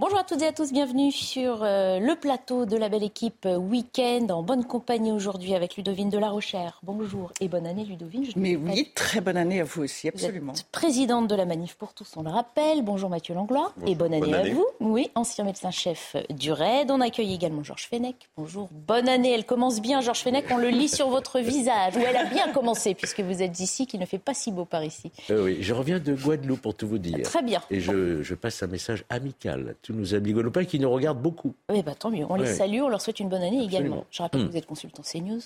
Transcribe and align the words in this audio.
Bonjour 0.00 0.18
à 0.18 0.24
toutes 0.24 0.40
et 0.40 0.46
à 0.46 0.52
tous, 0.52 0.72
bienvenue 0.72 1.12
sur 1.12 1.62
euh, 1.62 1.98
le 1.98 2.16
plateau 2.16 2.64
de 2.64 2.74
la 2.74 2.88
belle 2.88 3.02
équipe 3.02 3.44
euh, 3.44 3.58
Week-end 3.58 4.28
en 4.30 4.42
bonne 4.42 4.64
compagnie 4.64 5.12
aujourd'hui 5.12 5.54
avec 5.54 5.76
Ludovine 5.76 6.08
de 6.08 6.16
la 6.16 6.30
Rochère. 6.30 6.80
Bonjour 6.82 7.34
et 7.38 7.48
bonne 7.48 7.66
année 7.66 7.84
Ludovine. 7.84 8.24
Je 8.24 8.32
Mais 8.36 8.56
oui, 8.56 8.90
très 8.94 9.20
bonne 9.20 9.36
année 9.36 9.60
à 9.60 9.64
vous 9.64 9.82
aussi, 9.82 10.08
absolument. 10.08 10.54
Vous 10.54 10.60
êtes 10.60 10.70
présidente 10.72 11.28
de 11.28 11.34
la 11.34 11.44
Manif 11.44 11.74
pour 11.74 11.92
tous, 11.92 12.14
on 12.16 12.22
le 12.22 12.30
rappelle. 12.30 12.80
Bonjour 12.80 13.10
Mathieu 13.10 13.34
Langlois 13.34 13.74
et 13.86 13.94
bonne 13.94 14.14
année, 14.14 14.32
à 14.32 14.44
vous. 14.44 14.64
Oui, 14.80 15.10
ancien 15.16 15.44
médecin-chef 15.44 16.16
du 16.30 16.50
RAID. 16.50 16.90
On 16.90 17.02
accueille 17.02 17.34
également 17.34 17.62
Georges 17.62 17.86
Fenech. 17.90 18.16
Bonjour, 18.38 18.70
bonne 18.72 19.06
année. 19.06 19.32
Elle 19.34 19.44
commence 19.44 19.82
bien, 19.82 20.00
Georges 20.00 20.22
Fenech, 20.22 20.46
on 20.50 20.56
le 20.56 20.70
lit 20.70 20.88
sur 20.88 21.10
votre 21.10 21.40
visage. 21.40 21.98
Ou 21.98 22.00
elle 22.00 22.16
a 22.16 22.24
bien 22.24 22.50
commencé 22.54 22.94
puisque 22.94 23.20
vous 23.20 23.42
êtes 23.42 23.60
ici, 23.60 23.86
qui 23.86 23.98
ne 23.98 24.06
fait 24.06 24.16
pas 24.16 24.32
si 24.32 24.50
beau 24.50 24.64
par 24.64 24.82
ici. 24.82 25.12
Euh, 25.28 25.44
oui, 25.44 25.58
je 25.60 25.74
reviens 25.74 25.98
de 25.98 26.14
Guadeloupe 26.14 26.62
pour 26.62 26.74
tout 26.74 26.88
vous 26.88 26.96
dire. 26.96 27.20
Très 27.24 27.42
bien. 27.42 27.60
Et 27.70 27.80
je, 27.80 28.22
je 28.22 28.34
passe 28.34 28.62
un 28.62 28.66
message 28.66 29.04
amical 29.10 29.68
à 29.68 29.74
tous 29.90 29.96
nos 29.96 30.14
amis 30.14 30.32
guadeloupéens 30.32 30.64
qui 30.64 30.78
nous 30.78 30.90
regardent 30.90 31.20
beaucoup. 31.20 31.54
Oui, 31.68 31.82
bah, 31.82 31.94
tant 31.94 32.10
mieux. 32.10 32.24
On 32.28 32.36
les 32.36 32.46
salue, 32.46 32.80
on 32.80 32.88
leur 32.88 33.00
souhaite 33.00 33.20
une 33.20 33.28
bonne 33.28 33.42
année 33.42 33.62
également. 33.62 34.04
Je 34.10 34.22
rappelle 34.22 34.42
que 34.42 34.46
hmm. 34.46 34.50
vous 34.50 34.56
êtes 34.56 34.66
consultant 34.66 35.02
CNews, 35.02 35.40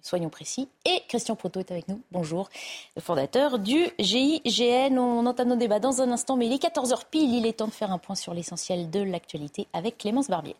soyons 0.00 0.28
précis. 0.28 0.68
Et 0.84 1.02
Christian 1.08 1.36
Proto 1.36 1.60
est 1.60 1.70
avec 1.70 1.88
nous. 1.88 2.00
Bonjour. 2.10 2.48
Le 2.96 3.02
fondateur 3.02 3.58
du 3.58 3.86
GIGN. 3.98 4.98
On 4.98 5.24
entame 5.26 5.48
nos 5.48 5.56
débats 5.56 5.80
dans 5.80 6.02
un 6.02 6.10
instant, 6.10 6.36
mais 6.36 6.46
il 6.46 6.52
est 6.52 6.62
14h 6.62 7.02
pile. 7.10 7.32
Il 7.32 7.46
est 7.46 7.58
temps 7.58 7.68
de 7.68 7.72
faire 7.72 7.92
un 7.92 7.98
point 7.98 8.16
sur 8.16 8.34
l'essentiel 8.34 8.90
de 8.90 9.00
l'actualité 9.00 9.68
avec 9.72 9.98
Clémence 9.98 10.28
Barbier. 10.28 10.56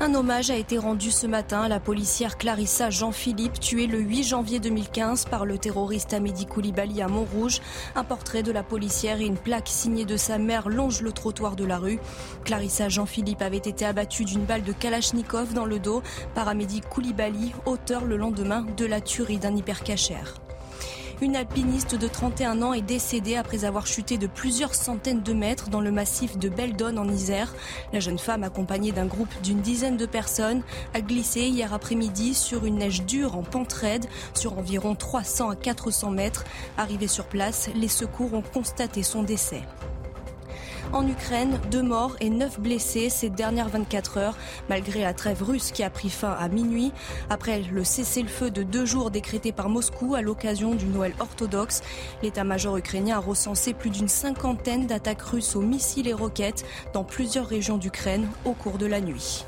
Un 0.00 0.14
hommage 0.14 0.50
a 0.50 0.56
été 0.56 0.76
rendu 0.76 1.12
ce 1.12 1.26
matin 1.26 1.62
à 1.62 1.68
la 1.68 1.78
policière 1.78 2.36
Clarissa 2.36 2.90
Jean-Philippe, 2.90 3.60
tuée 3.60 3.86
le 3.86 4.00
8 4.00 4.24
janvier 4.24 4.58
2015 4.58 5.26
par 5.26 5.46
le 5.46 5.56
terroriste 5.56 6.12
Amédi 6.12 6.46
Koulibaly 6.46 7.00
à 7.00 7.06
Montrouge. 7.06 7.60
Un 7.94 8.02
portrait 8.02 8.42
de 8.42 8.50
la 8.50 8.64
policière 8.64 9.20
et 9.20 9.24
une 9.24 9.38
plaque 9.38 9.68
signée 9.68 10.04
de 10.04 10.16
sa 10.16 10.36
mère 10.38 10.68
longent 10.68 11.00
le 11.00 11.12
trottoir 11.12 11.54
de 11.54 11.64
la 11.64 11.78
rue. 11.78 12.00
Clarissa 12.44 12.88
Jean-Philippe 12.88 13.42
avait 13.42 13.56
été 13.56 13.86
abattue 13.86 14.24
d'une 14.24 14.44
balle 14.44 14.64
de 14.64 14.72
Kalachnikov 14.72 15.54
dans 15.54 15.64
le 15.64 15.78
dos 15.78 16.02
par 16.34 16.48
Amédi 16.48 16.80
Koulibaly, 16.80 17.52
auteur 17.64 18.04
le 18.04 18.16
lendemain 18.16 18.66
de 18.76 18.86
la 18.86 19.00
tuerie 19.00 19.38
d'un 19.38 19.56
hypercachère. 19.56 20.43
Une 21.20 21.36
alpiniste 21.36 21.94
de 21.94 22.08
31 22.08 22.60
ans 22.62 22.72
est 22.72 22.82
décédée 22.82 23.36
après 23.36 23.64
avoir 23.64 23.86
chuté 23.86 24.18
de 24.18 24.26
plusieurs 24.26 24.74
centaines 24.74 25.22
de 25.22 25.32
mètres 25.32 25.70
dans 25.70 25.80
le 25.80 25.92
massif 25.92 26.38
de 26.38 26.48
Beldon 26.48 26.96
en 26.96 27.08
Isère. 27.08 27.54
La 27.92 28.00
jeune 28.00 28.18
femme, 28.18 28.42
accompagnée 28.42 28.90
d'un 28.90 29.06
groupe 29.06 29.32
d'une 29.42 29.60
dizaine 29.60 29.96
de 29.96 30.06
personnes, 30.06 30.62
a 30.92 31.00
glissé 31.00 31.42
hier 31.42 31.72
après-midi 31.72 32.34
sur 32.34 32.66
une 32.66 32.78
neige 32.78 33.04
dure 33.04 33.36
en 33.36 33.42
pente 33.42 33.72
raide 33.72 34.06
sur 34.34 34.58
environ 34.58 34.96
300 34.96 35.50
à 35.50 35.56
400 35.56 36.10
mètres. 36.10 36.44
Arrivée 36.76 37.08
sur 37.08 37.26
place, 37.26 37.70
les 37.76 37.88
secours 37.88 38.34
ont 38.34 38.42
constaté 38.42 39.02
son 39.04 39.22
décès. 39.22 39.62
En 40.94 41.08
Ukraine, 41.08 41.58
deux 41.72 41.82
morts 41.82 42.14
et 42.20 42.30
neuf 42.30 42.60
blessés 42.60 43.10
ces 43.10 43.28
dernières 43.28 43.68
24 43.68 44.16
heures, 44.16 44.38
malgré 44.68 45.00
la 45.00 45.12
trêve 45.12 45.42
russe 45.42 45.72
qui 45.72 45.82
a 45.82 45.90
pris 45.90 46.08
fin 46.08 46.30
à 46.30 46.46
minuit. 46.46 46.92
Après 47.30 47.62
le 47.62 47.82
cessez-le-feu 47.82 48.52
de 48.52 48.62
deux 48.62 48.86
jours 48.86 49.10
décrété 49.10 49.50
par 49.50 49.68
Moscou 49.68 50.14
à 50.14 50.22
l'occasion 50.22 50.76
du 50.76 50.86
Noël 50.86 51.12
orthodoxe, 51.18 51.82
l'état-major 52.22 52.76
ukrainien 52.76 53.16
a 53.16 53.20
recensé 53.20 53.74
plus 53.74 53.90
d'une 53.90 54.06
cinquantaine 54.06 54.86
d'attaques 54.86 55.22
russes 55.22 55.56
aux 55.56 55.62
missiles 55.62 56.06
et 56.06 56.12
roquettes 56.12 56.64
dans 56.92 57.02
plusieurs 57.02 57.48
régions 57.48 57.76
d'Ukraine 57.76 58.28
au 58.44 58.52
cours 58.52 58.78
de 58.78 58.86
la 58.86 59.00
nuit. 59.00 59.44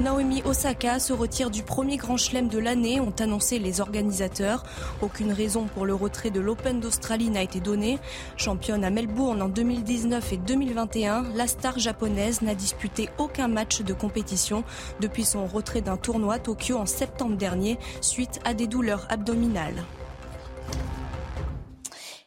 Naomi 0.00 0.42
Osaka 0.44 0.98
se 0.98 1.12
retire 1.12 1.50
du 1.50 1.62
premier 1.62 1.96
grand 1.96 2.16
chelem 2.16 2.48
de 2.48 2.58
l'année, 2.58 3.00
ont 3.00 3.14
annoncé 3.20 3.58
les 3.58 3.80
organisateurs. 3.80 4.64
Aucune 5.02 5.32
raison 5.32 5.64
pour 5.64 5.86
le 5.86 5.94
retrait 5.94 6.30
de 6.30 6.40
l'Open 6.40 6.80
d'Australie 6.80 7.30
n'a 7.30 7.42
été 7.42 7.60
donnée. 7.60 7.98
Championne 8.36 8.84
à 8.84 8.90
Melbourne 8.90 9.40
en 9.40 9.48
2019 9.48 10.32
et 10.32 10.36
2021, 10.36 11.24
la 11.34 11.46
star 11.46 11.78
japonaise 11.78 12.42
n'a 12.42 12.54
disputé 12.54 13.08
aucun 13.18 13.48
match 13.48 13.82
de 13.82 13.94
compétition 13.94 14.64
depuis 15.00 15.24
son 15.24 15.46
retrait 15.46 15.80
d'un 15.80 15.96
tournoi 15.96 16.38
Tokyo 16.38 16.76
en 16.76 16.86
septembre 16.86 17.36
dernier 17.36 17.78
suite 18.00 18.40
à 18.44 18.52
des 18.52 18.66
douleurs 18.66 19.06
abdominales 19.10 19.84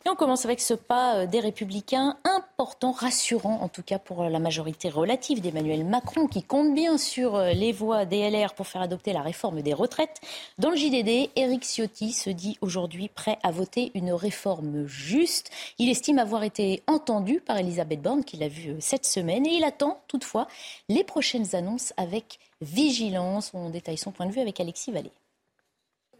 on 0.10 0.16
commence 0.16 0.46
avec 0.46 0.60
ce 0.60 0.74
pas 0.74 1.18
euh, 1.18 1.26
des 1.26 1.40
républicains 1.40 2.18
important, 2.24 2.92
rassurant 2.92 3.60
en 3.62 3.68
tout 3.68 3.84
cas 3.84 4.00
pour 4.00 4.24
euh, 4.24 4.30
la 4.30 4.40
majorité 4.40 4.90
relative 4.90 5.42
d'Emmanuel 5.42 5.86
Macron 5.86 6.28
qui 6.28 6.44
compte 6.44 6.74
bien 6.74 6.98
sur 6.98 7.36
euh, 7.36 7.52
les 7.52 7.72
voix 7.72 8.06
des 8.06 8.30
LR 8.30 8.54
pour 8.54 8.68
faire 8.68 8.82
adopter 8.82 9.14
la 9.14 9.22
réforme 9.22 9.62
des 9.62 9.74
retraites. 9.74 10.20
Dans 10.58 10.70
le 10.70 10.76
JDD, 10.76 11.32
Éric 11.36 11.64
Ciotti 11.64 12.12
se 12.12 12.30
dit 12.30 12.58
aujourd'hui 12.62 13.10
prêt 13.10 13.38
à 13.44 13.52
voter 13.52 13.92
une 13.96 14.14
réforme 14.14 14.86
juste. 14.86 15.52
Il 15.80 15.90
estime 15.90 16.20
avoir 16.20 16.44
été 16.44 16.84
entendu 16.88 17.42
par 17.42 17.58
Elisabeth 17.58 18.02
Borne 18.02 18.24
qui 18.24 18.38
l'a 18.38 18.48
vu 18.48 18.76
cette 18.80 19.06
semaine 19.06 19.46
et 19.46 19.56
il 19.56 19.64
attend 19.64 20.02
toutefois 20.08 20.48
les 20.90 21.04
prochaines 21.04 21.56
annonces 21.56 21.94
avec 21.98 22.40
vigilance. 22.62 23.52
On 23.54 23.70
détaille 23.70 23.98
son 23.98 24.12
point 24.12 24.26
de 24.26 24.32
vue 24.32 24.42
avec 24.42 24.60
Alexis 24.60 24.92
Vallée. 24.92 25.12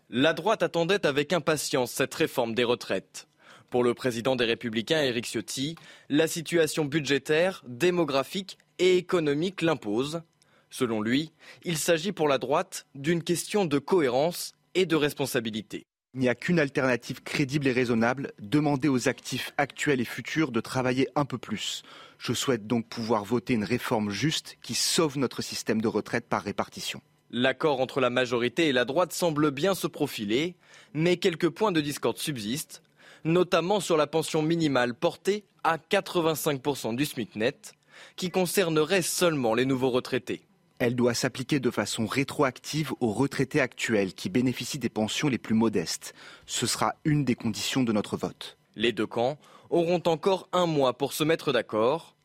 La 0.10 0.34
droite 0.34 0.64
attendait 0.64 1.06
avec 1.06 1.34
impatience 1.34 1.92
cette 1.92 2.16
réforme 2.16 2.56
des 2.56 2.64
retraites. 2.64 3.28
Pour 3.70 3.84
le 3.84 3.94
président 3.94 4.38
des 4.38 4.46
Républicains, 4.46 5.04
Éric 5.04 5.26
Ciotti, 5.26 5.76
la 6.08 6.28
situation 6.28 6.86
budgétaire, 6.86 7.64
démographique 7.68 8.58
et 8.80 8.96
économique 8.96 9.62
l'impose. 9.62 10.22
Selon 10.70 11.02
lui, 11.02 11.34
il 11.64 11.78
s'agit 11.78 12.14
pour 12.14 12.30
la 12.30 12.38
droite 12.38 12.86
d'une 12.96 13.22
question 13.22 13.66
de 13.66 13.78
cohérence 13.78 14.54
et 14.74 14.86
de 14.86 14.96
responsabilité. 14.96 15.86
Il 16.14 16.22
n'y 16.22 16.30
a 16.30 16.36
qu'une 16.36 16.60
alternative 16.60 17.22
crédible 17.24 17.68
et 17.68 17.74
raisonnable, 17.74 18.32
demander 18.40 18.88
aux 18.88 19.10
actifs 19.10 19.52
actuels 19.58 20.00
et 20.00 20.06
futurs 20.06 20.52
de 20.52 20.62
travailler 20.62 21.10
un 21.16 21.26
peu 21.26 21.38
plus. 21.38 21.84
Je 22.18 22.32
souhaite 22.32 22.68
donc 22.68 22.88
pouvoir 22.88 23.26
voter 23.26 23.54
une 23.54 23.66
réforme 23.66 24.10
juste 24.10 24.58
qui 24.62 24.76
sauve 24.76 25.18
notre 25.18 25.42
système 25.42 25.82
de 25.82 25.90
retraite 25.90 26.28
par 26.28 26.42
répartition. 26.42 27.02
L'accord 27.32 27.82
entre 27.82 28.00
la 28.00 28.10
majorité 28.10 28.68
et 28.68 28.72
la 28.72 28.86
droite 28.86 29.12
semble 29.12 29.52
bien 29.52 29.76
se 29.76 29.88
profiler, 29.88 30.56
mais 30.94 31.18
quelques 31.18 31.50
points 31.50 31.74
de 31.74 31.82
discorde 31.82 32.18
subsistent, 32.18 32.82
notamment 33.28 33.80
sur 33.80 33.98
la 33.98 34.08
pension 34.08 34.42
minimale 34.42 34.94
portée 34.94 35.44
à 35.64 35.78
85% 35.78 36.96
du 36.96 37.06
SMIC 37.06 37.36
net, 37.36 37.74
qui 38.16 38.32
concernerait 38.32 39.02
seulement 39.02 39.54
les 39.54 39.66
nouveaux 39.66 39.90
retraités. 39.90 40.42
Elle 40.80 40.96
doit 40.96 41.16
s'appliquer 41.16 41.60
de 41.60 41.72
façon 41.72 42.06
rétroactive 42.06 42.94
aux 43.00 43.12
retraités 43.12 43.62
actuels 43.62 44.14
qui 44.14 44.30
bénéficient 44.30 44.78
des 44.78 44.90
pensions 44.90 45.28
les 45.28 45.40
plus 45.40 45.56
modestes. 45.56 46.14
Ce 46.46 46.68
sera 46.68 46.94
une 47.04 47.26
des 47.26 47.36
conditions 47.36 47.84
de 47.84 47.92
notre 47.92 48.16
vote. 48.16 48.58
Les 48.76 48.92
deux 48.92 49.08
camps 49.08 49.38
auront 49.72 50.02
encore 50.06 50.48
un 50.54 50.68
mois 50.68 50.96
pour 50.96 51.14
se 51.14 51.24
mettre 51.24 51.52
d'accord 51.52 52.16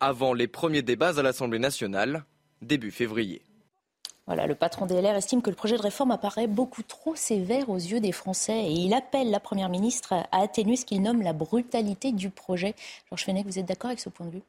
avant 0.00 0.34
les 0.34 0.48
premiers 0.48 0.82
débats 0.82 1.18
à 1.18 1.22
l'Assemblée 1.22 1.58
nationale, 1.58 2.24
début 2.60 2.90
février. 2.90 3.42
Voilà, 4.26 4.46
le 4.46 4.54
patron 4.54 4.86
des 4.86 5.00
LR 5.00 5.16
estime 5.16 5.42
que 5.42 5.50
le 5.50 5.56
projet 5.56 5.76
de 5.76 5.82
réforme 5.82 6.12
apparaît 6.12 6.46
beaucoup 6.46 6.82
trop 6.82 7.16
sévère 7.16 7.68
aux 7.70 7.76
yeux 7.76 7.98
des 7.98 8.12
Français 8.12 8.66
et 8.66 8.70
il 8.70 8.94
appelle 8.94 9.30
la 9.30 9.40
Première 9.40 9.68
ministre 9.68 10.12
à 10.12 10.42
atténuer 10.42 10.76
ce 10.76 10.84
qu'il 10.84 11.02
nomme 11.02 11.22
la 11.22 11.32
brutalité 11.32 12.12
du 12.12 12.30
projet. 12.30 12.74
Georges 13.08 13.24
Fenech, 13.24 13.46
vous 13.46 13.58
êtes 13.58 13.66
d'accord 13.66 13.90
avec 13.90 14.00
ce 14.00 14.08
point 14.08 14.26
de 14.26 14.32
vue? 14.32 14.42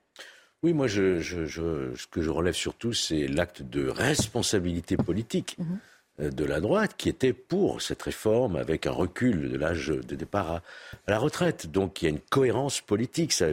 Oui, 0.61 0.73
moi, 0.73 0.87
je, 0.87 1.21
ce 1.21 2.07
que 2.07 2.21
je 2.21 2.29
relève 2.29 2.53
surtout, 2.53 2.93
c'est 2.93 3.27
l'acte 3.27 3.63
de 3.63 3.89
responsabilité 3.89 4.95
politique 4.95 5.57
mhm. 5.57 5.79
euh, 6.21 6.29
de 6.29 6.45
la 6.45 6.61
droite 6.61 6.95
qui 6.95 7.09
était 7.09 7.33
pour 7.33 7.81
cette 7.81 8.01
réforme 8.01 8.55
avec 8.55 8.87
un 8.87 8.91
recul 8.91 9.49
de 9.49 9.57
l'âge 9.57 9.87
de 9.87 10.15
départ 10.15 10.51
à, 10.51 10.61
la 11.07 11.17
retraite. 11.19 11.67
Donc, 11.69 12.01
il 12.01 12.05
y 12.05 12.07
a 12.07 12.11
une 12.11 12.21
cohérence 12.21 12.79
politique. 12.79 13.33
Ça, 13.33 13.47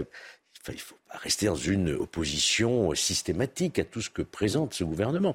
il 0.68 0.80
faut 0.80 0.96
rester 1.10 1.46
dans 1.46 1.54
une 1.54 1.90
opposition 1.90 2.94
systématique 2.94 3.78
à 3.78 3.84
tout 3.84 4.00
ce 4.00 4.10
que 4.10 4.22
présente 4.22 4.74
ce 4.74 4.84
gouvernement. 4.84 5.34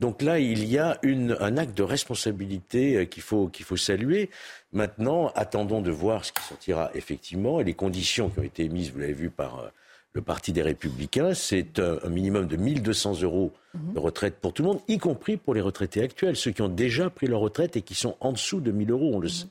Donc 0.00 0.22
là, 0.22 0.38
il 0.38 0.64
y 0.64 0.78
a 0.78 0.98
un 1.04 1.56
acte 1.56 1.76
de 1.76 1.82
responsabilité 1.82 2.96
euh, 2.96 3.04
qu'il 3.04 3.22
faut, 3.22 3.48
qu'il 3.48 3.64
faut 3.64 3.76
saluer. 3.76 4.30
Maintenant, 4.72 5.32
attendons 5.34 5.80
de 5.80 5.90
voir 5.90 6.24
ce 6.24 6.32
qui 6.32 6.42
sortira 6.42 6.90
effectivement 6.94 7.60
et 7.60 7.64
les 7.64 7.74
conditions 7.74 8.28
qui 8.28 8.40
ont 8.40 8.44
été 8.44 8.64
émises, 8.64 8.90
vous 8.92 8.98
l'avez 8.98 9.12
vu, 9.12 9.30
par 9.30 9.60
euh, 9.60 9.68
le 10.12 10.22
Parti 10.22 10.52
des 10.52 10.62
Républicains, 10.62 11.34
c'est 11.34 11.80
un, 11.80 12.08
minimum 12.08 12.46
de 12.46 12.56
1200 12.56 13.22
euros 13.22 13.52
de 13.74 13.98
retraite 13.98 14.36
pour 14.36 14.52
tout 14.52 14.62
le 14.62 14.68
monde, 14.68 14.80
y 14.86 14.98
compris 14.98 15.36
pour 15.36 15.54
les 15.54 15.60
retraités 15.60 16.00
actuels, 16.02 16.36
ceux 16.36 16.52
qui 16.52 16.62
ont 16.62 16.68
déjà 16.68 17.10
pris 17.10 17.26
leur 17.26 17.40
retraite 17.40 17.76
et 17.76 17.82
qui 17.82 17.96
sont 17.96 18.16
en 18.20 18.30
dessous 18.30 18.60
de 18.60 18.70
1000 18.70 18.92
euros, 18.92 19.10
on 19.12 19.18
le 19.18 19.28
sait. 19.28 19.46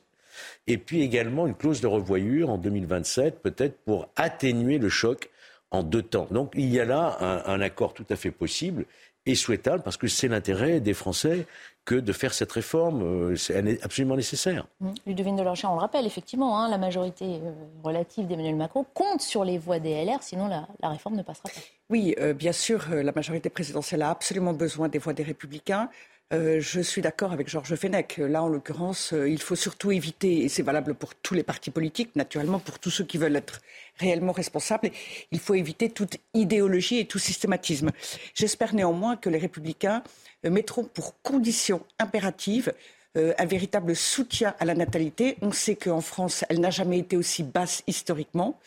Et 0.66 0.78
puis 0.78 1.02
également 1.02 1.46
une 1.46 1.54
clause 1.54 1.80
de 1.80 1.86
revoyure 1.86 2.50
en 2.50 2.58
2027, 2.58 3.40
peut-être 3.42 3.78
pour 3.84 4.08
atténuer 4.16 4.78
le 4.78 4.88
choc 4.88 5.30
en 5.70 5.82
deux 5.82 6.02
temps. 6.02 6.28
Donc 6.30 6.52
il 6.54 6.72
y 6.72 6.80
a 6.80 6.84
là 6.84 7.18
un, 7.46 7.60
accord 7.60 7.94
tout 7.94 8.06
à 8.10 8.16
fait 8.16 8.30
possible 8.30 8.86
et 9.26 9.34
souhaitable 9.34 9.82
parce 9.82 9.96
que 9.96 10.06
c'est 10.06 10.28
l'intérêt 10.28 10.80
des 10.80 10.94
Français 10.94 11.46
que 11.84 11.94
de 11.94 12.12
faire 12.12 12.32
cette 12.32 12.52
réforme. 12.52 13.02
Euh, 13.02 13.36
c'est 13.36 13.82
absolument 13.82 14.16
nécessaire. 14.16 14.66
Mmh. 14.80 14.90
Ludovine 15.06 15.36
de 15.36 15.42
Lorchamp, 15.42 15.72
on 15.72 15.74
le 15.74 15.80
rappelle, 15.80 16.06
effectivement, 16.06 16.58
hein, 16.58 16.68
la 16.70 16.78
majorité 16.78 17.24
euh, 17.42 17.52
relative 17.82 18.26
d'Emmanuel 18.26 18.56
Macron 18.56 18.86
compte 18.94 19.20
sur 19.20 19.44
les 19.44 19.58
voix 19.58 19.78
des 19.78 20.04
LR, 20.04 20.22
sinon 20.22 20.46
la, 20.46 20.66
réforme 20.88 21.16
ne 21.16 21.22
passera 21.22 21.48
pas. 21.48 21.60
Oui, 21.90 22.14
euh, 22.18 22.32
bien 22.32 22.52
sûr, 22.52 22.86
la 22.90 23.12
majorité 23.12 23.50
présidentielle 23.50 24.02
a 24.02 24.10
absolument 24.10 24.54
besoin 24.54 24.88
des 24.88 24.98
voix 24.98 25.12
des 25.12 25.22
Républicains. 25.22 25.90
Euh, 26.34 26.60
je 26.60 26.80
suis 26.80 27.00
d'accord 27.00 27.32
avec 27.32 27.48
Georges 27.48 27.76
Fenech. 27.76 28.18
Là, 28.18 28.42
en 28.42 28.48
l'occurrence, 28.48 29.12
euh, 29.12 29.28
il 29.28 29.40
faut 29.40 29.54
surtout 29.54 29.92
éviter, 29.92 30.44
et 30.44 30.48
c'est 30.48 30.62
valable 30.62 30.94
pour 30.94 31.14
tous 31.14 31.34
les 31.34 31.44
partis 31.44 31.70
politiques, 31.70 32.16
naturellement, 32.16 32.58
pour 32.58 32.78
tous 32.78 32.90
ceux 32.90 33.04
qui 33.04 33.18
veulent 33.18 33.36
être 33.36 33.60
réellement 33.98 34.32
responsables, 34.32 34.90
il 35.30 35.38
faut 35.38 35.54
éviter 35.54 35.90
toute 35.90 36.16
idéologie 36.34 36.98
et 36.98 37.06
tout 37.06 37.20
systématisme. 37.20 37.92
J'espère 38.34 38.74
néanmoins 38.74 39.16
que 39.16 39.28
les 39.30 39.38
républicains 39.38 40.02
euh, 40.44 40.50
mettront 40.50 40.84
pour 40.84 41.20
condition 41.22 41.82
impérative 41.98 42.72
un 43.16 43.44
véritable 43.44 43.94
soutien 43.94 44.56
à 44.58 44.64
la 44.64 44.74
natalité. 44.74 45.36
On 45.40 45.52
sait 45.52 45.76
qu'en 45.76 46.00
France, 46.00 46.44
elle 46.48 46.58
n'a 46.58 46.70
jamais 46.70 46.98
été 46.98 47.16
aussi 47.16 47.44
basse 47.44 47.84
historiquement. 47.86 48.58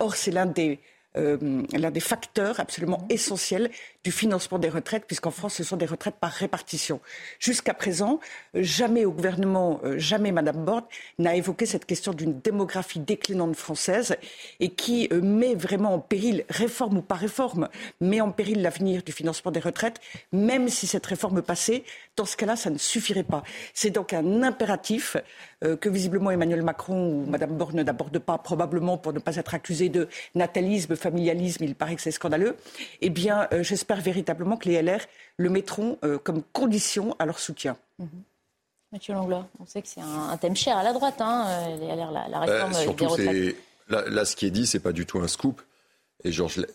or, 0.00 0.16
c'est 0.16 0.30
l'un 0.30 0.44
des 0.44 0.78
l'un 1.14 1.90
des 1.90 2.00
facteurs 2.00 2.60
absolument 2.60 3.06
essentiels 3.08 3.70
du 4.02 4.12
financement 4.12 4.58
des 4.58 4.70
retraites, 4.70 5.04
puisqu'en 5.06 5.30
France, 5.30 5.54
ce 5.54 5.64
sont 5.64 5.76
des 5.76 5.86
retraites 5.86 6.14
par 6.18 6.32
répartition. 6.32 7.00
Jusqu'à 7.38 7.74
présent, 7.74 8.18
jamais 8.54 9.04
au 9.04 9.12
gouvernement, 9.12 9.80
euh, 9.84 9.98
jamais 9.98 10.32
Madame 10.32 10.64
Borne 10.64 10.84
n'a 11.18 11.36
évoqué 11.36 11.66
cette 11.66 11.84
question 11.84 12.14
d'une 12.14 12.40
démographie 12.40 12.98
déclinante 12.98 13.56
française 13.56 14.16
et 14.58 14.70
qui 14.70 15.08
euh, 15.12 15.20
met 15.20 15.54
vraiment 15.54 15.94
en 15.94 15.98
péril, 15.98 16.44
réforme 16.48 16.98
ou 16.98 17.02
pas 17.02 17.14
réforme, 17.14 17.68
met 18.00 18.22
en 18.22 18.32
péril 18.32 18.62
l'avenir 18.62 19.02
du 19.02 19.12
financement 19.12 19.50
des 19.50 19.60
retraites, 19.60 20.00
même 20.32 20.68
si 20.68 20.86
cette 20.86 21.04
réforme 21.04 21.42
passait, 21.42 21.84
dans 22.16 22.24
ce 22.24 22.38
cas-là, 22.38 22.56
ça 22.56 22.70
ne 22.70 22.78
suffirait 22.78 23.22
pas. 23.22 23.42
C'est 23.74 23.90
donc 23.90 24.14
un 24.14 24.42
impératif 24.42 25.18
euh, 25.62 25.76
que 25.76 25.90
visiblement 25.90 26.30
Emmanuel 26.30 26.62
Macron 26.62 27.12
ou 27.12 27.26
Mme 27.26 27.56
Borne 27.56 27.82
n'aborde 27.82 28.18
pas, 28.18 28.38
probablement 28.38 28.96
pour 28.96 29.12
ne 29.12 29.18
pas 29.18 29.36
être 29.36 29.54
accusé 29.54 29.90
de 29.90 30.08
natalisme, 30.34 30.96
familialisme, 30.96 31.64
il 31.64 31.74
paraît 31.74 31.96
que 31.96 32.02
c'est 32.02 32.10
scandaleux, 32.10 32.56
eh 33.02 33.10
bien, 33.10 33.46
j'espère 33.60 33.89
véritablement 33.98 34.56
que 34.56 34.68
les 34.68 34.80
LR 34.80 35.00
le 35.36 35.50
mettront 35.50 35.98
euh, 36.04 36.18
comme 36.18 36.42
condition 36.52 37.16
à 37.18 37.26
leur 37.26 37.38
soutien. 37.38 37.76
Mhm. 37.98 38.08
Mathieu 38.92 39.14
Langlois, 39.14 39.48
on 39.60 39.66
sait 39.66 39.82
que 39.82 39.88
c'est 39.88 40.00
un, 40.00 40.36
thème 40.36 40.56
cher 40.56 40.76
à 40.76 40.82
la 40.82 40.92
droite, 40.92 41.20
hein, 41.20 41.46
les 41.78 41.86
LR, 41.86 42.10
la, 42.10 42.40
réforme 42.40 42.72
des 42.72 43.06
retraites. 43.06 43.56
Là, 43.88 44.24
ce 44.24 44.34
qui 44.34 44.46
est 44.46 44.50
dit, 44.50 44.66
c'est 44.66 44.80
pas 44.80 44.92
du 44.92 45.06
tout 45.06 45.20
un 45.20 45.28
scoop. 45.28 45.62
Et 46.24 46.32
Georges 46.32 46.66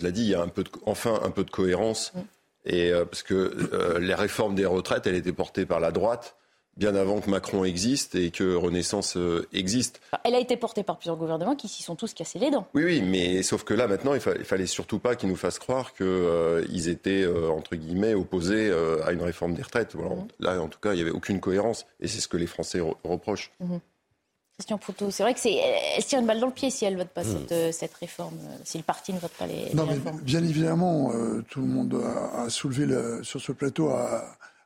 l'a 0.00 0.10
dit, 0.10 0.22
il 0.22 0.28
y 0.28 0.34
a 0.34 0.42
un 0.42 0.48
peu 0.48 0.62
enfin 0.84 1.20
un 1.22 1.30
peu 1.30 1.42
de 1.42 1.50
cohérence. 1.50 2.12
Mm. 2.14 2.20
Et, 2.66 2.92
parce 3.10 3.22
que 3.22 3.98
les 3.98 4.14
réformes 4.14 4.54
des 4.54 4.66
retraites, 4.66 5.06
elles 5.06 5.14
étaient 5.14 5.32
portées 5.32 5.64
par 5.64 5.80
la 5.80 5.90
droite 5.90 6.36
bien 6.76 6.94
avant 6.94 7.20
que 7.20 7.30
Macron 7.30 7.64
existe 7.64 8.14
et 8.14 8.30
que 8.30 8.54
Renaissance 8.54 9.16
euh, 9.16 9.46
existe. 9.52 10.00
Elle 10.24 10.34
a 10.34 10.40
été 10.40 10.56
portée 10.56 10.82
par 10.82 10.98
plusieurs 10.98 11.16
gouvernements 11.16 11.54
qui 11.54 11.68
s'y 11.68 11.82
sont 11.82 11.94
tous 11.94 12.14
cassés 12.14 12.38
les 12.38 12.50
dents. 12.50 12.66
Oui, 12.74 12.84
oui, 12.84 13.02
mais 13.02 13.42
sauf 13.42 13.64
que 13.64 13.74
là, 13.74 13.86
maintenant, 13.86 14.14
il, 14.14 14.20
fallait 14.20 14.66
surtout 14.66 14.98
pas 14.98 15.16
qu'ils 15.16 15.28
nous 15.28 15.36
fassent 15.36 15.58
croire 15.58 15.94
qu'ils 15.94 16.06
euh, 16.06 16.88
étaient, 16.88 17.22
euh, 17.22 17.48
entre 17.50 17.76
guillemets, 17.76 18.14
opposés 18.14 18.72
à 19.04 19.12
une 19.12 19.22
réforme 19.22 19.54
des 19.54 19.62
retraites. 19.62 19.94
Mhm. 19.94 20.26
Là, 20.40 20.60
en 20.60 20.68
tout 20.68 20.80
cas, 20.80 20.92
il 20.92 20.96
n'y 20.96 21.02
avait 21.02 21.10
aucune 21.10 21.40
cohérence 21.40 21.86
et 22.00 22.08
c'est 22.08 22.20
ce 22.20 22.28
que 22.28 22.36
les 22.36 22.46
Français 22.46 22.80
reprochent. 23.04 23.52
Mmh. 23.60 23.76
Christian 24.56 24.78
Proutot, 24.78 25.10
c'est 25.10 25.24
vrai 25.24 25.34
que 25.34 25.40
c'est, 25.40 25.54
elle 25.54 26.00
se 26.00 26.06
tire 26.06 26.20
une 26.20 26.26
balle 26.26 26.38
dans 26.38 26.46
le 26.46 26.52
pied 26.52 26.70
si 26.70 26.84
elle 26.84 26.94
ne 26.94 26.98
vote 26.98 27.08
pas 27.08 27.24
mhm. 27.24 27.72
cette, 27.72 27.94
réforme, 27.94 28.38
si 28.62 28.78
le 28.78 28.84
parti 28.84 29.12
ne 29.12 29.18
vote 29.18 29.32
pas 29.32 29.46
les, 29.46 29.74
non, 29.74 29.84
mais 29.84 29.96
Bien 30.22 30.44
évidemment, 30.44 31.12
tout 31.50 31.60
le 31.60 31.66
monde 31.66 32.00
a, 32.36 32.48
soulevé 32.50 32.86
sur 33.24 33.40
ce 33.40 33.50
plateau 33.50 33.90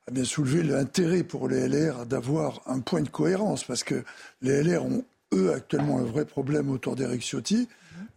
a 0.09 0.11
bien 0.11 0.25
soulevé 0.25 0.63
l'intérêt 0.63 1.23
pour 1.23 1.49
les 1.49 1.69
LR 1.69 2.07
d'avoir 2.07 2.63
un 2.65 2.81
point 2.81 3.03
de 3.03 3.11
cohérence, 3.11 3.65
parce 3.65 3.85
que 3.85 4.05
les 4.41 4.63
LR 4.63 4.83
ont, 4.87 5.05
eux, 5.35 5.53
actuellement 5.53 5.99
un 5.99 6.05
vrai 6.05 6.25
problème 6.25 6.71
autour 6.71 6.97
d'Eric 6.97 7.21
Ciotti. 7.21 7.69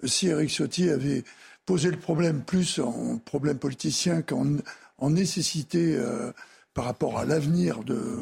Si 0.05 0.27
Eric 0.27 0.49
Ciotti 0.49 0.89
avait 0.89 1.25
posé 1.65 1.91
le 1.91 1.97
problème 1.97 2.43
plus 2.43 2.79
en 2.79 3.17
problème 3.17 3.57
politicien 3.57 4.21
qu'en 4.21 4.55
en 4.99 5.09
nécessité 5.09 5.97
euh, 5.97 6.31
par 6.73 6.85
rapport 6.85 7.19
à 7.19 7.25
l'avenir 7.25 7.83
de, 7.83 8.19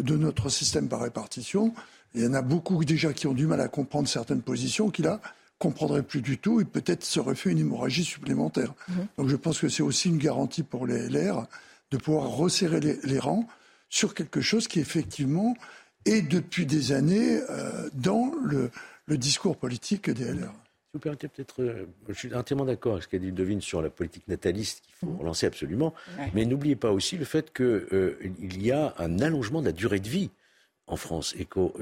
de 0.00 0.16
notre 0.16 0.48
système 0.48 0.88
par 0.88 1.02
répartition, 1.02 1.74
il 2.14 2.22
y 2.22 2.26
en 2.26 2.32
a 2.32 2.40
beaucoup 2.40 2.82
déjà 2.86 3.12
qui 3.12 3.26
ont 3.26 3.34
du 3.34 3.46
mal 3.46 3.60
à 3.60 3.68
comprendre 3.68 4.08
certaines 4.08 4.40
positions, 4.40 4.88
qui 4.88 5.02
là 5.02 5.20
comprendraient 5.58 6.02
plus 6.02 6.22
du 6.22 6.38
tout 6.38 6.62
et 6.62 6.64
peut-être 6.64 7.04
seraient 7.04 7.34
fait 7.34 7.50
une 7.50 7.58
hémorragie 7.58 8.04
supplémentaire. 8.04 8.72
Mmh. 8.88 8.92
Donc 9.18 9.28
je 9.28 9.36
pense 9.36 9.58
que 9.58 9.68
c'est 9.68 9.82
aussi 9.82 10.08
une 10.08 10.16
garantie 10.16 10.62
pour 10.62 10.86
les 10.86 11.10
LR 11.10 11.46
de 11.90 11.96
pouvoir 11.96 12.28
resserrer 12.28 12.80
les, 12.80 13.18
rangs 13.18 13.46
sur 13.88 14.14
quelque 14.14 14.40
chose 14.40 14.68
qui 14.68 14.80
effectivement 14.80 15.56
est 16.04 16.22
depuis 16.22 16.66
des 16.66 16.92
années 16.92 17.40
euh, 17.50 17.88
dans 17.94 18.32
le, 18.42 18.70
discours 19.08 19.56
politique 19.56 20.08
des 20.08 20.24
LR. 20.24 20.52
Si 20.52 20.94
vous 20.94 21.00
permettez 21.00 21.26
peut-être, 21.26 21.62
euh, 21.62 21.86
je 22.08 22.14
suis 22.14 22.32
entièrement 22.32 22.64
d'accord 22.64 22.92
avec 22.92 23.04
ce 23.04 23.08
qu'a 23.08 23.18
dit 23.18 23.32
Devine 23.32 23.60
sur 23.60 23.82
la 23.82 23.90
politique 23.90 24.28
nataliste 24.28 24.82
qu'il 24.84 24.94
faut 24.94 25.06
mmh. 25.06 25.18
relancer 25.18 25.46
absolument, 25.46 25.94
mais 26.32 26.46
n'oubliez 26.46 26.76
pas 26.76 26.92
aussi 26.92 27.16
le 27.16 27.24
fait 27.24 27.52
qu'il 27.52 27.64
euh, 27.64 28.18
y 28.40 28.70
a 28.70 28.94
un 28.98 29.18
allongement 29.18 29.60
de 29.60 29.66
la 29.66 29.72
durée 29.72 29.98
de 29.98 30.08
vie 30.08 30.30
en 30.86 30.96
France 30.96 31.34
et, 31.38 31.44
qu'on 31.44 31.72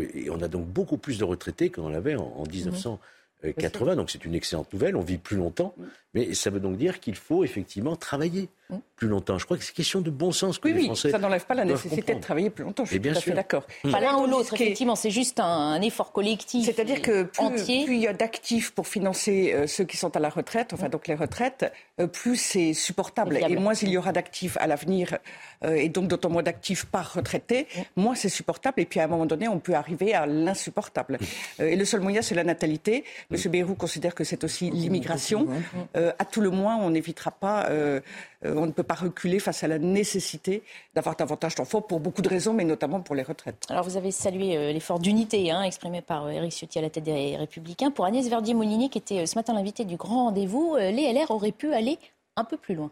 a 0.41 0.49
donc 0.49 0.67
beaucoup 0.67 0.97
plus 0.97 1.19
de 1.19 1.25
retraités 1.25 1.69
qu'on 1.69 1.85
en 1.85 1.95
avait 1.95 2.17
en, 2.17 2.25
en 2.25 2.47
1900. 2.47 2.99
80, 3.43 3.97
donc 3.97 4.11
c'est 4.11 4.25
une 4.25 4.35
excellente 4.35 4.73
nouvelle, 4.73 4.97
on 4.97 5.01
vit 5.01 5.19
plus 5.19 5.37
longtemps, 5.37 5.75
mais 6.15 6.35
ça 6.35 6.51
veut 6.51 6.61
donc 6.61 6.77
dire 6.77 7.01
qu'il 7.01 7.15
faut 7.15 7.45
effectivement 7.45 7.97
travailler 7.97 8.49
plus 8.97 9.09
longtemps. 9.09 9.39
Je 9.39 9.45
crois 9.45 9.57
que 9.57 9.65
c'est 9.65 9.73
question 9.73 10.01
de 10.01 10.11
bon 10.11 10.33
sens 10.33 10.59
que 10.59 10.69
oui, 10.69 10.75
les 10.75 10.85
Français. 10.85 11.09
Oui, 11.09 11.13
ça 11.13 11.19
n'enlève 11.19 11.47
pas 11.47 11.55
la 11.55 11.65
nécessité 11.65 12.15
de 12.15 12.21
travailler 12.21 12.51
plus 12.51 12.65
longtemps. 12.65 12.85
Je 12.85 12.91
suis 12.91 12.99
bien 12.99 13.13
tout 13.13 13.19
à 13.19 13.23
fait 13.23 13.31
d'accord. 13.33 13.67
Pas 13.91 14.01
l'un 14.01 14.19
ou 14.19 14.27
l'autre, 14.27 14.55
effectivement, 14.55 14.97
c'est 14.97 15.11
juste 15.11 15.41
un, 15.41 15.81
effort 15.81 16.13
collectif. 16.13 16.67
C'est-à-dire 16.67 17.01
que 17.01 17.23
plus, 17.23 17.95
il 17.95 18.01
y 18.01 18.07
a 18.07 18.13
d'actifs 18.13 18.73
pour 18.73 18.87
financer 18.87 19.53
euh, 19.55 19.67
ceux 19.67 19.85
qui 19.85 19.97
sont 19.97 20.15
à 20.17 20.21
la 20.21 20.29
retraite, 20.29 20.73
enfin 20.73 20.89
donc 20.89 21.07
les 21.07 21.15
retraites, 21.15 21.73
euh, 22.01 22.07
plus 22.07 22.37
c'est 22.37 22.75
supportable. 22.75 23.37
Et 23.37 23.57
moins 23.57 23.75
il 23.75 23.89
y 23.89 23.97
aura 23.97 24.13
d'actifs 24.13 24.57
à 24.59 24.67
l'avenir, 24.67 25.19
euh, 25.65 25.75
et 25.75 25.89
donc 25.89 26.09
d'autant 26.09 26.31
moins 26.31 26.43
d'actifs 26.43 26.85
par 26.85 27.15
retraité, 27.15 27.67
moins 27.97 28.15
c'est 28.15 28.29
supportable. 28.29 28.81
Et 28.81 28.87
puis 28.87 29.01
à 29.01 29.05
un 29.05 29.09
moment 29.09 29.27
donné, 29.27 29.49
on 29.49 29.61
peut 29.61 29.75
arriver 29.75 30.15
à 30.15 30.27
l'insupportable. 30.27 31.19
et 31.59 31.77
le 31.77 31.85
seul 31.85 32.01
moyen, 32.01 32.23
c'est 32.23 32.35
la 32.35 32.45
natalité. 32.45 33.05
Monsieur 33.31 33.51
Bayrou 33.51 33.75
considère 33.75 34.15
que 34.15 34.25
c'est 34.25 34.43
aussi 34.45 34.71
l'immigration. 34.71 35.49
à 35.95 36.25
tout 36.25 36.41
le 36.41 36.51
moins, 36.51 36.77
on 36.77 36.91
n'évitera 36.91 37.31
pas 37.31 37.69
euh, 38.45 38.55
on 38.55 38.67
ne 38.67 38.73
peut 38.73 38.85
pas 38.85 38.95
reculer 38.95 39.41
face 39.41 39.65
à 39.65 39.69
la 39.69 39.79
nécessité 39.79 40.63
d'avoir 40.95 41.17
davantage 41.17 41.57
d'enfants 41.57 41.81
pour 41.81 41.99
beaucoup 41.99 42.23
de 42.23 42.29
raisons, 42.29 42.53
mais 42.55 42.65
notamment 42.65 43.01
pour 43.01 43.17
les 43.17 43.23
retraites. 43.23 43.67
Alors 43.69 43.85
vous 43.85 43.97
avez 43.97 44.13
salué 44.13 44.57
euh, 44.57 44.73
l'effort 44.73 45.01
d'unité 45.01 45.51
hein, 45.51 45.63
exprimé 45.63 46.03
par 46.03 46.29
Eric 46.31 46.53
euh, 46.53 46.57
Ciotti 46.57 46.79
à 46.79 46.83
la 46.83 46.91
tête 46.91 47.05
des 47.05 47.37
Républicains. 47.37 47.91
Pour 47.91 48.05
Agnès 48.05 48.29
Verdier-Molinier, 48.29 48.91
qui 48.91 48.99
était 48.99 49.27
ce 49.27 49.35
matin 49.35 49.55
l'invité 49.55 49.85
du 49.85 49.97
grand 49.97 50.27
rendez-vous, 50.27 50.77
les 50.77 51.13
LR 51.13 51.31
auraient 51.31 51.53
pu 51.53 51.73
aller 51.73 51.99
un 52.37 52.45
peu 52.45 52.57
plus 52.57 52.75
loin. 52.75 52.91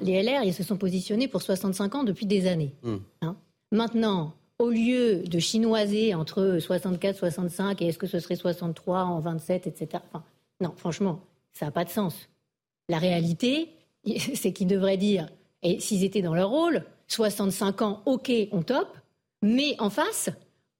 Les 0.00 0.22
LR, 0.22 0.42
ils 0.42 0.52
se 0.52 0.62
sont 0.62 0.76
positionnés 0.76 1.28
pour 1.28 1.42
65 1.42 1.94
ans 1.94 2.04
depuis 2.04 2.26
des 2.26 2.48
années. 2.48 2.74
Hmm. 2.82 2.96
Hein. 3.22 3.36
Maintenant, 3.70 4.34
au 4.58 4.70
lieu 4.70 5.22
de 5.22 5.38
chinoiser 5.38 6.14
entre 6.14 6.58
64, 6.58 7.16
65 7.16 7.82
et 7.82 7.86
est-ce 7.86 7.98
que 7.98 8.06
ce 8.06 8.20
serait 8.20 8.36
63 8.36 9.04
en 9.04 9.20
27, 9.20 9.66
etc. 9.66 10.02
non, 10.60 10.72
franchement, 10.76 11.20
ça 11.52 11.66
n'a 11.66 11.72
pas 11.72 11.84
de 11.84 11.90
sens. 11.90 12.28
La 12.88 12.98
réalité, 12.98 13.70
c'est 14.34 14.52
qu'ils 14.52 14.68
devraient 14.68 14.96
dire, 14.96 15.28
et 15.62 15.80
s'ils 15.80 16.04
étaient 16.04 16.22
dans 16.22 16.34
leur 16.34 16.50
rôle, 16.50 16.84
65 17.08 17.82
ans, 17.82 18.02
ok, 18.06 18.30
on 18.52 18.62
top, 18.62 18.96
mais 19.42 19.76
en 19.78 19.90
face, 19.90 20.30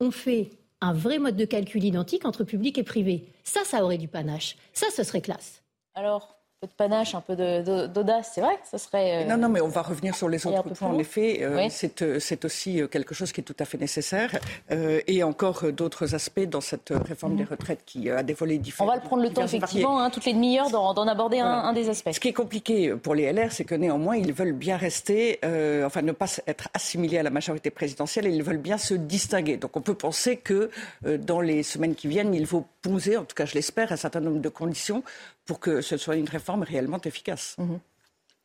on 0.00 0.10
fait 0.10 0.50
un 0.80 0.92
vrai 0.92 1.18
mode 1.18 1.36
de 1.36 1.44
calcul 1.44 1.84
identique 1.84 2.24
entre 2.24 2.44
public 2.44 2.78
et 2.78 2.82
privé. 2.82 3.28
Ça, 3.44 3.60
ça 3.64 3.84
aurait 3.84 3.98
du 3.98 4.08
panache. 4.08 4.56
Ça, 4.72 4.86
ce 4.94 5.02
serait 5.02 5.20
classe. 5.20 5.62
Alors 5.94 6.35
peu 6.60 6.66
de 6.66 6.72
panache, 6.72 7.14
un 7.14 7.20
peu 7.20 7.36
d'audace, 7.36 8.32
c'est 8.34 8.40
vrai 8.40 8.58
ce 8.70 8.78
serait. 8.78 9.24
Euh, 9.24 9.28
non, 9.28 9.36
non, 9.36 9.48
mais 9.48 9.60
on 9.60 9.68
va 9.68 9.82
revenir 9.82 10.14
sur 10.14 10.28
les 10.28 10.46
autres 10.46 10.62
points. 10.62 10.88
En 10.88 10.98
effet, 10.98 11.40
euh, 11.42 11.68
euh, 12.02 12.18
c'est 12.18 12.44
aussi 12.44 12.80
quelque 12.90 13.14
chose 13.14 13.30
qui 13.32 13.42
est 13.42 13.44
tout 13.44 13.56
à 13.58 13.64
fait 13.66 13.78
nécessaire. 13.78 14.30
et 14.70 15.22
encore 15.22 15.70
d'autres 15.72 16.14
aspects 16.14 16.40
dans 16.40 16.60
cette 16.60 16.92
réforme 17.06 17.32
mhm. 17.32 17.38
des 17.38 17.44
retraites 17.44 17.82
qui 17.84 18.10
a 18.10 18.22
des 18.22 18.32
volets 18.32 18.58
différents. 18.58 18.88
On 18.88 18.92
va 18.92 18.96
le 18.96 19.02
prendre 19.02 19.22
le 19.22 19.30
temps, 19.30 19.44
effectivement, 19.44 20.00
hein, 20.00 20.10
toutes 20.10 20.24
les 20.24 20.32
demi-heures, 20.32 20.70
d'en 20.70 21.06
aborder 21.06 21.40
un, 21.40 21.72
des 21.72 21.88
aspects. 21.88 22.12
Ce 22.12 22.20
qui 22.20 22.28
est 22.28 22.32
compliqué 22.32 22.94
pour 22.94 23.14
les 23.14 23.30
LR, 23.32 23.52
c'est 23.52 23.64
que 23.64 23.74
néanmoins, 23.74 24.16
ils 24.16 24.32
veulent 24.32 24.52
bien 24.52 24.76
rester, 24.76 25.38
enfin, 25.84 26.02
ne 26.02 26.12
pas 26.12 26.26
être 26.46 26.68
assimilés 26.72 27.18
à 27.18 27.22
la 27.22 27.30
majorité 27.30 27.70
présidentielle 27.70 28.26
et 28.26 28.30
ils 28.30 28.42
veulent 28.42 28.56
bien 28.56 28.78
se 28.78 28.94
distinguer. 28.94 29.58
Donc 29.58 29.76
on 29.76 29.82
peut 29.82 29.94
penser 29.94 30.36
que 30.38 30.70
dans 31.04 31.40
les 31.40 31.62
semaines 31.62 31.94
qui 31.94 32.08
viennent, 32.08 32.34
il 32.34 32.46
faut 32.46 32.64
poser, 32.80 33.16
en 33.16 33.24
tout 33.24 33.34
cas 33.34 33.44
je 33.44 33.54
l'espère, 33.54 33.92
un 33.92 33.96
certain 33.96 34.20
nombre 34.20 34.40
de 34.40 34.48
conditions 34.48 35.02
pour 35.46 35.60
que 35.60 35.80
ce 35.80 35.96
soit 35.96 36.16
une 36.16 36.28
réforme 36.28 36.62
réellement 36.62 37.00
efficace. 37.02 37.56
Mhm. 37.58 37.80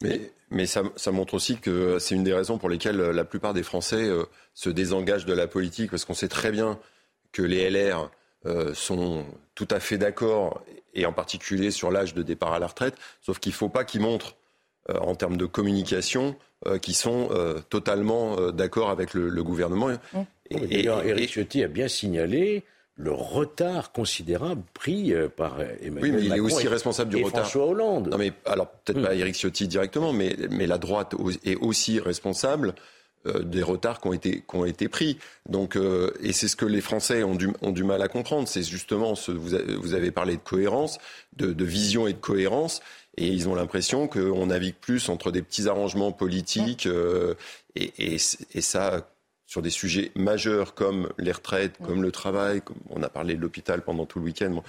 Mais, 0.03 0.31
mais 0.49 0.65
ça, 0.65 0.81
ça, 0.95 1.11
montre 1.11 1.35
aussi 1.35 1.57
que 1.57 1.99
c'est 1.99 2.15
une 2.15 2.23
des 2.23 2.33
raisons 2.33 2.57
pour 2.57 2.69
lesquelles 2.69 2.97
la 2.97 3.23
plupart 3.23 3.53
des 3.53 3.61
Français 3.61 4.03
euh, 4.07 4.23
se 4.55 4.69
désengagent 4.69 5.25
de 5.25 5.33
la 5.33 5.47
politique, 5.47 5.91
parce 5.91 6.05
qu'on 6.05 6.15
sait 6.15 6.27
très 6.27 6.51
bien 6.51 6.79
que 7.31 7.43
les 7.43 7.69
LR 7.69 8.09
euh, 8.47 8.73
sont 8.73 9.25
tout 9.53 9.67
à 9.69 9.79
fait 9.79 9.99
d'accord, 9.99 10.63
et 10.95 11.05
en 11.05 11.13
particulier 11.13 11.69
sur 11.69 11.91
l'âge 11.91 12.15
de 12.15 12.23
départ 12.23 12.53
à 12.53 12.59
la 12.59 12.67
retraite, 12.67 12.95
sauf 13.21 13.37
qu'il 13.37 13.51
ne 13.51 13.57
faut 13.57 13.69
pas 13.69 13.83
qu'ils 13.83 14.01
montrent, 14.01 14.35
euh, 14.89 14.97
en 14.97 15.13
termes 15.13 15.37
de 15.37 15.45
communication, 15.45 16.35
euh, 16.67 16.77
qu'ils 16.77 16.95
sont 16.95 17.29
euh, 17.31 17.59
totalement 17.69 18.37
euh, 18.37 18.51
d'accord 18.51 18.91
avec 18.91 19.15
le, 19.15 19.29
le 19.29 19.43
gouvernement. 19.43 19.87
Mmh. 19.87 20.19
Et, 20.51 20.81
et, 20.81 20.85
Éric 20.85 21.31
Ciotti 21.31 21.63
a 21.63 21.67
bien 21.67 21.87
signalé 21.87 22.63
le 23.01 23.11
retard 23.11 23.91
considérable 23.91 24.61
pris 24.73 25.13
par 25.35 25.59
Emmanuel 25.59 25.99
Oui, 26.01 26.11
mais 26.11 26.21
il 26.21 26.29
Macron 26.29 26.35
est 26.35 26.39
aussi 26.53 26.65
et, 26.65 26.69
responsable 26.69 27.09
du 27.11 27.17
et 27.17 27.23
retard. 27.23 27.41
François 27.41 27.65
Hollande. 27.67 28.09
Non, 28.09 28.17
mais 28.17 28.31
alors 28.45 28.67
peut-être 28.69 28.99
Mm. 28.99 29.03
pas 29.05 29.15
Éric 29.15 29.35
Ciotti 29.35 29.67
directement, 29.67 30.13
mais, 30.13 30.35
mais 30.49 30.67
la 30.67 30.77
droite 30.77 31.15
est 31.43 31.55
aussi 31.55 31.99
responsable 31.99 32.75
euh, 33.27 33.43
des 33.43 33.61
retards 33.63 34.01
qui 34.01 34.07
ont 34.07 34.13
été, 34.13 34.31
qui 34.47 34.55
ont 34.55 34.65
été 34.65 34.87
pris. 34.87 35.17
Donc, 35.49 35.75
euh, 35.75 36.11
et 36.21 36.33
c'est 36.33 36.47
ce 36.47 36.55
que 36.55 36.65
les 36.65 36.81
Français 36.81 37.23
ont 37.23 37.35
du, 37.35 37.49
ont 37.61 37.71
du 37.71 37.83
mal 37.83 38.01
à 38.01 38.07
comprendre. 38.07 38.47
C'est 38.47 38.63
justement 38.63 39.15
ce 39.15 39.31
vous, 39.31 39.53
avez, 39.53 39.75
vous 39.75 39.93
avez 39.93 40.11
parlé 40.11 40.35
de 40.37 40.41
cohérence, 40.41 40.97
de, 41.37 41.53
de 41.53 41.65
vision 41.65 42.07
et 42.07 42.13
de 42.13 42.19
cohérence. 42.19 42.81
Et 43.17 43.27
ils 43.27 43.47
ont 43.49 43.55
l'impression 43.55 44.07
qu'on 44.07 44.45
navigue 44.47 44.75
plus 44.79 45.09
entre 45.09 45.31
des 45.31 45.41
petits 45.41 45.67
arrangements 45.67 46.11
politiques 46.11 46.85
euh, 46.87 47.35
et, 47.75 47.91
et, 47.97 48.17
et 48.53 48.61
ça 48.61 49.07
sur 49.51 49.61
des 49.61 49.69
sujets 49.69 50.13
majeurs 50.15 50.73
comme 50.75 51.09
les 51.17 51.33
retraites, 51.33 51.73
comme 51.83 52.01
le 52.01 52.09
travail, 52.13 52.61
comme 52.61 52.77
on 52.89 53.03
a 53.03 53.09
parlé 53.09 53.35
de 53.35 53.41
l'hôpital 53.41 53.81
pendant 53.81 54.05
tout 54.05 54.19
le 54.19 54.23
week-end. 54.25 54.49
Bon, 54.51 54.63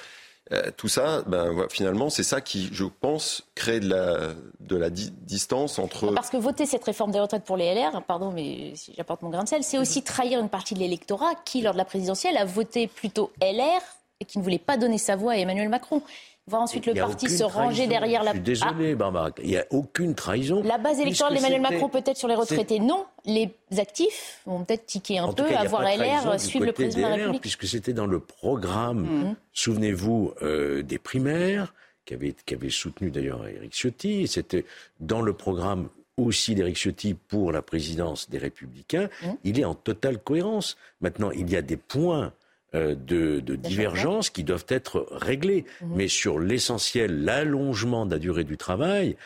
euh, 0.50 0.72
tout 0.76 0.88
ça, 0.88 1.22
ben, 1.28 1.66
finalement, 1.70 2.10
c'est 2.10 2.24
ça 2.24 2.40
qui, 2.40 2.68
je 2.72 2.82
pense, 2.82 3.44
crée 3.54 3.78
de 3.78 3.88
la, 3.88 4.34
de 4.58 4.76
la 4.76 4.90
di- 4.90 5.12
distance 5.12 5.78
entre. 5.78 6.12
Parce 6.12 6.30
que 6.30 6.36
voter 6.36 6.66
cette 6.66 6.82
réforme 6.82 7.12
des 7.12 7.20
retraites 7.20 7.44
pour 7.44 7.56
les 7.56 7.72
LR, 7.72 8.02
pardon, 8.02 8.32
mais 8.32 8.72
si 8.74 8.92
j'apporte 8.96 9.22
mon 9.22 9.30
grain 9.30 9.44
de 9.44 9.48
sel, 9.48 9.62
c'est 9.62 9.78
aussi 9.78 10.02
trahir 10.02 10.40
une 10.40 10.48
partie 10.48 10.74
de 10.74 10.80
l'électorat 10.80 11.36
qui, 11.44 11.60
lors 11.62 11.74
de 11.74 11.78
la 11.78 11.84
présidentielle, 11.84 12.36
a 12.36 12.44
voté 12.44 12.88
plutôt 12.88 13.30
LR 13.40 13.80
et 14.18 14.24
qui 14.24 14.38
ne 14.38 14.42
voulait 14.42 14.58
pas 14.58 14.76
donner 14.76 14.98
sa 14.98 15.14
voix 15.14 15.32
à 15.34 15.36
Emmanuel 15.36 15.68
Macron. 15.68 16.02
Voir 16.52 16.62
ensuite 16.62 16.84
le 16.86 16.92
parti 16.94 17.28
se 17.30 17.42
ranger 17.44 17.86
trahison. 17.86 17.88
derrière 17.88 18.22
la. 18.24 18.32
Je 18.32 18.36
suis 18.36 18.42
désolé, 18.44 18.94
Barbara. 18.94 19.30
Il 19.42 19.48
n'y 19.48 19.56
a 19.56 19.64
aucune 19.70 20.14
trahison. 20.14 20.60
Ah, 20.64 20.68
la 20.68 20.78
base 20.78 21.00
électorale 21.00 21.34
d'Emmanuel 21.34 21.62
Macron, 21.62 21.88
peut-être 21.88 22.16
sur 22.18 22.28
les 22.28 22.34
retraités, 22.34 22.78
non. 22.78 23.06
Les 23.24 23.54
actifs 23.78 24.40
vont 24.44 24.62
peut-être 24.64 24.84
tiquer 24.84 25.18
un 25.18 25.24
En 25.24 25.32
peu 25.32 25.44
cas, 25.44 25.48
il 25.50 25.56
à 25.56 25.62
y 25.62 25.66
a 25.66 25.68
voir 25.68 25.82
pas 25.82 25.92
de 25.92 25.96
trahison 25.96 26.30
LR 26.30 26.40
suivre 26.40 26.66
le 26.66 26.72
président 26.72 27.06
de 27.06 27.10
la 27.10 27.16
République. 27.16 27.40
Puisque 27.40 27.66
c'était 27.66 27.94
dans 27.94 28.06
le 28.06 28.20
programme, 28.20 29.00
Mhm. 29.02 29.34
souvenez-vous, 29.54 30.34
euh, 30.42 30.82
des 30.82 30.98
primaires, 30.98 31.72
qui 32.04 32.14
avait, 32.14 32.34
qui 32.44 32.54
avait 32.54 32.68
soutenu 32.70 33.10
d'ailleurs 33.10 33.46
Éric 33.48 33.72
Ciotti. 33.74 34.22
et 34.22 34.26
C'était 34.26 34.64
dans 35.00 35.22
le 35.22 35.32
programme 35.32 35.88
aussi 36.18 36.54
d'Éric 36.54 36.76
Ciotti 36.76 37.14
pour 37.14 37.52
la 37.52 37.62
présidence 37.62 38.28
des 38.28 38.36
Républicains. 38.38 39.08
Mhm. 39.24 39.36
Il 39.44 39.58
est 39.60 39.64
en 39.64 39.74
totale 39.74 40.18
cohérence. 40.18 40.76
Maintenant, 41.00 41.30
il 41.30 41.48
y 41.50 41.56
a 41.56 41.62
des 41.62 41.78
points 41.78 42.32
de, 42.74 43.40
de 43.40 43.54
divergence 43.56 44.30
qui 44.30 44.44
doivent 44.44 44.66
être 44.68 45.06
réglés. 45.10 45.64
Mhm. 45.80 45.92
Mais 45.94 46.08
sur 46.08 46.38
l'essentiel, 46.38 47.24
l'allongement 47.24 48.06
de 48.06 48.12
la 48.12 48.18
durée 48.18 48.44
du 48.44 48.56
travail, 48.56 49.16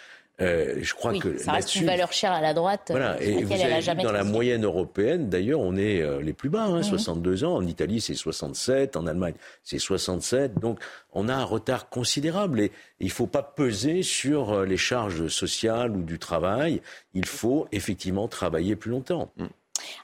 euh, 0.43 0.81
je 0.83 0.93
crois 0.93 1.13
Oui, 1.13 1.19
que 1.19 1.39
ça 1.39 1.53
reste 1.53 1.75
une 1.77 1.87
valeur 1.87 2.13
chère 2.13 2.33
à 2.33 2.43
la 2.43 2.53
droite, 2.53 2.89
voilà, 2.91 3.13
euh, 3.15 3.21
et 3.21 3.43
vous 3.43 3.53
avez 3.55 3.81
vu 3.81 4.03
dans 4.03 4.13
la 4.13 4.23
moyenne 4.23 4.65
européenne, 4.67 5.31
d'ailleurs, 5.31 5.61
on 5.61 5.77
est 5.79 6.03
euh, 6.03 6.21
les 6.21 6.35
plus 6.35 6.51
bas, 6.51 6.65
hein, 6.65 6.77
Mhm. 6.79 6.83
62 6.83 7.45
ans. 7.45 7.55
En 7.55 7.67
Italie, 7.67 8.03
c'est 8.03 8.13
67. 8.13 8.97
En 8.97 9.07
Allemagne, 9.07 9.33
c'est 9.63 9.79
67. 9.79 10.59
Donc, 10.61 10.79
on 11.15 11.31
a 11.31 11.35
un 11.35 11.45
retard 11.45 11.89
considérable. 11.89 12.61
Et 12.61 12.71
il 13.01 13.07
ne 13.07 13.13
faut 13.13 13.27
pas 13.27 13.43
peser 13.43 14.03
sur 14.03 14.53
euh, 14.53 14.67
les 14.67 14.77
charges 14.77 15.29
sociales 15.29 15.93
ou 15.93 16.03
du 16.03 16.19
travail. 16.19 16.83
Il 17.15 17.25
faut 17.25 17.67
effectivement 17.73 18.29
travailler 18.29 18.77
plus 18.77 18.91
longtemps. 18.91 19.33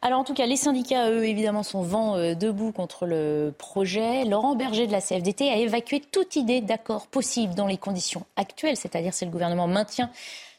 Alors 0.03 0.21
en 0.21 0.25
tout 0.25 0.35
cas, 0.35 0.47
les 0.47 0.57
syndicats, 0.57 1.11
eux, 1.11 1.25
évidemment, 1.25 1.63
sont 1.63 1.83
vent 1.83 2.17
euh, 2.17 2.35
debout 2.35 2.73
contre 2.73 3.07
le 3.07 3.55
projet. 3.57 4.25
Laurent 4.25 4.55
Berger 4.55 4.87
de 4.87 4.93
la 4.93 5.01
CFDT 5.01 5.51
a 5.51 5.57
évacué 5.57 6.01
toute 6.01 6.37
idée 6.37 6.61
d'accord 6.61 7.07
possible 7.07 7.55
dans 7.55 7.67
les 7.67 7.79
conditions 7.79 8.25
actuelles, 8.37 8.77
c'est-à-dire 8.77 9.15
si 9.15 9.25
le 9.25 9.31
gouvernement 9.31 9.67
maintient 9.67 10.11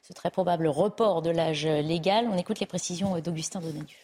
ce 0.07 0.13
très 0.13 0.31
probable 0.31 0.67
report 0.67 1.21
de 1.21 1.29
l'âge 1.29 1.65
légal. 1.65 2.27
On 2.31 2.37
écoute 2.37 2.59
les 2.59 2.65
précisions 2.65 3.17
d'Augustin 3.19 3.61
Donadieu. 3.61 4.02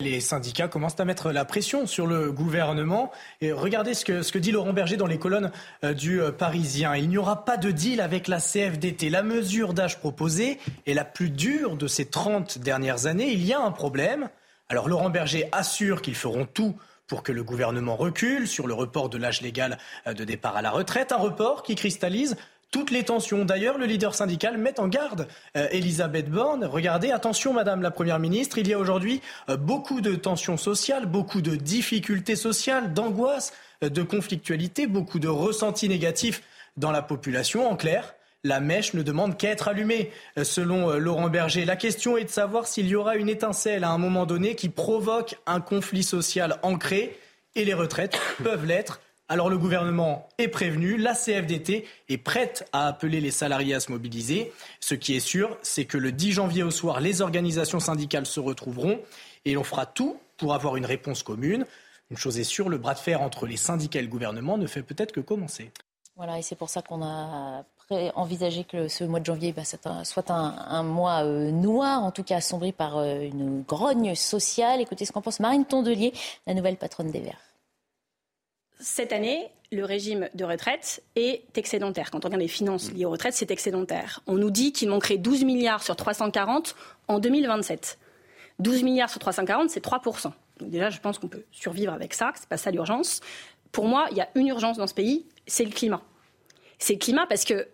Les 0.00 0.20
syndicats 0.20 0.68
commencent 0.68 1.00
à 1.00 1.06
mettre 1.06 1.32
la 1.32 1.46
pression 1.46 1.86
sur 1.86 2.06
le 2.06 2.30
gouvernement. 2.30 3.10
Et 3.40 3.50
regardez 3.50 3.94
ce 3.94 4.04
que, 4.04 4.20
ce 4.20 4.30
que 4.30 4.38
dit 4.38 4.52
Laurent 4.52 4.74
Berger 4.74 4.98
dans 4.98 5.06
les 5.06 5.18
colonnes 5.18 5.50
euh, 5.84 5.94
du 5.94 6.20
euh, 6.20 6.32
Parisien. 6.32 6.94
Il 6.96 7.08
n'y 7.08 7.16
aura 7.16 7.46
pas 7.46 7.56
de 7.56 7.70
deal 7.70 8.02
avec 8.02 8.28
la 8.28 8.38
CFDT. 8.38 9.08
La 9.08 9.22
mesure 9.22 9.72
d'âge 9.72 9.98
proposée 9.98 10.58
est 10.86 10.92
la 10.92 11.06
plus 11.06 11.30
dure 11.30 11.76
de 11.76 11.86
ces 11.86 12.04
30 12.04 12.58
dernières 12.58 13.06
années. 13.06 13.32
Il 13.32 13.42
y 13.42 13.54
a 13.54 13.60
un 13.60 13.70
problème. 13.70 14.28
Alors 14.68 14.86
Laurent 14.86 15.08
Berger 15.08 15.48
assure 15.52 16.02
qu'ils 16.02 16.14
feront 16.14 16.44
tout 16.44 16.76
pour 17.06 17.22
que 17.22 17.32
le 17.32 17.42
gouvernement 17.42 17.96
recule 17.96 18.46
sur 18.46 18.66
le 18.66 18.74
report 18.74 19.08
de 19.08 19.16
l'âge 19.16 19.40
légal 19.40 19.78
euh, 20.06 20.12
de 20.12 20.24
départ 20.24 20.56
à 20.56 20.62
la 20.62 20.72
retraite. 20.72 21.10
Un 21.10 21.16
report 21.16 21.62
qui 21.62 21.74
cristallise 21.74 22.36
toutes 22.70 22.90
les 22.90 23.04
tensions. 23.04 23.44
D'ailleurs, 23.44 23.78
le 23.78 23.86
leader 23.86 24.14
syndical 24.14 24.58
met 24.58 24.78
en 24.80 24.88
garde 24.88 25.28
euh, 25.56 25.68
Elisabeth 25.70 26.30
Borne. 26.30 26.64
Regardez, 26.64 27.10
attention, 27.10 27.52
Madame 27.52 27.82
la 27.82 27.90
Première 27.90 28.18
ministre, 28.18 28.58
il 28.58 28.68
y 28.68 28.74
a 28.74 28.78
aujourd'hui 28.78 29.20
euh, 29.48 29.56
beaucoup 29.56 30.00
de 30.00 30.14
tensions 30.14 30.56
sociales, 30.56 31.06
beaucoup 31.06 31.42
de 31.42 31.56
difficultés 31.56 32.36
sociales, 32.36 32.92
d'angoisse, 32.92 33.52
euh, 33.82 33.88
de 33.88 34.02
conflictualité, 34.02 34.86
beaucoup 34.86 35.18
de 35.18 35.28
ressentis 35.28 35.88
négatifs 35.88 36.42
dans 36.76 36.90
la 36.90 37.02
population. 37.02 37.70
En 37.70 37.76
clair, 37.76 38.14
la 38.44 38.60
mèche 38.60 38.94
ne 38.94 39.02
demande 39.02 39.36
qu'à 39.36 39.50
être 39.50 39.68
allumée, 39.68 40.10
euh, 40.38 40.44
selon 40.44 40.92
Laurent 40.98 41.28
Berger. 41.28 41.64
La 41.64 41.76
question 41.76 42.16
est 42.16 42.24
de 42.24 42.30
savoir 42.30 42.66
s'il 42.66 42.88
y 42.88 42.94
aura 42.94 43.16
une 43.16 43.28
étincelle 43.28 43.84
à 43.84 43.90
un 43.90 43.98
moment 43.98 44.26
donné 44.26 44.54
qui 44.54 44.68
provoque 44.68 45.36
un 45.46 45.60
conflit 45.60 46.02
social 46.02 46.58
ancré, 46.62 47.18
et 47.54 47.64
les 47.64 47.74
retraites 47.74 48.18
peuvent 48.42 48.66
l'être. 48.66 49.00
Alors 49.28 49.50
le 49.50 49.58
gouvernement 49.58 50.28
est 50.38 50.46
prévenu, 50.46 50.96
la 50.96 51.14
CFDT 51.14 51.84
est 52.08 52.18
prête 52.18 52.68
à 52.72 52.86
appeler 52.86 53.20
les 53.20 53.32
salariés 53.32 53.74
à 53.74 53.80
se 53.80 53.90
mobiliser. 53.90 54.52
Ce 54.78 54.94
qui 54.94 55.16
est 55.16 55.20
sûr, 55.20 55.58
c'est 55.62 55.84
que 55.84 55.98
le 55.98 56.12
10 56.12 56.32
janvier 56.32 56.62
au 56.62 56.70
soir, 56.70 57.00
les 57.00 57.22
organisations 57.22 57.80
syndicales 57.80 58.26
se 58.26 58.38
retrouveront 58.38 59.00
et 59.44 59.54
l'on 59.54 59.64
fera 59.64 59.84
tout 59.84 60.16
pour 60.36 60.54
avoir 60.54 60.76
une 60.76 60.86
réponse 60.86 61.24
commune. 61.24 61.66
Une 62.10 62.16
chose 62.16 62.38
est 62.38 62.44
sûre, 62.44 62.68
le 62.68 62.78
bras 62.78 62.94
de 62.94 63.00
fer 63.00 63.20
entre 63.20 63.46
les 63.46 63.56
syndicats 63.56 63.98
et 63.98 64.02
le 64.02 64.08
gouvernement 64.08 64.58
ne 64.58 64.68
fait 64.68 64.82
peut-être 64.82 65.10
que 65.10 65.20
commencer. 65.20 65.72
Voilà, 66.14 66.38
et 66.38 66.42
c'est 66.42 66.54
pour 66.54 66.70
ça 66.70 66.80
qu'on 66.82 67.02
a 67.02 67.64
envisagé 68.14 68.62
que 68.62 68.86
ce 68.86 69.02
mois 69.02 69.18
de 69.18 69.26
janvier 69.26 69.52
bah, 69.52 69.62
soit 70.04 70.30
un, 70.30 70.54
un 70.68 70.82
mois 70.84 71.24
euh, 71.24 71.50
noir, 71.50 72.02
en 72.02 72.12
tout 72.12 72.22
cas 72.22 72.36
assombri 72.36 72.72
par 72.72 72.98
euh, 72.98 73.20
une 73.20 73.62
grogne 73.62 74.14
sociale. 74.14 74.80
Écoutez 74.80 75.04
ce 75.04 75.12
qu'en 75.12 75.20
pense 75.20 75.40
Marine 75.40 75.64
Tondelier, 75.64 76.12
la 76.46 76.54
nouvelle 76.54 76.76
patronne 76.76 77.10
des 77.10 77.20
Verts. 77.20 77.40
Cette 78.78 79.12
année, 79.12 79.50
le 79.72 79.84
régime 79.84 80.28
de 80.34 80.44
retraite 80.44 81.02
est 81.16 81.56
excédentaire. 81.56 82.10
Quand 82.10 82.24
on 82.24 82.28
regarde 82.28 82.42
les 82.42 82.48
finances 82.48 82.92
liées 82.92 83.06
aux 83.06 83.10
retraites, 83.10 83.34
c'est 83.34 83.50
excédentaire. 83.50 84.20
On 84.26 84.34
nous 84.34 84.50
dit 84.50 84.72
qu'il 84.72 84.88
manquerait 84.90 85.16
12 85.16 85.44
milliards 85.44 85.82
sur 85.82 85.96
340 85.96 86.76
en 87.08 87.18
2027. 87.18 87.98
12 88.58 88.82
milliards 88.82 89.10
sur 89.10 89.18
340, 89.18 89.70
c'est 89.70 89.84
3%. 89.84 90.32
Donc 90.58 90.70
déjà, 90.70 90.90
je 90.90 91.00
pense 91.00 91.18
qu'on 91.18 91.28
peut 91.28 91.44
survivre 91.52 91.92
avec 91.92 92.14
ça, 92.14 92.32
que 92.32 92.38
c'est 92.38 92.48
pas 92.48 92.56
ça 92.58 92.70
l'urgence. 92.70 93.20
Pour 93.72 93.86
moi, 93.86 94.06
il 94.10 94.18
y 94.18 94.20
a 94.20 94.28
une 94.34 94.48
urgence 94.48 94.76
dans 94.76 94.86
ce 94.86 94.94
pays, 94.94 95.26
c'est 95.46 95.64
le 95.64 95.70
climat. 95.70 96.02
C'est 96.78 96.94
le 96.94 96.98
climat 96.98 97.26
parce 97.26 97.44
que 97.44 97.68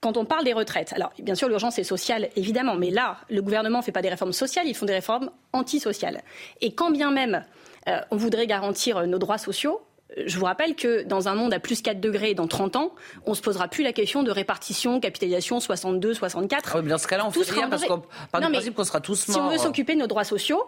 quand 0.00 0.18
on 0.18 0.26
parle 0.26 0.44
des 0.44 0.52
retraites, 0.52 0.92
alors 0.92 1.12
bien 1.18 1.34
sûr 1.34 1.48
l'urgence 1.48 1.78
est 1.78 1.84
sociale 1.84 2.28
évidemment, 2.36 2.76
mais 2.76 2.90
là 2.90 3.16
le 3.30 3.40
gouvernement 3.40 3.78
ne 3.78 3.82
fait 3.82 3.92
pas 3.92 4.02
des 4.02 4.10
réformes 4.10 4.34
sociales, 4.34 4.66
ils 4.66 4.74
font 4.74 4.84
des 4.84 4.92
réformes 4.92 5.30
antisociales. 5.54 6.22
Et 6.60 6.74
quand 6.74 6.90
bien 6.90 7.10
même 7.10 7.44
euh, 7.88 8.00
on 8.10 8.16
voudrait 8.16 8.46
garantir 8.46 9.06
nos 9.06 9.18
droits 9.18 9.38
sociaux, 9.38 9.80
je 10.26 10.38
vous 10.38 10.44
rappelle 10.44 10.74
que 10.76 11.02
dans 11.02 11.28
un 11.28 11.34
monde 11.34 11.52
à 11.54 11.58
plus 11.60 11.82
4 11.82 12.00
degrés 12.00 12.34
dans 12.34 12.46
30 12.46 12.76
ans, 12.76 12.94
on 13.26 13.30
ne 13.30 13.34
se 13.36 13.42
posera 13.42 13.68
plus 13.68 13.82
la 13.82 13.92
question 13.92 14.22
de 14.22 14.30
répartition, 14.30 15.00
capitalisation 15.00 15.60
62, 15.60 16.14
64. 16.14 16.70
Ah 16.72 16.78
oui, 16.78 16.84
mais 16.84 16.90
dans 16.90 16.98
ce 16.98 17.06
cas-là, 17.06 17.26
on 17.26 17.30
Tout 17.30 17.42
fait 17.42 17.54
rien 17.54 17.68
parce 17.68 17.84
qu'on 17.84 18.02
part 18.30 18.40
du 18.40 18.50
principe 18.50 18.74
qu'on 18.74 18.84
sera 18.84 19.00
tous 19.00 19.20
Si 19.20 19.32
morts. 19.32 19.46
on 19.46 19.50
veut 19.50 19.58
s'occuper 19.58 19.94
de 19.94 20.00
nos 20.00 20.06
droits 20.06 20.24
sociaux, 20.24 20.62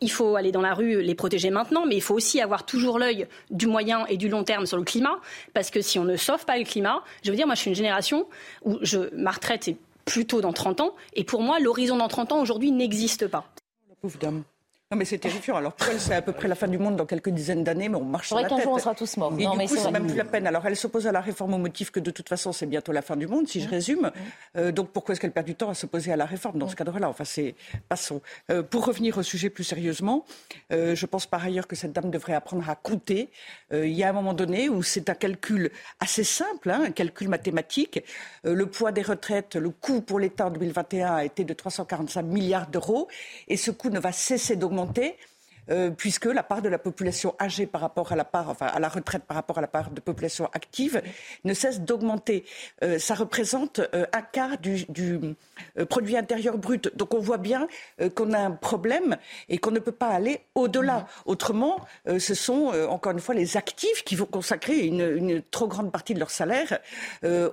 il 0.00 0.10
faut 0.10 0.36
aller 0.36 0.52
dans 0.52 0.60
la 0.60 0.74
rue, 0.74 1.02
les 1.02 1.14
protéger 1.14 1.50
maintenant, 1.50 1.86
mais 1.86 1.96
il 1.96 2.02
faut 2.02 2.14
aussi 2.14 2.40
avoir 2.40 2.66
toujours 2.66 2.98
l'œil 2.98 3.26
du 3.50 3.66
moyen 3.66 4.06
et 4.06 4.16
du 4.16 4.28
long 4.28 4.44
terme 4.44 4.66
sur 4.66 4.76
le 4.76 4.84
climat, 4.84 5.18
parce 5.54 5.70
que 5.70 5.80
si 5.80 5.98
on 5.98 6.04
ne 6.04 6.16
sauve 6.16 6.44
pas 6.44 6.58
le 6.58 6.64
climat, 6.64 7.02
je 7.22 7.30
veux 7.30 7.36
dire, 7.36 7.46
moi 7.46 7.54
je 7.54 7.60
suis 7.60 7.70
une 7.70 7.76
génération 7.76 8.26
où 8.64 8.78
je, 8.82 9.14
ma 9.14 9.30
retraite 9.30 9.68
est 9.68 9.76
plutôt 10.04 10.40
dans 10.40 10.52
30 10.52 10.80
ans, 10.80 10.94
et 11.14 11.24
pour 11.24 11.42
moi 11.42 11.58
l'horizon 11.60 11.96
dans 11.96 12.08
30 12.08 12.32
ans 12.32 12.40
aujourd'hui 12.40 12.72
n'existe 12.72 13.26
pas. 13.26 13.46
La 13.88 13.94
pauvre 14.00 14.18
dame. 14.18 14.42
Non, 14.92 14.96
mais 14.96 15.04
c'est 15.04 15.18
terrifiant. 15.18 15.56
Alors, 15.56 15.72
pour 15.72 15.88
elle, 15.88 15.98
c'est 15.98 16.14
à 16.14 16.22
peu 16.22 16.30
près 16.30 16.46
la 16.46 16.54
fin 16.54 16.68
du 16.68 16.78
monde 16.78 16.94
dans 16.94 17.06
quelques 17.06 17.30
dizaines 17.30 17.64
d'années, 17.64 17.88
mais 17.88 17.96
on 17.96 18.04
marche 18.04 18.28
sur 18.28 18.36
la 18.36 18.42
tête. 18.42 18.50
qu'un 18.50 18.62
jour, 18.62 18.72
on 18.74 18.78
sera 18.78 18.94
tous 18.94 19.16
morts. 19.16 19.32
Et 19.36 19.44
du 19.44 19.66
coup, 19.66 19.76
c'est 19.76 19.90
même 19.90 20.06
plus 20.06 20.16
la 20.16 20.24
peine. 20.24 20.46
Alors, 20.46 20.64
elle 20.64 20.76
s'oppose 20.76 21.08
à 21.08 21.12
la 21.12 21.20
réforme 21.20 21.54
au 21.54 21.58
motif 21.58 21.90
que 21.90 21.98
de 21.98 22.12
toute 22.12 22.28
façon, 22.28 22.52
c'est 22.52 22.66
bientôt 22.66 22.92
la 22.92 23.02
fin 23.02 23.16
du 23.16 23.26
monde, 23.26 23.48
si 23.48 23.60
je 23.60 23.66
mmh. 23.66 23.70
résume. 23.70 24.02
Mmh. 24.02 24.12
Euh, 24.58 24.70
donc, 24.70 24.90
pourquoi 24.90 25.12
est-ce 25.12 25.20
qu'elle 25.20 25.32
perd 25.32 25.44
du 25.44 25.56
temps 25.56 25.70
à 25.70 25.74
s'opposer 25.74 26.12
à 26.12 26.16
la 26.16 26.24
réforme 26.24 26.60
dans 26.60 26.68
ce 26.68 26.74
mmh. 26.74 26.76
cadre-là? 26.76 27.08
Enfin, 27.08 27.24
c'est 27.24 27.56
passons. 27.88 28.22
Euh, 28.52 28.62
pour 28.62 28.86
revenir 28.86 29.18
au 29.18 29.24
sujet 29.24 29.50
plus 29.50 29.64
sérieusement, 29.64 30.24
euh, 30.72 30.94
je 30.94 31.06
pense 31.06 31.26
par 31.26 31.42
ailleurs 31.42 31.66
que 31.66 31.74
cette 31.74 31.92
dame 31.92 32.12
devrait 32.12 32.34
apprendre 32.34 32.70
à 32.70 32.76
compter. 32.76 33.30
il 33.72 33.90
y 33.90 34.04
a 34.04 34.08
un 34.08 34.12
moment 34.12 34.34
donné 34.34 34.68
où 34.68 34.84
c'est 34.84 35.10
un 35.10 35.14
calcul 35.14 35.72
assez 35.98 36.22
simple, 36.22 36.70
hein, 36.70 36.84
un 36.86 36.90
calcul 36.92 37.28
mathématique. 37.28 38.04
le 38.44 38.66
poids 38.66 38.92
des 38.92 39.02
retraites, 39.02 39.56
le 39.56 39.70
coût 39.70 40.00
pour 40.00 40.20
l'État 40.20 40.46
en 40.46 40.50
2021 40.50 41.16
a 41.16 41.24
été 41.24 41.42
de 41.42 41.52
345 41.52 42.22
milliards 42.22 42.68
d'euros, 42.68 43.08
et 43.48 43.56
ce 43.56 43.72
coût 43.72 43.90
ne 43.90 43.98
va 43.98 44.12
cesser 44.12 44.54
d'augmenter 44.54 44.75
augmenté 44.78 45.16
euh, 45.70 45.90
puisque 45.90 46.26
la 46.26 46.42
part 46.42 46.62
de 46.62 46.68
la 46.68 46.78
population 46.78 47.34
âgée 47.40 47.66
par 47.66 47.80
rapport 47.80 48.12
à 48.12 48.16
la 48.16 48.24
part, 48.24 48.48
enfin 48.48 48.66
à 48.66 48.78
la 48.78 48.88
retraite 48.88 49.24
par 49.24 49.36
rapport 49.36 49.58
à 49.58 49.60
la 49.60 49.66
part 49.66 49.90
de 49.90 50.00
population 50.00 50.48
active 50.52 51.02
ne 51.44 51.54
cesse 51.54 51.80
d'augmenter. 51.80 52.44
Euh, 52.84 52.98
ça 52.98 53.14
représente 53.14 53.80
euh, 53.94 54.06
un 54.12 54.22
quart 54.22 54.58
du, 54.58 54.86
produit 55.88 56.16
intérieur 56.16 56.58
brut. 56.58 56.96
Donc 56.96 57.14
on 57.14 57.18
voit 57.18 57.38
bien 57.38 57.66
qu'on 58.14 58.32
a 58.32 58.38
un 58.38 58.50
problème 58.50 59.16
et 59.48 59.58
qu'on 59.58 59.70
ne 59.70 59.78
peut 59.78 59.92
pas 59.92 60.08
aller 60.08 60.40
au-delà. 60.54 61.00
Mm-hmm. 61.00 61.22
Autrement, 61.26 61.80
ce 62.18 62.34
sont 62.34 62.72
encore 62.88 63.12
une 63.12 63.20
fois 63.20 63.34
les 63.34 63.56
actifs 63.56 64.04
qui 64.04 64.16
vont 64.16 64.26
consacrer 64.26 64.86
une, 64.86 65.42
trop 65.50 65.66
grande 65.66 65.90
partie 65.90 66.14
de 66.14 66.18
leur 66.18 66.30
salaire 66.30 66.78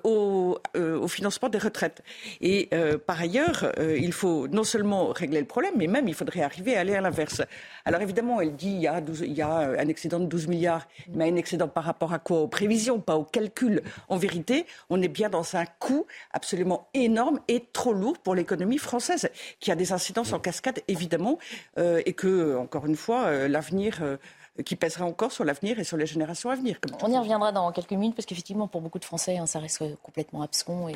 au, 0.03 0.60
au, 0.75 1.08
financement 1.08 1.50
des 1.50 1.58
retraites. 1.58 2.03
Et 2.41 2.70
par 3.05 3.20
ailleurs, 3.22 3.72
il 3.79 4.13
faut 4.13 4.48
non 4.48 4.63
seulement 4.63 5.08
régler 5.08 5.39
le 5.39 5.48
problème, 5.48 5.74
mais 5.77 5.88
même 5.88 6.08
il 6.08 6.13
faudrait 6.13 6.41
arriver 6.41 6.77
à 6.77 6.82
aller 6.82 6.96
à 6.96 7.01
l'inverse. 7.01 7.41
Alors 7.86 8.02
évidemment, 8.03 8.41
elle 8.41 8.55
dit 8.55 8.86
qu'il 9.19 9.33
y, 9.33 9.41
a 9.41 9.55
un 9.57 9.88
excédent 9.88 10.19
de 10.19 10.25
12 10.25 10.48
milliards, 10.48 10.88
mais 11.13 11.29
un 11.29 11.36
excédent 11.36 11.67
par 11.67 11.83
rapport 11.83 12.13
à 12.13 12.19
quoi? 12.19 12.41
Aux 12.41 12.48
prévisions, 12.48 13.00
pas 13.00 13.15
aux 13.15 13.24
calculs. 13.24 13.81
En 14.10 14.17
vérité, 14.17 14.65
on 14.89 15.01
est 15.01 15.07
bien 15.07 15.29
dans 15.29 15.55
un 15.55 15.65
coût 15.65 16.05
absolument 16.31 16.89
énorme 16.93 17.39
et 17.48 17.67
trop 17.74 17.93
lourd 17.93 18.17
pour 18.19 18.36
l'économie 18.36 18.77
française, 18.77 19.29
qui 19.60 19.72
a 19.72 19.75
des 19.75 19.91
incidences 19.91 20.33
en 20.33 20.39
cascade, 20.39 20.81
évidemment, 20.88 21.39
euh, 21.77 22.01
et 22.05 22.13
que, 22.13 22.55
encore 22.57 22.86
une 22.86 22.95
fois, 22.95 23.25
euh, 23.25 23.48
l'avenir... 23.48 24.00
Euh, 24.01 24.17
qui 24.62 24.75
pèsera 24.75 25.05
encore 25.05 25.31
sur 25.31 25.43
l'avenir 25.43 25.79
et 25.79 25.83
sur 25.83 25.98
les 25.98 26.05
générations 26.05 26.51
à 26.51 26.55
venir. 26.55 26.77
On 27.01 27.12
y 27.12 27.17
reviendra 27.17 27.51
dans 27.51 27.72
quelques 27.72 27.91
minutes 27.91 28.15
parce 28.15 28.27
qu'effectivement, 28.27 28.67
pour 28.67 28.81
beaucoup 28.81 29.00
de 29.00 29.05
Français, 29.05 29.38
hein, 29.38 29.48
ça 29.48 29.60
reste 29.60 29.83
complètement 30.03 30.43
abscon 30.43 30.89
et, 30.89 30.95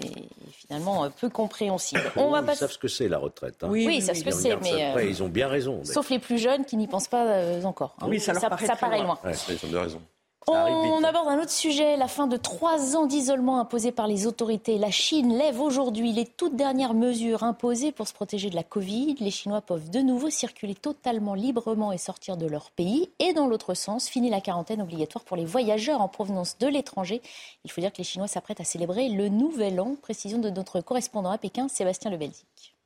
finalement 0.51 1.05
euh, 1.05 1.09
peu 1.09 1.29
compréhensible. 1.29 2.01
On 2.15 2.29
va 2.29 2.43
Ils 2.47 2.55
savent 2.55 2.71
ce 2.71 2.77
que 2.77 2.87
c'est 2.87 3.07
la 3.07 3.17
retraite. 3.17 3.63
Hein. 3.63 3.69
Oui, 3.69 3.87
ils 3.89 4.03
savent 4.03 4.15
ce 4.15 4.23
que 4.23 4.31
c'est, 4.31 4.55
mais 4.57 4.95
euh, 4.95 5.03
ils 5.03 5.23
ont 5.23 5.29
bien 5.29 5.47
raison. 5.47 5.83
Sauf 5.83 6.09
les 6.09 6.19
plus 6.19 6.37
jeunes 6.37 6.65
qui 6.65 6.77
n'y 6.77 6.87
pensent 6.87 7.07
pas 7.07 7.25
euh, 7.25 7.63
encore. 7.63 7.95
Hein. 7.99 8.05
Oui, 8.07 8.19
ça, 8.19 8.33
leur 8.33 8.47
paraît, 8.47 8.67
paraît 8.79 9.01
loin. 9.01 9.17
Ouais, 9.23 9.31
ils 9.49 9.65
ont 9.65 9.69
bien 9.69 9.81
raison. 9.81 10.01
On 10.49 11.03
aborde 11.03 11.27
un 11.27 11.41
autre 11.41 11.51
sujet, 11.51 11.97
la 11.97 12.07
fin 12.07 12.25
de 12.25 12.37
trois 12.37 12.95
ans 12.95 13.05
d'isolement 13.05 13.59
imposé 13.59 13.91
par 13.91 14.07
les 14.07 14.27
autorités. 14.27 14.77
La 14.77 14.91
Chine 14.91 15.37
lève 15.37 15.59
aujourd'hui 15.59 16.13
les 16.13 16.25
toutes 16.25 16.55
dernières 16.55 16.93
mesures 16.93 17.43
imposées 17.43 17.91
pour 17.91 18.07
se 18.07 18.13
protéger 18.13 18.49
de 18.49 18.55
la 18.55 18.63
Covid. 18.63 19.15
Les 19.19 19.29
Chinois 19.29 19.59
peuvent 19.59 19.89
de 19.89 19.99
nouveau 19.99 20.29
circuler 20.29 20.73
totalement 20.73 21.33
librement 21.33 21.91
et 21.91 21.97
sortir 21.97 22.37
de 22.37 22.45
leur 22.45 22.71
pays. 22.71 23.09
Et 23.19 23.33
dans 23.33 23.47
l'autre 23.47 23.73
sens, 23.73 24.07
fini 24.07 24.29
la 24.29 24.39
quarantaine 24.39 24.81
obligatoire 24.81 25.25
pour 25.25 25.35
les 25.35 25.45
voyageurs 25.45 25.99
en 25.99 26.07
provenance 26.07 26.57
de 26.57 26.67
l'étranger. 26.67 27.21
Il 27.65 27.71
faut 27.71 27.81
dire 27.81 27.91
que 27.91 27.97
les 27.97 28.05
Chinois 28.05 28.29
s'apprêtent 28.29 28.61
à 28.61 28.65
célébrer 28.65 29.09
le 29.09 29.27
nouvel 29.27 29.81
an. 29.81 29.95
Précision 30.01 30.37
de 30.37 30.49
notre 30.49 30.79
correspondant 30.79 31.31
à 31.31 31.37
Pékin, 31.37 31.67
Sébastien 31.67 32.09
Lebelzik. 32.09 32.76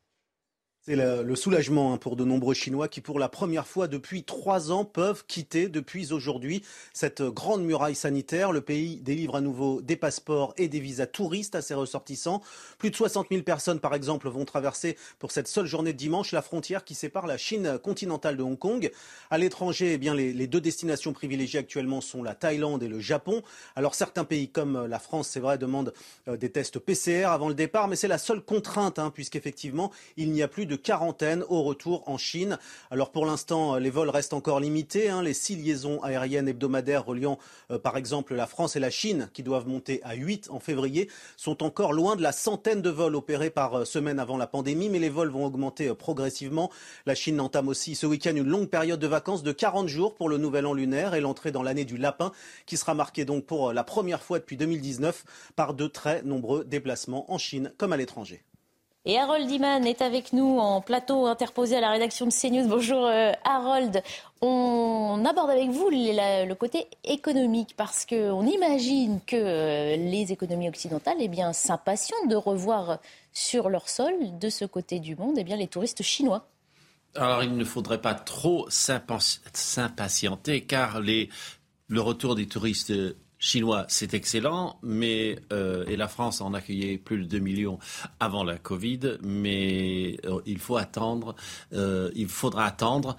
C'est 0.83 0.95
le, 0.95 1.35
soulagement 1.35 1.93
hein, 1.93 1.97
pour 1.97 2.15
de 2.15 2.25
nombreux 2.25 2.55
Chinois 2.55 2.87
qui, 2.87 3.01
pour 3.01 3.19
la 3.19 3.29
première 3.29 3.67
fois 3.67 3.87
depuis 3.87 4.23
trois 4.23 4.71
ans, 4.71 4.83
peuvent 4.83 5.23
quitter 5.27 5.69
depuis 5.69 6.11
aujourd'hui 6.11 6.63
cette 6.91 7.21
grande 7.21 7.63
muraille 7.63 7.93
sanitaire. 7.93 8.51
Le 8.51 8.61
pays 8.61 8.95
délivre 8.95 9.35
à 9.35 9.41
nouveau 9.41 9.83
des 9.83 9.95
passeports 9.95 10.55
et 10.57 10.69
des 10.69 10.79
visas 10.79 11.05
touristes 11.05 11.53
à 11.53 11.61
ses 11.61 11.75
ressortissants. 11.75 12.41
Plus 12.79 12.89
de 12.89 12.95
60 12.95 13.27
000 13.29 13.43
personnes, 13.43 13.79
par 13.79 13.93
exemple, 13.93 14.27
vont 14.27 14.43
traverser 14.43 14.97
pour 15.19 15.31
cette 15.31 15.47
seule 15.47 15.67
journée 15.67 15.93
de 15.93 15.99
dimanche 15.99 16.31
la 16.31 16.41
frontière 16.41 16.83
qui 16.83 16.95
sépare 16.95 17.27
la 17.27 17.37
Chine 17.37 17.77
continentale 17.77 18.35
de 18.35 18.41
Hong 18.41 18.57
Kong. 18.57 18.89
À 19.29 19.37
l'étranger, 19.37 19.93
eh 19.93 19.97
bien, 19.99 20.15
les, 20.15 20.47
deux 20.47 20.61
destinations 20.61 21.13
privilégiées 21.13 21.59
actuellement 21.59 22.01
sont 22.01 22.23
la 22.23 22.33
Thaïlande 22.33 22.81
et 22.81 22.87
le 22.87 22.99
Japon. 22.99 23.43
Alors 23.75 23.93
certains 23.93 24.23
pays 24.23 24.49
comme 24.49 24.87
la 24.87 24.97
France, 24.97 25.27
c'est 25.27 25.41
vrai, 25.41 25.59
demandent 25.59 25.93
euh, 26.27 26.37
des 26.37 26.49
tests 26.49 26.79
PCR 26.79 27.25
avant 27.25 27.49
le 27.49 27.53
départ, 27.53 27.87
mais 27.87 27.95
c'est 27.95 28.07
la 28.07 28.17
seule 28.17 28.41
contrainte, 28.41 28.97
hein, 28.97 29.11
puisqu'effectivement, 29.11 29.91
il 30.17 30.31
n'y 30.31 30.41
a 30.41 30.47
plus 30.47 30.65
de 30.65 30.70
quarantaine 30.77 31.43
au 31.49 31.63
retour 31.63 32.03
en 32.07 32.17
Chine. 32.17 32.57
Alors 32.89 33.11
pour 33.11 33.25
l'instant, 33.25 33.75
les 33.75 33.89
vols 33.89 34.09
restent 34.09 34.33
encore 34.33 34.59
limités. 34.59 35.09
Hein. 35.09 35.21
Les 35.23 35.33
six 35.33 35.55
liaisons 35.55 36.01
aériennes 36.03 36.47
hebdomadaires 36.47 37.05
reliant 37.05 37.37
euh, 37.71 37.79
par 37.79 37.97
exemple 37.97 38.35
la 38.35 38.47
France 38.47 38.75
et 38.75 38.79
la 38.79 38.89
Chine, 38.89 39.29
qui 39.33 39.43
doivent 39.43 39.67
monter 39.67 40.01
à 40.03 40.13
8 40.15 40.49
en 40.51 40.59
février, 40.59 41.09
sont 41.37 41.63
encore 41.63 41.93
loin 41.93 42.15
de 42.15 42.21
la 42.21 42.31
centaine 42.31 42.81
de 42.81 42.89
vols 42.89 43.15
opérés 43.15 43.49
par 43.49 43.79
euh, 43.79 43.85
semaine 43.85 44.19
avant 44.19 44.37
la 44.37 44.47
pandémie, 44.47 44.89
mais 44.89 44.99
les 44.99 45.09
vols 45.09 45.29
vont 45.29 45.45
augmenter 45.45 45.89
euh, 45.89 45.95
progressivement. 45.95 46.71
La 47.05 47.15
Chine 47.15 47.39
entame 47.39 47.67
aussi 47.67 47.95
ce 47.95 48.05
week-end 48.05 48.35
une 48.35 48.47
longue 48.47 48.69
période 48.69 48.99
de 48.99 49.07
vacances 49.07 49.43
de 49.43 49.51
40 49.51 49.87
jours 49.87 50.15
pour 50.15 50.29
le 50.29 50.37
nouvel 50.37 50.65
an 50.65 50.73
lunaire 50.73 51.13
et 51.13 51.21
l'entrée 51.21 51.51
dans 51.51 51.63
l'année 51.63 51.85
du 51.85 51.97
lapin, 51.97 52.31
qui 52.65 52.77
sera 52.77 52.93
marquée 52.93 53.25
donc 53.25 53.45
pour 53.45 53.73
la 53.73 53.83
première 53.83 54.21
fois 54.21 54.39
depuis 54.39 54.57
2019 54.57 55.23
par 55.55 55.73
de 55.73 55.87
très 55.87 56.21
nombreux 56.23 56.63
déplacements 56.63 57.31
en 57.31 57.37
Chine 57.37 57.73
comme 57.77 57.93
à 57.93 57.97
l'étranger. 57.97 58.43
Et 59.03 59.17
Harold 59.17 59.49
Iman 59.49 59.83
est 59.87 60.03
avec 60.03 60.31
nous 60.31 60.59
en 60.59 60.79
plateau 60.79 61.25
interposé 61.25 61.75
à 61.75 61.81
la 61.81 61.89
rédaction 61.89 62.27
de 62.27 62.31
CNews. 62.31 62.67
Bonjour 62.67 63.07
euh, 63.07 63.31
Harold. 63.43 64.03
On 64.41 65.25
aborde 65.25 65.49
avec 65.49 65.71
vous 65.71 65.89
le 65.89 66.53
côté 66.53 66.85
économique 67.03 67.73
parce 67.75 68.05
qu'on 68.05 68.45
imagine 68.45 69.19
que 69.25 69.35
euh, 69.35 69.95
les 69.95 70.31
économies 70.31 70.69
occidentales 70.69 71.17
eh 71.19 71.31
s'impatientent 71.51 72.29
de 72.29 72.35
revoir 72.35 72.99
sur 73.33 73.69
leur 73.69 73.89
sol, 73.89 74.13
de 74.39 74.49
ce 74.49 74.65
côté 74.65 74.99
du 74.99 75.15
monde, 75.15 75.35
eh 75.39 75.43
les 75.43 75.67
touristes 75.67 76.03
chinois. 76.03 76.47
Alors 77.15 77.41
il 77.41 77.57
ne 77.57 77.65
faudrait 77.65 78.01
pas 78.01 78.13
trop 78.13 78.67
s'impatienter 78.69 80.61
car 80.61 81.01
le 81.01 82.01
retour 82.01 82.35
des 82.35 82.45
touristes 82.45 82.93
chinois, 83.41 83.85
c'est 83.89 84.13
excellent, 84.13 84.77
mais 84.83 85.39
euh, 85.51 85.83
et 85.87 85.97
la 85.97 86.07
France 86.07 86.39
en 86.39 86.53
accueillait 86.53 86.97
plus 86.97 87.17
de 87.17 87.23
2 87.23 87.39
millions 87.39 87.79
avant 88.19 88.45
la 88.45 88.57
Covid, 88.57 89.17
mais 89.23 90.17
euh, 90.25 90.39
il 90.45 90.59
faut 90.59 90.77
attendre, 90.77 91.35
euh, 91.73 92.11
il 92.15 92.27
faudra 92.27 92.65
attendre 92.65 93.17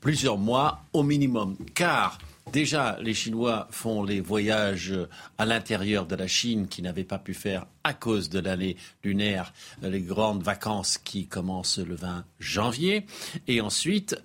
plusieurs 0.00 0.38
mois 0.38 0.82
au 0.92 1.02
minimum, 1.02 1.56
car 1.74 2.18
Déjà, 2.52 2.96
les 3.02 3.12
Chinois 3.12 3.66
font 3.72 4.04
les 4.04 4.20
voyages 4.20 4.94
à 5.36 5.44
l'intérieur 5.44 6.06
de 6.06 6.14
la 6.14 6.28
Chine 6.28 6.68
qu'ils 6.68 6.84
n'avaient 6.84 7.02
pas 7.02 7.18
pu 7.18 7.34
faire 7.34 7.66
à 7.82 7.92
cause 7.92 8.30
de 8.30 8.38
l'année 8.38 8.76
lunaire, 9.02 9.52
les 9.82 10.00
grandes 10.00 10.44
vacances 10.44 10.96
qui 10.96 11.26
commencent 11.26 11.80
le 11.80 11.96
20 11.96 12.24
janvier. 12.38 13.04
Et 13.48 13.60
ensuite, 13.60 14.16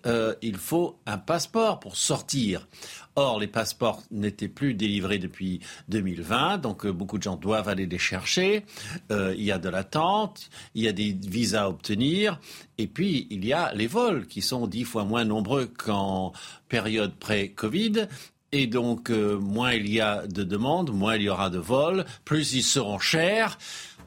il 0.44 0.58
faut 0.58 1.00
un 1.08 1.18
passeport 1.18 1.80
pour 1.80 1.96
sortir. 1.96 2.68
Or, 3.16 3.40
les 3.40 3.48
passeports 3.48 4.04
n'étaient 4.10 4.48
plus 4.48 4.74
délivrés 4.74 5.20
depuis 5.20 5.60
2020, 5.90 6.60
donc 6.60 6.86
euh, 6.86 6.94
beaucoup 6.94 7.18
de 7.18 7.24
gens 7.24 7.36
doivent 7.36 7.68
aller 7.68 7.86
les 7.86 7.98
chercher. 7.98 8.66
Euh, 9.12 9.36
il 9.38 9.44
y 9.44 9.52
a 9.52 9.58
de 9.58 9.68
l'attente, 9.68 10.50
il 10.76 10.84
y 10.84 10.88
a 10.88 10.94
des 10.94 11.12
visas 11.12 11.64
à 11.64 11.70
obtenir, 11.70 12.40
et 12.78 12.88
puis 12.88 13.28
il 13.30 13.46
y 13.46 13.52
a 13.52 13.74
les 13.74 13.88
vols 13.88 14.28
qui 14.28 14.42
sont 14.42 14.66
dix 14.66 14.86
fois 14.86 15.04
moins 15.04 15.26
nombreux 15.26 15.66
qu'en 15.66 16.32
période 16.70 17.14
pré-Covid. 17.16 18.08
Et 18.54 18.68
donc, 18.68 19.10
euh, 19.10 19.38
moins 19.38 19.74
il 19.74 19.90
y 19.90 20.00
a 20.00 20.26
de 20.28 20.44
demandes, 20.44 20.92
moins 20.92 21.16
il 21.16 21.24
y 21.24 21.30
aura 21.30 21.50
de 21.50 21.60
vols, 21.60 22.06
plus 22.24 22.54
ils 22.54 22.64
seront 22.64 23.00
chers. 23.00 23.58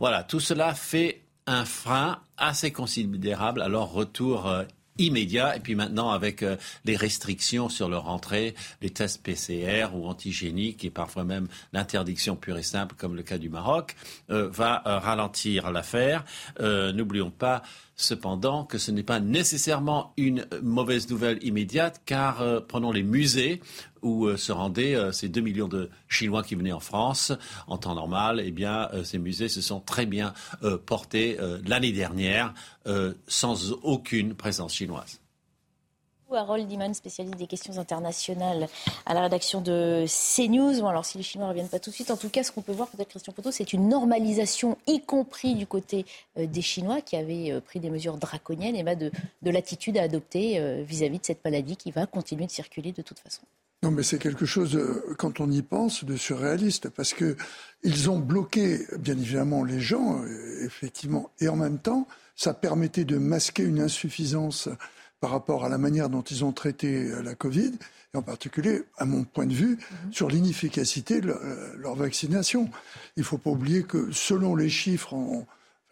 Voilà, 0.01 0.23
tout 0.23 0.41
cela 0.41 0.75
fait 0.75 1.23
un 1.47 1.67
frein 1.67 2.21
assez 2.39 2.73
considérable 2.73 3.61
à 3.61 3.69
leur 3.69 3.93
retour 3.93 4.51
immédiat. 4.99 5.57
Et 5.57 5.61
puis 5.61 5.75
maintenant, 5.75 6.11
avec 6.11 6.43
euh, 6.43 6.57
les 6.85 6.97
restrictions 6.97 7.69
sur 7.69 7.89
leur 7.89 8.09
entrée, 8.09 8.55
les 8.83 8.91
tests 8.91 9.23
PCR 9.23 9.89
ou 9.95 10.07
antigéniques 10.07 10.85
et 10.85 10.91
parfois 10.91 11.25
même 11.25 11.49
l'interdiction 11.73 12.37
pure 12.37 12.59
et 12.59 12.63
simple, 12.63 12.95
comme 12.97 13.17
le 13.17 13.23
cas 13.23 13.39
du 13.39 13.49
Maroc, 13.49 13.97
euh, 14.31 14.49
va 14.49 14.83
euh, 14.87 14.99
ralentir 14.99 15.71
l'affaire. 15.71 16.25
N'oublions 16.61 17.31
pas 17.31 17.63
cependant 17.97 18.65
que 18.65 18.79
ce 18.79 18.91
n'est 18.91 19.03
pas 19.03 19.21
nécessairement 19.21 20.13
une 20.17 20.47
mauvaise 20.63 21.09
nouvelle 21.11 21.39
immédiate, 21.43 22.03
car 22.07 22.43
prenons 22.67 22.93
les 22.93 23.03
musées 23.03 23.61
où 24.03 24.37
se 24.37 24.53
rendaient 24.53 24.97
ces 25.13 25.29
2 25.29 25.41
millions 25.41 25.69
de 25.69 25.89
Chinois 26.09 26.43
qui 26.43 26.57
venaient 26.57 26.73
en 26.73 26.81
France 26.81 27.33
en 27.67 27.79
temps 27.79 27.95
normal, 27.95 28.43
eh 28.45 28.51
bien, 28.51 28.91
ces 29.05 29.19
musées 29.19 29.49
se 29.49 29.63
sont 29.63 29.81
très 29.81 30.05
bien 30.07 30.35
portés 30.87 31.39
l'année 31.67 31.93
dernière. 31.93 32.53
Euh, 32.87 33.15
sans 33.27 33.73
aucune 33.83 34.35
présence 34.35 34.75
chinoise. 34.75 35.19
Harold 36.37 36.67
Diman, 36.67 36.95
spécialiste 36.95 37.37
des 37.37 37.47
questions 37.47 37.79
internationales 37.79 38.69
à 39.07 39.15
la 39.15 39.23
rédaction 39.23 39.61
de 39.61 40.05
CNews. 40.07 40.81
Bon, 40.81 40.89
alors 40.89 41.05
si 41.05 41.19
les 41.19 41.25
Chinois 41.25 41.47
ne 41.47 41.51
reviennent 41.51 41.69
pas 41.69 41.79
tout 41.79 41.91
de 41.91 41.95
suite, 41.95 42.11
en 42.11 42.17
tout 42.17 42.29
cas, 42.29 42.43
ce 42.43 42.53
qu'on 42.53 42.63
peut 42.63 42.73
voir, 42.73 42.89
peut-être 42.89 43.09
Christian 43.09 43.33
Poteau, 43.33 43.51
c'est 43.51 43.73
une 43.73 43.89
normalisation, 43.89 44.77
y 44.87 45.01
compris 45.01 45.55
du 45.55 45.67
côté 45.67 46.07
euh, 46.39 46.47
des 46.47 46.63
Chinois 46.63 47.01
qui 47.01 47.17
avaient 47.17 47.53
euh, 47.53 47.61
pris 47.61 47.81
des 47.81 47.91
mesures 47.91 48.17
draconiennes 48.17 48.77
et 48.77 48.97
de, 48.97 49.11
de 49.43 49.51
l'attitude 49.51 49.99
à 49.99 50.03
adopter 50.03 50.59
euh, 50.59 50.83
vis-à-vis 50.87 51.19
de 51.19 51.25
cette 51.25 51.45
maladie 51.45 51.77
qui 51.77 51.91
va 51.91 52.07
continuer 52.07 52.47
de 52.47 52.51
circuler 52.51 52.93
de 52.93 53.03
toute 53.03 53.19
façon. 53.19 53.43
Non, 53.83 53.91
mais 53.91 54.03
c'est 54.03 54.19
quelque 54.19 54.47
chose, 54.47 54.81
quand 55.19 55.41
on 55.41 55.51
y 55.51 55.61
pense, 55.61 56.05
de 56.05 56.17
surréaliste, 56.17 56.89
parce 56.89 57.13
que 57.13 57.37
ils 57.83 58.09
ont 58.09 58.19
bloqué, 58.19 58.81
bien 58.99 59.19
évidemment, 59.19 59.63
les 59.63 59.81
gens, 59.81 60.25
effectivement, 60.63 61.29
et 61.39 61.49
en 61.49 61.57
même 61.57 61.79
temps, 61.79 62.07
ça 62.35 62.55
permettait 62.55 63.05
de 63.05 63.19
masquer 63.19 63.63
une 63.63 63.81
insuffisance 63.81 64.71
par 65.25 65.31
rapport 65.31 65.65
à 65.65 65.71
la 65.71 65.79
manière 65.79 66.11
dont 66.11 66.21
ils 66.21 66.45
ont 66.45 66.53
traité 66.53 67.07
euh, 67.07 67.23
la 67.23 67.35
Covid, 67.35 67.73
et 68.13 68.17
en 68.19 68.21
particulier, 68.21 68.83
à 68.99 69.07
mon 69.07 69.25
point 69.25 69.47
de 69.47 69.55
vue, 69.55 69.79
mhm. 69.79 70.13
sur 70.13 70.29
l'inefficacité 70.29 71.23
de 71.23 71.35
leur 71.79 71.95
vaccination. 71.95 72.69
Il 73.17 73.21
ne 73.21 73.25
faut 73.25 73.39
pas 73.39 73.49
oublier 73.49 73.85
que 73.85 74.13
selon 74.13 74.55
les 74.55 74.69
chiffres, 74.69 75.17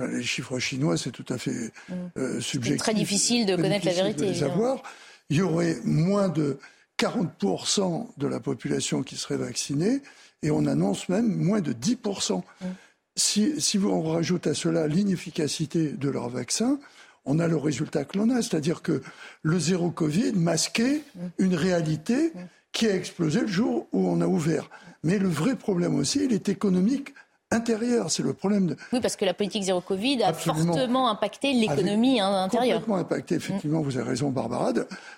les 0.01 0.23
chiffres 0.23 0.59
chinois, 0.59 0.99
c'est 0.99 1.13
tout 1.13 1.25
à 1.31 1.39
fait 1.39 1.73
mhm. 1.89 1.97
euh, 2.19 2.41
subjectif. 2.43 2.83
C'est 2.83 2.93
très 2.93 2.95
difficile 2.95 3.47
de 3.47 3.57
connaître 3.57 3.87
la 3.87 3.95
vérité. 3.95 4.27
De 4.29 4.35
savoir. 4.35 4.83
Il 5.31 5.39
y 5.39 5.41
aurait 5.41 5.79
moins 5.83 6.29
de 6.29 6.59
40% 6.99 8.09
de 8.19 8.27
la 8.27 8.39
population 8.39 9.03
qui 9.03 9.17
serait 9.17 9.39
vaccinée, 9.39 10.03
et 10.43 10.51
on 10.51 10.67
annonce 10.67 11.09
même 11.09 11.35
moins 11.35 11.63
de 11.63 11.73
10%. 11.73 12.35
Mhm. 12.35 12.75
Si, 13.17 13.59
si 13.63 13.79
on 13.79 14.03
rajoute 14.03 14.47
à 14.47 14.53
cela 14.53 14.87
l'inefficacité 14.89 15.89
de 15.89 16.11
leur 16.11 16.29
vaccin, 16.29 16.79
on 17.25 17.39
a 17.39 17.49
le 17.49 17.57
résultat 17.57 18.05
que 18.05 18.19
l'on 18.19 18.31
a. 18.31 18.43
C'est-à-dire 18.43 18.83
que 18.83 19.03
le 19.43 19.59
zéro 19.59 19.91
Covid 19.91 20.33
masquait 20.33 21.03
une 21.39 21.55
réalité 21.55 22.33
qui 22.73 22.87
a 22.87 22.95
explosé 22.95 23.41
le 23.43 23.47
jour 23.47 23.87
où 23.93 24.09
on 24.09 24.21
a 24.21 24.27
ouvert. 24.27 24.71
Mais 25.03 25.19
le 25.19 25.29
vrai 25.29 25.57
problème 25.57 25.95
aussi, 25.97 26.25
il 26.25 26.33
est 26.33 26.49
économique 26.49 27.15
intérieur. 27.51 28.11
C'est 28.11 28.23
le 28.23 28.33
problème 28.33 28.69
de... 28.69 28.77
Oui, 28.93 29.01
parce 29.01 29.17
que 29.17 29.25
la 29.25 29.35
politique 29.35 29.63
zéro 29.63 29.81
Covid 29.81 30.23
a 30.23 30.33
fortement 30.33 31.11
impacté 31.11 31.53
l'économie 31.53 32.21
intérieure. 32.21 32.79
Complètement 32.79 32.97
impacté, 32.97 33.35
effectivement, 33.35 33.83
vous 33.83 33.99
avez 33.99 34.09
raison, 34.09 34.31
Barbara. 34.31 34.73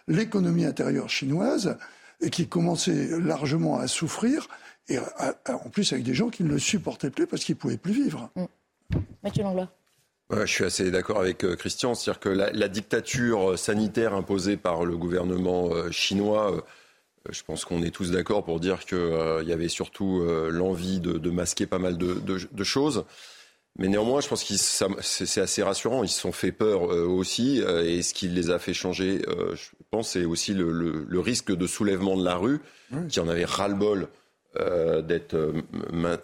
L'économie 0.09 0.65
intérieure 0.65 1.09
chinoise, 1.09 1.77
qui 2.33 2.49
commençait 2.49 3.11
largement 3.21 3.79
à 3.79 3.87
souffrir, 3.87 4.49
et 4.89 4.99
en 4.99 5.69
plus 5.71 5.93
avec 5.93 6.05
des 6.05 6.15
gens 6.15 6.29
qui 6.29 6.43
ne 6.43 6.49
le 6.49 6.59
supportaient 6.59 7.11
plus 7.11 7.27
parce 7.27 7.45
qu'ils 7.45 7.55
ne 7.55 7.61
pouvaient 7.61 7.77
plus 7.77 7.93
vivre. 7.93 8.31
Mathieu 9.23 9.43
Langlois 9.43 9.71
je 10.31 10.47
suis 10.47 10.65
assez 10.65 10.91
d'accord 10.91 11.21
avec 11.21 11.45
euh, 11.45 11.57
Christian, 11.57 11.95
c'est-à-dire 11.95 12.21
que 12.21 12.29
la, 12.29 12.69
dictature 12.69 13.53
euh, 13.53 13.57
sanitaire 13.57 14.15
imposée 14.15 14.57
par 14.57 14.85
le 14.85 14.97
gouvernement 14.97 15.71
euh, 15.73 15.91
chinois, 15.91 16.65
je 17.31 17.43
pense 17.43 17.65
qu'on 17.65 17.83
est 17.83 17.91
tous 17.91 18.11
d'accord 18.11 18.45
pour 18.45 18.61
dire 18.61 18.85
qu'il 18.85 19.45
y 19.45 19.53
avait 19.53 19.69
surtout 19.69 20.23
l'envie 20.51 21.01
de, 21.01 21.31
masquer 21.31 21.65
pas 21.65 21.79
mal 21.79 21.97
de, 21.97 22.65
choses. 22.65 23.07
Mais 23.79 23.89
néanmoins, 23.89 24.21
je 24.21 24.29
pense 24.29 24.45
que 24.45 24.55
c'est 25.01 25.41
assez 25.41 25.63
rassurant. 25.63 26.05
Ils 26.05 26.11
se 26.11 26.21
sont 26.21 26.33
fait 26.33 26.53
peur 26.53 26.83
aussi. 26.83 27.61
et 27.61 28.03
ce 28.03 28.13
qui 28.13 28.29
les 28.29 28.51
a 28.51 28.59
fait 28.59 28.75
changer, 28.75 29.23
je 29.55 29.71
pense, 29.91 30.11
c'est 30.11 30.27
aussi 30.27 30.53
le, 30.53 31.19
risque 31.19 31.51
de 31.51 31.67
soulèvement 31.67 32.19
de 32.19 32.25
la 32.27 32.37
rue, 32.37 32.61
qui 33.09 33.21
en 33.21 33.29
avait 33.29 33.47
ras-le-bol 33.47 34.09
euh, 34.61 35.03
d'être 35.03 35.35
euh, 35.35 35.63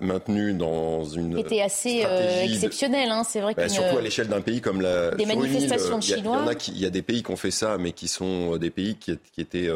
maintenu 0.01 0.55
dans 0.55 1.05
une. 1.05 1.37
C'était 1.37 1.63
assez 1.63 2.03
euh, 2.05 2.45
exceptionnel, 2.45 3.11
hein, 3.11 3.25
c'est 3.25 3.41
vrai. 3.41 3.55
Bah, 3.55 3.69
surtout 3.69 3.99
à 3.99 4.01
l'échelle 4.01 4.29
d'un 4.29 4.41
pays 4.41 4.61
comme 4.61 4.81
la. 4.81 5.11
Des 5.13 5.27
manifestations 5.27 5.99
de 5.99 6.03
Chinois. 6.03 6.45
Il 6.69 6.79
y, 6.79 6.87
a 6.87 6.91
des 6.91 7.03
pays 7.03 7.23
qui 7.25 7.31
ont 7.33 7.37
fait 7.37 7.51
ça, 7.51 7.77
mais 7.77 7.91
qui 7.93 8.07
sont 8.07 8.57
des 8.57 8.71
pays 8.71 8.95
qui, 8.95 9.19
qui 9.33 9.41
étaient 9.41 9.69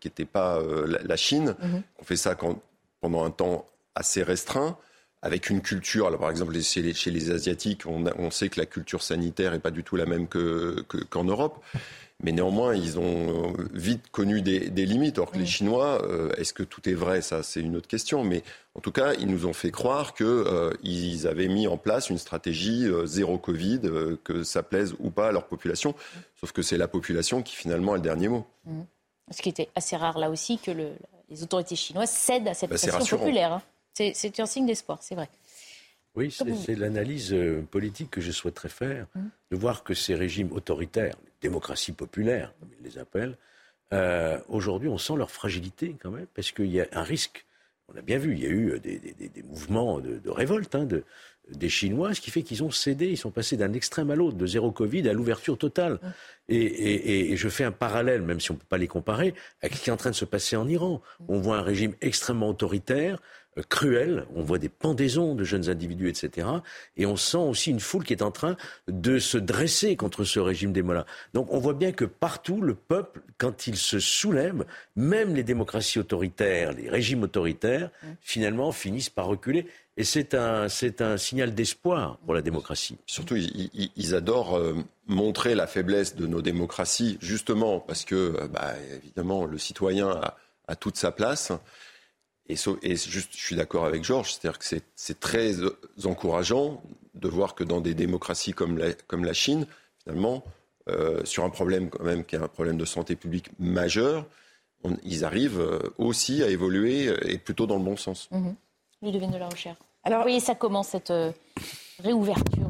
qui 0.00 0.08
étaient 0.08 0.24
pas 0.24 0.58
la, 0.86 1.16
Chine, 1.16 1.54
qui 1.60 1.66
ont 2.00 2.04
fait 2.04 2.16
ça 2.16 2.34
quand, 2.34 2.58
pendant 3.02 3.24
un 3.24 3.30
temps 3.30 3.66
assez 3.94 4.22
restreint 4.22 4.78
avec 5.22 5.50
une 5.50 5.60
culture. 5.60 6.06
Alors, 6.06 6.20
par 6.20 6.30
exemple, 6.30 6.58
chez 6.60 6.82
les, 6.82 6.94
chez 6.94 7.10
les 7.10 7.30
Asiatiques, 7.30 7.84
on, 7.86 8.04
on, 8.18 8.30
sait 8.30 8.48
que 8.48 8.58
la 8.58 8.66
culture 8.66 9.02
sanitaire 9.02 9.52
est 9.52 9.60
pas 9.60 9.70
du 9.70 9.82
tout 9.82 9.96
la 9.96 10.06
même 10.06 10.26
qu'en 10.26 10.82
que, 10.88 11.26
Europe. 11.26 11.62
Mais 12.22 12.32
néanmoins, 12.32 12.74
ils 12.74 12.98
ont 12.98 13.54
vite 13.72 14.10
connu 14.10 14.42
des, 14.42 14.68
limites. 14.86 15.18
Or 15.18 15.30
que 15.30 15.38
les 15.38 15.46
Chinois, 15.46 16.04
euh, 16.04 16.32
est-ce 16.36 16.52
que 16.52 16.62
tout 16.62 16.86
est 16.88 16.94
vrai? 16.94 17.22
Ça, 17.22 17.42
c'est 17.42 17.60
une 17.60 17.76
autre 17.76 17.88
question. 17.88 18.24
Mais 18.24 18.42
en 18.74 18.80
tout 18.80 18.92
cas, 18.92 19.14
ils 19.14 19.26
nous 19.26 19.46
ont 19.46 19.54
fait 19.54 19.70
croire 19.70 20.12
qu'ils 20.14 20.26
euh, 20.26 20.70
avaient 21.24 21.48
mis 21.48 21.66
en 21.66 21.78
place 21.78 22.10
une 22.10 22.18
stratégie 22.18 22.86
euh, 22.86 23.06
zéro 23.06 23.38
Covid, 23.38 23.80
que 24.22 24.42
ça 24.42 24.62
plaise 24.62 24.94
ou 24.98 25.10
pas 25.10 25.28
à 25.28 25.32
leur 25.32 25.46
population. 25.46 25.94
Sauf 26.38 26.52
que 26.52 26.60
c'est 26.62 26.76
la 26.76 26.88
population 26.88 27.42
qui 27.42 27.56
finalement 27.56 27.94
a 27.94 27.96
le 27.96 28.02
dernier 28.02 28.28
mot. 28.28 28.46
Mmh. 28.66 28.80
Ce 29.30 29.40
qui 29.40 29.48
était 29.48 29.68
assez 29.74 29.96
rare 29.96 30.18
là 30.18 30.28
aussi, 30.28 30.58
que 30.58 30.72
les 30.72 31.42
autorités 31.42 31.76
chinoises 31.76 32.10
cèdent 32.10 32.48
à 32.48 32.54
cette 32.54 32.70
bah, 32.70 32.76
pression 32.76 33.16
populaire. 33.16 33.52
Hein. 33.52 33.62
C'est 33.94 34.40
un 34.40 34.46
signe 34.46 34.66
d'espoir, 34.66 34.98
c'est 35.00 35.14
vrai. 35.14 35.28
Oui, 36.16 36.30
c'est 36.32 36.74
l'analyse 36.74 37.34
politique 37.70 38.10
que 38.10 38.20
je 38.20 38.32
souhaiterais 38.32 38.68
faire, 38.68 39.06
mmh. 39.14 39.20
de 39.52 39.56
voir 39.56 39.84
que 39.84 39.94
ces 39.94 40.16
régimes 40.16 40.50
autoritaires, 40.52 41.14
démocratie 41.40 41.92
populaire, 41.92 42.52
comme 42.60 42.70
ils 42.78 42.84
les 42.84 42.98
appellent, 42.98 43.36
euh, 43.92 44.38
aujourd'hui, 44.48 44.88
on 44.88 44.98
sent 44.98 45.16
leur 45.16 45.30
fragilité 45.30 45.96
quand 46.00 46.10
même, 46.10 46.26
parce 46.34 46.52
qu'il 46.52 46.70
y 46.70 46.80
a 46.80 46.86
un 46.92 47.02
risque. 47.02 47.46
On 47.92 47.98
a 47.98 48.02
bien 48.02 48.18
vu, 48.18 48.34
il 48.34 48.42
y 48.42 48.46
a 48.46 48.50
eu 48.50 48.78
des, 48.78 49.42
mouvements 49.42 50.00
de, 50.00 50.20
révolte 50.30 50.76
hein, 50.76 50.84
de, 50.84 51.02
des 51.50 51.68
Chinois, 51.68 52.14
ce 52.14 52.20
qui 52.20 52.30
fait 52.30 52.42
qu'ils 52.42 52.62
ont 52.62 52.70
cédé, 52.70 53.08
ils 53.08 53.16
sont 53.16 53.30
passés 53.30 53.56
d'un 53.56 53.72
extrême 53.72 54.10
à 54.10 54.14
l'autre, 54.14 54.36
de 54.36 54.46
zéro 54.46 54.70
Covid 54.70 55.08
à 55.08 55.12
l'ouverture 55.12 55.58
totale. 55.58 55.98
Et, 56.48 57.36
je 57.36 57.48
fais 57.48 57.64
un 57.64 57.72
parallèle, 57.72 58.22
même 58.22 58.40
si 58.40 58.50
on 58.50 58.54
ne 58.54 58.58
peut 58.58 58.66
pas 58.68 58.78
les 58.78 58.88
comparer, 58.88 59.34
avec 59.62 59.76
ce 59.76 59.82
qui 59.82 59.90
est 59.90 59.92
en 59.92 59.96
train 59.96 60.10
de 60.10 60.14
se 60.14 60.24
passer 60.24 60.56
en 60.56 60.68
Iran. 60.68 61.00
On 61.28 61.40
voit 61.40 61.58
un 61.58 61.62
régime 61.62 61.94
extrêmement 62.00 62.48
autoritaire, 62.48 63.14
euh, 63.16 63.20
cruel. 63.68 64.26
On 64.34 64.42
voit 64.42 64.58
des 64.58 64.68
pendaisons 64.68 65.34
de 65.34 65.44
jeunes 65.44 65.68
individus, 65.68 66.08
etc. 66.08 66.48
Et 66.96 67.06
on 67.06 67.16
sent 67.16 67.38
aussi 67.38 67.70
une 67.70 67.80
foule 67.80 68.04
qui 68.04 68.12
est 68.12 68.22
en 68.22 68.30
train 68.30 68.56
de 68.88 69.18
se 69.18 69.38
dresser 69.38 69.96
contre 69.96 70.24
ce 70.24 70.40
régime 70.40 70.72
des 70.72 70.82
mollahs. 70.82 71.06
Donc 71.34 71.52
on 71.52 71.58
voit 71.58 71.74
bien 71.74 71.92
que 71.92 72.04
partout, 72.04 72.60
le 72.60 72.74
peuple, 72.74 73.22
quand 73.38 73.66
il 73.66 73.76
se 73.76 73.98
soulève, 73.98 74.64
même 74.96 75.34
les 75.34 75.42
démocraties 75.42 75.98
autoritaires, 75.98 76.72
les 76.72 76.88
régimes 76.88 77.22
autoritaires, 77.22 77.90
finalement 78.20 78.72
finissent 78.72 79.10
par 79.10 79.26
reculer. 79.26 79.66
Et 79.96 80.04
c'est 80.04 80.34
un, 80.34 80.68
c'est 80.68 81.02
un 81.02 81.16
signal 81.18 81.54
d'espoir 81.54 82.16
pour 82.24 82.32
la 82.34 82.40
démocratie. 82.40 82.96
Surtout, 83.06 83.36
ils, 83.36 84.14
adorent 84.14 84.56
euh, 84.56 84.76
montrer 85.06 85.54
la 85.54 85.66
faiblesse 85.66 86.16
de 86.16 86.26
nos 86.26 86.40
démocraties, 86.40 87.18
justement 87.20 87.80
parce 87.80 88.04
que, 88.04 88.14
euh, 88.14 88.48
bah, 88.48 88.74
évidemment, 89.02 89.44
le 89.44 89.58
citoyen 89.58 90.08
a, 90.08 90.38
a 90.68 90.76
toute 90.76 90.96
sa 90.96 91.12
place. 91.12 91.52
Et, 92.50 92.96
juste, 92.96 93.30
je 93.32 93.44
suis 93.44 93.56
d'accord 93.56 93.84
avec 93.84 94.02
Georges, 94.02 94.32
c'est-à-dire 94.32 94.58
que 94.58 94.64
c'est 94.96 95.20
très 95.20 95.54
encourageant 96.04 96.82
de 97.14 97.28
voir 97.28 97.54
que 97.54 97.64
dans 97.64 97.80
des 97.80 97.94
démocraties 97.94 98.52
comme 98.52 98.78
la, 98.78 98.92
comme 99.06 99.24
la 99.24 99.32
Chine, 99.32 99.66
finalement, 100.02 100.42
euh, 100.88 101.24
sur 101.24 101.44
un 101.44 101.50
problème 101.50 101.90
quand 101.90 102.02
même 102.02 102.24
qui 102.24 102.34
est 102.36 102.38
un 102.38 102.48
problème 102.48 102.76
de 102.76 102.84
santé 102.84 103.14
publique 103.14 103.50
majeur, 103.58 104.26
ils 105.04 105.24
arrivent 105.24 105.60
euh, 105.60 105.78
aussi 105.98 106.42
à 106.42 106.48
évoluer 106.48 107.06
euh, 107.06 107.18
et 107.28 107.38
plutôt 107.38 107.66
dans 107.66 107.76
le 107.76 107.84
bon 107.84 107.96
sens. 107.96 108.28
Mmh. 108.30 109.10
de 109.10 109.38
la 109.38 109.48
recherche. 109.48 109.78
Alors, 110.02 110.24
oui, 110.24 110.40
ça 110.40 110.54
commence 110.54 110.88
cette 110.88 111.12
réouverture. 112.02 112.69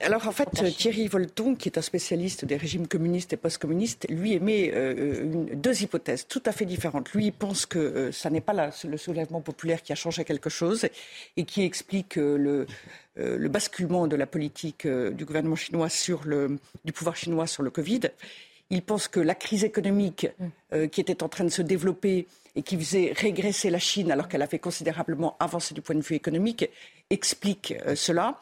Alors 0.00 0.26
en 0.26 0.32
fait, 0.32 0.48
Thierry 0.76 1.08
Volton, 1.08 1.54
qui 1.54 1.68
est 1.68 1.78
un 1.78 1.82
spécialiste 1.82 2.44
des 2.44 2.56
régimes 2.56 2.86
communistes 2.86 3.32
et 3.32 3.36
post-communistes, 3.36 4.06
lui 4.08 4.32
émet 4.32 4.70
euh, 4.74 5.46
deux 5.54 5.82
hypothèses 5.82 6.26
tout 6.26 6.42
à 6.46 6.52
fait 6.52 6.64
différentes. 6.64 7.10
Lui, 7.12 7.26
il 7.26 7.32
pense 7.32 7.66
que 7.66 7.78
euh, 7.78 8.12
ça 8.12 8.30
n'est 8.30 8.40
pas 8.40 8.70
le 8.84 8.96
soulèvement 8.96 9.40
populaire 9.40 9.82
qui 9.82 9.92
a 9.92 9.96
changé 9.96 10.24
quelque 10.24 10.50
chose 10.50 10.88
et 11.36 11.44
qui 11.44 11.62
explique 11.62 12.16
euh, 12.16 12.36
le, 12.36 12.66
le, 13.16 13.48
basculement 13.48 14.06
de 14.06 14.16
la 14.16 14.26
politique 14.26 14.86
du 14.86 15.24
gouvernement 15.24 15.56
chinois 15.56 15.88
sur 15.88 16.24
le, 16.24 16.58
du 16.84 16.92
pouvoir 16.92 17.16
chinois 17.16 17.46
sur 17.46 17.62
le 17.62 17.70
Covid. 17.70 18.00
Il 18.70 18.82
pense 18.82 19.08
que 19.08 19.18
la 19.18 19.34
crise 19.34 19.64
économique 19.64 20.28
qui 20.92 21.00
était 21.00 21.22
en 21.22 21.28
train 21.28 21.44
de 21.44 21.48
se 21.48 21.62
développer 21.62 22.28
et 22.54 22.62
qui 22.62 22.76
faisait 22.76 23.12
régresser 23.16 23.70
la 23.70 23.78
Chine 23.78 24.12
alors 24.12 24.28
qu'elle 24.28 24.42
avait 24.42 24.58
considérablement 24.58 25.36
avancé 25.40 25.74
du 25.74 25.80
point 25.80 25.96
de 25.96 26.02
vue 26.02 26.14
économique 26.14 26.68
explique 27.10 27.74
cela. 27.96 28.38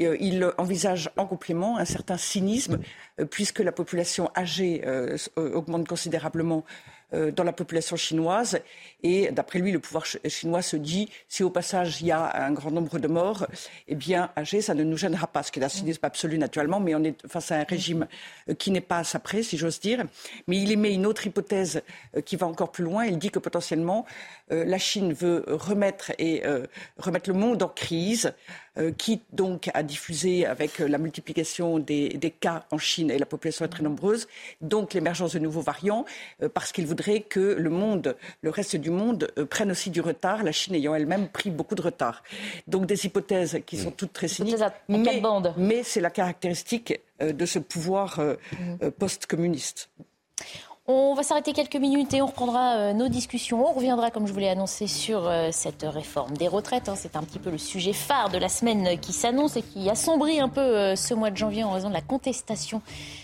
Euh, 0.00 0.16
il 0.20 0.52
envisage 0.58 1.10
en 1.16 1.26
complément 1.26 1.78
un 1.78 1.84
certain 1.84 2.16
cynisme, 2.16 2.78
euh, 3.20 3.24
puisque 3.24 3.60
la 3.60 3.72
population 3.72 4.30
âgée 4.36 4.82
euh, 4.86 5.16
augmente 5.36 5.86
considérablement 5.86 6.64
dans 7.10 7.42
la 7.42 7.54
population 7.54 7.96
chinoise. 7.96 8.60
Et 9.02 9.30
d'après 9.30 9.60
lui, 9.60 9.72
le 9.72 9.78
pouvoir 9.78 10.04
chinois 10.04 10.60
se 10.60 10.76
dit 10.76 11.08
si 11.26 11.42
au 11.42 11.48
passage 11.48 12.02
il 12.02 12.08
y 12.08 12.12
a 12.12 12.44
un 12.44 12.52
grand 12.52 12.70
nombre 12.70 12.98
de 12.98 13.08
morts, 13.08 13.46
eh 13.86 13.94
bien, 13.94 14.30
âgé, 14.36 14.60
ça 14.60 14.74
ne 14.74 14.84
nous 14.84 14.98
gênera 14.98 15.26
pas, 15.26 15.42
ce 15.42 15.50
qui 15.50 15.58
est 15.58 15.64
un 15.64 15.70
cynisme 15.70 16.04
absolu 16.04 16.36
naturellement, 16.36 16.80
mais 16.80 16.94
on 16.94 17.02
est 17.02 17.26
face 17.26 17.50
à 17.50 17.60
un 17.60 17.64
régime 17.64 18.06
qui 18.58 18.70
n'est 18.70 18.82
pas 18.82 18.98
à 18.98 19.04
sa 19.04 19.20
près, 19.20 19.42
si 19.42 19.56
j'ose 19.56 19.80
dire. 19.80 20.04
Mais 20.48 20.58
il 20.58 20.70
émet 20.70 20.92
une 20.92 21.06
autre 21.06 21.26
hypothèse 21.26 21.80
qui 22.26 22.36
va 22.36 22.46
encore 22.46 22.72
plus 22.72 22.84
loin. 22.84 23.06
Il 23.06 23.16
dit 23.16 23.30
que 23.30 23.38
potentiellement, 23.38 24.04
la 24.50 24.78
Chine 24.78 25.14
veut 25.14 25.46
remettre, 25.48 26.12
et, 26.18 26.42
remettre 26.98 27.30
le 27.30 27.38
monde 27.38 27.62
en 27.62 27.68
crise 27.68 28.34
qui 28.96 29.20
donc 29.32 29.70
a 29.74 29.82
diffusé 29.82 30.46
avec 30.46 30.78
la 30.78 30.98
multiplication 30.98 31.78
des, 31.78 32.10
des, 32.10 32.30
cas 32.30 32.64
en 32.70 32.78
Chine 32.78 33.10
et 33.10 33.18
la 33.18 33.26
population 33.26 33.64
est 33.64 33.68
très 33.68 33.82
nombreuse, 33.82 34.28
donc 34.60 34.94
l'émergence 34.94 35.32
de 35.32 35.38
nouveaux 35.38 35.60
variants, 35.60 36.04
parce 36.54 36.72
qu'il 36.72 36.86
voudrait 36.86 37.20
que 37.20 37.40
le 37.40 37.70
monde, 37.70 38.16
le 38.42 38.50
reste 38.50 38.76
du 38.76 38.90
monde, 38.90 39.32
prenne 39.50 39.70
aussi 39.70 39.90
du 39.90 40.00
retard, 40.00 40.42
la 40.42 40.52
Chine 40.52 40.74
ayant 40.74 40.94
elle-même 40.94 41.28
pris 41.28 41.50
beaucoup 41.50 41.74
de 41.74 41.82
retard. 41.82 42.22
Donc 42.66 42.86
des 42.86 43.06
hypothèses 43.06 43.60
qui 43.66 43.78
sont 43.78 43.90
toutes 43.90 44.12
très 44.12 44.28
cyniques, 44.28 44.56
mais, 44.88 45.22
mais 45.56 45.82
c'est 45.82 46.00
la 46.00 46.10
caractéristique 46.10 47.00
de 47.20 47.46
ce 47.46 47.58
pouvoir 47.58 48.20
mmh. 48.20 48.90
post-communiste. 48.90 49.90
On 50.90 51.12
va 51.12 51.22
s'arrêter 51.22 51.52
quelques 51.52 51.76
minutes 51.76 52.14
et 52.14 52.22
on 52.22 52.26
reprendra 52.28 52.76
euh, 52.76 52.92
nos 52.94 53.08
discussions. 53.08 53.68
On 53.68 53.74
reviendra, 53.74 54.10
comme 54.10 54.26
je 54.26 54.32
vous 54.32 54.38
l'ai 54.38 54.48
annoncé, 54.48 54.86
sur 54.86 55.28
euh, 55.28 55.50
cette 55.52 55.82
réforme 55.82 56.34
des 56.34 56.48
retraites. 56.48 56.88
Hein. 56.88 56.94
C'est 56.96 57.14
un 57.14 57.22
petit 57.24 57.38
peu 57.38 57.50
le 57.50 57.58
sujet 57.58 57.92
phare 57.92 58.30
de 58.30 58.38
la 58.38 58.48
semaine 58.48 58.98
qui 58.98 59.12
s'annonce 59.12 59.58
et 59.58 59.62
qui 59.62 59.90
assombrit 59.90 60.40
un 60.40 60.48
peu 60.48 60.62
euh, 60.62 60.96
ce 60.96 61.12
mois 61.12 61.30
de 61.30 61.36
janvier 61.36 61.62
en 61.62 61.72
raison 61.72 61.90
de 61.90 61.92
la 61.92 62.00
contestation 62.00 62.80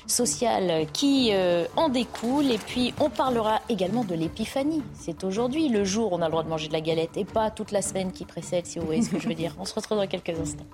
sociale 0.06 0.86
qui 0.92 1.32
en 1.76 1.88
découle. 1.88 2.50
Et 2.50 2.58
puis, 2.58 2.92
on 3.00 3.08
parlera 3.08 3.62
également 3.70 4.04
de 4.04 4.14
l'épiphanie. 4.14 4.82
C'est 4.92 5.24
aujourd'hui 5.24 5.70
le 5.70 5.84
jour 5.84 6.12
où 6.12 6.16
on 6.16 6.20
a 6.20 6.26
le 6.26 6.32
droit 6.32 6.42
de 6.42 6.50
manger 6.50 6.68
de 6.68 6.74
la 6.74 6.82
galette 6.82 7.16
et 7.16 7.24
pas 7.24 7.50
toute 7.50 7.72
la 7.72 7.80
semaine 7.80 8.12
qui 8.12 8.26
précède, 8.26 8.66
si 8.66 8.78
vous 8.78 8.84
voyez 8.84 9.00
ce 9.00 9.08
que 9.08 9.18
je 9.18 9.26
veux 9.26 9.34
dire. 9.34 9.56
On 9.58 9.64
se 9.64 9.72
retrouve 9.72 9.96
dans 9.96 10.06
quelques 10.06 10.38
instants. 10.38 10.66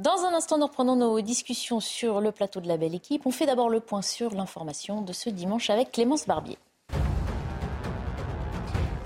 Dans 0.00 0.24
un 0.24 0.32
instant, 0.32 0.56
nous 0.56 0.64
reprenons 0.64 0.96
nos 0.96 1.20
discussions 1.20 1.78
sur 1.78 2.22
le 2.22 2.32
plateau 2.32 2.62
de 2.62 2.68
la 2.68 2.78
belle 2.78 2.94
équipe. 2.94 3.26
On 3.26 3.30
fait 3.30 3.44
d'abord 3.44 3.68
le 3.68 3.80
point 3.80 4.00
sur 4.00 4.30
l'information 4.30 5.02
de 5.02 5.12
ce 5.12 5.28
dimanche 5.28 5.68
avec 5.68 5.92
Clémence 5.92 6.26
Barbier. 6.26 6.56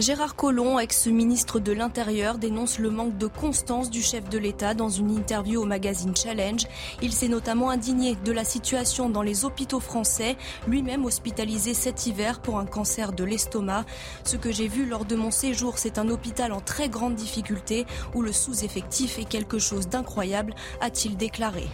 Gérard 0.04 0.36
Collomb, 0.36 0.78
ex-ministre 0.78 1.60
de 1.60 1.72
l'Intérieur, 1.72 2.36
dénonce 2.36 2.78
le 2.78 2.90
manque 2.90 3.16
de 3.16 3.26
constance 3.26 3.88
du 3.88 4.02
chef 4.02 4.28
de 4.28 4.36
l'État 4.36 4.74
dans 4.74 4.90
une 4.90 5.10
interview 5.10 5.62
au 5.62 5.64
magazine 5.64 6.14
Challenge. 6.14 6.66
Il 7.00 7.10
s'est 7.10 7.28
notamment 7.28 7.70
indigné 7.70 8.14
de 8.22 8.30
la 8.30 8.44
situation 8.44 9.08
dans 9.08 9.22
les 9.22 9.46
hôpitaux 9.46 9.80
français, 9.80 10.36
lui-même 10.68 11.06
hospitalisé 11.06 11.72
cet 11.72 12.06
hiver 12.06 12.40
pour 12.40 12.58
un 12.58 12.66
cancer 12.66 13.14
de 13.14 13.24
l'estomac. 13.24 13.86
Ce 14.24 14.36
que 14.36 14.52
j'ai 14.52 14.68
vu 14.68 14.84
lors 14.84 15.06
de 15.06 15.16
mon 15.16 15.30
séjour, 15.30 15.78
c'est 15.78 15.96
un 15.96 16.10
hôpital 16.10 16.52
en 16.52 16.60
très 16.60 16.90
grande 16.90 17.14
difficulté 17.14 17.86
où 18.14 18.20
le 18.20 18.34
sous-effectif 18.34 19.18
est 19.18 19.24
quelque 19.24 19.58
chose 19.58 19.88
d'incroyable, 19.88 20.54
a-t-il 20.82 21.16
déclaré. 21.16 21.66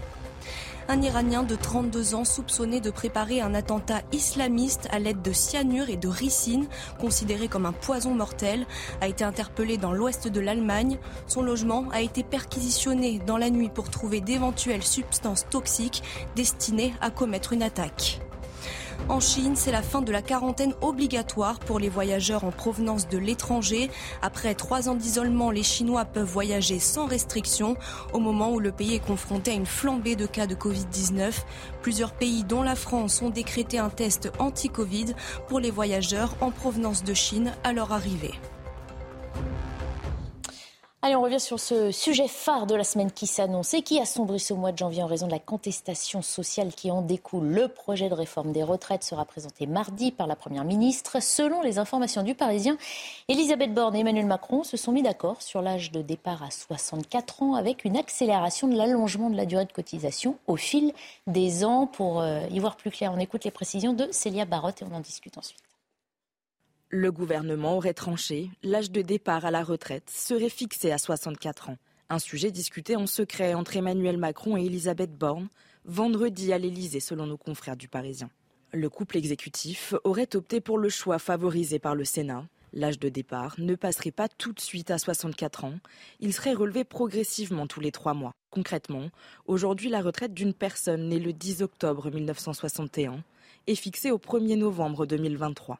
Un 0.92 1.02
Iranien 1.02 1.44
de 1.44 1.54
32 1.54 2.16
ans 2.16 2.24
soupçonné 2.24 2.80
de 2.80 2.90
préparer 2.90 3.40
un 3.40 3.54
attentat 3.54 4.02
islamiste 4.10 4.88
à 4.90 4.98
l'aide 4.98 5.22
de 5.22 5.32
cyanure 5.32 5.88
et 5.88 5.96
de 5.96 6.08
ricine, 6.08 6.66
considéré 6.98 7.46
comme 7.46 7.64
un 7.64 7.70
poison 7.70 8.12
mortel, 8.12 8.66
a 9.00 9.06
été 9.06 9.22
interpellé 9.22 9.78
dans 9.78 9.92
l'ouest 9.92 10.26
de 10.26 10.40
l'Allemagne. 10.40 10.98
Son 11.28 11.42
logement 11.42 11.84
a 11.92 12.00
été 12.00 12.24
perquisitionné 12.24 13.20
dans 13.24 13.38
la 13.38 13.50
nuit 13.50 13.68
pour 13.68 13.88
trouver 13.88 14.20
d'éventuelles 14.20 14.82
substances 14.82 15.46
toxiques 15.48 16.02
destinées 16.34 16.92
à 17.00 17.12
commettre 17.12 17.52
une 17.52 17.62
attaque. 17.62 18.20
En 19.08 19.18
Chine, 19.20 19.56
c'est 19.56 19.72
la 19.72 19.82
fin 19.82 20.02
de 20.02 20.12
la 20.12 20.22
quarantaine 20.22 20.74
obligatoire 20.80 21.58
pour 21.58 21.78
les 21.78 21.88
voyageurs 21.88 22.44
en 22.44 22.50
provenance 22.50 23.08
de 23.08 23.18
l'étranger. 23.18 23.90
Après 24.22 24.54
trois 24.54 24.88
ans 24.88 24.94
d'isolement, 24.94 25.50
les 25.50 25.62
Chinois 25.62 26.04
peuvent 26.04 26.30
voyager 26.30 26.78
sans 26.78 27.06
restriction 27.06 27.76
au 28.12 28.18
moment 28.18 28.52
où 28.52 28.60
le 28.60 28.72
pays 28.72 28.94
est 28.94 29.04
confronté 29.04 29.50
à 29.50 29.54
une 29.54 29.66
flambée 29.66 30.16
de 30.16 30.26
cas 30.26 30.46
de 30.46 30.54
Covid-19. 30.54 31.32
Plusieurs 31.82 32.12
pays, 32.12 32.44
dont 32.44 32.62
la 32.62 32.76
France, 32.76 33.20
ont 33.22 33.30
décrété 33.30 33.78
un 33.78 33.90
test 33.90 34.30
anti-Covid 34.38 35.14
pour 35.48 35.60
les 35.60 35.70
voyageurs 35.70 36.34
en 36.40 36.50
provenance 36.50 37.02
de 37.02 37.14
Chine 37.14 37.52
à 37.64 37.72
leur 37.72 37.92
arrivée. 37.92 38.34
Allez, 41.02 41.16
on 41.16 41.22
revient 41.22 41.40
sur 41.40 41.58
ce 41.58 41.92
sujet 41.92 42.28
phare 42.28 42.66
de 42.66 42.74
la 42.74 42.84
semaine 42.84 43.10
qui 43.10 43.26
s'annonce 43.26 43.72
et 43.72 43.80
qui 43.80 43.98
assombrit 43.98 44.38
ce 44.38 44.52
mois 44.52 44.70
de 44.70 44.76
janvier 44.76 45.02
en 45.02 45.06
raison 45.06 45.26
de 45.28 45.32
la 45.32 45.38
contestation 45.38 46.20
sociale 46.20 46.74
qui 46.74 46.90
en 46.90 47.00
découle. 47.00 47.46
Le 47.46 47.68
projet 47.68 48.10
de 48.10 48.14
réforme 48.14 48.52
des 48.52 48.62
retraites 48.62 49.02
sera 49.02 49.24
présenté 49.24 49.66
mardi 49.66 50.12
par 50.12 50.26
la 50.26 50.36
Première 50.36 50.64
ministre. 50.64 51.22
Selon 51.22 51.62
les 51.62 51.78
informations 51.78 52.22
du 52.22 52.34
Parisien, 52.34 52.76
Elisabeth 53.28 53.72
Borne 53.72 53.96
et 53.96 54.00
Emmanuel 54.00 54.26
Macron 54.26 54.62
se 54.62 54.76
sont 54.76 54.92
mis 54.92 55.02
d'accord 55.02 55.40
sur 55.40 55.62
l'âge 55.62 55.90
de 55.90 56.02
départ 56.02 56.42
à 56.42 56.50
64 56.50 57.44
ans 57.44 57.54
avec 57.54 57.86
une 57.86 57.96
accélération 57.96 58.68
de 58.68 58.76
l'allongement 58.76 59.30
de 59.30 59.36
la 59.38 59.46
durée 59.46 59.64
de 59.64 59.72
cotisation 59.72 60.36
au 60.48 60.56
fil 60.56 60.92
des 61.26 61.64
ans. 61.64 61.86
Pour 61.86 62.20
euh, 62.20 62.42
y 62.50 62.58
voir 62.58 62.76
plus 62.76 62.90
clair, 62.90 63.10
on 63.16 63.18
écoute 63.18 63.44
les 63.44 63.50
précisions 63.50 63.94
de 63.94 64.06
Célia 64.10 64.44
Barotte 64.44 64.82
et 64.82 64.84
on 64.84 64.94
en 64.94 65.00
discute 65.00 65.38
ensuite. 65.38 65.69
Le 66.92 67.12
gouvernement 67.12 67.76
aurait 67.76 67.94
tranché, 67.94 68.50
l'âge 68.64 68.90
de 68.90 69.00
départ 69.00 69.44
à 69.44 69.52
la 69.52 69.62
retraite 69.62 70.10
serait 70.10 70.48
fixé 70.48 70.90
à 70.90 70.98
64 70.98 71.70
ans. 71.70 71.76
Un 72.08 72.18
sujet 72.18 72.50
discuté 72.50 72.96
en 72.96 73.06
secret 73.06 73.54
entre 73.54 73.76
Emmanuel 73.76 74.18
Macron 74.18 74.56
et 74.56 74.64
Elisabeth 74.64 75.16
Borne 75.16 75.48
vendredi 75.84 76.52
à 76.52 76.58
l'Elysée 76.58 76.98
selon 76.98 77.26
nos 77.26 77.36
confrères 77.36 77.76
du 77.76 77.86
Parisien. 77.86 78.28
Le 78.72 78.90
couple 78.90 79.18
exécutif 79.18 79.94
aurait 80.02 80.34
opté 80.34 80.60
pour 80.60 80.78
le 80.78 80.88
choix 80.88 81.20
favorisé 81.20 81.78
par 81.78 81.94
le 81.94 82.04
Sénat. 82.04 82.48
L'âge 82.72 82.98
de 82.98 83.08
départ 83.08 83.54
ne 83.58 83.76
passerait 83.76 84.10
pas 84.10 84.26
tout 84.26 84.52
de 84.52 84.60
suite 84.60 84.90
à 84.90 84.98
64 84.98 85.66
ans, 85.66 85.78
il 86.18 86.32
serait 86.32 86.54
relevé 86.54 86.82
progressivement 86.82 87.68
tous 87.68 87.78
les 87.78 87.92
trois 87.92 88.14
mois. 88.14 88.34
Concrètement, 88.50 89.10
aujourd'hui 89.46 89.90
la 89.90 90.02
retraite 90.02 90.34
d'une 90.34 90.54
personne 90.54 91.08
née 91.08 91.20
le 91.20 91.32
10 91.32 91.62
octobre 91.62 92.10
1961 92.10 93.22
est 93.68 93.74
fixée 93.76 94.10
au 94.10 94.18
1er 94.18 94.56
novembre 94.56 95.06
2023. 95.06 95.78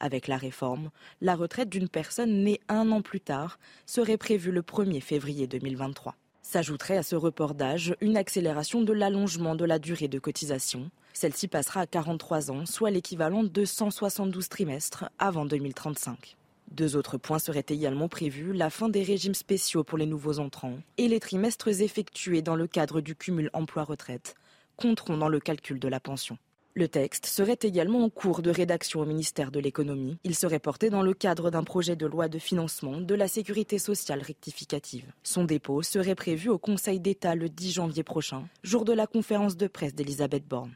Avec 0.00 0.28
la 0.28 0.38
réforme, 0.38 0.90
la 1.20 1.36
retraite 1.36 1.68
d'une 1.68 1.88
personne 1.88 2.42
née 2.42 2.60
un 2.68 2.90
an 2.90 3.02
plus 3.02 3.20
tard 3.20 3.58
serait 3.84 4.16
prévue 4.16 4.50
le 4.50 4.62
1er 4.62 5.02
février 5.02 5.46
2023. 5.46 6.16
S'ajouterait 6.42 6.96
à 6.96 7.02
ce 7.02 7.16
report 7.16 7.54
d'âge 7.54 7.94
une 8.00 8.16
accélération 8.16 8.80
de 8.80 8.94
l'allongement 8.94 9.54
de 9.54 9.66
la 9.66 9.78
durée 9.78 10.08
de 10.08 10.18
cotisation. 10.18 10.90
Celle-ci 11.12 11.48
passera 11.48 11.82
à 11.82 11.86
43 11.86 12.50
ans, 12.50 12.64
soit 12.64 12.90
l'équivalent 12.90 13.44
de 13.44 13.64
172 13.66 14.48
trimestres 14.48 15.10
avant 15.18 15.44
2035. 15.44 16.36
Deux 16.70 16.96
autres 16.96 17.18
points 17.18 17.38
seraient 17.38 17.66
également 17.68 18.08
prévus, 18.08 18.54
la 18.54 18.70
fin 18.70 18.88
des 18.88 19.02
régimes 19.02 19.34
spéciaux 19.34 19.84
pour 19.84 19.98
les 19.98 20.06
nouveaux 20.06 20.38
entrants 20.38 20.78
et 20.96 21.08
les 21.08 21.20
trimestres 21.20 21.68
effectués 21.82 22.42
dans 22.42 22.56
le 22.56 22.66
cadre 22.66 23.00
du 23.00 23.14
cumul 23.14 23.50
emploi-retraite 23.52 24.34
compteront 24.76 25.18
dans 25.18 25.28
le 25.28 25.40
calcul 25.40 25.78
de 25.78 25.88
la 25.88 26.00
pension. 26.00 26.38
Le 26.80 26.88
texte 26.88 27.26
serait 27.26 27.58
également 27.60 28.02
en 28.02 28.08
cours 28.08 28.40
de 28.40 28.48
rédaction 28.50 29.00
au 29.00 29.04
ministère 29.04 29.50
de 29.50 29.60
l'économie. 29.60 30.16
Il 30.24 30.34
serait 30.34 30.58
porté 30.58 30.88
dans 30.88 31.02
le 31.02 31.12
cadre 31.12 31.50
d'un 31.50 31.62
projet 31.62 31.94
de 31.94 32.06
loi 32.06 32.28
de 32.28 32.38
financement 32.38 33.02
de 33.02 33.14
la 33.14 33.28
sécurité 33.28 33.78
sociale 33.78 34.22
rectificative. 34.22 35.04
Son 35.22 35.44
dépôt 35.44 35.82
serait 35.82 36.14
prévu 36.14 36.48
au 36.48 36.56
Conseil 36.56 36.98
d'État 36.98 37.34
le 37.34 37.50
10 37.50 37.72
janvier 37.72 38.02
prochain, 38.02 38.48
jour 38.62 38.86
de 38.86 38.94
la 38.94 39.06
conférence 39.06 39.58
de 39.58 39.66
presse 39.66 39.94
d'Elisabeth 39.94 40.48
Borne. 40.48 40.72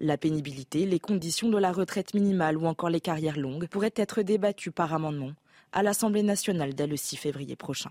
La 0.00 0.18
pénibilité, 0.18 0.86
les 0.86 0.98
conditions 0.98 1.50
de 1.50 1.58
la 1.58 1.70
retraite 1.70 2.14
minimale 2.14 2.58
ou 2.58 2.66
encore 2.66 2.90
les 2.90 3.00
carrières 3.00 3.38
longues 3.38 3.68
pourraient 3.68 3.94
être 3.94 4.22
débattues 4.22 4.72
par 4.72 4.92
amendement 4.92 5.34
à 5.70 5.84
l'Assemblée 5.84 6.24
nationale 6.24 6.74
dès 6.74 6.88
le 6.88 6.96
6 6.96 7.14
février 7.14 7.54
prochain. 7.54 7.90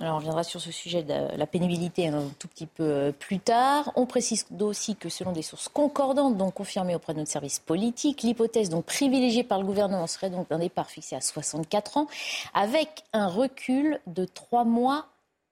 Alors 0.00 0.14
on 0.14 0.18
reviendra 0.18 0.44
sur 0.44 0.60
ce 0.60 0.70
sujet 0.70 1.02
de 1.02 1.36
la 1.36 1.46
pénibilité 1.46 2.06
un 2.06 2.28
tout 2.38 2.46
petit 2.46 2.66
peu 2.66 2.84
euh, 2.84 3.12
plus 3.12 3.40
tard. 3.40 3.90
On 3.96 4.06
précise 4.06 4.46
aussi 4.60 4.94
que 4.94 5.08
selon 5.08 5.32
des 5.32 5.42
sources 5.42 5.68
concordantes, 5.68 6.36
donc 6.36 6.54
confirmées 6.54 6.94
auprès 6.94 7.14
de 7.14 7.18
notre 7.18 7.30
service 7.30 7.58
politique, 7.58 8.22
l'hypothèse 8.22 8.68
donc 8.68 8.84
privilégiée 8.84 9.42
par 9.42 9.58
le 9.58 9.64
gouvernement 9.66 10.06
serait 10.06 10.30
donc 10.30 10.48
d'un 10.50 10.60
départ 10.60 10.88
fixé 10.88 11.16
à 11.16 11.20
64 11.20 11.96
ans, 11.96 12.06
avec 12.54 13.02
un 13.12 13.26
recul 13.26 13.98
de 14.06 14.24
trois 14.24 14.62
mois 14.62 15.08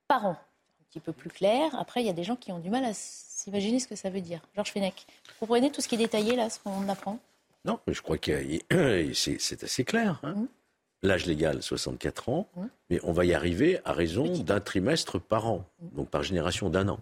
par 0.07 0.27
an. 0.27 0.37
Un 0.37 0.85
petit 0.91 1.01
peu 1.01 1.13
plus 1.13 1.31
clair. 1.31 1.75
Après, 1.77 2.03
il 2.03 2.07
y 2.07 2.11
a 2.11 2.13
des 2.13 2.25
gens 2.25 2.37
qui 2.37 2.53
ont 2.53 2.61
du 2.61 2.71
mal 2.71 2.85
à 2.85 2.93
s'imaginer 2.95 3.81
ce 3.81 3.89
que 3.89 3.97
ça 3.97 4.11
veut 4.11 4.21
dire. 4.21 4.41
Georges 4.55 4.71
Fenech, 4.71 5.07
vous 5.41 5.47
comprenez 5.47 5.73
tout 5.73 5.81
ce 5.81 5.89
qui 5.89 5.97
est 5.97 5.99
détaillé 5.99 6.37
là, 6.37 6.51
ce 6.51 6.61
qu'on 6.61 6.89
apprend? 6.89 7.19
Non, 7.65 7.81
mais 7.89 7.95
je 7.95 8.03
crois 8.03 8.17
que 8.17 8.31
c'est 9.15 9.65
assez 9.65 9.85
clair. 9.85 10.21
Hein. 10.23 10.35
Mmh 10.35 10.47
l'âge 11.03 11.27
légal, 11.27 11.63
64 11.63 12.29
ans, 12.29 12.49
mais 12.91 13.01
on 13.03 13.13
va 13.13 13.25
y 13.25 13.35
arriver 13.35 13.81
à 13.85 13.93
raison 13.93 14.39
d'un 14.39 14.61
trimestre 14.61 15.21
par 15.21 15.47
an, 15.47 15.69
donc 15.81 16.09
par 16.11 16.23
génération 16.23 16.71
d'un 16.71 16.89
an, 16.89 17.01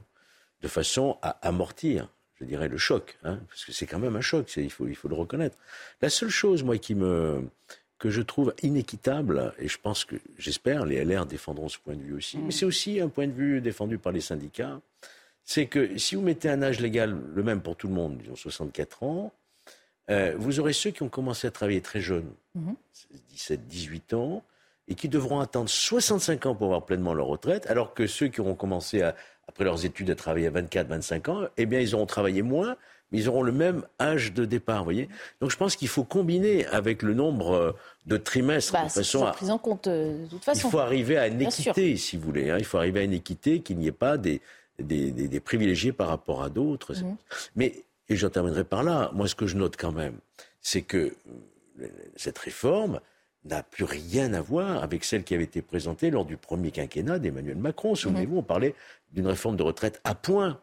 de 0.63 0.69
façon 0.69 1.19
à 1.23 1.31
amortir, 1.47 2.09
je 2.41 2.45
dirais, 2.45 2.69
le 2.69 2.79
choc, 2.79 3.17
hein, 3.23 3.39
parce 3.49 3.65
que 3.65 3.73
c'est 3.73 3.87
quand 3.87 3.99
même 3.99 4.17
un 4.17 4.21
choc, 4.21 4.53
il 4.57 4.71
faut, 4.71 4.87
il 4.87 4.97
faut 4.97 5.09
le 5.09 5.15
reconnaître. 5.15 5.57
La 6.03 6.11
seule 6.11 6.31
chose, 6.31 6.63
moi, 6.63 6.79
qui 6.79 6.95
me, 6.95 7.49
que 7.99 8.11
je 8.11 8.23
trouve 8.23 8.55
inéquitable, 8.63 9.55
et 9.59 9.69
je 9.69 9.79
pense 9.79 10.05
que, 10.05 10.17
j'espère, 10.39 10.85
les 10.85 11.05
LR 11.05 11.27
défendront 11.27 11.69
ce 11.69 11.79
point 11.79 11.95
de 11.95 12.03
vue 12.03 12.15
aussi, 12.15 12.39
mais 12.39 12.51
c'est 12.51 12.67
aussi 12.67 13.01
un 13.01 13.09
point 13.09 13.27
de 13.27 13.33
vue 13.33 13.61
défendu 13.61 13.99
par 13.99 14.13
les 14.13 14.21
syndicats, 14.21 14.81
c'est 15.45 15.67
que 15.67 15.99
si 15.99 16.15
vous 16.15 16.23
mettez 16.23 16.49
un 16.49 16.63
âge 16.63 16.81
légal 16.81 17.17
le 17.35 17.43
même 17.43 17.61
pour 17.61 17.77
tout 17.77 17.87
le 17.87 17.95
monde, 17.95 18.19
disons 18.19 18.37
64 18.37 19.03
ans, 19.03 19.33
euh, 20.11 20.35
vous 20.37 20.61
aurez 20.61 20.73
ceux 20.73 20.91
qui 20.91 21.03
ont 21.03 21.09
commencé 21.09 21.47
à 21.47 21.51
travailler 21.51 21.81
très 21.81 22.01
jeunes, 22.01 22.31
17, 23.31 23.67
18 23.67 24.15
ans, 24.15 24.43
et 24.89 24.95
qui 24.95 25.09
devront 25.09 25.41
attendre 25.41 25.69
65 25.69 26.47
ans 26.47 26.55
pour 26.55 26.67
avoir 26.67 26.85
pleinement 26.85 27.15
leur 27.15 27.27
retraite, 27.27 27.67
alors 27.69 27.95
que 27.95 28.07
ceux 28.07 28.29
qui 28.29 28.41
auront 28.41 28.55
commencé 28.55 29.03
après 29.03 29.65
leurs 29.65 29.85
études 29.85 30.11
à 30.11 30.15
travailler 30.15 30.47
à 30.49 30.51
24, 30.51 30.89
25 30.89 31.29
ans, 31.29 31.41
eh 31.57 31.67
bien, 31.67 31.81
ils 31.81 31.95
auront 31.95 32.07
travaillé 32.07 32.43
moins, 32.43 32.77
mais 33.11 33.19
ils 33.19 33.29
auront 33.29 33.43
le 33.43 33.53
même 33.53 33.85
âge 34.01 34.33
de 34.35 34.45
départ, 34.45 34.79
vous 34.79 34.85
voyez. 34.85 35.09
Donc 35.41 35.51
je 35.51 35.57
pense 35.57 35.77
qu'il 35.77 35.89
faut 35.89 36.05
combiner 36.05 36.67
avec 36.67 37.03
le 37.03 37.15
nombre 37.15 37.53
euh, 37.53 37.73
de 38.07 38.17
trimestres 38.19 38.73
Bah, 38.73 38.85
de 38.85 38.89
façon 38.91 39.25
à... 39.25 39.35
en 39.51 39.59
compte 39.59 39.87
euh, 39.87 40.25
de 40.25 40.29
toute 40.29 40.45
façon. 40.45 40.69
Il 40.69 40.71
faut 40.71 40.79
arriver 40.81 41.17
à 41.17 41.29
une 41.29 41.39
Bien 41.39 41.51
sûr. 41.51 41.73
équité, 41.73 41.97
si 41.97 42.17
vous 42.17 42.25
voulez. 42.25 42.51
hein. 42.51 42.57
Il 42.59 42.65
faut 42.65 42.79
arriver 42.79 43.01
à 43.01 43.05
une 43.05 43.13
équité, 43.13 43.61
qu'il 43.61 43.79
n'y 43.79 43.87
ait 43.87 43.93
pas 43.93 44.17
des, 44.19 44.41
des, 44.79 45.11
des- 45.13 45.29
des 45.29 45.41
privilégiés 45.41 45.93
par 45.93 46.09
rapport 46.09 46.43
à 46.43 46.51
d'autres. 46.51 46.95
Mhm. 46.95 47.17
Mais, 47.57 47.85
et 48.09 48.17
j'en 48.17 48.31
terminerai 48.31 48.65
par 48.65 48.83
là, 48.83 49.11
moi 49.15 49.27
ce 49.29 49.35
que 49.35 49.47
je 49.47 49.57
note 49.57 49.77
quand 49.77 49.93
même, 49.93 50.19
c'est 50.61 50.83
que 50.83 51.15
euh, 51.81 51.87
cette 52.17 52.39
réforme 52.39 53.01
n'a 53.45 53.63
plus 53.63 53.85
rien 53.85 54.33
à 54.33 54.41
voir 54.41 54.83
avec 54.83 55.05
celle 55.05 55.23
qui 55.25 55.35
avait 55.35 55.45
été 55.45 55.61
présentée 55.63 56.11
lors 56.11 56.25
du 56.25 56.37
premier 56.37 56.71
quinquennat 56.71 57.19
d'Emmanuel 57.19 57.57
Macron. 57.57 57.95
Souvenez-vous, 57.95 58.39
on 58.39 58.43
parlait 58.43 58.75
d'une 59.13 59.27
réforme 59.27 59.57
de 59.57 59.63
retraite 59.63 60.01
à 60.05 60.15
point, 60.15 60.61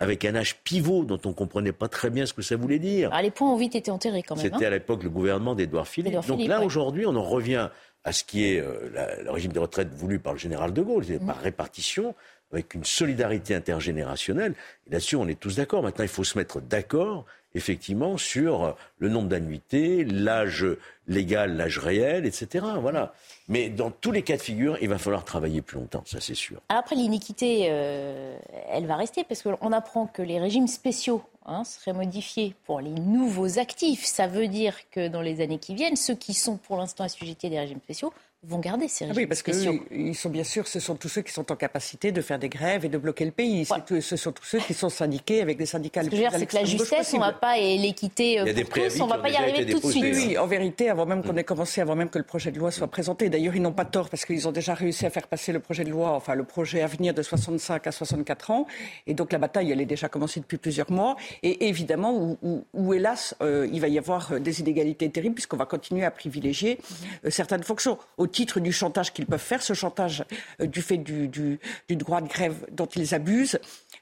avec 0.00 0.24
un 0.24 0.34
âge 0.34 0.56
pivot 0.64 1.04
dont 1.04 1.20
on 1.24 1.28
ne 1.28 1.34
comprenait 1.34 1.72
pas 1.72 1.88
très 1.88 2.10
bien 2.10 2.26
ce 2.26 2.32
que 2.32 2.42
ça 2.42 2.56
voulait 2.56 2.78
dire. 2.80 3.10
Ah, 3.12 3.22
les 3.22 3.30
points 3.30 3.50
ont 3.52 3.56
vite 3.56 3.74
été 3.76 3.90
enterrés 3.90 4.22
quand 4.24 4.34
même. 4.36 4.44
C'était 4.44 4.64
hein. 4.64 4.68
à 4.68 4.70
l'époque 4.70 5.02
le 5.04 5.10
gouvernement 5.10 5.54
d'Édouard 5.54 5.86
Philippe. 5.88 6.14
Donc 6.26 6.40
là, 6.46 6.58
ouais. 6.60 6.64
aujourd'hui, 6.66 7.06
on 7.06 7.14
en 7.16 7.22
revient 7.22 7.68
à 8.04 8.12
ce 8.12 8.22
qui 8.24 8.44
est 8.44 8.60
euh, 8.60 8.90
la- 8.92 9.22
le 9.22 9.30
régime 9.30 9.52
de 9.52 9.58
retraite 9.58 9.92
voulu 9.92 10.18
par 10.18 10.32
le 10.32 10.38
général 10.38 10.72
de 10.72 10.82
Gaulle, 10.82 11.04
c'est 11.04 11.20
Mm. 11.22 11.26
par 11.26 11.36
répartition, 11.40 12.14
avec 12.52 12.74
une 12.74 12.84
solidarité 12.84 13.54
intergénérationnelle. 13.54 14.54
Et 14.86 14.92
là-dessus, 14.92 15.16
on 15.16 15.28
est 15.28 15.38
tous 15.38 15.56
d'accord. 15.56 15.82
Maintenant, 15.82 16.04
il 16.04 16.08
faut 16.08 16.24
se 16.24 16.38
mettre 16.38 16.60
d'accord, 16.60 17.26
effectivement, 17.54 18.16
sur 18.16 18.64
euh, 18.64 18.72
le 18.98 19.08
nombre 19.08 19.28
d'annuités, 19.28 20.04
l'âge 20.04 20.66
légal, 21.06 21.56
l'âge 21.56 21.78
réel, 21.78 22.26
etc. 22.26 22.64
Voilà. 22.80 23.12
Mais 23.48 23.68
dans 23.68 23.90
tous 23.90 24.12
les 24.12 24.22
cas 24.22 24.36
de 24.36 24.42
figure, 24.42 24.78
il 24.80 24.88
va 24.88 24.98
falloir 24.98 25.24
travailler 25.24 25.62
plus 25.62 25.78
longtemps, 25.78 26.02
ça 26.06 26.20
c'est 26.20 26.34
sûr. 26.34 26.60
Après, 26.68 26.96
l'iniquité, 26.96 27.66
euh, 27.70 28.36
elle 28.70 28.86
va 28.86 28.96
rester 28.96 29.24
parce 29.24 29.42
qu'on 29.42 29.72
apprend 29.72 30.06
que 30.06 30.22
les 30.22 30.38
régimes 30.38 30.68
spéciaux 30.68 31.22
hein, 31.46 31.64
seraient 31.64 31.94
modifiés 31.94 32.54
pour 32.64 32.80
les 32.80 32.90
nouveaux 32.90 33.58
actifs. 33.58 34.04
Ça 34.04 34.26
veut 34.26 34.48
dire 34.48 34.74
que 34.90 35.08
dans 35.08 35.22
les 35.22 35.40
années 35.40 35.58
qui 35.58 35.74
viennent, 35.74 35.96
ceux 35.96 36.14
qui 36.14 36.34
sont 36.34 36.56
pour 36.56 36.76
l'instant 36.76 37.04
assujettis 37.04 37.50
des 37.50 37.58
régimes 37.58 37.80
spéciaux 37.80 38.12
vont 38.44 38.60
garder 38.60 38.86
ces 38.86 39.04
Ah 39.04 39.08
régimes 39.08 39.22
oui, 39.22 39.26
parce 39.26 39.42
que 39.42 39.52
spéciaux. 39.52 39.80
ils 39.90 40.14
sont 40.14 40.30
bien 40.30 40.44
sûr, 40.44 40.68
ce 40.68 40.78
sont 40.78 40.94
tous 40.94 41.08
ceux 41.08 41.22
qui 41.22 41.32
sont 41.32 41.50
en 41.50 41.56
capacité 41.56 42.12
de 42.12 42.20
faire 42.20 42.38
des 42.38 42.48
grèves 42.48 42.84
et 42.84 42.88
de 42.88 42.96
bloquer 42.96 43.24
le 43.24 43.32
pays. 43.32 43.64
C'est 43.64 43.84
tout- 43.84 44.00
ce 44.00 44.16
sont 44.16 44.30
tous 44.30 44.44
ceux 44.44 44.60
qui 44.60 44.74
sont 44.74 44.88
syndiqués 44.88 45.42
avec 45.42 45.58
des 45.58 45.66
syndicats. 45.66 46.04
Ce 46.04 46.08
que 46.08 46.16
je 46.16 46.22
veux 46.22 46.28
dire, 46.28 46.38
c'est 46.38 46.46
que 46.46 46.54
la 46.54 46.64
justesse, 46.64 47.12
on 47.14 47.18
va 47.18 47.32
pas, 47.32 47.58
et 47.58 47.76
l'équité 47.78 48.38
euh, 48.38 48.44
Il 48.44 48.46
y 48.46 48.50
a 48.50 48.52
des 48.52 48.62
pour 48.62 48.70
préavis 48.70 48.94
tous, 48.96 49.02
on 49.02 49.06
va 49.08 49.18
pas 49.18 49.28
y 49.30 49.34
arriver 49.36 49.66
tout 49.66 49.80
de 49.80 49.90
suite. 49.90 50.04
Oui, 50.04 50.38
en 50.38 50.46
vérité, 50.46 50.88
avant 50.88 51.04
même 51.04 51.24
qu'on 51.24 51.36
ait 51.36 51.42
commencé, 51.42 51.80
avant 51.80 51.96
même 51.96 52.10
que 52.10 52.18
le 52.18 52.24
projet 52.24 52.52
de 52.52 52.58
loi 52.60 52.70
soit 52.70 52.86
présenté. 52.86 53.28
D'ailleurs, 53.28 53.56
ils 53.56 53.62
n'ont 53.62 53.72
pas 53.72 53.84
tort 53.84 54.08
parce 54.08 54.24
qu'ils 54.24 54.46
ont 54.46 54.52
déjà 54.52 54.72
réussi 54.74 55.04
à 55.04 55.10
faire 55.10 55.26
passer 55.26 55.50
le 55.50 55.58
projet 55.58 55.82
de 55.82 55.90
loi, 55.90 56.12
enfin 56.12 56.36
le 56.36 56.44
projet 56.44 56.80
à 56.82 56.86
venir 56.86 57.14
de 57.14 57.22
65 57.22 57.88
à 57.88 57.92
64 57.92 58.52
ans. 58.52 58.66
Et 59.08 59.14
donc 59.14 59.32
la 59.32 59.38
bataille, 59.38 59.72
elle 59.72 59.80
est 59.80 59.84
déjà 59.86 60.08
commencée 60.08 60.38
depuis 60.38 60.58
plusieurs 60.58 60.92
mois. 60.92 61.16
Et 61.42 61.66
évidemment, 61.68 62.12
où, 62.16 62.38
où- 62.42 62.64
où, 62.72 62.94
hélas, 62.94 63.34
euh, 63.42 63.68
il 63.72 63.80
va 63.80 63.88
y 63.88 63.98
avoir 63.98 64.30
euh, 64.32 64.38
des 64.38 64.60
inégalités 64.60 65.10
terribles 65.10 65.34
puisqu'on 65.34 65.56
va 65.56 65.66
continuer 65.66 66.04
à 66.04 66.12
privilégier 66.12 66.78
euh, 67.24 67.30
certaines 67.30 67.64
fonctions 67.64 67.98
au 68.16 68.27
titre 68.28 68.60
du 68.60 68.72
chantage 68.72 69.12
qu'ils 69.12 69.26
peuvent 69.26 69.40
faire, 69.40 69.62
ce 69.62 69.74
chantage 69.74 70.24
euh, 70.60 70.66
du 70.66 70.82
fait 70.82 70.98
du, 70.98 71.28
du- 71.28 71.58
du 71.88 71.96
droit 71.96 72.20
de 72.20 72.28
grève 72.28 72.54
dont 72.70 72.86
ils 72.86 73.14
abusent. 73.14 73.58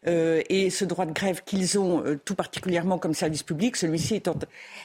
Euh, 0.09 0.43
et 0.49 0.71
ce 0.71 0.85
droit 0.85 1.07
de 1.07 1.13
grève 1.13 1.43
qu'ils 1.45 1.79
ont 1.79 2.03
euh, 2.05 2.21
tout 2.25 2.35
particulièrement 2.35 2.99
comme 2.99 3.15
service 3.15 3.43
public, 3.43 3.77
celui-ci 3.77 4.17
étant 4.17 4.35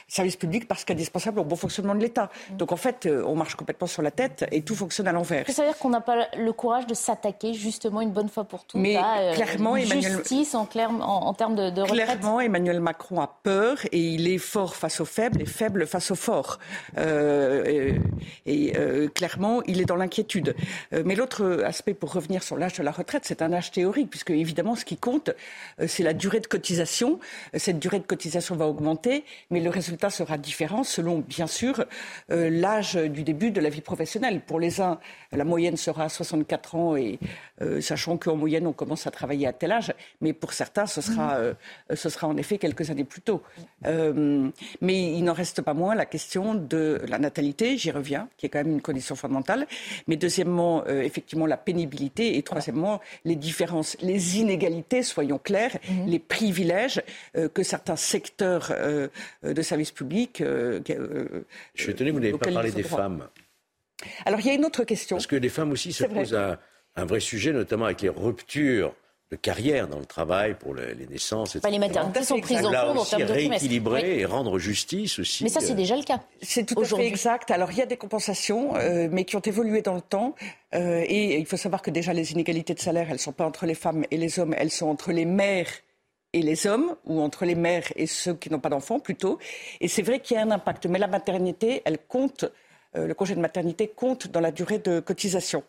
service 0.08 0.36
public 0.36 0.66
parce 0.68 0.84
qu'indispensable 0.84 1.40
au 1.40 1.44
bon 1.44 1.56
fonctionnement 1.56 1.94
de 1.94 2.00
l'État. 2.00 2.30
Donc 2.52 2.72
en 2.72 2.76
fait, 2.76 3.06
euh, 3.06 3.22
on 3.26 3.34
marche 3.36 3.54
complètement 3.54 3.86
sur 3.86 4.02
la 4.02 4.10
tête 4.10 4.44
et 4.52 4.62
tout 4.62 4.74
fonctionne 4.74 5.08
à 5.08 5.12
l'envers. 5.12 5.48
Ça 5.50 5.62
veut 5.62 5.68
dire 5.68 5.78
qu'on 5.78 5.90
n'a 5.90 6.00
pas 6.00 6.26
le 6.36 6.52
courage 6.52 6.86
de 6.86 6.94
s'attaquer 6.94 7.54
justement 7.54 8.00
une 8.00 8.10
bonne 8.12 8.28
fois 8.28 8.44
pour 8.44 8.64
toutes 8.64 8.80
Mais 8.80 8.96
à 8.96 9.32
clairement, 9.34 9.76
Emmanuel- 9.76 10.12
justice 10.18 10.54
en, 10.54 10.66
clair- 10.66 10.90
en, 10.90 11.00
en 11.26 11.34
termes 11.34 11.54
de, 11.54 11.70
de 11.70 11.80
retraite. 11.82 12.04
Clairement, 12.04 12.40
Emmanuel 12.40 12.80
Macron 12.80 13.20
a 13.20 13.38
peur 13.42 13.78
et 13.92 13.98
il 14.00 14.28
est 14.28 14.38
fort 14.38 14.74
face 14.76 15.00
aux 15.00 15.04
faibles 15.04 15.42
et 15.42 15.46
faible 15.46 15.86
face 15.86 16.10
aux 16.10 16.14
forts. 16.16 16.58
Et 16.96 17.94
et, 18.46 18.72
clairement, 19.14 19.62
il 19.64 19.80
est 19.80 19.84
dans 19.84 19.96
l'inquiétude. 19.96 20.54
Mais 21.04 21.14
l'autre 21.14 21.62
aspect, 21.64 21.94
pour 21.94 22.12
revenir 22.12 22.42
sur 22.42 22.56
l'âge 22.56 22.74
de 22.78 22.82
la 22.82 22.90
retraite, 22.90 23.22
c'est 23.24 23.42
un 23.42 23.52
âge 23.52 23.70
théorique, 23.70 24.08
puisque 24.10 24.30
évidemment, 24.30 24.74
ce 24.76 24.84
qui 24.84 24.96
compte, 24.96 25.11
euh, 25.28 25.86
c'est 25.86 26.02
la 26.02 26.12
durée 26.12 26.40
de 26.40 26.46
cotisation. 26.46 27.18
Euh, 27.54 27.58
Cette 27.58 27.78
durée 27.78 27.98
de 27.98 28.06
cotisation 28.06 28.56
va 28.56 28.66
augmenter, 28.66 29.24
mais 29.50 29.60
le 29.60 29.70
résultat 29.70 30.10
sera 30.10 30.38
différent 30.38 30.84
selon, 30.84 31.18
bien 31.18 31.46
sûr, 31.46 31.84
euh, 32.30 32.50
l'âge 32.50 32.94
du 32.94 33.22
début 33.22 33.50
de 33.50 33.60
la 33.60 33.68
vie 33.68 33.80
professionnelle. 33.80 34.40
Pour 34.40 34.60
les 34.60 34.80
uns, 34.80 34.98
la 35.32 35.44
moyenne 35.44 35.76
sera 35.76 36.04
à 36.04 36.08
64 36.08 36.74
ans, 36.74 36.96
et 36.96 37.18
sachant 37.80 38.16
qu'en 38.16 38.36
moyenne, 38.36 38.66
on 38.66 38.72
commence 38.72 39.06
à 39.06 39.10
travailler 39.10 39.46
à 39.46 39.52
tel 39.52 39.70
âge, 39.72 39.94
mais 40.20 40.32
pour 40.32 40.52
certains, 40.52 40.86
ce 40.86 41.00
sera, 41.00 41.36
euh, 41.36 41.54
ce 41.94 42.08
sera 42.08 42.26
en 42.26 42.36
effet 42.36 42.58
quelques 42.58 42.90
années 42.90 43.04
plus 43.04 43.22
tôt. 43.22 43.42
Mais 43.84 45.12
il 45.12 45.22
n'en 45.22 45.32
reste 45.32 45.62
pas 45.62 45.74
moins 45.74 45.94
la 45.94 46.06
question 46.06 46.54
de 46.54 47.00
la 47.08 47.18
natalité, 47.18 47.76
j'y 47.76 47.90
reviens, 47.90 48.28
qui 48.36 48.46
est 48.46 48.48
quand 48.48 48.58
même 48.58 48.72
une 48.72 48.82
condition 48.82 49.14
fondamentale. 49.14 49.66
Mais 50.06 50.16
deuxièmement, 50.16 50.84
effectivement, 50.86 51.46
la 51.46 51.56
pénibilité. 51.56 52.36
Et 52.36 52.42
troisièmement, 52.42 53.00
les 53.24 53.36
différences, 53.36 53.96
les 54.00 54.38
inégalités, 54.38 54.91
soyons 55.00 55.38
clairs, 55.38 55.78
les 56.06 56.18
privilèges 56.18 57.00
euh, 57.36 57.48
que 57.48 57.62
certains 57.62 57.96
secteurs 57.96 58.68
euh, 58.72 59.08
de 59.42 59.62
services 59.62 59.92
publics. 59.92 60.42
euh, 60.42 60.80
euh, 60.90 61.44
Je 61.74 61.82
suis 61.84 61.92
étonné 61.92 62.10
que 62.10 62.14
vous 62.16 62.20
n'ayez 62.20 62.36
pas 62.36 62.50
parlé 62.52 62.70
des 62.70 62.82
droit. 62.82 62.98
femmes. 62.98 63.28
Alors, 64.26 64.40
il 64.40 64.46
y 64.46 64.50
a 64.50 64.54
une 64.54 64.66
autre 64.66 64.84
question. 64.84 65.16
Parce 65.16 65.26
que 65.26 65.36
les 65.36 65.48
femmes 65.48 65.70
aussi 65.72 65.92
se 65.94 66.04
posent 66.04 66.34
un, 66.34 66.58
un 66.96 67.04
vrai 67.06 67.20
sujet, 67.20 67.52
notamment 67.52 67.86
avec 67.86 68.02
les 68.02 68.08
ruptures 68.10 68.94
de 69.32 69.36
carrière 69.36 69.88
dans 69.88 69.98
le 69.98 70.04
travail 70.04 70.52
pour 70.54 70.74
le- 70.74 70.92
les 70.92 71.06
naissances. 71.06 71.56
Enfin, 71.56 71.70
les 71.70 71.76
etc. 71.76 71.88
maternités 71.88 72.22
sont 72.22 72.38
prises 72.38 72.58
en 72.66 72.70
compte 72.70 72.98
en 72.98 73.04
termes 73.06 73.24
de 73.24 73.32
rééquilibrer 73.32 74.02
Oui. 74.02 74.20
et 74.20 74.24
rendre 74.26 74.58
justice 74.58 75.18
aussi. 75.18 75.42
Mais 75.42 75.48
ça, 75.48 75.60
c'est 75.60 75.72
euh, 75.72 75.74
déjà 75.74 75.96
le 75.96 76.02
cas. 76.02 76.20
C'est 76.42 76.64
tout 76.66 76.78
à 76.78 76.84
fait 76.84 77.06
exact. 77.06 77.50
Alors, 77.50 77.72
il 77.72 77.78
y 77.78 77.82
a 77.82 77.86
des 77.86 77.96
compensations, 77.96 78.76
euh, 78.76 79.08
mais 79.10 79.24
qui 79.24 79.34
ont 79.36 79.40
évolué 79.40 79.80
dans 79.80 79.94
le 79.94 80.02
temps. 80.02 80.34
Euh, 80.74 81.02
et 81.08 81.38
il 81.38 81.46
faut 81.46 81.56
savoir 81.56 81.80
que 81.80 81.90
déjà, 81.90 82.12
les 82.12 82.32
inégalités 82.32 82.74
de 82.74 82.78
salaire, 82.80 83.06
elles 83.08 83.14
ne 83.14 83.18
sont 83.18 83.32
pas 83.32 83.46
entre 83.46 83.64
les 83.64 83.74
femmes 83.74 84.04
et 84.10 84.18
les 84.18 84.38
hommes, 84.38 84.54
elles 84.58 84.70
sont 84.70 84.88
entre 84.88 85.12
les 85.12 85.24
mères 85.24 85.70
et 86.34 86.42
les 86.42 86.66
hommes, 86.66 86.94
ou 87.06 87.22
entre 87.22 87.46
les 87.46 87.54
mères 87.54 87.90
et 87.96 88.06
ceux 88.06 88.34
qui 88.34 88.50
n'ont 88.50 88.60
pas 88.60 88.68
d'enfants, 88.68 89.00
plutôt. 89.00 89.38
Et 89.80 89.88
c'est 89.88 90.02
vrai 90.02 90.20
qu'il 90.20 90.36
y 90.36 90.40
a 90.40 90.42
un 90.42 90.50
impact. 90.50 90.84
Mais 90.86 90.98
la 90.98 91.06
maternité, 91.06 91.80
elle 91.86 91.98
compte. 92.06 92.44
Euh, 92.94 93.06
le 93.06 93.14
congé 93.14 93.34
de 93.34 93.40
maternité 93.40 93.88
compte 93.88 94.28
dans 94.28 94.40
la 94.40 94.50
durée 94.50 94.78
de 94.78 95.00
cotisation. 95.00 95.64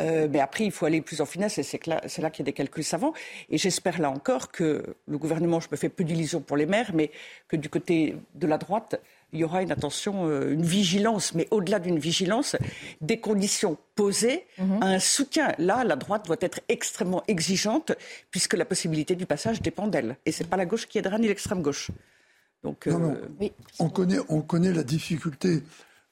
Euh, 0.00 0.28
mais 0.30 0.40
après, 0.40 0.64
il 0.64 0.70
faut 0.70 0.84
aller 0.84 1.00
plus 1.00 1.20
en 1.22 1.26
finesse 1.26 1.56
et 1.58 1.62
c'est 1.62 1.86
là, 1.86 2.00
qu'il 2.30 2.40
y 2.40 2.42
a 2.42 2.44
des 2.44 2.52
calculs 2.52 2.84
savants. 2.84 3.14
Et 3.48 3.56
j'espère 3.56 3.98
là 3.98 4.10
encore 4.10 4.50
que 4.52 4.82
le 5.06 5.18
gouvernement, 5.18 5.60
je 5.60 5.68
me 5.70 5.76
fais 5.76 5.88
peu 5.88 6.04
d'illusions 6.04 6.40
pour 6.40 6.58
les 6.58 6.66
mères, 6.66 6.90
mais 6.92 7.10
que 7.48 7.56
du 7.56 7.70
côté 7.70 8.16
de 8.34 8.46
la 8.46 8.58
droite, 8.58 9.00
il 9.32 9.40
y 9.40 9.44
aura 9.44 9.62
une 9.62 9.72
attention, 9.72 10.26
euh, 10.26 10.52
une 10.52 10.64
vigilance, 10.64 11.34
mais 11.34 11.48
au-delà 11.50 11.78
d'une 11.78 11.98
vigilance, 11.98 12.54
des 13.00 13.18
conditions 13.18 13.78
posées, 13.94 14.46
un 14.58 14.98
soutien. 14.98 15.54
Là, 15.58 15.84
la 15.84 15.96
droite 15.96 16.26
doit 16.26 16.36
être 16.40 16.60
extrêmement 16.68 17.22
exigeante, 17.28 17.92
puisque 18.30 18.54
la 18.54 18.64
possibilité 18.64 19.16
du 19.16 19.26
passage 19.26 19.62
dépend 19.62 19.86
d'elle. 19.86 20.16
Et 20.26 20.32
c'est 20.32 20.48
pas 20.48 20.56
la 20.56 20.66
gauche 20.66 20.86
qui 20.86 20.98
aidera, 20.98 21.18
ni 21.18 21.28
l'extrême 21.28 21.62
gauche. 21.62 21.90
Donc, 22.62 22.86
Non, 22.86 22.98
non. 22.98 23.16
On 23.78 23.88
connaît, 23.88 24.18
on 24.28 24.40
connaît 24.40 24.72
la 24.72 24.82
difficulté 24.82 25.62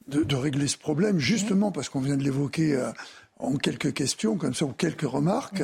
de, 0.08 0.22
de 0.22 0.36
régler 0.36 0.68
ce 0.68 0.78
problème, 0.78 1.18
justement 1.18 1.72
parce 1.72 1.88
qu'on 1.88 2.00
vient 2.00 2.16
de 2.16 2.22
l'évoquer 2.22 2.74
euh, 2.74 2.90
en 3.38 3.56
quelques 3.56 3.92
questions, 3.92 4.36
comme 4.36 4.54
ça, 4.54 4.64
ou 4.64 4.72
quelques 4.72 5.02
remarques. 5.02 5.62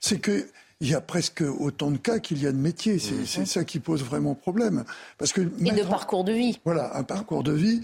C'est 0.00 0.18
que 0.18 0.46
il 0.80 0.90
y 0.90 0.94
a 0.94 1.00
presque 1.00 1.42
autant 1.42 1.90
de 1.90 1.96
cas 1.96 2.18
qu'il 2.18 2.42
y 2.42 2.46
a 2.46 2.52
de 2.52 2.58
métiers. 2.58 2.98
C'est 2.98 3.24
c'est 3.26 3.46
ça 3.46 3.64
qui 3.64 3.78
pose 3.78 4.02
vraiment 4.02 4.34
problème. 4.34 4.84
Parce 5.18 5.32
que 5.32 5.40
Et 5.40 5.70
de 5.70 5.82
parcours 5.82 6.24
de 6.24 6.32
vie. 6.32 6.60
Voilà, 6.64 6.96
un 6.96 7.04
parcours 7.04 7.42
de 7.42 7.52
vie. 7.52 7.80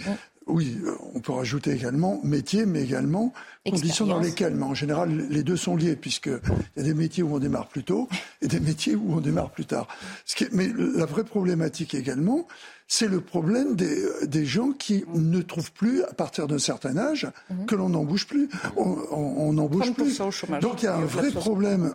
Oui, 0.50 0.78
euh, 0.84 0.92
on 1.14 1.20
peut 1.20 1.32
rajouter 1.32 1.72
également 1.72 2.20
métier, 2.24 2.66
mais 2.66 2.82
également 2.82 3.32
conditions 3.72 4.06
dans 4.06 4.18
lesquelles. 4.28 4.54
Mais 4.54 4.64
en 4.64 4.74
général, 4.74 5.26
les 5.30 5.42
deux 5.42 5.56
sont 5.56 5.76
liés, 5.76 5.96
puisqu'il 5.96 6.40
y 6.76 6.80
a 6.80 6.82
des 6.82 6.94
métiers 6.94 7.22
où 7.22 7.34
on 7.34 7.38
démarre 7.38 7.68
plus 7.68 7.84
tôt 7.84 8.08
et 8.42 8.48
des 8.48 8.60
métiers 8.60 8.94
où 8.94 9.14
on 9.14 9.20
démarre 9.20 9.50
plus 9.50 9.66
tard. 9.66 9.86
Ce 10.24 10.34
qui 10.36 10.44
est- 10.44 10.52
mais 10.52 10.70
la 10.96 11.06
vraie 11.06 11.24
problématique 11.24 11.94
également, 11.94 12.46
c'est 12.88 13.06
le 13.08 13.20
problème 13.20 13.76
des, 13.76 14.02
des 14.26 14.44
gens 14.44 14.72
qui 14.72 15.04
ne 15.14 15.40
trouvent 15.42 15.70
plus, 15.72 16.02
à 16.02 16.12
partir 16.12 16.48
d'un 16.48 16.58
certain 16.58 16.96
âge, 16.96 17.28
que 17.68 17.74
l'on 17.76 17.88
n'embauche 17.90 18.26
plus. 18.26 18.48
On 18.76 19.52
n'embauche 19.52 19.92
plus. 19.92 20.12
30% 20.12 20.26
au 20.28 20.30
chômage. 20.30 20.62
Donc 20.62 20.82
il 20.82 20.86
y 20.86 20.88
a 20.88 20.96
un 20.96 21.04
vrai 21.04 21.30
problème 21.30 21.94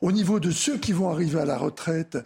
au 0.00 0.10
niveau 0.12 0.40
de 0.40 0.50
ceux 0.50 0.78
qui 0.78 0.92
vont 0.92 1.10
arriver 1.10 1.38
à 1.40 1.44
la 1.44 1.58
retraite, 1.58 2.18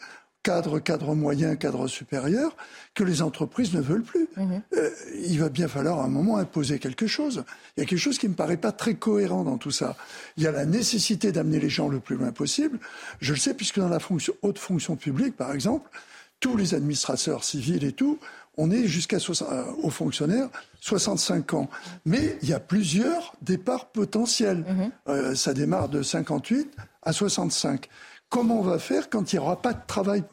cadre, 0.47 0.79
cadre 0.79 1.17
moyen, 1.17 1.57
cadre 1.57 1.89
supérieur, 1.89 2.57
que 2.95 3.03
les 3.03 3.21
entreprises 3.21 3.75
ne 3.75 3.81
veulent 3.81 4.05
plus. 4.05 4.29
Euh, 4.39 4.91
il 5.25 5.41
va 5.41 5.49
bien 5.49 5.67
falloir 5.67 5.99
à 5.99 6.05
un 6.05 6.09
moment 6.09 6.37
imposer 6.37 6.79
quelque 6.79 7.09
chose. 7.09 7.43
Il 7.77 7.81
y 7.81 7.83
a 7.83 7.87
quelque 7.87 7.99
chose 7.99 8.17
qui 8.17 8.27
ne 8.27 8.31
me 8.31 8.37
paraît 8.37 8.57
pas 8.57 8.71
très 8.71 8.95
cohérent 8.95 9.43
dans 9.43 9.59
tout 9.59 9.73
ça. 9.73 9.97
Il 10.37 10.45
y 10.45 10.47
a 10.47 10.53
la 10.53 10.65
nécessité 10.65 11.33
d'amener 11.33 11.59
les 11.59 11.69
gens 11.69 11.89
le 11.89 11.99
plus 11.99 12.15
loin 12.15 12.31
possible. 12.31 12.79
Je 13.19 13.33
le 13.33 13.41
sais 13.41 13.55
puisque 13.55 13.81
dans 13.81 13.89
la 13.89 13.99
fonction, 13.99 14.35
haute 14.43 14.61
fonction 14.61 14.95
publique, 14.95 15.37
par 15.37 15.53
exemple, 15.53 15.91
tous 16.39 16.57
les 16.57 16.75
administrateurs 16.75 17.43
civils 17.43 17.83
et 17.83 17.93
tout, 17.93 18.21
on 18.57 18.71
est 18.71 18.87
jusqu'à 18.87 19.19
60 19.19 19.49
euh, 19.51 19.65
aux 19.83 19.91
fonctionnaires 19.91 20.49
65 20.81 21.55
ans. 21.55 21.69
Mais 22.05 22.39
il 22.43 22.49
y 22.49 22.53
a 22.53 22.61
plusieurs 22.61 23.35
départs 23.43 23.87
potentiels. 23.87 24.65
Euh, 25.09 25.35
ça 25.35 25.55
démarre 25.55 25.89
de 25.89 26.03
58 26.03 26.71
à 27.03 27.13
65. 27.13 27.89
Comment 28.29 28.59
on 28.61 28.63
va 28.63 28.79
faire 28.79 29.09
quand 29.11 29.33
il 29.33 29.37
n'y 29.37 29.41
aura 29.41 29.61
pas 29.63 29.73
de 29.73 29.81
travail 29.87 30.25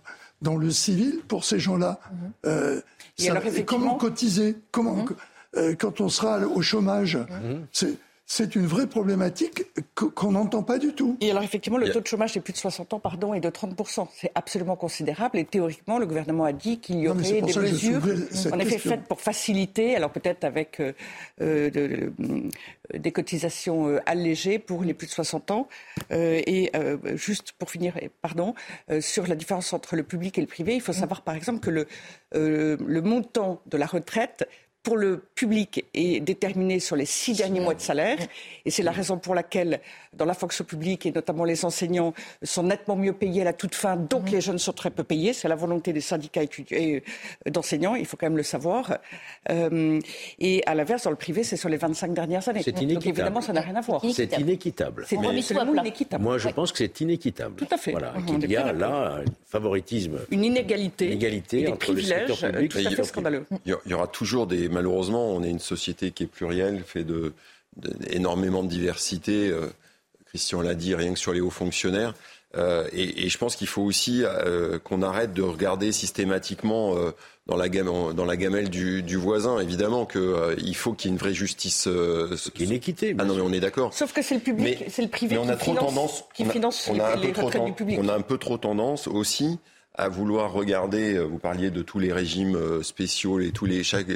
dans 0.41 0.57
le 0.57 0.71
civil 0.71 1.21
pour 1.27 1.45
ces 1.45 1.59
gens-là. 1.59 1.99
Mhm. 2.11 2.31
Euh, 2.47 2.81
Et 3.19 3.27
et 3.59 3.65
comment 3.65 3.95
cotiser 3.95 4.57
Comment 4.71 4.95
Mhm. 4.95 5.15
euh, 5.57 5.75
quand 5.79 6.01
on 6.01 6.09
sera 6.09 6.39
au 6.39 6.61
chômage 6.61 7.17
C'est 7.71 7.97
c'est 8.35 8.55
une 8.55 8.65
vraie 8.65 8.87
problématique 8.87 9.65
que- 9.93 10.05
qu'on 10.05 10.31
n'entend 10.31 10.63
pas 10.63 10.79
du 10.79 10.93
tout. 10.93 11.17
Et 11.21 11.29
alors 11.29 11.43
effectivement, 11.43 11.77
le 11.77 11.91
taux 11.91 11.99
de 12.01 12.07
chômage 12.07 12.33
des 12.33 12.39
plus 12.39 12.53
de 12.53 12.57
60 12.57 12.91
ans, 12.93 12.99
pardon, 12.99 13.35
est 13.35 13.39
de 13.39 13.49
30%. 13.49 14.07
C'est 14.15 14.31
absolument 14.33 14.75
considérable. 14.75 15.37
Et 15.37 15.45
théoriquement, 15.45 15.99
le 15.99 16.07
gouvernement 16.07 16.43
a 16.45 16.51
dit 16.53 16.79
qu'il 16.79 16.97
y 16.99 17.07
aurait 17.07 17.21
des 17.41 17.41
mesures, 17.43 18.01
en 18.51 18.59
effet, 18.59 18.71
question. 18.71 18.89
faites 18.91 19.03
pour 19.03 19.21
faciliter, 19.21 19.95
alors 19.95 20.09
peut-être 20.11 20.43
avec 20.45 20.79
euh, 20.79 20.93
euh, 21.41 21.69
de- 21.69 22.11
de- 22.17 22.97
des 22.97 23.11
cotisations 23.11 23.87
euh, 23.87 23.99
allégées 24.07 24.57
pour 24.57 24.83
les 24.83 24.95
plus 24.95 25.05
de 25.07 25.11
60 25.11 25.51
ans. 25.51 25.67
Euh, 26.11 26.41
et 26.47 26.71
euh, 26.75 26.97
juste 27.15 27.51
pour 27.59 27.69
finir, 27.69 27.93
pardon, 28.23 28.55
euh, 28.89 28.99
sur 28.99 29.27
la 29.27 29.35
différence 29.35 29.73
entre 29.73 29.95
le 29.95 30.01
public 30.03 30.37
et 30.39 30.41
le 30.41 30.47
privé, 30.47 30.73
il 30.73 30.81
faut 30.81 30.93
savoir 30.93 31.21
par 31.21 31.35
exemple 31.35 31.59
que 31.59 31.69
le, 31.69 31.87
euh, 32.35 32.77
le 32.85 33.01
montant 33.01 33.61
de 33.67 33.77
la 33.77 33.85
retraite 33.85 34.47
pour 34.83 34.97
le 34.97 35.23
public 35.35 35.85
est 35.93 36.19
déterminé 36.19 36.79
sur 36.81 36.97
les 36.97 37.05
six 37.05 37.37
derniers 37.37 37.61
mois 37.61 37.73
de 37.73 37.79
salaire. 37.79 38.17
Et 38.65 38.69
c'est 38.69 38.83
la 38.83 38.91
raison 38.91 39.17
pour 39.17 39.33
laquelle, 39.33 39.79
dans 40.13 40.25
la 40.25 40.33
fonction 40.33 40.65
publique, 40.65 41.05
et 41.05 41.11
notamment 41.13 41.45
les 41.45 41.63
enseignants, 41.63 42.13
sont 42.43 42.63
nettement 42.63 42.97
mieux 42.97 43.13
payés 43.13 43.41
à 43.41 43.45
la 43.45 43.53
toute 43.53 43.75
fin. 43.75 43.95
Donc 43.95 44.29
les 44.29 44.41
jeunes 44.41 44.59
sont 44.59 44.73
très 44.73 44.91
peu 44.91 45.03
payés. 45.05 45.31
C'est 45.31 45.47
la 45.47 45.55
volonté 45.55 45.93
des 45.93 46.01
syndicats 46.01 46.41
euh, 46.73 46.99
d'enseignants, 47.49 47.95
il 47.95 48.05
faut 48.05 48.17
quand 48.17 48.25
même 48.25 48.35
le 48.35 48.43
savoir. 48.43 48.97
Euh, 49.49 49.99
et 50.39 50.61
à 50.65 50.75
l'inverse, 50.75 51.03
dans 51.03 51.11
le 51.11 51.15
privé, 51.15 51.43
c'est 51.45 51.55
sur 51.57 51.69
les 51.69 51.77
25 51.77 52.13
dernières 52.13 52.45
années. 52.49 52.61
C'est 52.61 52.73
Donc 52.73 52.81
inéquitable. 52.81 53.19
évidemment, 53.19 53.41
ça 53.41 53.53
n'a 53.53 53.61
rien 53.61 53.75
à 53.75 53.81
voir. 53.81 54.01
C'est 54.13 54.37
inéquitable. 54.37 55.05
C'est 55.07 55.15
inéquitable. 55.15 56.21
Moi, 56.21 56.37
je 56.37 56.47
Ouais. 56.47 56.53
pense 56.53 56.73
que 56.73 56.79
c'est 56.79 56.99
inéquitable. 56.99 57.55
Tout 57.55 57.67
à 57.71 57.77
fait. 57.77 57.91
Voilà, 57.91 58.13
On 58.17 58.21
qu'il 58.21 58.43
est 58.43 58.53
y 58.53 58.57
a 58.57 58.73
là 58.73 59.19
un 59.19 59.23
favoritisme. 59.45 60.19
Une 60.29 60.43
inégalité, 60.43 61.05
Inégalité 61.07 61.59
et 61.61 61.63
des 61.63 61.71
entre 61.71 61.93
le 61.93 62.01
secteur 62.01 62.35
privilèges 62.37 62.53
public 62.53 62.71
tout 62.71 62.77
et 62.77 62.79
à 62.79 62.83
le 62.83 62.89
fait 62.89 62.89
secteur 62.89 63.05
scandaleux. 63.05 63.45
Il 63.65 63.77
il 63.85 63.91
y 63.91 63.93
aura 63.95 64.07
toujours 64.07 64.45
des. 64.45 64.69
Malheureusement, 64.73 65.29
on 65.29 65.41
est 65.43 65.49
une 65.49 65.59
société 65.59 66.11
qui 66.11 66.23
est 66.23 66.27
plurielle, 66.27 66.83
fait 66.85 67.03
de, 67.05 67.33
de- 67.77 67.93
énormément 68.09 68.63
de 68.63 68.69
diversité. 68.69 69.49
euh, 69.49 69.67
Christian 70.25 70.61
l'a 70.61 70.73
dit, 70.75 70.95
rien 70.95 71.13
que 71.13 71.19
sur 71.19 71.31
les 71.33 71.41
hauts 71.41 71.49
fonctionnaires. 71.51 72.13
Euh, 72.55 72.87
et, 72.93 73.25
et 73.25 73.29
je 73.29 73.37
pense 73.39 73.55
qu'il 73.55 73.67
faut 73.67 73.81
aussi 73.81 74.21
euh, 74.23 74.77
qu'on 74.79 75.01
arrête 75.01 75.33
de 75.33 75.41
regarder 75.41 75.91
systématiquement 75.91 76.95
euh, 76.95 77.11
dans, 77.47 77.55
la 77.55 77.67
gamme, 77.67 78.13
dans 78.13 78.25
la 78.25 78.37
gamelle 78.37 78.69
du, 78.69 79.01
du 79.01 79.15
voisin. 79.15 79.59
Évidemment 79.59 80.05
qu'il 80.05 80.75
faut 80.75 80.93
qu'il 80.93 81.09
y 81.09 81.11
ait 81.11 81.15
une 81.15 81.19
vraie 81.19 81.33
justice. 81.33 81.87
Euh, 81.87 82.35
Qu'il 82.53 82.61
y 82.61 82.63
ait 82.63 82.67
une 82.67 82.75
équité. 82.77 83.15
Ah 83.17 83.25
non, 83.25 83.33
mais 83.35 83.41
on 83.41 83.51
est 83.53 83.59
d'accord. 83.59 83.91
Sauf 83.93 84.13
que 84.13 84.21
c'est 84.21 84.35
le 84.35 84.41
public, 84.41 84.85
c'est 84.89 85.01
le 85.01 85.07
privé 85.07 85.35
mais 85.35 85.41
on 85.41 85.45
qui 85.45 85.51
a 85.51 85.55
trop 85.55 85.71
finance, 85.73 85.95
tendance, 85.95 86.23
qui 86.35 86.43
on 86.43 86.49
a- 86.49 86.51
finance 86.51 86.89
on 86.91 86.99
a 86.99 87.05
un 87.13 87.15
les, 87.15 87.21
peu 87.21 87.27
les 87.27 87.33
trop 87.33 87.49
ten- 87.49 87.65
du 87.65 87.73
public. 87.73 87.99
On 88.01 88.07
a 88.07 88.13
un 88.15 88.21
peu 88.21 88.37
trop 88.37 88.57
tendance 88.57 89.07
aussi 89.07 89.57
à 89.95 90.09
vouloir 90.09 90.51
regarder. 90.53 91.17
Vous 91.19 91.39
parliez 91.39 91.71
de 91.71 91.81
tous 91.81 91.97
les 91.99 92.13
régimes 92.13 92.83
spéciaux 92.83 93.39
et 93.39 93.51
tous 93.51 93.65
les 93.65 93.83
chaque 93.83 94.07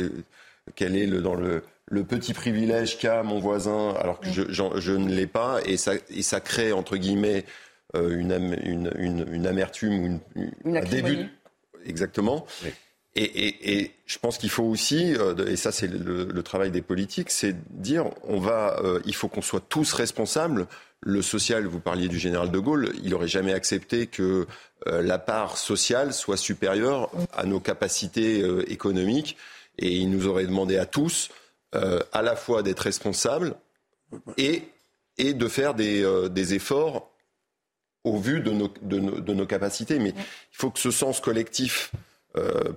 quel 0.76 0.96
est 0.96 1.06
le 1.06 1.22
dans 1.22 1.36
le 1.36 1.64
le 1.90 2.04
petit 2.04 2.34
privilège 2.34 2.98
qu'a 2.98 3.24
mon 3.24 3.40
voisin 3.40 3.94
alors 4.00 4.20
que 4.20 4.30
je, 4.30 4.44
je 4.52 4.92
ne 4.92 5.10
l'ai 5.10 5.28
pas 5.28 5.60
et 5.66 5.78
ça 5.78 5.94
et 6.10 6.22
ça 6.22 6.40
crée 6.42 6.74
entre 6.74 6.98
guillemets 6.98 7.46
euh, 7.96 8.18
une, 8.20 8.34
am- 8.34 8.58
une, 8.64 8.92
une, 8.98 9.26
une 9.32 9.48
amertume 9.48 10.00
ou 10.00 10.06
une, 10.36 10.52
Une 10.66 10.78
un 10.78 10.82
début 10.82 11.30
exactement. 11.86 12.46
Et, 13.16 13.24
et, 13.24 13.80
et 13.80 13.92
je 14.06 14.20
pense 14.20 14.38
qu'il 14.38 14.50
faut 14.52 14.66
aussi, 14.66 15.16
euh, 15.16 15.34
et 15.48 15.56
ça 15.56 15.72
c'est 15.72 15.88
le, 15.88 16.26
le 16.26 16.44
travail 16.44 16.70
des 16.70 16.84
politiques, 16.84 17.32
c'est 17.32 17.56
dire 17.72 18.06
on 18.24 18.40
va, 18.40 18.80
euh, 18.84 19.00
il 19.06 19.16
faut 19.16 19.28
qu'on 19.28 19.42
soit 19.42 19.64
tous 19.68 19.94
responsables. 19.94 20.68
Le 21.02 21.22
social, 21.22 21.66
vous 21.66 21.80
parliez 21.80 22.08
du 22.10 22.20
général 22.20 22.52
de 22.52 22.60
Gaulle, 22.60 22.92
il 23.04 23.14
aurait 23.16 23.28
jamais 23.28 23.54
accepté 23.54 24.08
que 24.08 24.46
euh, 24.88 25.02
la 25.02 25.18
part 25.20 25.58
sociale 25.58 26.14
soit 26.14 26.38
supérieure 26.38 27.10
à 27.34 27.46
nos 27.46 27.60
capacités 27.60 28.42
euh, 28.42 28.70
économiques, 28.72 29.38
et 29.78 29.96
il 29.96 30.10
nous 30.10 30.28
aurait 30.28 30.46
demandé 30.46 30.78
à 30.78 30.86
tous 30.86 31.30
euh, 31.76 32.00
à 32.12 32.22
la 32.22 32.36
fois 32.36 32.64
d'être 32.64 32.80
responsables 32.80 33.56
et, 34.38 34.64
et 35.18 35.34
de 35.34 35.48
faire 35.48 35.74
des, 35.74 36.04
euh, 36.04 36.30
des 36.30 36.54
efforts 36.54 37.12
au 38.04 38.18
vu 38.18 38.40
de 38.40 38.52
nos, 38.52 38.72
de 38.82 39.34
nos, 39.34 39.46
capacités. 39.46 40.00
Mais 40.00 40.10
il 40.12 40.56
faut 40.58 40.70
que 40.70 40.80
ce 40.80 40.92
sens 40.92 41.20
collectif, 41.20 41.92
euh, 42.38 42.72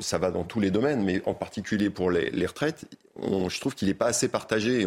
ça 0.00 0.18
va 0.18 0.30
dans 0.30 0.44
tous 0.44 0.60
les 0.60 0.70
domaines, 0.70 1.02
mais 1.02 1.22
en 1.26 1.34
particulier 1.34 1.90
pour 1.90 2.10
les, 2.10 2.46
retraites, 2.46 2.86
je 3.20 3.60
trouve 3.60 3.74
qu'il 3.74 3.88
n'est 3.88 3.94
pas 3.94 4.06
assez 4.06 4.28
partagé. 4.28 4.86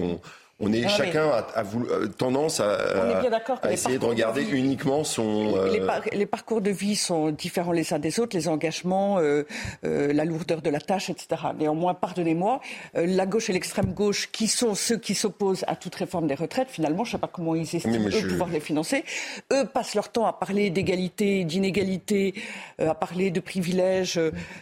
On 0.60 0.72
est 0.74 0.82
Non, 0.82 0.88
mais- 0.88 0.90
chacun 0.90 1.28
a, 1.30 1.46
a 1.56 1.64
voulu- 1.64 1.90
euh, 1.90 2.08
tendance 2.08 2.60
à, 2.60 2.74
à- 2.74 3.72
essayer 3.72 3.98
de 3.98 4.06
regarder 4.06 4.44
uniquement 4.44 5.04
son. 5.04 5.56
Les, 5.72 5.80
euh, 5.80 5.86
par- 5.86 6.02
les 6.12 6.26
parcours 6.26 6.62
de 6.62 6.70
vie 6.72 6.96
sont 6.96 7.32
différents 7.32 7.72
les 7.72 7.94
uns 7.94 8.00
des 8.00 8.20
autres, 8.20 8.36
les 8.36 8.48
engagements, 8.48 9.20
euh, 9.20 9.44
euh, 9.86 10.12
la 10.14 10.26
lourdeur 10.26 10.62
de 10.62 10.70
la 10.70 10.80
tâche, 10.82 11.10
etc. 11.10 11.28
Néanmoins, 11.58 11.94
pardonnez-moi, 11.94 12.60
euh, 12.98 13.06
la 13.08 13.26
gauche 13.26 13.50
et 13.50 13.54
l'extrême 13.54 13.94
gauche, 13.94 14.30
qui 14.32 14.48
sont 14.48 14.76
ceux 14.76 14.98
qui 14.98 15.16
s'opposent 15.16 15.64
à 15.68 15.76
toute 15.76 15.96
réforme 15.96 16.28
des 16.28 16.36
retraites, 16.36 16.70
finalement, 16.70 17.04
je 17.04 17.10
ne 17.12 17.18
sais 17.18 17.22
pas 17.22 17.30
comment 17.32 17.56
ils 17.56 17.62
estiment 17.64 17.96
eux 18.08 18.10
je- 18.10 18.28
pouvoir 18.28 18.50
les 18.50 18.60
financer. 18.60 19.04
Eux 19.54 19.66
passent 19.66 19.96
leur 19.96 20.10
temps 20.12 20.26
à 20.26 20.34
parler 20.34 20.70
d'égalité, 20.70 21.44
d'inégalité, 21.46 22.34
euh, 22.82 22.90
à 22.90 22.96
parler 22.96 23.32
de 23.32 23.40
privilèges, 23.40 24.20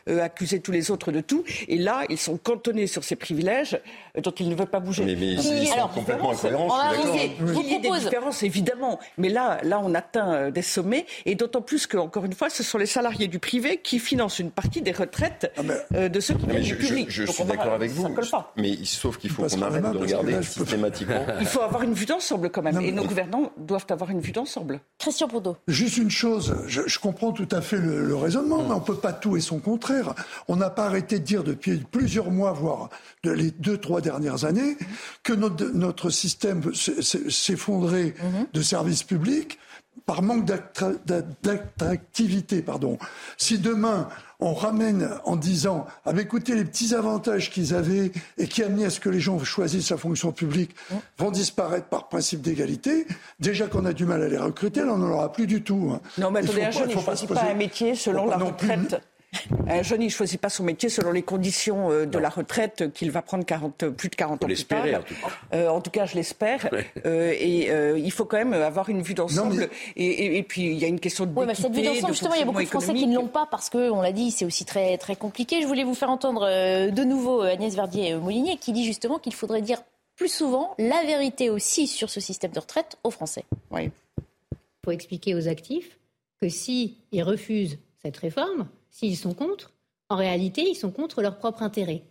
accuser 0.08 0.60
tous 0.60 0.72
les 0.72 0.92
autres 0.92 1.12
de 1.12 1.22
tout. 1.22 1.44
Et 1.68 1.78
là, 1.78 2.04
ils 2.10 2.18
sont 2.18 2.38
cantonnés 2.38 2.88
sur 2.88 3.04
ces 3.04 3.16
privilèges 3.16 3.80
dont 4.22 4.32
ils 4.32 4.50
ne 4.50 4.56
veulent 4.56 4.68
pas 4.68 4.80
bouger. 4.80 5.04
Mais- 5.06 5.16
mais 5.16 5.32
ils- 5.34 5.40
Qu'il 5.40 5.68
complètement 5.88 6.34
je. 6.34 6.48
Je 6.48 7.44
vous 7.44 7.54
Qu'il 7.62 7.70
y 7.72 7.74
ait 7.76 7.80
des 7.80 7.90
différences, 7.92 8.44
évidemment. 8.44 9.00
Mais 9.18 9.30
là, 9.30 9.60
là, 9.64 9.80
on 9.84 9.94
atteint 9.94 10.34
euh, 10.34 10.52
des 10.52 10.62
sommets. 10.62 11.06
Et 11.26 11.36
d'autant 11.36 11.62
plus 11.62 11.88
que, 11.88 11.98
encore 11.98 12.26
une 12.26 12.34
fois, 12.34 12.50
ce 12.50 12.64
sont 12.64 12.78
les 12.78 12.86
salariés 12.86 13.28
du 13.28 13.40
privé 13.40 13.78
qui 13.84 14.00
financent 14.00 14.40
une 14.40 14.52
partie 14.52 14.82
des 14.82 14.92
retraites 14.92 15.52
euh, 15.94 16.10
de 16.10 16.20
ceux 16.20 16.34
qui 16.36 16.46
viennent 16.46 16.64
je, 16.64 16.76
du 16.76 16.82
je- 16.82 16.88
public. 16.88 17.08
je 17.10 17.24
Donc, 17.26 17.36
suis 17.36 17.44
d'accord 17.46 17.74
avec 17.74 17.92
vous. 17.92 18.04
Ça 18.04 18.10
colle 18.10 18.30
pas. 18.30 18.54
Mais 18.58 18.70
il- 18.70 18.86
sauf 18.86 19.18
qu'il 19.18 19.30
faut 19.30 19.44
qu'on 19.44 19.62
arrête 19.62 19.84
de 19.92 19.98
regarder 19.98 20.32
là, 20.34 20.42
je 20.42 20.50
systématiquement. 20.50 21.26
Il 21.40 21.46
faut 21.48 21.62
avoir 21.62 21.84
une 21.84 21.94
vue 21.94 22.06
d'ensemble 22.06 22.50
quand 22.50 22.62
même. 22.62 22.76
Non, 22.76 22.82
Et 22.82 22.92
nos 22.92 23.04
gouvernants 23.04 23.52
doivent 23.58 23.86
avoir 23.90 24.10
une 24.10 24.20
vue 24.22 24.32
d'ensemble. 24.32 24.80
Christian 25.00 25.28
Bourdeau. 25.28 25.58
Juste 25.68 25.98
une 25.98 26.10
chose, 26.12 26.56
je, 26.68 26.82
je 26.86 27.00
comprends 27.00 27.32
tout 27.32 27.48
à 27.52 27.62
fait 27.62 27.78
le, 27.78 28.04
le 28.06 28.16
raisonnement, 28.16 28.64
mais 28.64 28.74
on 28.74 28.80
ne 28.80 28.84
peut 28.86 28.96
pas 28.96 29.14
tout 29.14 29.38
et 29.38 29.42
son 29.42 29.60
contraire. 29.60 30.14
On 30.48 30.56
n'a 30.56 30.70
pas 30.70 30.86
arrêté 30.86 31.20
de 31.20 31.24
dire 31.24 31.44
depuis 31.44 31.78
plusieurs 31.92 32.32
mois, 32.32 32.52
voire 32.52 32.90
de 33.24 33.32
les 33.32 33.52
deux, 33.52 33.78
trois 33.78 34.02
dernières 34.02 34.46
années, 34.46 34.78
que 35.24 35.34
notre, 35.34 35.66
notre 35.78 36.10
système 36.10 36.62
s- 36.74 36.90
s- 36.98 37.30
s'effondrait 37.30 38.14
de 38.54 38.62
services 38.62 39.04
publics 39.04 39.58
par 40.06 40.22
manque 40.22 40.46
d'attra- 40.46 40.94
d'a- 41.06 41.22
d'attractivité. 41.44 42.62
Pardon. 42.62 42.98
Si 43.38 43.58
demain 43.60 44.08
on 44.40 44.54
ramène 44.54 45.10
en 45.26 45.36
disant, 45.36 45.88
ah, 46.06 46.12
écoutez, 46.18 46.54
les 46.54 46.64
petits 46.64 46.94
avantages 46.94 47.50
qu'ils 47.50 47.74
avaient 47.74 48.12
et 48.38 48.48
qui 48.48 48.62
amenaient 48.64 48.86
à 48.86 48.90
ce 48.92 49.00
que 49.00 49.10
les 49.10 49.20
gens 49.20 49.44
choisissent 49.44 49.90
la 49.90 49.98
fonction 49.98 50.32
publique 50.32 50.76
vont 51.18 51.32
disparaître 51.32 51.88
par 51.88 52.08
principe 52.08 52.42
d'égalité, 52.42 53.08
déjà 53.40 53.66
qu'on 53.68 53.86
a 53.86 53.94
du 53.94 54.06
mal 54.06 54.22
à 54.22 54.28
les 54.28 54.38
recruter, 54.38 54.82
là 54.82 54.94
on 54.94 54.98
n'en 54.98 55.10
aura 55.10 55.32
plus 55.34 55.48
du 55.48 55.64
tout. 55.64 55.90
hein. 55.94 56.02
Non, 56.20 56.30
mais 56.30 56.42
attendez, 56.44 56.62
un 56.62 56.66
pas- 56.66 56.72
jeune, 56.72 56.90
ne 56.90 56.94
pas 56.94 57.02
choisit 57.02 57.28
pas 57.28 57.36
poser- 57.36 57.52
un 57.52 57.56
métier 57.56 57.96
selon 57.96 58.28
la 58.28 58.38
pas 58.38 58.52
plus- 58.52 58.70
retraite. 58.70 59.02
Un 59.68 59.82
jeune, 59.84 60.02
il 60.02 60.06
ne 60.06 60.10
choisit 60.12 60.40
pas 60.40 60.50
son 60.50 60.64
métier 60.64 60.90
selon 60.90 61.12
les 61.12 61.22
conditions 61.22 61.92
euh, 61.92 62.06
de 62.06 62.18
la 62.18 62.30
retraite 62.30 62.92
qu'il 62.94 63.12
va 63.12 63.22
prendre 63.22 63.46
40, 63.46 63.84
euh, 63.84 63.92
plus 63.92 64.10
de 64.10 64.16
40 64.16 64.44
ans 64.44 64.48
plus 64.48 64.66
tard. 64.66 64.86
en 64.86 65.02
tout 65.02 65.14
cas. 65.16 65.28
Euh, 65.54 65.68
en 65.70 65.82
tout 65.82 65.92
cas, 65.92 66.06
je 66.06 66.16
l'espère. 66.16 66.70
Ouais. 66.72 66.86
Euh, 67.06 67.34
et 67.40 67.70
euh, 67.72 67.98
il 68.00 68.12
faut 68.12 68.26
quand 68.26 68.38
même 68.38 68.54
avoir 68.54 68.90
une 68.90 69.02
vue 69.02 69.14
d'ensemble. 69.14 69.56
Mais- 69.56 69.70
et, 69.96 70.06
et- 70.06 70.38
et 70.38 70.44
puis, 70.44 70.64
il 70.68 70.78
y 70.78 70.86
a 70.86 70.88
une 70.88 71.00
question 71.00 71.26
de 71.26 71.32
Oui, 71.38 71.46
mais 71.48 71.56
cette 71.56 71.74
vue 71.74 71.82
d'ensemble, 71.84 72.08
de 72.08 72.14
justement, 72.14 72.34
il 72.36 72.40
y 72.40 72.44
a 72.44 72.46
beaucoup 72.46 72.62
de 72.62 72.66
Français 72.68 72.94
qui 72.94 73.08
ne 73.08 73.16
l'ont 73.16 73.28
pas 73.28 73.48
parce 73.50 73.70
que, 73.70 73.90
on 73.92 74.02
l'a 74.02 74.12
dit, 74.12 74.32
c'est 74.32 74.46
aussi 74.46 74.66
très, 74.66 74.98
très 74.98 75.16
compliqué. 75.16 75.62
Je 75.62 75.68
voulais 75.68 75.84
vous 75.84 75.96
faire 75.96 76.10
entendre 76.10 76.46
euh, 76.48 76.90
de 76.92 77.04
nouveau 77.04 77.42
euh, 77.44 77.52
Agnès 77.54 77.74
Verdier-Molinier 77.76 78.58
qui 78.58 78.72
dit 78.74 78.86
justement 78.86 79.20
qu'il 79.20 79.34
faudrait 79.34 79.62
dire 79.62 79.82
plus 80.16 80.30
souvent 80.34 80.74
la 80.80 81.04
vérité 81.06 81.50
aussi 81.50 81.86
sur 81.88 82.10
ce 82.10 82.20
système 82.20 82.52
de 82.52 82.60
retraite 82.60 82.98
aux 83.04 83.12
Français. 83.12 83.44
Oui. 83.72 83.92
Il 84.52 84.58
faut 84.86 84.92
expliquer 84.92 85.36
aux 85.36 85.48
actifs 85.48 85.98
que 86.42 86.50
s'ils 86.50 86.96
refusent 87.22 87.78
cette 88.02 88.18
réforme, 88.18 88.68
s'ils 88.98 89.16
sont 89.16 89.36
contre, 89.36 89.76
en 90.10 90.16
réalité, 90.16 90.64
ils 90.68 90.76
sont 90.76 90.90
contre 90.90 91.22
leur 91.22 91.38
propre 91.38 91.62
intérêt. 91.62 92.02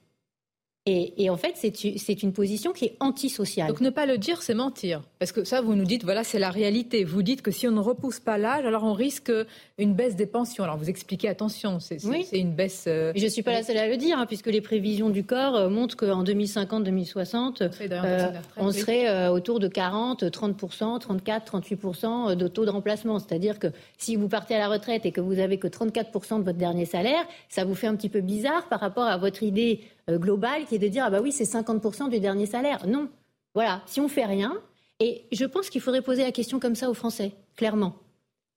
Et, 0.88 1.24
et 1.24 1.30
en 1.30 1.36
fait, 1.36 1.54
c'est 1.56 2.22
une 2.22 2.32
position 2.32 2.72
qui 2.72 2.84
est 2.84 2.96
antisociale. 3.00 3.66
Donc 3.68 3.80
ne 3.80 3.90
pas 3.90 4.06
le 4.06 4.18
dire, 4.18 4.40
c'est 4.40 4.54
mentir. 4.54 5.02
Parce 5.18 5.32
que 5.32 5.42
ça, 5.42 5.60
vous 5.60 5.74
nous 5.74 5.84
dites, 5.84 6.04
voilà, 6.04 6.22
c'est 6.22 6.38
la 6.38 6.50
réalité. 6.50 7.02
Vous 7.02 7.22
dites 7.22 7.42
que 7.42 7.50
si 7.50 7.66
on 7.66 7.72
ne 7.72 7.80
repousse 7.80 8.20
pas 8.20 8.38
l'âge, 8.38 8.64
alors 8.64 8.84
on 8.84 8.92
risque 8.92 9.32
une 9.78 9.94
baisse 9.94 10.14
des 10.14 10.26
pensions. 10.26 10.62
Alors 10.62 10.76
vous 10.76 10.88
expliquez, 10.88 11.28
attention, 11.28 11.80
c'est 11.80 12.04
Oui. 12.04 12.26
une 12.32 12.52
baisse... 12.52 12.84
euh, 12.86 13.12
je 13.16 13.24
ne 13.24 13.28
suis 13.28 13.42
pas 13.42 13.50
la 13.52 13.64
seule 13.64 13.78
à 13.78 13.88
le 13.88 13.96
dire, 13.96 14.16
hein, 14.18 14.26
puisque 14.26 14.46
les 14.46 14.60
prévisions 14.60 15.10
du 15.10 15.24
corps 15.24 15.56
euh, 15.56 15.68
montrent 15.68 15.96
qu'en 15.96 16.22
2050-2060, 16.22 17.68
Conseil 17.68 17.88
d'orientation 17.88 18.28
euh, 18.28 18.30
des 18.30 18.38
retraites, 18.38 18.42
on 18.56 18.70
serait 18.70 19.08
euh, 19.08 19.30
autour 19.32 19.58
de 19.58 19.68
40, 19.68 20.22
30%, 20.24 21.00
34, 21.00 21.58
38% 21.60 22.36
de 22.36 22.48
taux 22.48 22.64
de 22.64 22.70
remplacement. 22.70 23.18
C'est-à-dire 23.18 23.58
que 23.58 23.68
si 23.98 24.14
vous 24.16 24.28
partez 24.28 24.54
à 24.54 24.58
la 24.58 24.68
retraite 24.68 25.04
et 25.04 25.12
que 25.12 25.20
vous 25.20 25.38
avez 25.40 25.58
que 25.58 25.68
34% 25.68 26.38
de 26.38 26.44
votre 26.44 26.58
dernier 26.58 26.84
salaire, 26.84 27.24
ça 27.48 27.64
vous 27.64 27.74
fait 27.74 27.86
un 27.88 27.96
petit 27.96 28.08
peu 28.08 28.20
bizarre 28.20 28.68
par 28.68 28.80
rapport 28.80 29.04
à 29.06 29.16
votre 29.16 29.42
idée 29.42 29.80
globale 30.08 30.64
qui 30.66 30.76
est 30.76 30.78
de 30.78 30.88
dire 30.88 31.04
ah 31.06 31.10
bah 31.10 31.20
oui 31.20 31.32
c'est 31.32 31.44
50% 31.44 32.10
du 32.10 32.20
dernier 32.20 32.46
salaire. 32.46 32.86
Non, 32.86 33.08
voilà, 33.54 33.82
si 33.86 34.00
on 34.00 34.08
fait 34.08 34.24
rien, 34.24 34.60
et 35.00 35.24
je 35.32 35.44
pense 35.44 35.70
qu'il 35.70 35.80
faudrait 35.80 36.02
poser 36.02 36.22
la 36.22 36.32
question 36.32 36.60
comme 36.60 36.74
ça 36.74 36.90
aux 36.90 36.94
Français, 36.94 37.32
clairement. 37.56 37.96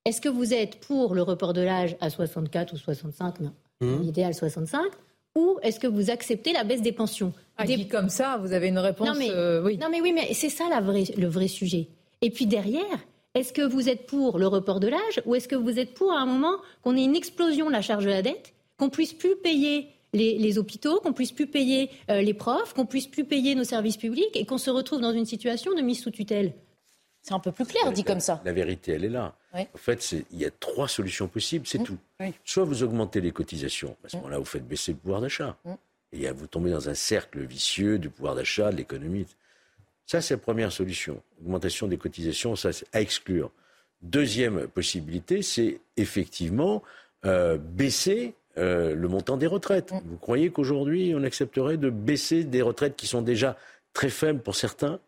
Est-ce 0.04 0.20
que 0.20 0.28
vous 0.28 0.54
êtes 0.54 0.80
pour 0.80 1.14
le 1.14 1.22
report 1.22 1.52
de 1.52 1.60
l'âge 1.60 1.96
à 2.00 2.08
64 2.10 2.72
ou 2.72 2.76
65 2.76 3.40
Non. 3.40 3.52
Mmh. 3.80 4.02
L'idéal 4.02 4.34
65 4.34 4.80
ou 5.36 5.58
est-ce 5.62 5.78
que 5.78 5.86
vous 5.86 6.10
acceptez 6.10 6.52
la 6.52 6.64
baisse 6.64 6.82
des 6.82 6.92
pensions? 6.92 7.32
Ah, 7.56 7.64
Dit 7.64 7.86
comme 7.88 8.08
ça, 8.08 8.38
vous 8.38 8.52
avez 8.52 8.68
une 8.68 8.78
réponse. 8.78 9.06
Non 9.06 9.14
mais, 9.16 9.30
euh, 9.30 9.62
oui. 9.62 9.78
non 9.78 9.88
mais 9.90 10.00
oui, 10.00 10.12
mais 10.12 10.34
c'est 10.34 10.48
ça 10.48 10.64
la 10.68 10.80
vraie, 10.80 11.04
le 11.16 11.28
vrai 11.28 11.46
sujet. 11.46 11.88
Et 12.20 12.30
puis 12.30 12.46
derrière, 12.46 12.84
est-ce 13.34 13.52
que 13.52 13.62
vous 13.62 13.88
êtes 13.88 14.06
pour 14.06 14.38
le 14.38 14.46
report 14.46 14.80
de 14.80 14.88
l'âge 14.88 15.22
ou 15.26 15.34
est-ce 15.34 15.46
que 15.46 15.54
vous 15.56 15.78
êtes 15.78 15.94
pour 15.94 16.12
à 16.12 16.20
un 16.20 16.26
moment 16.26 16.56
qu'on 16.82 16.96
ait 16.96 17.04
une 17.04 17.14
explosion 17.16 17.66
de 17.66 17.72
la 17.72 17.82
charge 17.82 18.04
de 18.04 18.10
la 18.10 18.22
dette, 18.22 18.54
qu'on 18.76 18.90
puisse 18.90 19.12
plus 19.12 19.36
payer 19.36 19.88
les, 20.12 20.58
hôpitaux, 20.58 21.00
qu'on 21.00 21.12
puisse 21.12 21.32
plus 21.32 21.46
payer 21.46 21.90
euh, 22.10 22.20
les 22.20 22.34
profs, 22.34 22.74
qu'on 22.74 22.86
puisse 22.86 23.06
plus 23.06 23.24
payer 23.24 23.54
nos 23.54 23.64
services 23.64 23.96
publics 23.96 24.34
et 24.34 24.44
qu'on 24.44 24.58
se 24.58 24.70
retrouve 24.70 25.00
dans 25.00 25.12
une 25.12 25.26
situation 25.26 25.74
de 25.74 25.82
mise 25.82 26.02
sous 26.02 26.10
tutelle 26.10 26.52
C'est 27.22 27.34
un 27.34 27.38
peu 27.38 27.52
plus 27.52 27.66
clair 27.66 27.92
dit 27.92 28.04
comme 28.04 28.20
ça. 28.20 28.40
La 28.44 28.52
vérité, 28.52 28.92
elle 28.92 29.04
est 29.04 29.10
là. 29.10 29.36
En 29.52 29.78
fait, 29.78 30.14
il 30.30 30.38
y 30.38 30.44
a 30.44 30.50
trois 30.50 30.88
solutions 30.88 31.28
possibles, 31.28 31.66
c'est 31.66 31.82
tout. 31.82 31.98
Soit 32.44 32.64
vous 32.64 32.82
augmentez 32.82 33.20
les 33.20 33.32
cotisations, 33.32 33.96
à 34.04 34.08
ce 34.08 34.16
moment-là, 34.16 34.38
vous 34.38 34.44
faites 34.44 34.66
baisser 34.66 34.92
le 34.92 34.98
pouvoir 34.98 35.20
d'achat. 35.20 35.56
Et 36.12 36.28
vous 36.30 36.46
tombez 36.46 36.70
dans 36.70 36.88
un 36.88 36.94
cercle 36.94 37.40
vicieux 37.40 37.98
du 37.98 38.10
pouvoir 38.10 38.34
d'achat, 38.34 38.72
de 38.72 38.76
l'économie. 38.76 39.26
Ça, 40.06 40.20
c'est 40.20 40.34
la 40.34 40.38
première 40.38 40.72
solution. 40.72 41.22
Augmentation 41.40 41.86
des 41.86 41.96
cotisations, 41.96 42.56
ça, 42.56 42.72
c'est 42.72 42.86
à 42.92 43.00
exclure. 43.00 43.52
Deuxième 44.02 44.66
possibilité, 44.66 45.42
c'est 45.42 45.80
effectivement 45.96 46.82
euh, 47.24 47.58
baisser 47.58 48.34
euh, 48.60 48.94
le 48.94 49.08
montant 49.08 49.36
des 49.36 49.46
retraites. 49.46 49.92
Vous 50.04 50.16
croyez 50.18 50.50
qu'aujourd'hui, 50.50 51.14
on 51.16 51.24
accepterait 51.24 51.76
de 51.76 51.90
baisser 51.90 52.44
des 52.44 52.62
retraites 52.62 52.96
qui 52.96 53.06
sont 53.06 53.22
déjà 53.22 53.56
très 53.92 54.10
faibles 54.10 54.40
pour 54.40 54.54
certains? 54.54 55.00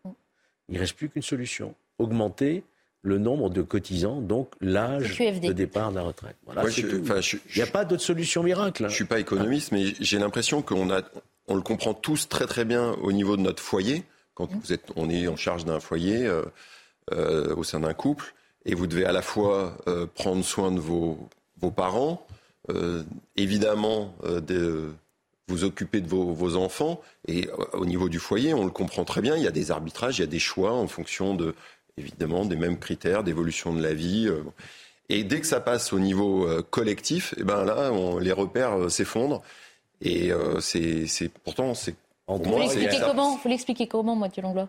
Il 0.69 0.75
ne 0.75 0.79
reste 0.79 0.95
plus 0.95 1.09
qu'une 1.09 1.21
solution. 1.21 1.75
Augmenter 1.99 2.63
le 3.03 3.17
nombre 3.17 3.49
de 3.49 3.61
cotisants, 3.61 4.21
donc 4.21 4.49
l'âge 4.61 5.19
de 5.19 5.51
départ 5.51 5.91
de 5.91 5.97
la 5.97 6.03
retraite. 6.03 6.37
Voilà, 6.45 6.63
Il 6.69 7.39
n'y 7.55 7.61
a 7.61 7.67
pas 7.67 7.83
d'autre 7.83 8.01
solution 8.01 8.43
miracle. 8.43 8.85
Hein. 8.85 8.87
Je 8.87 8.93
ne 8.93 8.95
suis 8.95 9.05
pas 9.05 9.19
économiste, 9.19 9.73
mais 9.73 9.93
j'ai 9.99 10.17
l'impression 10.17 10.61
qu'on 10.61 10.89
a, 10.89 11.01
on 11.47 11.55
le 11.55 11.61
comprend 11.61 11.93
tous 11.93 12.29
très 12.29 12.45
très 12.45 12.63
bien 12.63 12.91
au 13.01 13.11
niveau 13.11 13.35
de 13.35 13.41
notre 13.41 13.61
foyer. 13.61 14.03
Quand 14.33 14.49
mmh. 14.49 14.59
vous 14.63 14.73
êtes, 14.73 14.85
on 14.95 15.09
est 15.09 15.27
en 15.27 15.35
charge 15.35 15.65
d'un 15.65 15.81
foyer 15.81 16.25
euh, 16.25 16.43
euh, 17.11 17.53
au 17.55 17.63
sein 17.63 17.81
d'un 17.81 17.93
couple, 17.93 18.33
et 18.65 18.73
vous 18.73 18.87
devez 18.87 19.05
à 19.05 19.11
la 19.11 19.21
fois 19.21 19.77
euh, 19.87 20.07
prendre 20.07 20.43
soin 20.43 20.71
de 20.71 20.79
vos, 20.79 21.29
vos 21.59 21.71
parents, 21.71 22.25
évidemment 23.35 24.15
de 24.23 24.91
vous 25.49 25.63
occuper 25.65 25.99
de 26.01 26.07
vos, 26.07 26.33
vos, 26.33 26.55
enfants, 26.55 27.01
et 27.27 27.49
au 27.73 27.85
niveau 27.85 28.07
du 28.07 28.19
foyer, 28.19 28.53
on 28.53 28.63
le 28.63 28.71
comprend 28.71 29.03
très 29.03 29.21
bien, 29.21 29.35
il 29.35 29.43
y 29.43 29.47
a 29.47 29.51
des 29.51 29.71
arbitrages, 29.71 30.19
il 30.19 30.21
y 30.21 30.23
a 30.23 30.27
des 30.27 30.39
choix 30.39 30.71
en 30.71 30.87
fonction 30.87 31.35
de 31.35 31.53
évidemment 31.97 32.45
des 32.45 32.55
mêmes 32.55 32.79
critères 32.79 33.23
d'évolution 33.23 33.73
de 33.73 33.81
la 33.81 33.93
vie. 33.93 34.27
Euh. 34.27 34.43
Et 35.09 35.23
dès 35.23 35.41
que 35.41 35.47
ça 35.47 35.59
passe 35.59 35.93
au 35.93 35.99
niveau 35.99 36.47
euh, 36.47 36.61
collectif, 36.61 37.33
et 37.33 37.41
eh 37.41 37.43
ben 37.43 37.63
là, 37.65 37.91
les 38.19 38.31
repères 38.31 38.79
euh, 38.79 38.89
s'effondrent. 38.89 39.41
Et 40.01 40.31
c'est 40.59 41.29
pourtant 41.45 41.73
c'est. 41.73 41.95
Vous 42.27 42.59
l'expliquer 42.59 42.99
comment? 43.05 43.37
Vous 43.37 43.49
l'expliquer 43.49 43.87
comment, 43.87 44.17
Mathieu 44.17 44.41
Langlois? 44.41 44.67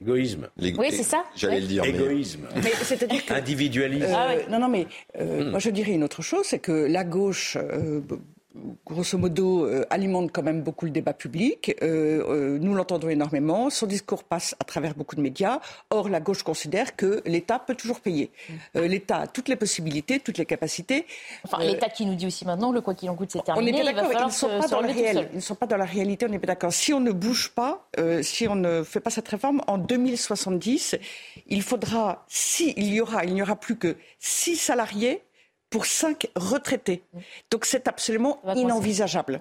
Égoïsme. 0.00 0.48
Oui, 0.58 0.88
c'est 0.90 1.02
ça. 1.02 1.24
J'allais 1.36 1.60
le 1.60 1.66
dire. 1.66 1.84
Égoïsme. 1.84 2.48
Mais... 2.56 2.70
c'est-à-dire 2.82 3.24
que... 3.26 3.34
Individualisme. 3.34 4.14
Ah 4.14 4.34
non, 4.48 4.58
non, 4.58 4.68
mais 4.68 4.86
moi 5.18 5.58
je 5.58 5.70
dirais 5.70 5.92
une 5.92 6.04
autre 6.04 6.22
chose, 6.22 6.46
c'est 6.46 6.58
que 6.58 6.72
la 6.72 7.04
gauche 7.04 7.58
grosso 8.84 9.16
modo, 9.16 9.64
euh, 9.64 9.84
alimente 9.90 10.32
quand 10.32 10.42
même 10.42 10.62
beaucoup 10.62 10.84
le 10.84 10.90
débat 10.90 11.12
public. 11.12 11.76
Euh, 11.82 12.22
euh, 12.28 12.58
nous 12.58 12.74
l'entendons 12.74 13.08
énormément. 13.08 13.70
Son 13.70 13.86
discours 13.86 14.24
passe 14.24 14.56
à 14.58 14.64
travers 14.64 14.94
beaucoup 14.94 15.14
de 15.16 15.20
médias. 15.20 15.60
Or, 15.90 16.08
la 16.08 16.20
gauche 16.20 16.42
considère 16.42 16.96
que 16.96 17.22
l'État 17.26 17.58
peut 17.58 17.74
toujours 17.74 18.00
payer. 18.00 18.30
L'État 18.74 19.18
a 19.18 19.26
toutes 19.26 19.48
les 19.48 19.56
possibilités, 19.56 20.20
toutes 20.20 20.38
les 20.38 20.46
capacités. 20.46 21.06
Enfin, 21.44 21.62
l'État 21.62 21.88
qui 21.88 22.06
nous 22.06 22.14
dit 22.14 22.26
aussi 22.26 22.44
maintenant, 22.44 22.72
le 22.72 22.80
quoi 22.80 22.94
qu'il 22.94 23.08
en 23.10 23.14
coûte, 23.14 23.30
c'est 23.32 23.44
terminé. 23.44 23.72
On 23.72 23.74
est 23.74 23.82
bien 23.82 23.92
d'accord, 23.92 24.12
ils 24.12 24.26
ne 24.26 24.30
sont, 24.30 24.48
pas 24.48 24.68
dans 24.68 24.80
le 24.80 24.88
réel. 24.88 25.28
Ils 25.32 25.36
ne 25.36 25.40
sont 25.40 25.54
pas 25.54 25.66
dans 25.66 25.76
la 25.76 25.84
réalité, 25.84 26.26
on 26.28 26.32
est 26.32 26.38
bien 26.38 26.48
d'accord. 26.48 26.72
Si 26.72 26.92
on 26.92 27.00
ne 27.00 27.12
bouge 27.12 27.50
pas, 27.50 27.86
si 28.22 28.48
on 28.48 28.56
ne 28.56 28.82
fait 28.82 29.00
pas 29.00 29.10
cette 29.10 29.28
réforme, 29.28 29.62
en 29.66 29.78
2070, 29.78 30.96
il 31.48 31.62
faudra, 31.62 32.24
si 32.28 32.74
il 32.76 32.92
y 32.92 33.00
aura, 33.00 33.24
il 33.24 33.34
n'y 33.34 33.42
aura 33.42 33.56
plus 33.56 33.76
que 33.76 33.96
six 34.18 34.56
salariés 34.56 35.22
pour 35.70 35.86
cinq 35.86 36.28
retraités. 36.34 37.02
Donc 37.50 37.64
c'est 37.64 37.86
absolument 37.86 38.42
inenvisageable. 38.56 39.40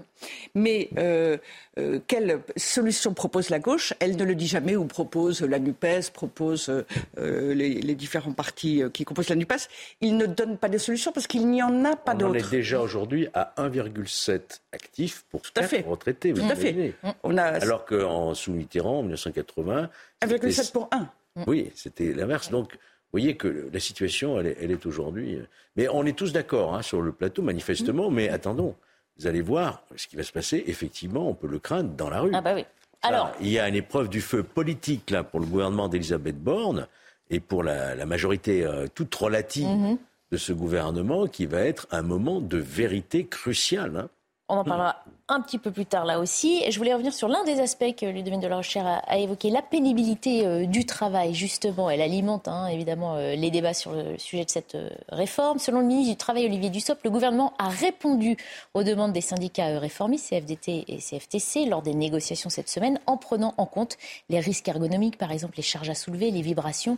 Mais 0.54 0.90
euh, 0.98 1.38
euh, 1.80 2.00
quelle 2.06 2.42
solution 2.56 3.16
propose 3.16 3.50
la 3.50 3.58
gauche? 3.58 3.94
Elle 4.00 4.16
ne 4.16 4.24
le 4.24 4.36
dit 4.36 4.48
jamais 4.48 4.76
ou 4.76 4.86
propose 4.86 5.42
la 5.42 5.58
NUPES, 5.58 6.12
propose 6.14 6.70
euh, 6.70 7.54
les, 7.56 7.96
différents 7.96 8.32
partis 8.32 8.84
qui 8.94 9.06
composent 9.06 9.30
la 9.30 9.36
NUPES. 9.36 9.68
Il 10.02 10.18
ne 10.18 10.28
donne 10.28 10.58
pas 10.58 10.70
de 10.70 10.78
solution 10.78 11.12
parce 11.12 11.26
qu'il 11.26 11.48
n'y 11.48 11.64
en 11.64 11.84
a 11.84 11.96
pas 11.96 12.14
d'autres. 12.14 12.32
On 12.32 12.36
est 12.36 12.52
déjà 12.52 12.80
aujourd'hui 12.80 13.28
à 13.34 13.54
1,7 13.58 14.42
actifs 14.72 15.26
pour 15.32 15.42
Tout 15.42 15.52
à 15.56 15.64
fait. 15.64 15.82
retraités. 15.82 16.34
Tout 16.34 16.44
à 16.44 16.56
fait. 16.56 16.94
On 17.24 17.38
a... 17.38 17.44
Alors 17.44 17.86
qu'en 17.86 18.36
sous 18.36 18.52
Mitterrand, 18.52 19.00
en 19.00 19.02
1980... 19.02 19.90
1,7 20.22 20.72
pour 20.72 20.90
1. 20.92 21.10
Oui, 21.48 21.72
c'était 21.76 22.14
l'inverse. 22.14 22.52
Donc 22.52 22.78
vous 23.12 23.20
voyez 23.20 23.36
que 23.36 23.70
la 23.74 23.80
situation, 23.80 24.40
elle 24.40 24.72
est, 24.72 24.86
aujourd'hui. 24.86 25.36
Euh, 25.36 25.48
mais 25.76 25.88
on 25.90 26.06
est 26.06 26.16
tous 26.16 26.32
d'accord 26.32 26.76
hein, 26.76 26.84
sur 26.84 27.02
le 27.02 27.12
plateau, 27.12 27.42
manifestement. 27.42 28.12
Mais 28.12 28.30
attendons, 28.30 28.76
vous 29.18 29.26
allez 29.26 29.42
voir 29.42 29.84
ce 29.96 30.08
qui 30.08 30.16
va 30.16 30.22
se 30.22 30.32
passer. 30.32 30.64
Effectivement, 30.68 31.28
on 31.28 31.34
peut 31.34 31.48
le 31.48 31.58
craindre 31.58 31.90
dans 31.90 32.12
la 32.12 32.22
rue. 32.22 32.32
Ah 32.36 32.42
bah 32.42 32.54
oui. 32.54 32.66
Alors, 33.02 33.32
il 33.42 33.48
y 33.48 33.58
a 33.58 33.68
une 33.68 33.76
épreuve 33.76 34.10
du 34.10 34.22
feu 34.22 34.44
politique 34.44 35.10
là 35.10 35.24
pour 35.24 35.40
le 35.40 35.48
gouvernement 35.48 35.88
d'Elisabeth 35.88 36.38
Borne 36.38 36.88
et 37.32 37.40
pour 37.40 37.64
la, 37.64 38.06
majorité 38.06 38.64
euh, 38.64 38.86
toute 38.94 39.16
relative 39.16 39.68
mhm. 39.68 39.98
de 40.32 40.38
ce 40.38 40.54
gouvernement 40.54 41.26
qui 41.26 41.48
va 41.48 41.62
être 41.62 41.88
un 41.90 42.04
moment 42.04 42.42
de 42.42 42.58
vérité 42.58 43.26
crucial. 43.26 43.96
Hein. 43.98 44.10
On 44.50 44.58
en 44.58 44.64
parlera 44.64 44.98
un 45.28 45.42
petit 45.42 45.60
peu 45.60 45.72
plus 45.72 45.86
tard 45.86 46.06
là 46.06 46.20
aussi. 46.20 46.64
Je 46.70 46.78
voulais 46.80 46.94
revenir 46.94 47.14
sur 47.14 47.28
l'un 47.28 47.44
des 47.44 47.60
aspects 47.60 47.96
que 47.96 48.08
Ludovine 48.08 48.40
de 48.40 48.48
la 48.48 48.56
Rochère 48.58 49.04
a, 49.06 49.18
évoqué, 49.20 49.52
la 49.52 49.62
pénibilité 49.62 50.46
euh, 50.46 50.66
du 50.66 50.88
travail, 50.88 51.36
justement. 51.36 51.90
Elle 51.90 52.02
alimente 52.02 52.48
hein, 52.48 52.66
évidemment 52.68 53.16
euh, 53.16 53.36
les 53.36 53.52
débats 53.52 53.76
sur 53.76 53.92
le 53.92 54.18
sujet 54.18 54.44
de 54.44 54.50
cette 54.50 54.74
euh, 54.74 54.90
réforme. 55.10 55.60
Selon 55.60 55.82
le 55.82 55.86
ministre 55.86 56.14
du 56.14 56.18
Travail, 56.18 56.46
Olivier 56.46 56.72
Dussopt, 56.72 57.04
le 57.04 57.12
gouvernement 57.12 57.54
a 57.60 57.70
répondu 57.70 58.38
aux 58.74 58.84
demandes 58.84 59.14
des 59.14 59.22
syndicats 59.22 59.78
réformistes, 59.78 60.30
CFDT 60.30 60.86
et 60.88 60.98
CFTC, 60.98 61.66
lors 61.66 61.84
des 61.84 61.94
négociations 61.94 62.50
cette 62.50 62.70
semaine, 62.70 63.00
en 63.06 63.18
prenant 63.18 63.54
en 63.58 63.68
compte 63.68 63.98
les 64.30 64.40
risques 64.40 64.68
ergonomiques, 64.68 65.20
par 65.20 65.32
exemple 65.32 65.58
les 65.58 65.64
charges 65.64 65.90
à 65.90 65.96
soulever, 65.96 66.32
les 66.32 66.42
vibrations, 66.42 66.98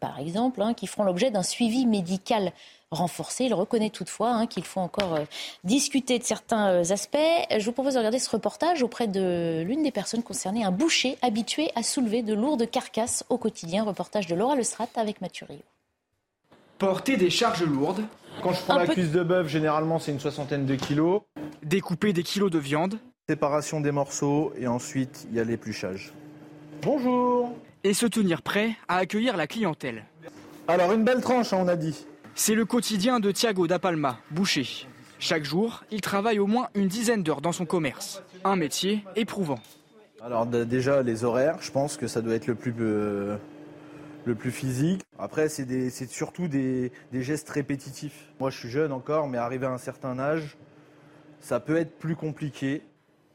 par 0.00 0.18
exemple, 0.18 0.62
hein, 0.62 0.74
qui 0.74 0.86
feront 0.86 1.04
l'objet 1.04 1.30
d'un 1.30 1.42
suivi 1.42 1.84
médical 1.86 2.52
renforcé. 2.90 3.44
Il 3.44 3.54
reconnaît 3.54 3.90
toutefois 3.90 4.30
hein, 4.30 4.46
qu'il 4.46 4.64
faut 4.64 4.80
encore 4.80 5.14
euh, 5.14 5.24
discuter 5.64 6.18
de 6.18 6.24
certains 6.24 6.68
euh, 6.68 6.90
aspects. 6.90 7.18
Je 7.56 7.64
vous 7.64 7.72
propose 7.72 7.94
de 7.94 7.98
regarder 7.98 8.18
ce 8.18 8.30
reportage 8.30 8.82
auprès 8.82 9.06
de 9.06 9.62
l'une 9.66 9.82
des 9.82 9.92
personnes 9.92 10.22
concernées, 10.22 10.64
un 10.64 10.72
boucher 10.72 11.16
habitué 11.22 11.70
à 11.74 11.82
soulever 11.82 12.22
de 12.22 12.34
lourdes 12.34 12.68
carcasses 12.68 13.24
au 13.28 13.38
quotidien. 13.38 13.84
Reportage 13.84 14.26
de 14.26 14.34
Laura 14.34 14.56
Lestrat 14.56 14.88
avec 14.96 15.20
Mathieu 15.20 15.46
Rio. 15.48 15.60
Porter 16.78 17.16
des 17.16 17.30
charges 17.30 17.62
lourdes. 17.62 18.02
Quand 18.42 18.52
je 18.52 18.62
prends 18.62 18.76
la 18.76 18.86
cuisse 18.86 19.10
de 19.10 19.22
bœuf, 19.22 19.48
généralement 19.48 19.98
c'est 19.98 20.12
une 20.12 20.20
soixantaine 20.20 20.66
de 20.66 20.74
kilos. 20.74 21.22
Découper 21.62 22.12
des 22.12 22.22
kilos 22.22 22.50
de 22.50 22.58
viande. 22.58 22.98
Séparation 23.28 23.80
des 23.80 23.92
morceaux 23.92 24.52
et 24.58 24.66
ensuite 24.66 25.26
il 25.30 25.36
y 25.36 25.40
a 25.40 25.44
l'épluchage. 25.44 26.12
Bonjour 26.82 27.52
Et 27.84 27.92
se 27.92 28.06
tenir 28.06 28.42
prêt 28.42 28.76
à 28.88 28.96
accueillir 28.96 29.36
la 29.36 29.46
clientèle. 29.46 30.04
Alors 30.68 30.92
une 30.92 31.04
belle 31.04 31.20
tranche, 31.20 31.52
hein, 31.52 31.58
on 31.60 31.68
a 31.68 31.76
dit. 31.76 32.06
C'est 32.34 32.54
le 32.54 32.64
quotidien 32.64 33.20
de 33.20 33.30
Thiago 33.30 33.66
da 33.66 33.78
Palma, 33.78 34.18
boucher. 34.30 34.86
Chaque 35.18 35.44
jour, 35.44 35.84
il 35.90 36.00
travaille 36.00 36.38
au 36.38 36.46
moins 36.46 36.68
une 36.74 36.88
dizaine 36.88 37.22
d'heures 37.22 37.42
dans 37.42 37.52
son 37.52 37.66
commerce. 37.66 38.22
Un 38.44 38.56
métier 38.56 39.04
éprouvant. 39.16 39.60
Alors 40.22 40.46
déjà, 40.46 41.02
les 41.02 41.24
horaires, 41.24 41.58
je 41.60 41.70
pense 41.70 41.96
que 41.96 42.06
ça 42.06 42.22
doit 42.22 42.34
être 42.34 42.46
le 42.46 42.54
plus, 42.54 42.74
euh, 42.80 43.36
le 44.24 44.34
plus 44.34 44.50
physique. 44.50 45.02
Après, 45.18 45.48
c'est 45.48 46.10
surtout 46.10 46.48
des, 46.48 46.92
des, 47.12 47.22
gestes 47.22 47.50
répétitifs. 47.50 48.30
Moi, 48.38 48.50
je 48.50 48.58
suis 48.58 48.70
jeune 48.70 48.92
encore, 48.92 49.28
mais 49.28 49.38
arrivé 49.38 49.66
à 49.66 49.70
un 49.70 49.78
certain 49.78 50.18
âge, 50.18 50.56
ça 51.40 51.60
peut 51.60 51.76
être 51.76 51.98
plus 51.98 52.16
compliqué. 52.16 52.82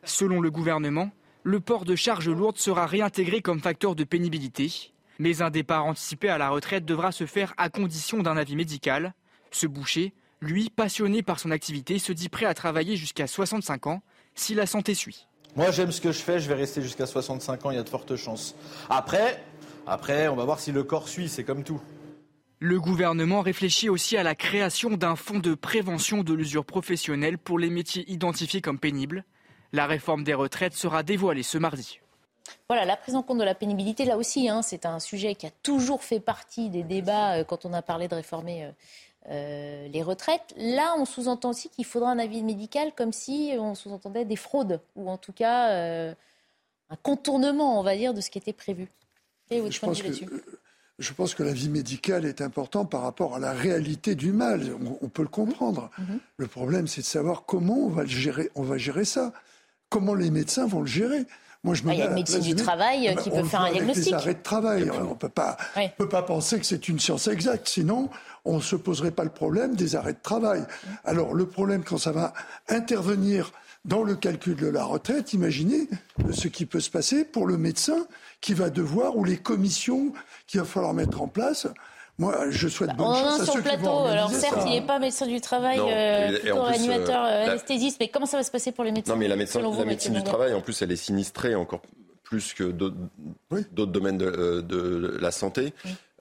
Selon 0.03 0.41
le 0.41 0.51
gouvernement, 0.51 1.11
le 1.43 1.59
port 1.59 1.85
de 1.85 1.95
charges 1.95 2.29
lourdes 2.29 2.57
sera 2.57 2.87
réintégré 2.87 3.41
comme 3.41 3.59
facteur 3.59 3.95
de 3.95 4.03
pénibilité. 4.03 4.91
Mais 5.19 5.41
un 5.41 5.49
départ 5.49 5.85
anticipé 5.85 6.29
à 6.29 6.37
la 6.37 6.49
retraite 6.49 6.85
devra 6.85 7.11
se 7.11 7.25
faire 7.25 7.53
à 7.57 7.69
condition 7.69 8.21
d'un 8.21 8.37
avis 8.37 8.55
médical. 8.55 9.13
Ce 9.51 9.67
boucher, 9.67 10.13
lui, 10.41 10.69
passionné 10.69 11.23
par 11.23 11.39
son 11.39 11.51
activité, 11.51 11.99
se 11.99 12.11
dit 12.11 12.29
prêt 12.29 12.45
à 12.45 12.53
travailler 12.53 12.97
jusqu'à 12.97 13.27
65 13.27 13.87
ans 13.87 14.01
si 14.35 14.53
la 14.53 14.65
santé 14.65 14.93
suit. 14.93 15.27
Moi, 15.55 15.71
j'aime 15.71 15.91
ce 15.91 16.01
que 16.01 16.11
je 16.11 16.19
fais, 16.19 16.39
je 16.39 16.49
vais 16.49 16.55
rester 16.55 16.81
jusqu'à 16.81 17.05
65 17.05 17.65
ans, 17.65 17.71
il 17.71 17.77
y 17.77 17.79
a 17.79 17.83
de 17.83 17.89
fortes 17.89 18.17
chances. 18.17 18.55
Après, 18.89 19.41
après, 19.87 20.27
on 20.27 20.35
va 20.35 20.43
voir 20.43 20.59
si 20.59 20.71
le 20.71 20.83
corps 20.83 21.07
suit, 21.07 21.29
c'est 21.29 21.45
comme 21.45 21.63
tout. 21.63 21.81
Le 22.59 22.79
gouvernement 22.79 23.41
réfléchit 23.41 23.89
aussi 23.89 24.17
à 24.17 24.23
la 24.23 24.35
création 24.35 24.91
d'un 24.91 25.15
fonds 25.15 25.39
de 25.39 25.53
prévention 25.53 26.23
de 26.23 26.33
l'usure 26.33 26.65
professionnelle 26.65 27.37
pour 27.37 27.59
les 27.59 27.69
métiers 27.69 28.09
identifiés 28.11 28.61
comme 28.61 28.79
pénibles. 28.79 29.23
La 29.71 29.85
réforme 29.87 30.23
des 30.23 30.33
retraites 30.33 30.73
sera 30.73 31.03
dévoilée 31.03 31.43
ce 31.43 31.57
mardi. 31.57 31.99
Voilà, 32.67 32.85
la 32.85 32.97
prise 32.97 33.15
en 33.15 33.23
compte 33.23 33.37
de 33.37 33.43
la 33.43 33.55
pénibilité, 33.55 34.05
là 34.05 34.17
aussi, 34.17 34.49
hein, 34.49 34.61
c'est 34.61 34.85
un 34.85 34.99
sujet 34.99 35.35
qui 35.35 35.47
a 35.47 35.51
toujours 35.63 36.03
fait 36.03 36.19
partie 36.19 36.69
des 36.69 36.83
débats 36.83 37.37
euh, 37.37 37.43
quand 37.43 37.65
on 37.65 37.73
a 37.73 37.81
parlé 37.81 38.07
de 38.07 38.15
réformer 38.15 38.71
euh, 39.29 39.87
les 39.87 40.03
retraites. 40.03 40.53
Là, 40.57 40.95
on 40.97 41.05
sous-entend 41.05 41.49
aussi 41.51 41.69
qu'il 41.69 41.85
faudra 41.85 42.11
un 42.11 42.19
avis 42.19 42.43
médical 42.43 42.91
comme 42.95 43.13
si 43.13 43.53
on 43.59 43.75
sous-entendait 43.75 44.25
des 44.25 44.35
fraudes, 44.35 44.79
ou 44.95 45.09
en 45.09 45.17
tout 45.17 45.33
cas 45.33 46.13
un 46.89 46.95
contournement, 47.01 47.79
on 47.79 47.83
va 47.83 47.95
dire, 47.95 48.13
de 48.13 48.21
ce 48.21 48.29
qui 48.29 48.37
était 48.37 48.53
prévu. 48.53 48.87
Et 49.49 49.61
votre 49.61 49.79
point 49.79 49.89
de 49.89 49.95
vue 49.95 50.03
là-dessus? 50.03 50.27
je 50.97 51.13
pense 51.13 51.35
que 51.35 51.43
la 51.43 51.51
vie 51.51 51.69
médicale 51.69 52.25
est 52.25 52.41
importante 52.41 52.89
par 52.89 53.01
rapport 53.01 53.35
à 53.35 53.39
la 53.39 53.51
réalité 53.51 54.15
du 54.15 54.31
mal. 54.31 54.71
On, 55.01 55.09
peut 55.09 55.23
le 55.23 55.27
comprendre. 55.27 55.91
Mhm. 55.97 56.19
Le 56.37 56.47
problème, 56.47 56.87
c'est 56.87 57.01
de 57.01 57.05
savoir 57.05 57.43
comment 57.45 57.77
on 57.77 57.89
va 57.89 58.03
le 58.03 58.09
gérer. 58.09 58.49
On 58.55 58.63
va 58.63 58.77
gérer 58.77 59.03
ça. 59.03 59.33
Comment 59.89 60.13
les 60.13 60.31
médecins 60.31 60.65
vont 60.65 60.81
le 60.81 60.87
gérer. 60.87 61.25
Moi, 61.65 61.73
je 61.73 61.81
me 61.81 61.89
ah, 61.89 61.93
il 61.95 61.99
y 61.99 62.01
a 62.03 62.05
une 62.05 62.13
médecine 62.13 62.41
du 62.41 62.55
travail 62.55 63.07
ah, 63.07 63.19
qui 63.19 63.31
ben, 63.31 63.41
peut 63.41 63.47
faire 63.47 63.61
un 63.61 63.71
diagnostic. 63.71 64.05
Des 64.05 64.13
arrêts 64.13 64.35
de 64.35 64.43
travail. 64.43 64.91
On 64.91 65.09
ne 65.09 65.13
peut 65.15 65.29
pas, 65.29 65.57
peut 65.97 66.07
pas 66.07 66.21
penser 66.21 66.59
que 66.59 66.65
c'est 66.65 66.87
une 66.87 66.99
science 66.99 67.27
exacte. 67.27 67.67
Sinon, 67.67 68.11
on 68.45 68.57
ne 68.57 68.61
se 68.61 68.75
poserait 68.75 69.09
pas 69.09 69.23
le 69.23 69.31
problème 69.31 69.75
des 69.75 69.95
arrêts 69.95 70.13
de 70.13 70.21
travail. 70.21 70.63
Alors, 71.05 71.33
le 71.33 71.47
problème, 71.47 71.83
quand 71.83 71.97
ça 71.97 72.11
va 72.11 72.35
intervenir 72.69 73.51
dans 73.83 74.03
le 74.03 74.15
calcul 74.15 74.55
de 74.55 74.67
la 74.67 74.83
retraite, 74.83 75.33
imaginez 75.33 75.89
ce 76.31 76.47
qui 76.49 76.67
peut 76.67 76.79
se 76.79 76.91
passer 76.91 77.25
pour 77.25 77.47
le 77.47 77.57
médecin 77.57 78.05
qui 78.41 78.53
va 78.53 78.69
devoir, 78.69 79.17
ou 79.17 79.23
les 79.23 79.37
commissions 79.37 80.13
qu'il 80.45 80.59
va 80.59 80.67
falloir 80.67 80.93
mettre 80.93 81.19
en 81.23 81.27
place. 81.27 81.67
Moi, 82.17 82.49
je 82.49 82.67
souhaite 82.67 82.95
bonne 82.95 83.07
on 83.07 83.15
chance 83.15 83.41
à 83.41 83.45
sur 83.45 83.57
le 83.57 83.63
plateau. 83.63 84.05
Alors 84.05 84.31
certes, 84.31 84.61
il 84.65 84.71
n'est 84.71 84.85
pas 84.85 84.99
médecin 84.99 85.27
du 85.27 85.41
travail, 85.41 85.79
euh, 85.79 86.39
plutôt 86.39 86.63
animateur 86.63 87.25
euh, 87.25 87.49
anesthésiste, 87.49 87.97
mais 87.99 88.07
comment 88.07 88.25
ça 88.25 88.37
va 88.37 88.43
se 88.43 88.51
passer 88.51 88.71
pour 88.71 88.83
les 88.83 88.91
médecins 88.91 89.13
Non, 89.13 89.19
mais 89.19 89.27
la, 89.27 89.35
médecin, 89.35 89.61
la 89.61 89.85
médecine 89.85 90.13
du 90.13 90.23
travail, 90.23 90.53
en 90.53 90.61
plus, 90.61 90.81
elle 90.81 90.91
est 90.91 90.95
sinistrée 90.95 91.55
encore 91.55 91.81
plus 92.23 92.53
que 92.53 92.63
d'autres 92.63 93.91
domaines 93.91 94.17
de, 94.17 94.25
euh, 94.25 94.61
de, 94.61 95.17
la 95.19 95.31
santé. 95.31 95.73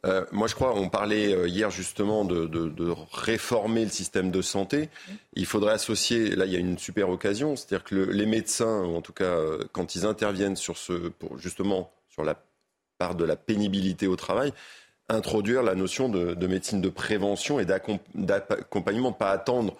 Euh, 0.04 0.24
moi, 0.32 0.48
je 0.48 0.54
crois, 0.54 0.74
on 0.74 0.88
parlait 0.88 1.32
euh, 1.32 1.48
hier 1.48 1.70
justement 1.70 2.24
de, 2.24 2.94
réformer 3.12 3.84
le 3.84 3.90
système 3.90 4.30
de 4.30 4.42
santé. 4.42 4.90
Il 5.34 5.46
faudrait 5.46 5.72
associer, 5.72 6.36
là, 6.36 6.44
il 6.44 6.52
y 6.52 6.56
a 6.56 6.58
une 6.58 6.78
super 6.78 7.08
occasion, 7.08 7.56
c'est-à-dire 7.56 7.84
que 7.84 7.94
les 7.94 8.26
médecins, 8.26 8.84
en 8.84 9.00
tout 9.00 9.12
cas, 9.12 9.24
euh, 9.24 9.64
quand 9.72 9.94
ils 9.94 10.04
interviennent 10.04 10.56
sur 10.56 10.76
ce, 10.76 10.92
pour 10.92 11.38
justement 11.38 11.90
sur 12.10 12.22
la 12.22 12.36
part 12.98 13.14
de 13.14 13.24
la 13.24 13.36
pénibilité 13.36 14.06
au 14.06 14.16
travail, 14.16 14.52
introduire 15.08 15.62
la 15.62 15.74
notion 15.74 16.08
de, 16.08 16.46
médecine 16.46 16.80
de 16.80 16.88
prévention 16.88 17.60
et 17.60 17.66
d'accompagnement, 17.66 19.12
pas 19.12 19.30
attendre 19.30 19.76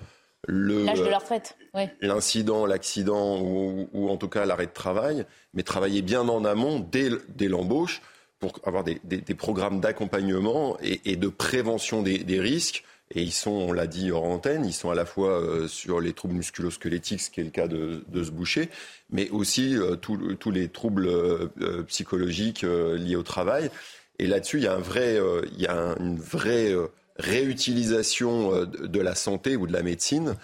l'âge 0.47 0.99
de 0.99 1.07
la 1.07 1.19
retraite, 1.19 1.57
l'incident, 2.01 2.67
l'accident 2.67 3.41
ou, 3.41 4.09
en 4.09 4.17
tout 4.17 4.29
cas 4.29 4.45
l'arrêt 4.45 4.67
de 4.67 4.73
travail, 4.73 5.25
mais 5.55 5.63
travailler 5.63 6.03
bien 6.03 6.29
en 6.29 6.45
amont 6.45 6.79
dès 6.79 7.49
l'embauche 7.49 8.03
pour 8.39 8.61
avoir 8.65 8.85
des, 8.85 8.99
programmes 9.35 9.81
d'accompagnement 9.81 10.77
et, 10.83 11.17
de 11.17 11.29
prévention 11.29 12.03
des, 12.03 12.41
risques. 12.41 12.85
Et 13.15 13.23
ils 13.23 13.33
sont, 13.33 13.51
on 13.51 13.73
l'a 13.73 13.87
dit 13.87 14.11
hors 14.11 14.25
antenne, 14.25 14.65
ils 14.65 14.73
sont 14.73 14.91
à 14.91 14.95
la 14.95 15.05
fois 15.05 15.39
euh, 15.39 15.69
sur 15.69 16.01
les 16.01 16.15
troubles 16.15 16.35
musculosquelettiques, 16.35 17.21
ce 17.21 17.31
qui 17.31 17.41
est 17.41 17.45
le 17.45 17.51
cas 17.51 17.69
de, 17.69 18.03
ce 18.15 18.31
boucher, 18.31 18.71
mais 19.11 19.29
aussi 19.29 19.77
euh, 19.77 19.95
tous 19.97 20.51
les 20.51 20.69
troubles 20.69 21.07
euh, 21.07 21.83
psychologiques 21.87 22.63
liés 22.63 23.17
au 23.17 23.23
travail. 23.23 23.71
Et 24.19 24.27
là-dessus, 24.27 24.59
il 24.59 24.65
y 24.65 25.67
a, 25.67 25.73
a 25.73 25.97
une 25.99 26.19
vraie 26.19 26.73
réutilisation 27.17 28.65
de 28.65 29.01
la 29.01 29.15
santé 29.15 29.57
ou 29.57 29.67
de 29.67 29.73
la 29.73 29.83
médecine 29.83 30.37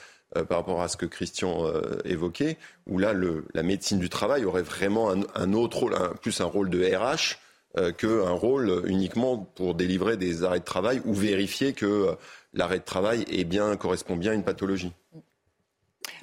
par 0.48 0.58
rapport 0.58 0.82
à 0.82 0.88
ce 0.88 0.96
que 0.96 1.06
Christian 1.06 1.66
évoquait, 2.04 2.56
où 2.86 2.98
là, 2.98 3.12
la 3.54 3.62
médecine 3.62 3.98
du 3.98 4.08
travail 4.08 4.44
aurait 4.44 4.62
vraiment 4.62 5.10
un, 5.10 5.52
autre 5.52 5.78
rôle, 5.78 5.94
plus 6.20 6.40
un 6.40 6.46
rôle 6.46 6.70
de 6.70 6.84
RH 6.84 7.38
euh, 7.78 7.92
qu'un 7.92 8.30
rôle 8.30 8.82
uniquement 8.86 9.38
pour 9.38 9.76
délivrer 9.76 10.16
des 10.16 10.42
arrêts 10.42 10.58
de 10.58 10.64
travail 10.64 11.00
ou 11.04 11.14
vérifier 11.14 11.72
que 11.72 11.86
euh, 11.86 12.14
l'arrêt 12.52 12.80
de 12.80 12.84
travail 12.84 13.24
est 13.30 13.44
bien, 13.44 13.76
correspond 13.76 14.16
bien 14.16 14.32
à 14.32 14.34
une 14.34 14.42
pathologie. 14.42 14.92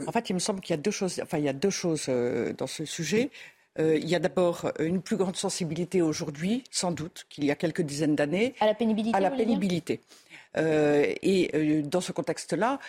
En 0.05 0.11
fait, 0.11 0.29
il 0.29 0.33
me 0.33 0.39
semble 0.39 0.59
qu'il 0.59 0.75
y 0.75 0.77
a 0.77 0.81
deux 0.81 0.91
choses, 0.91 1.21
enfin, 1.23 1.37
il 1.37 1.45
y 1.45 1.49
a 1.49 1.53
deux 1.53 1.69
choses 1.69 2.07
euh, 2.09 2.51
dans 2.51 2.67
ce 2.67 2.83
sujet. 2.83 3.31
Il 3.80 4.07
y 4.07 4.15
a 4.15 4.19
d'abord 4.19 4.71
une 4.80 5.01
plus 5.01 5.17
grande 5.17 5.36
sensibilité 5.36 6.01
aujourd'hui, 6.01 6.63
sans 6.71 6.91
doute, 6.91 7.25
qu'il 7.30 7.45
y 7.45 7.51
a 7.51 7.55
quelques 7.55 7.82
dizaines 7.82 8.15
d'années. 8.15 8.55
À 8.59 8.65
la 8.65 8.73
pénibilité. 8.73 9.17
À 9.17 9.19
la 9.19 9.32
pénibilité. 9.32 10.01
et 10.55 11.84
dans 11.84 12.01
ce 12.01 12.11
contexte-là, 12.11 12.80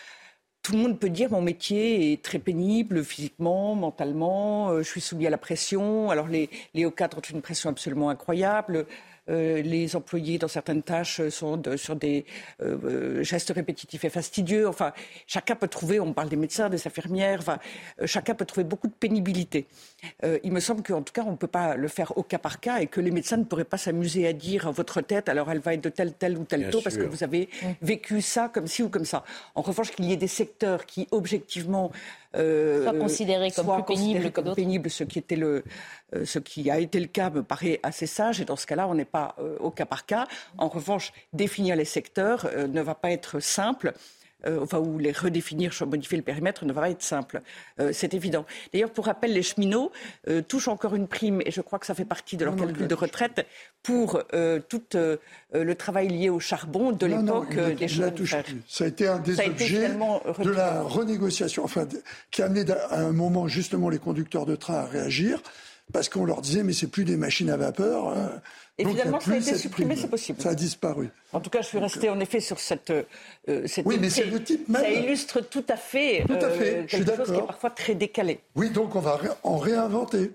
tout 0.62 0.72
le 0.72 0.78
monde 0.78 0.99
peut 0.99 1.09
dire 1.09 1.30
mon 1.30 1.41
métier 1.41 2.12
est 2.12 2.22
très 2.22 2.39
pénible 2.39 3.03
physiquement, 3.05 3.74
mentalement, 3.74 4.68
euh, 4.68 4.82
je 4.82 4.89
suis 4.89 5.01
soumis 5.01 5.26
à 5.26 5.30
la 5.30 5.39
pression. 5.39 6.11
Alors 6.11 6.28
les, 6.28 6.51
les 6.74 6.84
hauts 6.84 6.91
cadres 6.91 7.18
ont 7.18 7.20
une 7.22 7.41
pression 7.41 7.70
absolument 7.70 8.11
incroyable. 8.11 8.86
Euh, 9.29 9.62
les 9.62 9.97
employés 9.97 10.39
dans 10.39 10.49
certaines 10.49 10.83
tâches 10.83 11.26
sont 11.29 11.61
sur 11.76 11.97
des 11.97 12.24
euh, 12.62 13.22
gestes 13.22 13.53
répétitifs 13.55 14.05
et 14.05 14.11
fastidieux. 14.11 14.68
Enfin, 14.68 14.93
chacun 15.26 15.55
peut 15.55 15.68
trouver, 15.68 16.01
on 16.01 16.12
parle 16.12 16.29
des 16.29 16.37
médecins, 16.37 16.68
des 16.68 16.87
infirmières, 16.87 17.41
enfin, 17.41 17.59
chacun 18.05 18.35
peut 18.35 18.45
trouver 18.45 18.64
beaucoup 18.64 18.87
de 18.89 18.93
pénibilité. 18.93 19.66
il 20.43 20.53
me 20.53 20.61
semble 20.61 20.83
qu'en 20.83 21.03
tout 21.03 21.12
cas, 21.12 21.24
on 21.26 21.33
ne 21.33 21.37
peut 21.37 21.47
pas 21.47 21.76
le 21.76 21.89
faire 21.89 22.16
au 22.16 22.22
cas 22.22 22.39
par 22.39 22.61
cas 22.61 22.79
et 22.79 22.87
que 22.87 23.01
les 23.01 23.11
médecins 23.11 23.37
ne 23.37 23.45
pourraient 23.45 23.64
pas 23.64 23.79
s'amuser 23.79 24.26
à 24.26 24.33
dire 24.33 24.70
votre 24.72 25.01
tête, 25.01 25.29
alors 25.29 25.51
elle 25.51 25.61
va 25.61 25.74
être 25.74 25.83
de 25.83 25.89
tel, 25.89 26.12
tel 26.12 26.39
ou 26.39 26.45
tel 26.45 26.70
taux 26.70 26.81
parce 26.81 26.97
que 26.97 27.03
vous 27.03 27.22
avez 27.22 27.49
vécu 27.83 28.20
ça 28.20 28.49
comme 28.49 28.66
ci 28.66 28.83
ou 28.83 28.89
comme 28.89 29.05
ça. 29.05 29.24
En 29.55 29.62
revanche, 29.62 29.91
qu'il 29.91 30.05
y 30.07 30.12
ait 30.12 30.16
des 30.16 30.29
secteurs 30.29 30.87
qui, 30.87 31.09
objectivement, 31.11 31.91
euh, 32.37 32.83
soit 32.83 32.99
considéré 32.99 33.51
comme 33.51 33.66
plus 33.74 33.95
pénible 33.95 34.31
comme 34.31 34.55
pénible, 34.55 34.91
ce 34.91 35.05
qui 35.05 35.18
était 35.18 35.37
le, 35.37 35.64
euh, 36.14 36.24
ce 36.24 36.39
qui 36.39 36.70
a 36.70 36.79
été 36.79 37.01
le 37.01 37.07
cas 37.07 37.31
me 37.31 37.43
paraît 37.43 37.81
assez 37.83 38.07
sage. 38.07 38.41
Et 38.41 38.45
dans 38.45 38.57
ce 38.57 38.66
cas-là, 38.66 38.87
on 38.87 38.95
n'est 38.95 39.05
pas 39.05 39.35
euh, 39.39 39.57
au 39.61 39.70
cas 39.70 39.87
par 39.87 40.05
cas. 40.05 40.26
En 40.59 40.68
revanche, 40.68 41.12
définir 41.33 41.76
les 41.76 41.85
secteurs 41.85 42.49
ne 42.68 42.81
va 42.81 42.95
pas 42.95 43.11
être 43.11 43.41
simple. 43.41 43.95
Euh, 44.47 44.61
enfin, 44.62 44.78
ou 44.78 44.99
les 44.99 45.11
redéfinir, 45.11 45.72
modifier 45.86 46.16
le 46.16 46.22
périmètre 46.22 46.64
ne 46.64 46.72
va 46.72 46.82
pas 46.82 46.91
être 46.91 47.03
simple. 47.03 47.43
Euh, 47.80 47.91
c'est 47.93 48.14
évident. 48.14 48.47
D'ailleurs, 48.72 48.91
pour 48.91 49.07
rappel, 49.07 49.32
les 49.32 49.43
cheminots 49.43 49.91
euh, 50.28 50.43
touchent 50.43 50.68
encore 50.68 50.95
une 50.95 51.09
prime, 51.09 51.41
et 51.45 51.51
je 51.51 51.61
crois 51.61 51.80
que 51.80 51.86
ça 51.86 51.95
fait 51.95 52.05
partie 52.05 52.36
de 52.36 52.45
leur 52.45 52.55
calcul 52.55 52.86
de 52.86 52.95
retraite, 52.95 53.47
pour 53.82 54.22
tout 54.68 54.82
le 54.93 55.72
travail 55.74 56.09
lié 56.09 56.28
au 56.28 56.41
charbon 56.41 56.93
de 56.93 57.07
l'époque 57.07 57.55
des 57.55 57.89
cheminots. 57.89 58.26
Ça 58.68 58.84
a 58.84 58.86
été 58.86 59.09
un 59.09 59.18
des 59.18 59.41
objets 59.41 59.89
de 59.89 60.51
la 60.51 60.82
renégociation, 60.82 61.64
enfin, 61.64 61.86
qui 62.30 62.43
a 62.43 62.47
amené 62.47 62.70
à 62.91 63.01
un 63.01 63.12
moment 63.12 63.49
justement 63.49 63.89
les 63.89 63.99
conducteurs 63.99 64.47
de 64.47 64.57
train 64.57 64.74
à 64.74 64.84
réagir 64.84 65.43
parce 65.93 66.09
qu'on 66.09 66.24
leur 66.24 66.41
disait 66.41 66.62
mais 66.62 66.72
c'est 66.72 66.86
plus 66.86 67.05
des 67.05 67.16
machines 67.16 67.51
à 67.51 67.57
vapeur. 67.57 68.14
Et 68.78 68.84
finalement, 68.84 69.18
ça 69.18 69.32
a 69.32 69.36
été 69.36 69.57
supprimé, 69.57 69.97
c'est 69.97 70.09
possible. 70.09 70.41
Ça 70.41 70.51
a 70.51 70.55
disparu. 70.55 71.11
En 71.32 71.41
tout 71.41 71.51
cas, 71.51 71.62
je 71.62 71.66
suis 71.66 71.78
restée 71.78 72.09
en 72.11 72.20
effet 72.20 72.39
sur 72.39 72.61
cette. 72.61 72.91
Euh, 72.91 73.03
cette 73.66 73.84
oui, 73.84 73.97
mais 74.01 74.09
c'est 74.09 74.24
le 74.24 74.43
type 74.43 74.68
même. 74.68 74.82
Ça 74.82 74.91
illustre 74.91 75.41
tout 75.41 75.64
à 75.68 75.76
fait, 75.76 76.24
tout 76.26 76.34
à 76.34 76.51
fait. 76.51 76.76
Euh, 76.76 76.86
quelque 76.86 77.16
chose 77.16 77.26
qui 77.26 77.39
est 77.39 77.47
parfois 77.47 77.70
très 77.70 77.97
décalé. 77.97 78.41
Oui, 78.55 78.70
donc 78.70 78.95
on 78.95 79.01
va 79.01 79.20
en 79.43 79.57
réinventer. 79.57 80.30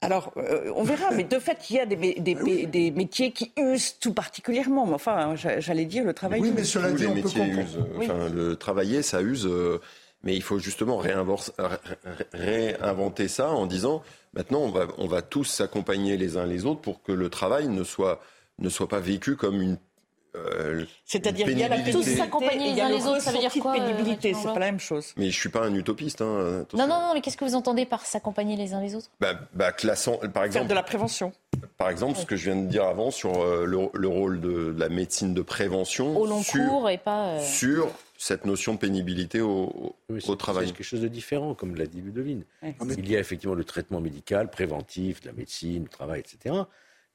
Alors, 0.00 0.32
euh, 0.36 0.72
on 0.74 0.84
verra, 0.84 1.10
mais 1.12 1.24
de 1.24 1.38
fait, 1.38 1.70
il 1.70 1.76
y 1.76 1.80
a 1.80 1.86
des, 1.86 1.96
des, 1.96 2.36
ah 2.36 2.66
des, 2.66 2.90
métiers 2.90 3.32
qui 3.32 3.52
usent 3.56 3.98
tout 4.00 4.12
particulièrement. 4.12 4.84
Enfin, 4.92 5.34
j'allais 5.36 5.84
dire 5.84 6.04
le 6.04 6.12
travail. 6.12 6.40
Oui, 6.40 6.52
mais 6.54 6.64
cela 6.64 6.92
dit, 6.92 7.06
on 7.06 7.14
peut 7.14 7.22
comprendre. 7.22 7.88
Enfin, 7.98 8.28
le 8.28 8.56
travailler, 8.56 9.02
ça 9.02 9.22
use. 9.22 9.48
Mais 10.22 10.34
il 10.34 10.42
faut 10.42 10.58
justement 10.58 10.98
réinventer 10.98 11.52
ça 13.28 13.50
en 13.50 13.66
disant 13.66 14.02
Maintenant, 14.34 14.60
on 14.60 14.70
va, 14.70 14.86
on 14.96 15.06
va 15.06 15.20
tous 15.20 15.44
s'accompagner 15.44 16.16
les 16.16 16.36
uns 16.36 16.46
les 16.46 16.64
autres 16.64 16.80
pour 16.80 17.02
que 17.02 17.12
le 17.12 17.28
travail 17.28 17.68
ne 17.68 17.84
soit, 17.84 18.20
ne 18.58 18.70
soit 18.70 18.88
pas 18.88 19.00
vécu 19.00 19.36
comme 19.36 19.60
une 19.60 19.78
euh, 20.34 20.86
C'est-à-dire 21.04 21.46
qu'il 21.46 21.58
y 21.58 21.62
a 21.62 21.68
la 21.68 21.92
tous 21.92 22.02
s'accompagner 22.02 22.72
les 22.72 22.80
uns 22.80 22.88
les 22.88 23.06
autres, 23.06 23.20
ça 23.20 23.32
veut 23.32 23.38
dire 23.38 23.52
quoi 23.60 23.74
pénibilité, 23.74 24.32
c'est 24.32 24.44
pas 24.44 24.58
la 24.58 24.66
même 24.66 24.80
chose. 24.80 25.12
Mais 25.18 25.28
je 25.28 25.38
suis 25.38 25.50
pas 25.50 25.60
un 25.60 25.74
utopiste. 25.74 26.22
Hein, 26.22 26.64
non, 26.72 26.86
non, 26.86 27.00
non, 27.00 27.10
mais 27.12 27.20
qu'est-ce 27.20 27.36
que 27.36 27.44
vous 27.44 27.54
entendez 27.54 27.84
par 27.84 28.06
s'accompagner 28.06 28.56
les 28.56 28.72
uns 28.72 28.80
les 28.80 28.94
autres? 28.94 29.10
Bah, 29.20 29.34
bah, 29.52 29.72
par 30.32 30.44
exemple. 30.44 30.68
de 30.68 30.74
la 30.74 30.82
prévention. 30.82 31.32
Par 31.76 31.90
exemple, 31.90 32.18
ce 32.18 32.24
que 32.24 32.36
je 32.36 32.50
viens 32.50 32.62
de 32.62 32.66
dire 32.66 32.84
avant 32.84 33.10
sur 33.10 33.42
euh, 33.42 33.66
le, 33.66 34.08
rôle 34.08 34.40
de, 34.40 34.74
la 34.78 34.88
médecine 34.88 35.34
de 35.34 35.42
prévention. 35.42 36.16
Au 36.16 36.24
long 36.24 36.42
cours 36.42 36.88
et 36.88 36.96
pas. 36.96 37.26
Euh, 37.26 37.42
sur 37.42 37.90
cette 38.22 38.44
notion 38.46 38.74
de 38.74 38.78
pénibilité 38.78 39.40
au, 39.40 39.96
au 40.08 40.36
travail. 40.36 40.68
C'est 40.68 40.74
quelque 40.74 40.86
chose 40.86 41.00
de 41.00 41.08
différent, 41.08 41.56
comme 41.56 41.74
l'a 41.74 41.86
dit 41.86 42.00
Ludovine. 42.00 42.44
Il 42.96 43.10
y 43.10 43.16
a 43.16 43.18
effectivement 43.18 43.56
le 43.56 43.64
traitement 43.64 44.00
médical, 44.00 44.48
préventif, 44.48 45.22
de 45.22 45.26
la 45.26 45.32
médecine, 45.32 45.82
le 45.82 45.88
travail, 45.88 46.20
etc. 46.20 46.54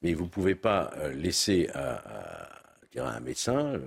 Mais 0.01 0.13
vous 0.13 0.25
ne 0.25 0.29
pouvez 0.29 0.53
pas 0.53 0.91
euh, 0.97 1.13
laisser 1.13 1.69
à, 1.73 2.49
un 2.97 3.21
médecin 3.21 3.75
euh, 3.75 3.79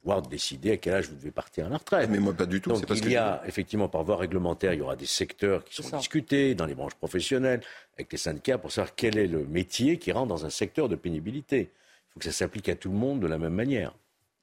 pouvoir 0.00 0.22
décider 0.22 0.72
à 0.72 0.76
quel 0.76 0.94
âge 0.94 1.08
vous 1.08 1.14
devez 1.14 1.30
partir 1.30 1.66
à 1.66 1.68
la 1.68 1.76
retraite. 1.76 2.10
Mais 2.10 2.18
moi, 2.18 2.34
pas 2.34 2.46
du 2.46 2.60
tout. 2.60 2.70
Donc, 2.70 2.82
il 2.90 3.12
y 3.12 3.16
a, 3.16 3.40
effectivement, 3.46 3.88
par 3.88 4.02
voie 4.02 4.16
réglementaire, 4.16 4.72
il 4.72 4.80
y 4.80 4.82
aura 4.82 4.96
des 4.96 5.06
secteurs 5.06 5.62
qui 5.62 5.80
sont 5.80 5.96
discutés 5.96 6.56
dans 6.56 6.66
les 6.66 6.74
branches 6.74 6.96
professionnelles, 6.96 7.60
avec 7.96 8.10
les 8.10 8.18
syndicats, 8.18 8.58
pour 8.58 8.72
savoir 8.72 8.96
quel 8.96 9.18
est 9.18 9.28
le 9.28 9.46
métier 9.46 9.98
qui 9.98 10.10
rentre 10.10 10.26
dans 10.26 10.44
un 10.44 10.50
secteur 10.50 10.88
de 10.88 10.96
pénibilité. 10.96 11.60
Il 11.60 12.12
faut 12.14 12.18
que 12.18 12.26
ça 12.26 12.32
s'applique 12.32 12.68
à 12.68 12.74
tout 12.74 12.90
le 12.90 12.96
monde 12.96 13.20
de 13.20 13.28
la 13.28 13.38
même 13.38 13.54
manière. 13.54 13.94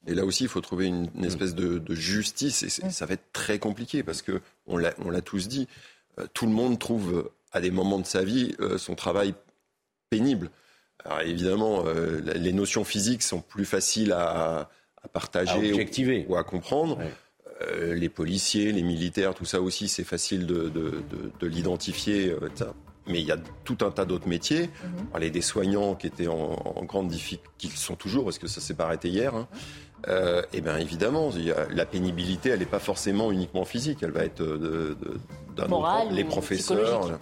Et 0.08 0.16
là 0.16 0.26
aussi, 0.26 0.44
il 0.44 0.50
faut 0.50 0.62
trouver 0.62 0.88
une, 0.88 1.10
mm. 1.14 1.26
espèce 1.26 1.56
de, 1.56 1.82
justice, 1.94 2.64
et 2.64 2.70
ça 2.70 3.06
va 3.06 3.14
être 3.14 3.32
très 3.34 3.60
compliqué 3.60 4.04
parce 4.04 4.22
que 4.22 4.42
on 4.68 4.78
l'a 4.78 5.22
tous 5.22 5.48
dit. 5.48 5.68
Euh, 6.20 6.26
tout 6.34 6.46
le 6.46 6.52
monde 6.52 6.80
trouve 6.80 7.32
à 7.52 7.62
des 7.62 7.72
moments 7.72 8.00
de 8.00 8.06
sa 8.06 8.24
vie 8.24 8.56
euh, 8.60 8.78
son 8.78 8.96
travail 8.96 9.34
pénible. 10.10 10.50
Alors 11.06 11.22
évidemment, 11.22 11.84
les 12.24 12.54
notions 12.54 12.84
physiques 12.84 13.24
sont 13.24 13.42
plus 13.42 13.66
faciles 13.66 14.12
à, 14.12 14.70
partager 15.14 15.74
ou, 16.28 16.36
à 16.36 16.44
comprendre. 16.44 17.00
les 17.76 18.10
policiers, 18.10 18.72
les 18.72 18.84
militaires, 18.84 19.34
tout 19.34 19.46
ça 19.46 19.62
aussi, 19.62 19.88
c'est 19.88 20.04
facile 20.04 20.46
de, 20.46 21.02
l'identifier. 21.42 22.36
mais 23.08 23.20
il 23.20 23.26
y 23.26 23.32
a 23.32 23.38
tout 23.64 23.80
un 23.82 23.90
tas 23.90 24.06
d'autres 24.06 24.28
métiers. 24.28 24.70
On 25.00 25.06
parlait 25.06 25.32
des 25.32 25.42
soignants 25.42 25.96
qui 25.96 26.06
étaient 26.06 26.28
en, 26.28 26.84
grande 26.84 27.08
difficulté, 27.08 27.50
qui 27.58 27.70
sont 27.70 27.96
toujours, 27.96 28.26
parce 28.26 28.38
que 28.38 28.48
ça 28.48 28.62
s'est 28.62 28.76
pas 28.76 28.86
arrêté 28.86 29.10
hier. 29.10 29.34
Hein. 29.34 29.48
Euh, 30.08 30.42
eh 30.54 30.62
bien 30.62 30.78
évidemment, 30.78 31.30
la 31.70 31.86
pénibilité, 31.86 32.50
elle 32.50 32.60
n'est 32.60 32.66
pas 32.66 32.80
forcément 32.80 33.32
uniquement 33.32 33.66
physique, 33.66 34.00
elle 34.02 34.12
va 34.12 34.26
être 34.26 34.42
de, 34.42 34.98
de, 35.00 36.12
les 36.12 36.24
professeurs. 36.24 37.20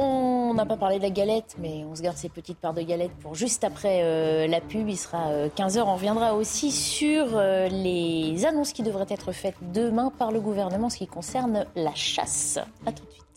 On 0.00 0.54
n'a 0.54 0.64
pas 0.64 0.76
parlé 0.76 0.98
de 0.98 1.02
la 1.02 1.10
galette, 1.10 1.56
mais 1.58 1.84
on 1.84 1.96
se 1.96 2.02
garde 2.02 2.16
ces 2.16 2.28
petites 2.28 2.58
parts 2.58 2.72
de 2.72 2.82
galette 2.82 3.10
pour 3.20 3.34
juste 3.34 3.64
après 3.64 4.02
euh, 4.04 4.46
la 4.46 4.60
pub. 4.60 4.88
Il 4.88 4.96
sera 4.96 5.48
15h. 5.56 5.78
Euh, 5.78 5.82
on 5.84 5.94
reviendra 5.94 6.34
aussi 6.34 6.70
sur 6.70 7.26
les 7.36 8.46
annonces 8.46 8.72
qui 8.72 8.84
devraient 8.84 9.06
être 9.08 9.32
faites 9.32 9.56
demain 9.74 10.12
par 10.16 10.30
le 10.30 10.40
gouvernement 10.40 10.86
en 10.86 10.90
ce 10.90 10.98
qui 10.98 11.08
concerne 11.08 11.66
la 11.74 11.94
chasse. 11.94 12.58
A 12.86 12.92
tout 12.92 13.04
de 13.04 13.10
suite. 13.10 13.27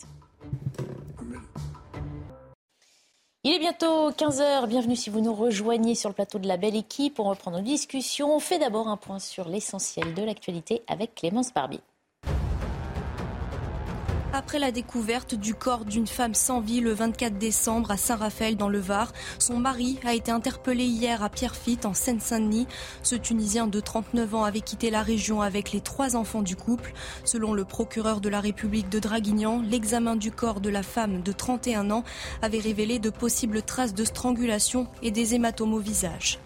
Il 3.44 3.52
est 3.52 3.58
bientôt 3.58 4.12
15h. 4.12 4.68
Bienvenue 4.68 4.94
si 4.94 5.10
vous 5.10 5.20
nous 5.20 5.34
rejoignez 5.34 5.96
sur 5.96 6.08
le 6.08 6.14
plateau 6.14 6.38
de 6.38 6.46
la 6.46 6.56
belle 6.56 6.76
équipe. 6.76 7.18
On 7.18 7.24
reprend 7.24 7.50
nos 7.50 7.60
discussions. 7.60 8.36
On 8.36 8.38
fait 8.38 8.60
d'abord 8.60 8.86
un 8.86 8.96
point 8.96 9.18
sur 9.18 9.48
l'essentiel 9.48 10.14
de 10.14 10.22
l'actualité 10.22 10.82
avec 10.86 11.16
Clémence 11.16 11.52
Barbie. 11.52 11.80
Après 14.34 14.58
la 14.58 14.72
découverte 14.72 15.34
du 15.34 15.54
corps 15.54 15.84
d'une 15.84 16.06
femme 16.06 16.32
sans 16.32 16.62
vie 16.62 16.80
le 16.80 16.94
24 16.94 17.36
décembre 17.36 17.90
à 17.90 17.98
Saint-Raphaël 17.98 18.56
dans 18.56 18.70
le 18.70 18.78
Var, 18.78 19.12
son 19.38 19.58
mari 19.58 19.98
a 20.06 20.14
été 20.14 20.30
interpellé 20.30 20.84
hier 20.84 21.22
à 21.22 21.28
Pierrefitte 21.28 21.84
en 21.84 21.92
Seine-Saint-Denis. 21.92 22.66
Ce 23.02 23.14
Tunisien 23.14 23.66
de 23.66 23.78
39 23.78 24.34
ans 24.34 24.44
avait 24.44 24.62
quitté 24.62 24.88
la 24.88 25.02
région 25.02 25.42
avec 25.42 25.72
les 25.72 25.82
trois 25.82 26.16
enfants 26.16 26.40
du 26.40 26.56
couple. 26.56 26.94
Selon 27.24 27.52
le 27.52 27.66
procureur 27.66 28.22
de 28.22 28.30
la 28.30 28.40
République 28.40 28.88
de 28.88 29.00
Draguignan, 29.00 29.60
l'examen 29.60 30.16
du 30.16 30.32
corps 30.32 30.62
de 30.62 30.70
la 30.70 30.82
femme 30.82 31.20
de 31.22 31.32
31 31.32 31.90
ans 31.90 32.04
avait 32.40 32.58
révélé 32.58 32.98
de 32.98 33.10
possibles 33.10 33.60
traces 33.60 33.92
de 33.92 34.04
strangulation 34.04 34.86
et 35.02 35.10
des 35.10 35.34
hématomes 35.34 35.74
au 35.74 35.78
visage. 35.78 36.38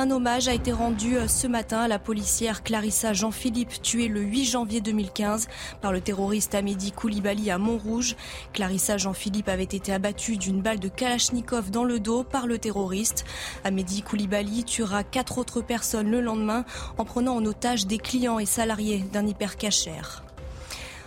Un 0.00 0.10
hommage 0.10 0.48
a 0.48 0.54
été 0.54 0.72
rendu 0.72 1.18
euh, 1.18 1.28
ce 1.28 1.46
matin 1.46 1.80
à 1.80 1.86
la 1.86 1.98
policière 1.98 2.62
Clarissa 2.62 3.12
Jean-Philippe, 3.12 3.82
tuée 3.82 4.08
le 4.08 4.22
8 4.22 4.46
janvier 4.46 4.80
2015 4.80 5.46
par 5.82 5.92
le 5.92 6.00
terroriste 6.00 6.54
Amédi 6.54 6.90
Koulibaly 6.90 7.50
à 7.50 7.58
Montrouge. 7.58 8.16
Clarissa 8.54 8.96
Jean-Philippe 8.96 9.50
avait 9.50 9.64
été 9.64 9.92
abattue 9.92 10.38
d'une 10.38 10.62
balle 10.62 10.80
de 10.80 10.88
Kalachnikov 10.88 11.70
dans 11.70 11.84
le 11.84 12.00
dos 12.00 12.24
par 12.24 12.46
le 12.46 12.56
terroriste. 12.56 13.26
Amédi 13.62 14.00
Koulibaly 14.00 14.64
tuera 14.64 15.04
quatre 15.04 15.36
autres 15.36 15.60
personnes 15.60 16.10
le 16.10 16.22
lendemain 16.22 16.64
en 16.96 17.04
prenant 17.04 17.36
en 17.36 17.44
otage 17.44 17.86
des 17.86 17.98
clients 17.98 18.38
et 18.38 18.46
salariés 18.46 19.04
d'un 19.12 19.26
hypercachère. 19.26 20.24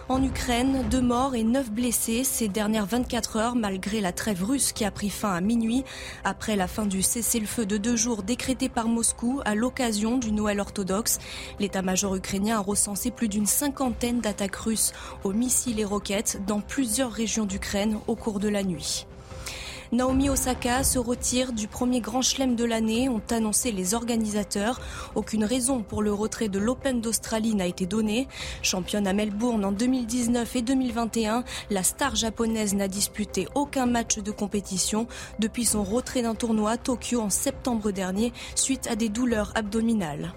En 0.09 0.21
Ukraine, 0.21 0.83
deux 0.91 1.01
morts 1.01 1.33
et 1.33 1.43
neuf 1.43 1.71
blessés 1.71 2.25
ces 2.25 2.49
dernières 2.49 2.85
24 2.85 3.37
heures 3.37 3.55
malgré 3.55 4.01
la 4.01 4.11
trêve 4.11 4.43
russe 4.43 4.73
qui 4.73 4.83
a 4.83 4.91
pris 4.91 5.09
fin 5.09 5.33
à 5.33 5.39
minuit 5.39 5.85
après 6.25 6.57
la 6.57 6.67
fin 6.67 6.85
du 6.85 7.01
cessez-le-feu 7.01 7.65
de 7.65 7.77
deux 7.77 7.95
jours 7.95 8.21
décrété 8.21 8.67
par 8.67 8.89
Moscou 8.89 9.39
à 9.45 9.55
l'occasion 9.55 10.17
du 10.17 10.33
Noël 10.33 10.59
orthodoxe. 10.59 11.19
L'état-major 11.59 12.15
ukrainien 12.15 12.57
a 12.57 12.61
recensé 12.61 13.11
plus 13.11 13.29
d'une 13.29 13.45
cinquantaine 13.45 14.19
d'attaques 14.19 14.57
russes 14.57 14.91
aux 15.23 15.31
missiles 15.31 15.79
et 15.79 15.85
roquettes 15.85 16.41
dans 16.45 16.59
plusieurs 16.59 17.11
régions 17.11 17.45
d'Ukraine 17.45 17.97
au 18.07 18.15
cours 18.15 18.39
de 18.41 18.49
la 18.49 18.63
nuit. 18.63 19.07
Naomi 19.93 20.27
Osaka 20.27 20.83
se 20.83 20.97
retire 20.97 21.53
du 21.53 21.67
premier 21.67 22.01
grand 22.01 22.23
chelem 22.23 22.55
de 22.55 22.65
l'année, 22.65 23.09
ont 23.09 23.21
annoncé 23.29 23.71
les 23.71 23.93
organisateurs. 23.93 24.81
Aucune 25.13 25.43
raison 25.43 25.83
pour 25.83 26.01
le 26.01 26.11
retrait 26.11 26.49
de 26.49 26.57
l'Open 26.57 26.99
d'Australie 26.99 27.53
n'a 27.53 27.67
été 27.67 27.85
donnée. 27.85 28.27
Championne 28.63 29.05
à 29.05 29.13
Melbourne 29.13 29.63
en 29.63 29.71
2019 29.71 30.55
et 30.55 30.61
2021, 30.63 31.43
la 31.69 31.83
star 31.83 32.15
japonaise 32.15 32.73
n'a 32.73 32.87
disputé 32.87 33.47
aucun 33.53 33.85
match 33.85 34.17
de 34.17 34.31
compétition 34.31 35.05
depuis 35.37 35.63
son 35.63 35.83
retrait 35.83 36.23
d'un 36.23 36.33
tournoi 36.33 36.71
à 36.71 36.77
Tokyo 36.77 37.21
en 37.21 37.29
septembre 37.29 37.91
dernier 37.91 38.33
suite 38.55 38.87
à 38.87 38.95
des 38.95 39.09
douleurs 39.09 39.51
abdominales. 39.53 40.33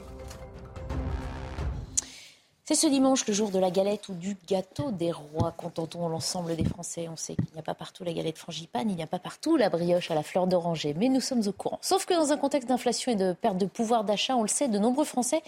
C'est 2.68 2.74
ce 2.74 2.88
dimanche, 2.88 3.24
le 3.28 3.32
jour 3.32 3.52
de 3.52 3.60
la 3.60 3.70
galette 3.70 4.08
ou 4.08 4.14
du 4.14 4.36
gâteau 4.48 4.90
des 4.90 5.12
rois. 5.12 5.52
Contentons 5.56 6.08
l'ensemble 6.08 6.56
des 6.56 6.64
Français. 6.64 7.06
On 7.08 7.14
sait 7.14 7.36
qu'il 7.36 7.52
n'y 7.54 7.60
a 7.60 7.62
pas 7.62 7.76
partout 7.76 8.02
la 8.02 8.12
galette 8.12 8.38
frangipane, 8.38 8.90
il 8.90 8.96
n'y 8.96 9.04
a 9.04 9.06
pas 9.06 9.20
partout 9.20 9.56
la 9.56 9.70
brioche 9.70 10.10
à 10.10 10.16
la 10.16 10.24
fleur 10.24 10.48
d'oranger, 10.48 10.92
mais 10.98 11.08
nous 11.08 11.20
sommes 11.20 11.46
au 11.46 11.52
courant. 11.52 11.78
Sauf 11.80 12.06
que 12.06 12.14
dans 12.14 12.32
un 12.32 12.36
contexte 12.36 12.68
d'inflation 12.68 13.12
et 13.12 13.14
de 13.14 13.34
perte 13.34 13.56
de 13.56 13.66
pouvoir 13.66 14.02
d'achat, 14.02 14.34
on 14.34 14.42
le 14.42 14.48
sait, 14.48 14.66
de 14.66 14.80
nombreux 14.80 15.04
Français 15.04 15.42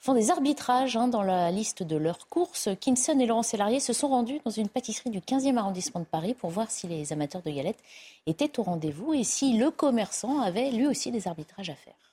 font 0.00 0.14
des 0.14 0.30
arbitrages 0.30 0.96
hein, 0.96 1.08
dans 1.08 1.22
la 1.22 1.50
liste 1.50 1.82
de 1.82 1.96
leurs 1.96 2.26
courses. 2.28 2.70
Kinson 2.80 3.20
et 3.20 3.26
Laurent 3.26 3.42
Sélarié 3.42 3.78
se 3.78 3.92
sont 3.92 4.08
rendus 4.08 4.40
dans 4.42 4.50
une 4.50 4.70
pâtisserie 4.70 5.10
du 5.10 5.20
15e 5.20 5.58
arrondissement 5.58 6.00
de 6.00 6.06
Paris 6.06 6.32
pour 6.32 6.48
voir 6.48 6.70
si 6.70 6.86
les 6.86 7.12
amateurs 7.12 7.42
de 7.42 7.50
galettes 7.50 7.82
étaient 8.24 8.58
au 8.58 8.62
rendez-vous 8.62 9.12
et 9.12 9.24
si 9.24 9.58
le 9.58 9.70
commerçant 9.70 10.40
avait 10.40 10.70
lui 10.70 10.86
aussi 10.86 11.10
des 11.10 11.28
arbitrages 11.28 11.68
à 11.68 11.74
faire. 11.74 12.11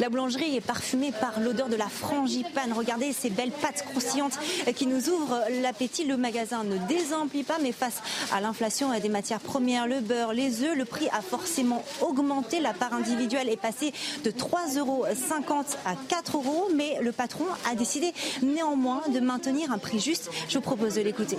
La 0.00 0.08
boulangerie 0.08 0.56
est 0.56 0.60
parfumée 0.60 1.12
par 1.12 1.40
l'odeur 1.40 1.68
de 1.68 1.74
la 1.76 1.88
frangipane. 1.88 2.72
Regardez 2.72 3.12
ces 3.12 3.30
belles 3.30 3.50
pâtes 3.50 3.84
croustillantes 3.90 4.38
qui 4.76 4.86
nous 4.86 5.08
ouvrent 5.08 5.40
l'appétit. 5.60 6.04
Le 6.04 6.16
magasin 6.16 6.62
ne 6.62 6.76
désemplit 6.86 7.42
pas, 7.42 7.58
mais 7.60 7.72
face 7.72 8.00
à 8.32 8.40
l'inflation 8.40 8.96
des 8.98 9.08
matières 9.08 9.40
premières, 9.40 9.86
le 9.86 10.00
beurre, 10.00 10.32
les 10.32 10.62
œufs, 10.62 10.76
le 10.76 10.84
prix 10.84 11.08
a 11.08 11.20
forcément 11.20 11.84
augmenté. 12.00 12.60
La 12.60 12.72
part 12.72 12.94
individuelle 12.94 13.48
est 13.48 13.60
passée 13.60 13.92
de 14.24 14.30
3,50 14.30 14.78
euros 14.78 15.04
à 15.04 15.94
4 16.08 16.36
euros, 16.36 16.68
mais 16.74 16.98
le 17.00 17.12
patron 17.12 17.44
a 17.70 17.74
décidé 17.74 18.12
néanmoins 18.42 19.02
de 19.12 19.20
maintenir 19.20 19.72
un 19.72 19.78
prix 19.78 19.98
juste. 19.98 20.30
Je 20.48 20.54
vous 20.54 20.62
propose 20.62 20.94
de 20.94 21.00
l'écouter. 21.00 21.36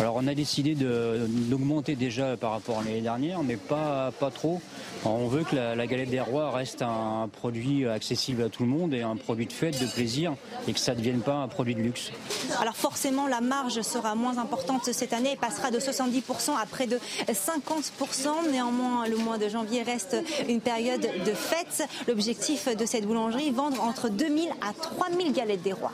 Alors 0.00 0.16
on 0.16 0.26
a 0.26 0.34
décidé 0.34 0.74
d'augmenter 0.74 1.94
déjà 1.94 2.36
par 2.36 2.50
rapport 2.52 2.80
à 2.80 2.84
l'année 2.84 3.00
dernière, 3.00 3.42
mais 3.42 3.56
pas, 3.56 4.12
pas 4.18 4.30
trop. 4.30 4.60
On 5.04 5.26
veut 5.26 5.42
que 5.42 5.56
la, 5.56 5.86
galette 5.86 6.10
des 6.10 6.20
rois 6.20 6.50
reste 6.52 6.80
un 6.80 7.28
produit 7.32 7.86
accessible 7.86 8.42
à 8.44 8.48
tout 8.48 8.62
le 8.62 8.68
monde 8.68 8.94
et 8.94 9.02
un 9.02 9.16
produit 9.16 9.46
de 9.46 9.52
fête, 9.52 9.80
de 9.80 9.86
plaisir, 9.86 10.34
et 10.68 10.72
que 10.72 10.78
ça 10.78 10.92
ne 10.92 10.98
devienne 10.98 11.20
pas 11.20 11.34
un 11.34 11.48
produit 11.48 11.74
de 11.74 11.80
luxe. 11.80 12.12
Alors 12.60 12.76
forcément, 12.76 13.26
la 13.26 13.40
marge 13.40 13.80
sera 13.82 14.14
moins 14.14 14.38
importante 14.38 14.84
cette 14.84 15.12
année 15.12 15.32
et 15.32 15.36
passera 15.36 15.70
de 15.70 15.78
70% 15.78 16.56
à 16.56 16.66
près 16.66 16.86
de 16.86 16.98
50%. 17.28 18.52
Néanmoins, 18.52 19.08
le 19.08 19.16
mois 19.16 19.38
de 19.38 19.48
janvier 19.48 19.82
reste 19.82 20.16
une 20.48 20.60
période 20.60 21.00
de 21.00 21.32
fête. 21.32 21.88
L'objectif 22.06 22.68
de 22.76 22.86
cette 22.86 23.06
boulangerie, 23.06 23.50
vendre 23.50 23.82
entre 23.82 24.08
2000 24.08 24.50
à 24.60 24.72
3000 24.72 25.32
galettes 25.32 25.62
des 25.62 25.72
rois. 25.72 25.92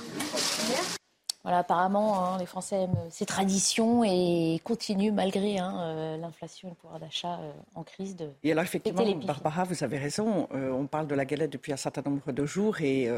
Voilà, 1.49 1.61
apparemment, 1.61 2.23
hein, 2.23 2.37
les 2.39 2.45
Français 2.45 2.83
aiment 2.83 3.09
ces 3.09 3.25
traditions 3.25 4.05
et 4.05 4.61
continuent 4.65 5.15
malgré 5.15 5.57
hein, 5.57 5.77
euh, 5.79 6.17
l'inflation 6.19 6.69
et 6.69 6.73
le 6.73 6.77
pouvoir 6.77 7.01
d'achat 7.01 7.39
euh, 7.41 7.51
en 7.75 7.85
crise 7.85 8.17
de. 8.17 8.29
Et 8.45 8.53
alors 8.53 8.65
effectivement, 8.65 9.03
Barbara, 9.25 9.65
vous 9.65 9.83
avez 9.83 9.97
raison. 9.97 10.47
Euh, 10.53 10.71
on 10.71 10.87
parle 10.87 11.07
de 11.07 11.15
la 11.15 11.25
galette 11.25 11.51
depuis 11.51 11.73
un 11.73 11.79
certain 11.79 12.03
nombre 12.03 12.33
de 12.33 12.45
jours 12.45 12.83
et 12.83 13.11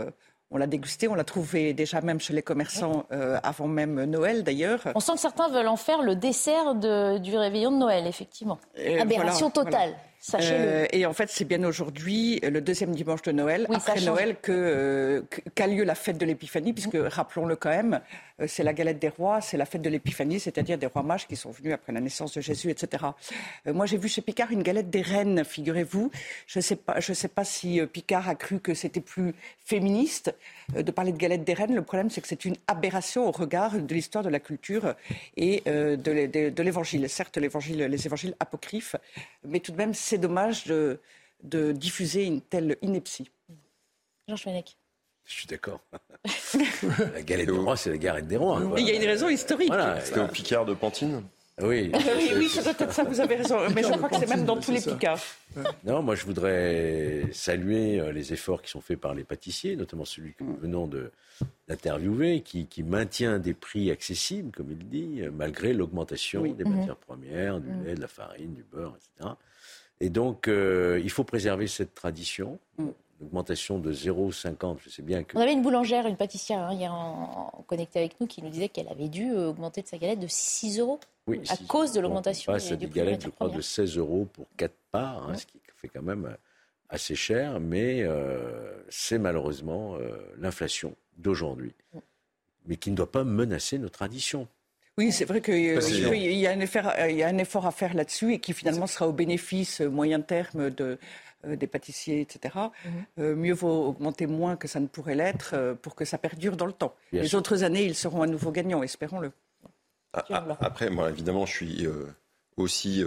on 0.53 0.59
l'a 0.59 0.68
dégustée, 0.68 1.09
on 1.09 1.16
l'a 1.16 1.24
trouvée 1.24 1.74
déjà 1.74 2.01
même 2.03 2.20
chez 2.20 2.33
les 2.33 2.43
commerçants 2.43 3.05
avant 3.11 3.66
même 3.66 4.05
Noël 4.05 4.45
d'ailleurs. 4.45 4.81
On 4.95 5.01
sent 5.01 5.14
que 5.14 5.18
certains 5.18 5.49
veulent 5.49 5.66
en 5.66 5.74
faire 5.74 6.01
le 6.01 6.14
dessert 6.14 6.76
du 6.76 7.37
réveillon 7.37 7.72
de 7.72 7.78
Noël, 7.78 8.07
effectivement. 8.07 8.61
Aberration 9.01 9.51
totale. 9.51 9.97
Euh, 10.35 10.87
et 10.93 11.07
en 11.07 11.12
fait, 11.12 11.31
c'est 11.31 11.45
bien 11.45 11.64
aujourd'hui, 11.64 12.41
le 12.43 12.61
deuxième 12.61 12.95
dimanche 12.95 13.23
de 13.23 13.33
Noël, 13.33 13.66
après 13.73 14.01
Noël, 14.03 14.37
euh, 14.49 15.23
qu'a 15.55 15.66
lieu 15.66 15.85
la 15.85 15.95
fête 15.95 16.18
de 16.18 16.27
l'Épiphanie, 16.27 16.73
puisque, 16.73 16.97
rappelons-le 16.97 17.57
quand 17.57 17.71
même, 17.71 17.95
euh, 17.95 17.99
c'est 18.47 18.62
la 18.62 18.72
galette 18.72 18.99
des 18.99 19.09
rois, 19.09 19.41
c'est 19.41 19.57
la 19.57 19.66
fête 19.66 19.82
de 19.82 19.91
l'Épiphanie, 19.91 20.41
c'est-à-dire 20.41 20.78
des 20.78 20.86
rois 20.86 21.03
mages 21.03 21.26
qui 21.26 21.36
sont 21.36 21.51
venus 21.51 21.74
après 21.74 21.93
la 21.93 22.01
naissance 22.01 22.34
de 22.34 22.41
Jésus, 22.41 22.70
etc. 22.70 23.05
moi, 23.66 23.86
j'ai 23.86 23.97
vu 23.97 24.09
chez 24.09 24.22
Picard 24.22 24.51
une 24.51 24.62
galette 24.62 24.91
des 24.91 25.03
reines, 25.03 25.45
figurez-vous. 25.45 26.11
Je 26.47 26.59
ne 26.59 26.62
sais, 26.62 26.76
pas, 26.76 27.01
sais 27.01 27.28
pas 27.28 27.45
si 27.45 27.80
Picard 27.93 28.28
a 28.28 28.34
cru 28.34 28.61
que 28.61 28.74
c'était 28.74 29.01
plus 29.01 29.34
féministe 29.64 30.34
de 30.74 30.91
parler 30.91 31.12
de 31.12 31.18
galette 31.18 31.45
des 31.45 31.55
reines. 31.55 31.74
Le 31.74 31.82
problème, 31.82 32.11
c'est 32.11 32.20
que 32.20 32.28
c'est 32.28 32.45
une 32.45 32.57
aberration 32.66 33.26
au 33.26 33.30
regard 33.30 33.78
de 33.78 33.95
l'histoire 33.95 34.24
de 34.24 34.30
la 34.30 34.41
culture 34.41 34.95
et 35.36 35.62
de 35.66 36.62
l'évangile. 36.62 37.09
Certes, 37.09 37.36
les 37.36 38.07
évangiles 38.07 38.34
apocryphes, 38.41 38.97
mais 39.45 39.61
tout 39.61 39.72
de 39.72 39.76
même, 39.76 39.95
c'est 39.95 40.18
dommage 40.18 40.64
de, 40.64 41.01
de, 41.43 41.72
diffuser 41.72 42.24
une 42.24 42.41
telle 42.41 42.76
ineptie. 42.82 43.30
Jean 44.28 44.36
Fenech. 44.36 44.76
Je 45.24 45.32
suis 45.32 45.47
d'accord. 45.47 45.80
la 47.15 47.23
galette 47.23 47.47
des 47.47 47.53
rois, 47.53 47.77
c'est 47.77 47.91
la 47.91 47.99
galette 47.99 48.27
des 48.27 48.37
rois. 48.37 48.61
Il 48.79 48.87
y 48.87 48.91
a 48.91 48.95
une 48.95 49.05
raison 49.05 49.29
historique. 49.29 49.73
C'était 50.05 50.21
au 50.21 50.29
Picard 50.29 50.65
de 50.65 50.75
Pantine 50.75 51.23
Oui, 51.63 51.93
oui, 51.95 52.31
oui 52.37 52.49
c'est 52.49 52.63
peut-être 52.77 52.93
ça, 52.93 53.05
vous 53.05 53.21
avez 53.21 53.37
raison. 53.37 53.59
Mais 53.75 53.83
je 53.83 53.89
crois 53.93 54.09
que 54.09 54.17
c'est 54.17 54.29
même 54.29 54.45
dans 54.45 54.59
tous 54.59 54.73
les 54.73 54.81
cas. 54.81 55.17
Non, 55.85 56.03
moi 56.03 56.15
je 56.15 56.25
voudrais 56.25 57.25
saluer 57.33 58.01
euh, 58.01 58.13
les 58.13 58.33
efforts 58.33 58.63
qui 58.63 58.71
sont 58.71 58.81
faits 58.81 59.01
par 59.01 59.15
les 59.15 59.25
pâtissiers, 59.25 59.77
notamment 59.77 60.05
celui 60.05 60.35
que 60.35 60.45
nous 60.45 60.57
venons 60.57 60.89
d'interviewer, 61.69 62.41
qui, 62.41 62.67
qui, 62.67 62.83
maintient 62.83 63.39
des 63.39 63.55
prix 63.55 63.91
accessibles, 63.91 64.53
comme 64.53 64.71
il 64.71 64.89
dit, 64.89 65.23
euh, 65.23 65.31
malgré 65.33 65.73
l'augmentation 65.73 66.43
des 66.43 66.65
mhm. 66.65 66.77
matières 66.77 66.97
premières, 66.97 67.61
du 67.61 67.69
mhm. 67.69 67.85
lait, 67.85 67.95
de 67.95 68.01
la 68.01 68.09
farine, 68.09 68.55
du 68.55 68.63
beurre, 68.63 68.97
etc. 68.97 69.35
Et 70.01 70.09
donc, 70.09 70.49
euh, 70.49 71.01
il 71.03 71.11
faut 71.11 71.25
préserver 71.25 71.67
cette 71.67 71.95
tradition. 71.95 72.59
Mhm 72.79 72.93
augmentation 73.23 73.79
de 73.79 73.93
0,50. 73.93 74.79
Je 74.85 74.91
sais 74.91 75.03
bien 75.03 75.23
que. 75.23 75.37
On 75.37 75.41
avait 75.41 75.53
une 75.53 75.62
boulangère, 75.62 76.07
une 76.07 76.16
pâtissière 76.16 76.61
hein, 76.61 76.75
hier 76.75 76.93
en, 76.93 77.64
connecté 77.66 77.99
avec 77.99 78.21
nous 78.21 78.27
qui 78.27 78.43
nous 78.43 78.51
disait 78.51 78.68
qu'elle 78.68 78.89
avait 78.89 79.09
dû 79.09 79.31
euh, 79.31 79.51
augmenter 79.51 79.83
de 79.83 79.87
sa 79.87 79.99
galette 79.99 80.21
de 80.21 80.27
6 80.29 80.79
euros 80.81 81.01
oui, 81.27 81.41
à 81.49 81.57
cause 81.68 81.93
de 81.93 82.01
l'augmentation. 82.01 82.53
On 82.53 82.55
passe 82.55 82.73
à 82.73 82.77
des 82.77 82.89
galettes, 82.89 83.25
je 83.25 83.29
crois, 83.29 83.49
de 83.49 83.61
16 83.61 83.99
euros 83.99 84.27
pour 84.33 84.47
4 84.57 84.73
parts, 84.91 85.29
hein, 85.29 85.37
ce 85.37 85.47
qui 85.47 85.61
fait 85.77 85.89
quand 85.89 86.03
même 86.03 86.27
euh, 86.27 86.37
assez 86.89 87.14
cher, 87.14 87.61
mais 87.61 88.03
euh, 88.03 88.83
c'est 88.89 89.18
malheureusement 89.18 89.97
l'inflation 90.39 90.95
d'aujourd'hui, 91.16 91.73
mais 92.66 92.77
qui 92.77 92.91
ne 92.91 92.97
doit 92.97 93.11
pas 93.11 93.25
menacer 93.25 93.79
nos 93.79 93.89
traditions. 93.89 94.49
Oui, 94.99 95.12
c'est 95.12 95.25
vrai 95.25 95.41
qu'il 95.41 95.59
y, 95.59 96.47
a 96.47 96.51
un 96.51 96.61
effort, 96.61 96.93
il 97.09 97.16
y 97.16 97.23
a 97.23 97.29
un 97.29 97.39
effort 97.39 97.64
à 97.64 97.71
faire 97.71 97.95
là-dessus 97.95 98.35
et 98.35 98.39
qui 98.39 98.53
finalement 98.53 98.87
sera 98.87 99.09
au 99.09 99.12
bénéfice 99.12 99.81
moyen 99.81 100.21
terme 100.21 100.68
de, 100.68 100.99
euh, 101.47 101.57
des 101.57 101.66
pâtissiers, 101.66 102.20
etc. 102.20 102.55
Mhm. 102.84 102.93
Euh, 103.18 103.34
mieux 103.34 103.55
vaut 103.55 103.88
augmenter 103.88 104.26
moins 104.26 104.57
que 104.57 104.68
ça 104.68 104.78
ne 104.78 104.86
pourrait 104.86 105.14
l'être 105.14 105.53
euh, 105.55 105.74
pour 105.74 105.95
que 105.95 106.05
ça 106.05 106.18
perdure 106.18 106.57
dans 106.57 106.66
le 106.66 106.72
temps. 106.72 106.95
Les 107.12 107.34
autres 107.34 107.64
années, 107.64 107.84
ils 107.84 107.95
seront 107.95 108.22
à 108.22 108.26
nouveau 108.26 108.51
gagnants, 108.51 108.82
espérons-le. 108.82 109.32
Ah, 110.12 110.24
ah, 110.30 110.57
après, 110.61 110.91
moi, 110.91 111.09
évidemment, 111.09 111.47
je 111.47 111.53
suis 111.53 111.88
aussi 112.57 113.03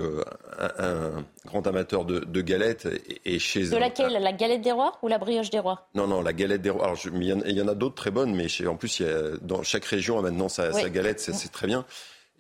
un, 0.58 1.24
grand 1.46 1.68
amateur 1.68 2.06
de, 2.06 2.42
galettes. 2.42 2.88
Et, 3.26 3.40
chez 3.40 3.68
de 3.68 3.78
laquelle? 3.78 4.14
La 4.14 4.32
galette 4.32 4.62
des 4.62 4.72
rois 4.72 4.98
ou 5.04 5.10
la 5.10 5.18
brioche 5.18 5.50
des 5.50 5.60
rois? 5.60 5.90
Non, 5.94 6.08
non, 6.08 6.22
la 6.22 6.34
galette 6.34 6.62
des 6.62 6.70
rois. 6.70 6.86
Alors, 6.86 6.98
il 7.06 7.24
y 7.24 7.62
en, 7.62 7.68
a 7.68 7.76
d'autres 7.76 7.96
très 7.96 8.10
bonnes, 8.10 8.34
mais 8.34 8.48
en 8.66 8.78
plus, 8.78 9.02
il 9.02 9.06
y 9.06 9.10
a, 9.10 9.38
dans 9.42 9.62
chaque 9.64 9.86
région 9.86 10.18
a 10.18 10.22
maintenant 10.22 10.50
sa, 10.50 10.72
sa 10.72 10.90
galette, 10.90 11.20
c'est 11.20 11.52
très 11.52 11.68
bien 11.68 11.86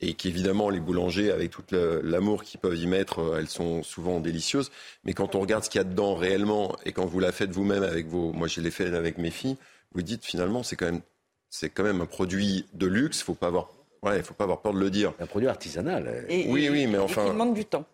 et 0.02 0.14
qu'évidemment 0.14 0.70
les 0.70 0.80
boulangers, 0.80 1.32
avec 1.32 1.52
tout 1.52 1.64
l'amour 1.72 2.44
qu'ils 2.44 2.60
peuvent 2.60 2.78
y 2.78 2.88
mettre, 2.88 3.20
euh, 3.20 3.38
elles 3.40 3.48
sont 3.48 3.84
souvent 3.84 4.20
délicieuses. 4.20 4.72
Mais 5.06 5.14
quand 5.14 5.36
on 5.36 5.40
regarde 5.40 5.64
ce 5.64 5.70
qu'il 5.70 5.80
y 5.80 5.82
a 5.82 5.86
dedans 5.86 6.16
réellement, 6.16 6.76
et 6.86 6.92
quand 6.92 7.06
vous 7.06 7.20
la 7.20 7.32
faites 7.32 7.52
vous-même 7.52 7.84
avec 7.84 8.08
vos, 8.08 8.34
moi 8.34 8.48
je 8.48 8.62
l'ai 8.62 8.72
fait 8.72 8.94
avec 8.94 9.18
mes 9.18 9.32
filles, 9.32 9.58
vous 9.94 10.02
dites 10.02 10.26
finalement 10.26 10.64
c'est 10.64 10.76
quand 10.76 10.86
même 10.86 11.02
c'est 11.50 11.70
quand 11.70 11.84
même 11.84 12.02
un 12.02 12.08
produit 12.08 12.66
de 12.74 12.88
luxe. 12.88 13.22
Faut 13.22 13.36
pas 13.36 13.48
avoir 13.48 13.70
Ouais, 14.04 14.18
il 14.18 14.24
faut 14.24 14.34
pas 14.34 14.44
avoir 14.44 14.62
peur 14.62 14.74
de 14.74 14.80
le 14.80 14.90
dire. 14.90 15.14
Un 15.20 15.26
produit 15.26 15.48
artisanal. 15.48 16.26
oui, 16.30 16.68
oui, 16.70 16.88
mais 16.88 16.98
enfin. 16.98 17.22
Et 17.22 17.26
qui 17.28 17.32
demande 17.32 17.54
du 17.54 17.66
temps. 17.66 17.86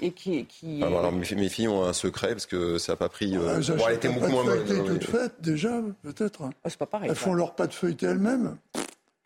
Et 0.00 0.10
qui. 0.10 0.44
qui... 0.44 0.80
Ah, 0.82 0.86
alors, 0.86 1.12
mes, 1.12 1.24
filles 1.48 1.68
ont 1.68 1.84
un 1.84 1.94
secret 1.94 2.32
parce 2.32 2.44
que 2.44 2.76
ça 2.76 2.92
n'a 2.92 2.96
pas 2.96 3.08
pris. 3.08 3.34
Euh... 3.34 3.56
Ah, 3.56 3.72
bon, 3.74 3.84
elle 3.88 3.94
était 3.94 4.10
beaucoup 4.10 4.28
moins 4.28 4.44
bonne. 4.44 4.84
toutes 4.84 5.04
faites 5.04 5.40
déjà, 5.40 5.80
peut-être. 6.02 6.42
Ah, 6.62 6.68
c'est 6.68 6.78
pas 6.78 6.86
pareil. 6.86 7.08
Elles 7.08 7.16
font 7.16 7.32
leur 7.32 7.54
pâte 7.54 7.72
feuilletée 7.72 8.06
elles-mêmes. 8.06 8.58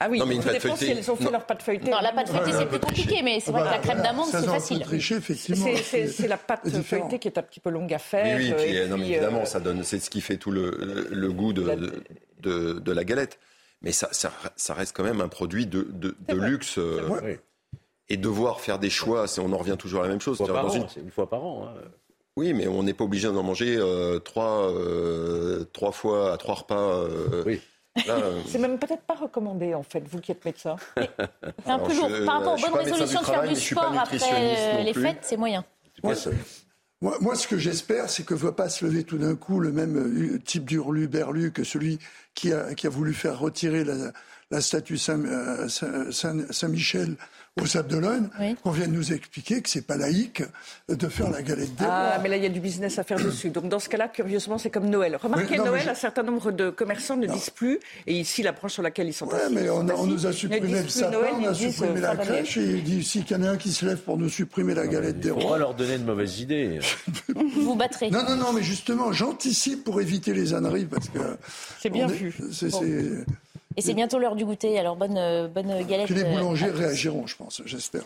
Ah 0.04 0.08
oui, 0.10 0.18
non, 0.18 0.26
mais 0.26 0.34
une 0.34 0.42
pâte 0.42 0.58
feuilletée. 0.58 0.84
si 0.84 0.90
elles 0.90 1.10
ont 1.10 1.16
fait 1.16 1.30
leur 1.30 1.46
pâte 1.46 1.62
feuilletée. 1.62 1.90
Non, 1.90 2.00
la 2.00 2.12
pâte 2.12 2.28
feuilletée, 2.28 2.52
c'est 2.52 2.66
plus 2.66 2.80
compliqué, 2.80 3.22
mais 3.22 3.40
c'est 3.40 3.52
vrai 3.52 3.62
que 3.62 3.68
la 3.68 3.78
crème 3.78 4.02
d'amande, 4.02 4.28
c'est 4.30 4.44
facile. 4.44 4.80
Tricher, 4.80 5.16
effectivement. 5.16 5.66
C'est 5.84 6.28
la 6.28 6.36
pâte 6.36 6.68
feuilletée 6.82 7.18
qui 7.18 7.28
est 7.28 7.38
un 7.38 7.42
petit 7.42 7.60
peu 7.60 7.70
longue 7.70 7.92
à 7.94 7.98
faire. 7.98 8.36
Oui, 8.36 8.52
oui, 8.56 8.64
puis, 8.64 8.88
non, 8.88 8.98
mais 8.98 9.08
évidemment, 9.08 9.42
euh, 9.42 9.44
ça 9.44 9.60
donne, 9.60 9.82
c'est 9.84 9.98
ce 9.98 10.10
qui 10.10 10.20
fait 10.20 10.36
tout 10.36 10.50
le, 10.50 11.08
le 11.10 11.32
goût 11.32 11.52
de, 11.52 12.04
de, 12.40 12.72
de, 12.72 12.92
la 12.92 13.04
galette. 13.04 13.38
Mais 13.82 13.92
ça, 13.92 14.08
ça, 14.12 14.32
ça, 14.56 14.74
reste 14.74 14.96
quand 14.96 15.04
même 15.04 15.20
un 15.20 15.28
produit 15.28 15.66
de, 15.66 15.88
de, 15.90 16.16
de 16.28 16.34
luxe. 16.34 16.78
Euh, 16.78 17.36
et 18.08 18.16
devoir 18.16 18.60
faire 18.60 18.78
des 18.78 18.90
choix, 18.90 19.24
on 19.38 19.52
en 19.52 19.56
revient 19.56 19.76
toujours 19.78 20.00
à 20.00 20.02
la 20.04 20.10
même 20.10 20.20
chose. 20.20 20.38
Une 20.40 20.46
fois 20.46 20.54
par 20.54 20.66
an, 20.66 20.74
une... 20.74 21.02
une 21.04 21.10
fois 21.10 21.30
par 21.30 21.44
an. 21.44 21.66
Hein. 21.66 21.80
Oui, 22.36 22.54
mais 22.54 22.66
on 22.66 22.82
n'est 22.82 22.94
pas 22.94 23.04
obligé 23.04 23.28
d'en 23.28 23.42
manger 23.42 23.76
euh, 23.78 24.18
trois, 24.18 24.70
euh, 24.70 25.64
trois 25.72 25.92
fois 25.92 26.32
à 26.32 26.36
trois 26.38 26.54
repas. 26.54 27.04
Euh, 27.04 27.42
oui. 27.46 27.60
Euh, 28.08 28.40
c'est 28.46 28.58
même 28.58 28.78
peut-être 28.78 29.02
pas 29.02 29.14
recommandé, 29.14 29.74
en 29.74 29.82
fait, 29.82 30.02
vous 30.08 30.20
qui 30.20 30.32
êtes 30.32 30.44
médecin. 30.44 30.76
C'est 30.96 31.70
un 31.70 31.78
peu 31.78 31.94
lourd. 31.94 32.10
Par 32.24 32.38
rapport 32.38 32.54
aux 32.54 32.60
bonnes 32.60 32.80
résolutions 32.80 33.20
de 33.20 33.26
faire 33.26 33.48
du 33.48 33.54
sport 33.54 33.94
après 33.98 34.18
euh, 34.32 34.82
les 34.82 34.94
fêtes, 34.94 35.18
c'est 35.22 35.36
moyen. 35.36 35.64
moi, 36.02 36.14
moi, 37.20 37.34
ce 37.34 37.46
que 37.46 37.58
j'espère, 37.58 38.08
c'est 38.08 38.24
que 38.24 38.34
ne 38.34 38.38
va 38.38 38.52
pas 38.52 38.68
se 38.68 38.84
lever 38.84 39.04
tout 39.04 39.18
d'un 39.18 39.36
coup 39.36 39.60
le 39.60 39.72
même 39.72 39.96
euh, 39.96 40.38
type 40.38 40.64
d'hurlu-berlu 40.64 41.52
que 41.52 41.64
celui 41.64 41.98
qui 42.34 42.52
a, 42.52 42.74
qui 42.74 42.86
a 42.86 42.90
voulu 42.90 43.12
faire 43.12 43.38
retirer 43.38 43.84
la, 43.84 44.12
la 44.50 44.60
statue 44.60 44.96
Saint-Michel 44.96 45.70
Saint, 46.10 47.16
au 47.60 47.66
Sable 47.66 47.88
d'Olonne, 47.88 48.30
oui. 48.40 48.56
qu'on 48.62 48.70
vient 48.70 48.88
de 48.88 48.92
nous 48.92 49.12
expliquer 49.12 49.60
que 49.60 49.68
c'est 49.68 49.86
pas 49.86 49.98
laïque 49.98 50.42
de 50.88 51.08
faire 51.08 51.30
la 51.30 51.42
galette 51.42 51.74
des 51.74 51.84
Ah, 51.86 52.18
mais 52.22 52.30
là, 52.30 52.38
il 52.38 52.42
y 52.42 52.46
a 52.46 52.48
du 52.48 52.60
business 52.60 52.98
à 52.98 53.04
faire 53.04 53.18
dessus. 53.22 53.50
Donc, 53.50 53.68
dans 53.68 53.78
ce 53.78 53.90
cas-là, 53.90 54.08
curieusement, 54.08 54.56
c'est 54.56 54.70
comme 54.70 54.88
Noël. 54.88 55.16
Remarquez, 55.16 55.58
Noël, 55.58 55.86
un 55.86 55.94
certain 55.94 56.22
nombre 56.22 56.50
de 56.50 56.70
commerçants 56.70 57.16
ne 57.16 57.26
disent 57.26 57.50
plus, 57.50 57.78
et 58.06 58.18
ici, 58.18 58.42
la 58.42 58.52
branche 58.52 58.72
sur 58.72 58.82
laquelle 58.82 59.08
ils 59.08 59.12
sont 59.12 59.26
ouais, 59.26 59.50
mais 59.50 59.68
on, 59.68 59.80
on, 59.80 60.06
nous 60.06 60.26
a 60.26 60.32
supprimé 60.32 60.82
le 60.82 60.88
sapin, 60.88 61.18
on 61.38 61.44
a 61.44 61.54
supprimé 61.54 62.00
la 62.00 62.16
crèche, 62.16 62.56
et 62.56 62.64
il 62.64 62.84
dit, 62.84 62.98
ici 62.98 63.22
qu'il 63.22 63.36
y 63.36 63.40
en 63.40 63.42
a 63.42 63.50
un 63.50 63.56
qui 63.58 63.70
se 63.70 63.84
lève 63.84 63.98
pour 63.98 64.16
nous 64.16 64.30
supprimer 64.30 64.74
la 64.74 64.86
galette 64.86 65.20
des 65.20 65.30
rois. 65.30 65.44
On 65.44 65.50
va 65.50 65.58
leur 65.58 65.74
donner 65.74 65.98
de 65.98 66.04
mauvaises 66.04 66.40
idées. 66.40 66.78
Vous 67.34 67.76
battrez. 67.76 68.10
Non, 68.10 68.22
non, 68.26 68.36
non, 68.36 68.52
mais 68.54 68.62
justement, 68.62 69.12
j'anticipe 69.12 69.84
pour 69.84 70.00
éviter 70.00 70.32
les 70.32 70.54
âneries, 70.54 70.86
parce 70.86 71.10
que... 71.10 71.18
C'est 71.80 71.90
bien 71.90 72.06
vu. 72.06 72.34
C'est... 72.50 72.70
Et 73.76 73.80
c'est 73.80 73.94
bientôt 73.94 74.18
l'heure 74.18 74.36
du 74.36 74.44
goûter, 74.44 74.78
alors 74.78 74.96
bonne, 74.96 75.16
euh, 75.16 75.48
bonne 75.48 75.82
galette. 75.84 76.08
Que 76.08 76.14
les 76.14 76.24
euh, 76.24 76.32
boulangers 76.32 76.70
réagiront, 76.70 77.26
je 77.26 77.36
pense, 77.36 77.62
j'espère. 77.64 78.02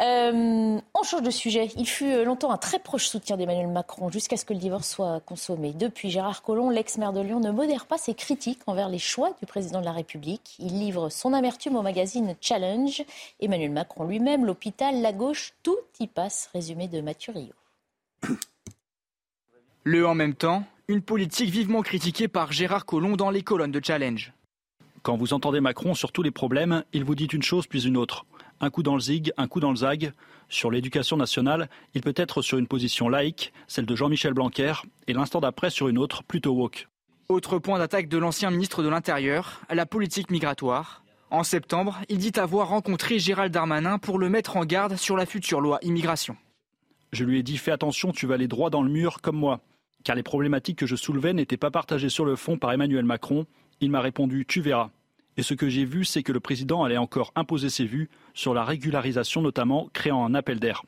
Euh, 0.00 0.78
on 0.94 1.02
change 1.02 1.22
de 1.22 1.30
sujet. 1.30 1.70
Il 1.76 1.86
fut 1.86 2.24
longtemps 2.24 2.50
un 2.50 2.56
très 2.56 2.78
proche 2.78 3.06
soutien 3.06 3.36
d'Emmanuel 3.36 3.68
Macron 3.68 4.10
jusqu'à 4.10 4.36
ce 4.36 4.44
que 4.44 4.52
le 4.52 4.58
divorce 4.58 4.88
soit 4.88 5.20
consommé. 5.20 5.72
Depuis, 5.72 6.10
Gérard 6.10 6.42
Collomb, 6.42 6.70
l'ex-maire 6.70 7.12
de 7.12 7.20
Lyon, 7.20 7.40
ne 7.40 7.50
modère 7.50 7.86
pas 7.86 7.98
ses 7.98 8.14
critiques 8.14 8.60
envers 8.66 8.88
les 8.88 8.98
choix 8.98 9.32
du 9.40 9.46
président 9.46 9.80
de 9.80 9.84
la 9.84 9.92
République. 9.92 10.56
Il 10.58 10.78
livre 10.78 11.08
son 11.08 11.32
amertume 11.32 11.76
au 11.76 11.82
magazine 11.82 12.34
Challenge. 12.40 13.04
Emmanuel 13.40 13.70
Macron 13.70 14.04
lui-même, 14.04 14.44
l'hôpital, 14.44 15.00
la 15.00 15.12
gauche, 15.12 15.54
tout 15.62 15.78
y 16.00 16.06
passe. 16.06 16.50
Résumé 16.52 16.88
de 16.88 17.00
Mathieu 17.00 17.32
Rio. 17.32 18.36
Le 19.84 20.06
en 20.06 20.14
même 20.14 20.34
temps, 20.34 20.64
une 20.88 21.00
politique 21.00 21.50
vivement 21.50 21.82
critiquée 21.82 22.28
par 22.28 22.52
Gérard 22.52 22.86
Collomb 22.86 23.16
dans 23.16 23.30
les 23.30 23.42
colonnes 23.42 23.72
de 23.72 23.80
Challenge. 23.82 24.32
Quand 25.06 25.16
vous 25.16 25.34
entendez 25.34 25.60
Macron 25.60 25.94
sur 25.94 26.10
tous 26.10 26.24
les 26.24 26.32
problèmes, 26.32 26.82
il 26.92 27.04
vous 27.04 27.14
dit 27.14 27.26
une 27.26 27.44
chose 27.44 27.68
puis 27.68 27.86
une 27.86 27.96
autre. 27.96 28.26
Un 28.58 28.70
coup 28.70 28.82
dans 28.82 28.94
le 28.94 29.00
zig, 29.00 29.32
un 29.36 29.46
coup 29.46 29.60
dans 29.60 29.70
le 29.70 29.76
zag. 29.76 30.12
Sur 30.48 30.68
l'éducation 30.68 31.16
nationale, 31.16 31.68
il 31.94 32.00
peut 32.00 32.12
être 32.16 32.42
sur 32.42 32.58
une 32.58 32.66
position 32.66 33.08
laïque, 33.08 33.52
celle 33.68 33.86
de 33.86 33.94
Jean-Michel 33.94 34.34
Blanquer, 34.34 34.72
et 35.06 35.12
l'instant 35.12 35.38
d'après 35.38 35.70
sur 35.70 35.86
une 35.86 35.98
autre, 35.98 36.24
plutôt 36.24 36.54
woke. 36.54 36.88
Autre 37.28 37.60
point 37.60 37.78
d'attaque 37.78 38.08
de 38.08 38.18
l'ancien 38.18 38.50
ministre 38.50 38.82
de 38.82 38.88
l'Intérieur, 38.88 39.60
la 39.70 39.86
politique 39.86 40.32
migratoire. 40.32 41.04
En 41.30 41.44
septembre, 41.44 42.00
il 42.08 42.18
dit 42.18 42.32
avoir 42.34 42.66
rencontré 42.70 43.20
Gérald 43.20 43.52
Darmanin 43.52 43.98
pour 43.98 44.18
le 44.18 44.28
mettre 44.28 44.56
en 44.56 44.64
garde 44.64 44.96
sur 44.96 45.16
la 45.16 45.24
future 45.24 45.60
loi 45.60 45.78
immigration. 45.82 46.36
Je 47.12 47.22
lui 47.22 47.38
ai 47.38 47.44
dit 47.44 47.58
fais 47.58 47.70
attention, 47.70 48.10
tu 48.10 48.26
vas 48.26 48.34
aller 48.34 48.48
droit 48.48 48.70
dans 48.70 48.82
le 48.82 48.90
mur 48.90 49.20
comme 49.20 49.36
moi. 49.36 49.60
Car 50.02 50.16
les 50.16 50.24
problématiques 50.24 50.80
que 50.80 50.86
je 50.86 50.96
soulevais 50.96 51.32
n'étaient 51.32 51.56
pas 51.56 51.70
partagées 51.70 52.08
sur 52.08 52.24
le 52.24 52.34
fond 52.34 52.58
par 52.58 52.72
Emmanuel 52.72 53.04
Macron. 53.04 53.46
Il 53.80 53.90
m'a 53.90 54.00
répondu 54.00 54.46
tu 54.46 54.60
verras. 54.60 54.90
Et 55.36 55.42
ce 55.42 55.54
que 55.54 55.68
j'ai 55.68 55.84
vu, 55.84 56.04
c'est 56.04 56.22
que 56.22 56.32
le 56.32 56.40
président 56.40 56.82
allait 56.82 56.96
encore 56.96 57.32
imposer 57.34 57.68
ses 57.68 57.84
vues 57.84 58.08
sur 58.32 58.54
la 58.54 58.64
régularisation, 58.64 59.42
notamment 59.42 59.90
créant 59.92 60.24
un 60.24 60.34
appel 60.34 60.58
d'air. 60.60 60.82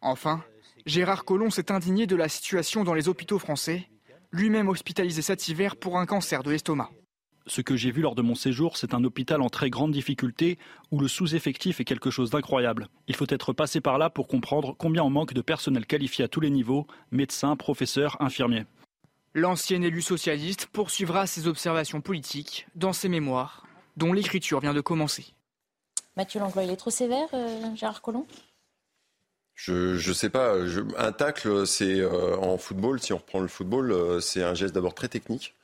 Enfin, 0.00 0.42
Gérard 0.86 1.24
Collomb 1.24 1.50
s'est 1.50 1.70
indigné 1.70 2.06
de 2.06 2.16
la 2.16 2.28
situation 2.28 2.84
dans 2.84 2.94
les 2.94 3.08
hôpitaux 3.08 3.38
français, 3.38 3.88
lui-même 4.30 4.68
hospitalisé 4.68 5.20
cet 5.20 5.46
hiver 5.48 5.76
pour 5.76 5.98
un 5.98 6.06
cancer 6.06 6.42
de 6.42 6.50
l'estomac. 6.50 6.90
Ce 7.46 7.60
que 7.60 7.76
j'ai 7.76 7.90
vu 7.90 8.02
lors 8.02 8.14
de 8.14 8.22
mon 8.22 8.36
séjour, 8.36 8.76
c'est 8.76 8.94
un 8.94 9.02
hôpital 9.02 9.42
en 9.42 9.48
très 9.48 9.68
grande 9.68 9.92
difficulté 9.92 10.58
où 10.90 11.00
le 11.00 11.08
sous-effectif 11.08 11.80
est 11.80 11.84
quelque 11.84 12.10
chose 12.10 12.30
d'incroyable. 12.30 12.88
Il 13.08 13.16
faut 13.16 13.26
être 13.28 13.52
passé 13.52 13.80
par 13.80 13.98
là 13.98 14.10
pour 14.10 14.28
comprendre 14.28 14.76
combien 14.78 15.02
on 15.02 15.10
manque 15.10 15.34
de 15.34 15.40
personnel 15.40 15.84
qualifié 15.84 16.24
à 16.24 16.28
tous 16.28 16.40
les 16.40 16.50
niveaux, 16.50 16.86
médecins, 17.10 17.56
professeurs, 17.56 18.16
infirmiers. 18.20 18.64
L'ancien 19.34 19.80
élu 19.80 20.02
socialiste 20.02 20.66
poursuivra 20.66 21.26
ses 21.26 21.46
observations 21.46 22.02
politiques 22.02 22.66
dans 22.74 22.92
ses 22.92 23.08
mémoires 23.08 23.66
dont 23.96 24.12
l'écriture 24.12 24.60
vient 24.60 24.74
de 24.74 24.82
commencer. 24.82 25.24
Mathieu 26.16 26.40
Langlois, 26.40 26.64
il 26.64 26.70
est 26.70 26.76
trop 26.76 26.90
sévère, 26.90 27.28
euh, 27.32 27.74
Gérard 27.74 28.02
Collomb? 28.02 28.26
Je 29.54 29.94
ne 30.08 30.14
sais 30.14 30.28
pas. 30.28 30.56
un 30.98 31.12
tacle, 31.12 31.66
c'est 31.66 32.00
euh, 32.00 32.36
en 32.36 32.58
football, 32.58 33.00
si 33.00 33.12
on 33.12 33.18
reprend 33.18 33.40
le 33.40 33.48
football, 33.48 33.92
euh, 33.92 34.20
c'est 34.20 34.42
un 34.42 34.54
geste 34.54 34.74
d'abord 34.74 34.94
très 34.94 35.08
technique. 35.08 35.54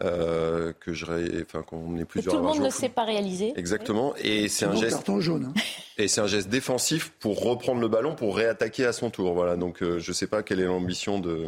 que 0.00 0.92
je 0.92 1.42
enfin 1.42 1.62
qu'on 1.62 1.96
est 1.96 2.04
plusieurs 2.04 2.34
tout 2.34 2.40
le 2.40 2.46
monde 2.46 2.60
ne 2.60 2.70
sait 2.70 2.90
pas 2.90 3.04
réaliser. 3.04 3.54
Exactement, 3.56 4.14
et 4.18 4.48
c'est 4.48 4.66
un 4.66 4.76
geste 4.76 4.96
carton 4.96 5.20
jaune. 5.20 5.52
Hein. 5.56 5.60
Et 5.98 6.08
c'est 6.08 6.20
un 6.20 6.26
geste 6.26 6.50
défensif 6.50 7.10
pour 7.18 7.40
reprendre 7.40 7.80
le 7.80 7.88
ballon 7.88 8.14
pour 8.14 8.36
réattaquer 8.36 8.84
à 8.84 8.92
son 8.92 9.08
tour. 9.08 9.32
Voilà, 9.32 9.56
donc 9.56 9.78
je 9.80 10.10
ne 10.10 10.14
sais 10.14 10.26
pas 10.26 10.42
quelle 10.42 10.60
est 10.60 10.66
l'ambition 10.66 11.18
de 11.18 11.46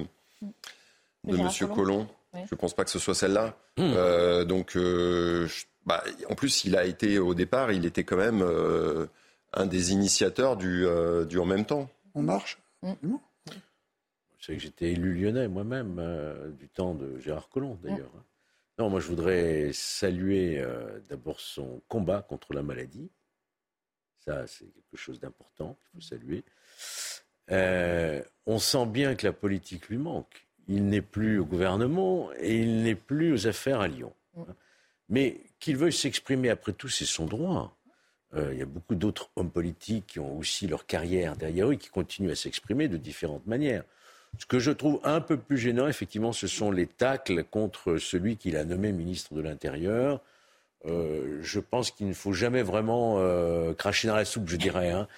de 1.28 1.36
Monsieur 1.36 1.66
Collomb. 1.66 2.06
Je 2.34 2.40
ne 2.40 2.56
pense 2.56 2.74
pas 2.74 2.84
que 2.84 2.90
ce 2.90 2.98
soit 2.98 3.14
celle-là. 3.14 3.56
Hmm. 3.76 4.44
donc 4.44 4.76
bah, 5.88 6.04
en 6.28 6.34
plus, 6.34 6.64
il 6.66 6.76
a 6.76 6.84
été 6.84 7.18
au 7.18 7.32
départ, 7.32 7.72
il 7.72 7.86
était 7.86 8.04
quand 8.04 8.18
même 8.18 8.42
euh, 8.42 9.06
un 9.54 9.64
des 9.64 9.92
initiateurs 9.92 10.58
du, 10.58 10.84
euh, 10.84 11.24
du 11.24 11.38
en 11.38 11.46
même 11.46 11.64
temps. 11.64 11.88
On 12.14 12.22
marche 12.22 12.58
Mm. 12.82 12.92
Vous 13.02 13.18
savez 14.38 14.58
que 14.58 14.62
j'étais 14.62 14.92
élu 14.92 15.14
lyonnais 15.14 15.48
moi-même, 15.48 15.98
euh, 15.98 16.50
du 16.50 16.68
temps 16.68 16.94
de 16.94 17.18
Gérard 17.18 17.48
Collomb 17.48 17.76
d'ailleurs. 17.82 18.12
Non, 18.78 18.88
moi 18.88 19.00
je 19.00 19.08
voudrais 19.08 19.72
saluer 19.72 20.60
euh, 20.60 21.00
d'abord 21.08 21.40
son 21.40 21.82
combat 21.88 22.22
contre 22.22 22.54
la 22.54 22.62
maladie. 22.62 23.10
Ça, 24.20 24.46
c'est 24.46 24.66
quelque 24.66 24.96
chose 24.96 25.18
d'important 25.18 25.76
qu'il 25.80 25.88
faut 26.00 26.06
saluer. 26.06 26.44
Euh, 27.50 28.22
on 28.46 28.60
sent 28.60 28.86
bien 28.86 29.16
que 29.16 29.26
la 29.26 29.32
politique 29.32 29.88
lui 29.88 29.98
manque. 29.98 30.46
Il 30.68 30.88
n'est 30.88 31.02
plus 31.02 31.38
au 31.38 31.44
gouvernement 31.44 32.30
et 32.38 32.58
il 32.58 32.82
n'est 32.82 32.94
plus 32.94 33.32
aux 33.32 33.46
affaires 33.46 33.80
à 33.80 33.88
Lyon. 33.88 34.12
Mais 35.08 35.40
qu'il 35.58 35.76
veuille 35.76 35.92
s'exprimer 35.92 36.50
après 36.50 36.72
tout, 36.72 36.88
c'est 36.88 37.06
son 37.06 37.26
droit. 37.26 37.74
Euh, 38.34 38.50
il 38.52 38.58
y 38.58 38.62
a 38.62 38.66
beaucoup 38.66 38.94
d'autres 38.94 39.30
hommes 39.36 39.50
politiques 39.50 40.06
qui 40.08 40.20
ont 40.20 40.38
aussi 40.38 40.66
leur 40.66 40.86
carrière 40.86 41.36
derrière 41.36 41.68
eux 41.68 41.72
et 41.72 41.78
qui 41.78 41.88
continuent 41.88 42.30
à 42.30 42.36
s'exprimer 42.36 42.88
de 42.88 42.98
différentes 42.98 43.46
manières. 43.46 43.84
Ce 44.36 44.44
que 44.44 44.58
je 44.58 44.70
trouve 44.70 45.00
un 45.04 45.22
peu 45.22 45.38
plus 45.38 45.56
gênant, 45.56 45.88
effectivement, 45.88 46.32
ce 46.32 46.46
sont 46.46 46.70
les 46.70 46.86
tacles 46.86 47.44
contre 47.44 47.96
celui 47.96 48.36
qu'il 48.36 48.56
a 48.56 48.64
nommé 48.64 48.92
ministre 48.92 49.32
de 49.34 49.40
l'Intérieur. 49.40 50.20
Euh, 50.86 51.40
je 51.42 51.58
pense 51.58 51.90
qu'il 51.90 52.06
ne 52.06 52.12
faut 52.12 52.32
jamais 52.32 52.62
vraiment 52.62 53.16
euh, 53.18 53.74
cracher 53.74 54.06
dans 54.08 54.14
la 54.16 54.24
soupe, 54.24 54.48
je 54.48 54.56
dirais. 54.56 54.90
hein. 54.90 55.08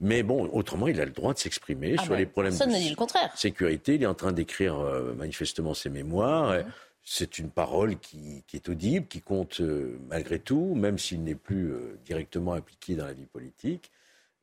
Mais 0.00 0.22
bon, 0.22 0.48
autrement, 0.52 0.88
il 0.88 1.00
a 1.00 1.04
le 1.06 1.10
droit 1.10 1.32
de 1.32 1.38
s'exprimer 1.38 1.94
Ah 1.98 2.02
sur 2.02 2.12
ben, 2.12 2.18
les 2.18 2.26
problèmes 2.26 2.56
de 2.56 2.64
ne 2.64 2.76
dit 2.78 2.90
le 2.90 2.96
contraire. 2.96 3.32
sécurité. 3.36 3.94
Il 3.94 4.02
est 4.02 4.06
en 4.06 4.14
train 4.14 4.32
d'écrire 4.32 4.78
euh, 4.78 5.14
manifestement 5.14 5.72
ses 5.72 5.88
mémoires. 5.88 6.54
Et 6.54 6.64
C'est 7.02 7.38
une 7.38 7.48
parole 7.50 7.96
qui, 7.98 8.44
qui 8.46 8.56
est 8.56 8.68
audible, 8.68 9.06
qui 9.06 9.22
compte 9.22 9.60
euh, 9.60 9.98
malgré 10.08 10.38
tout, 10.38 10.74
même 10.74 10.98
s'il 10.98 11.22
n'est 11.24 11.34
plus 11.34 11.72
euh, 11.72 11.98
directement 12.04 12.52
impliqué 12.52 12.94
dans 12.94 13.06
la 13.06 13.14
vie 13.14 13.26
politique. 13.26 13.90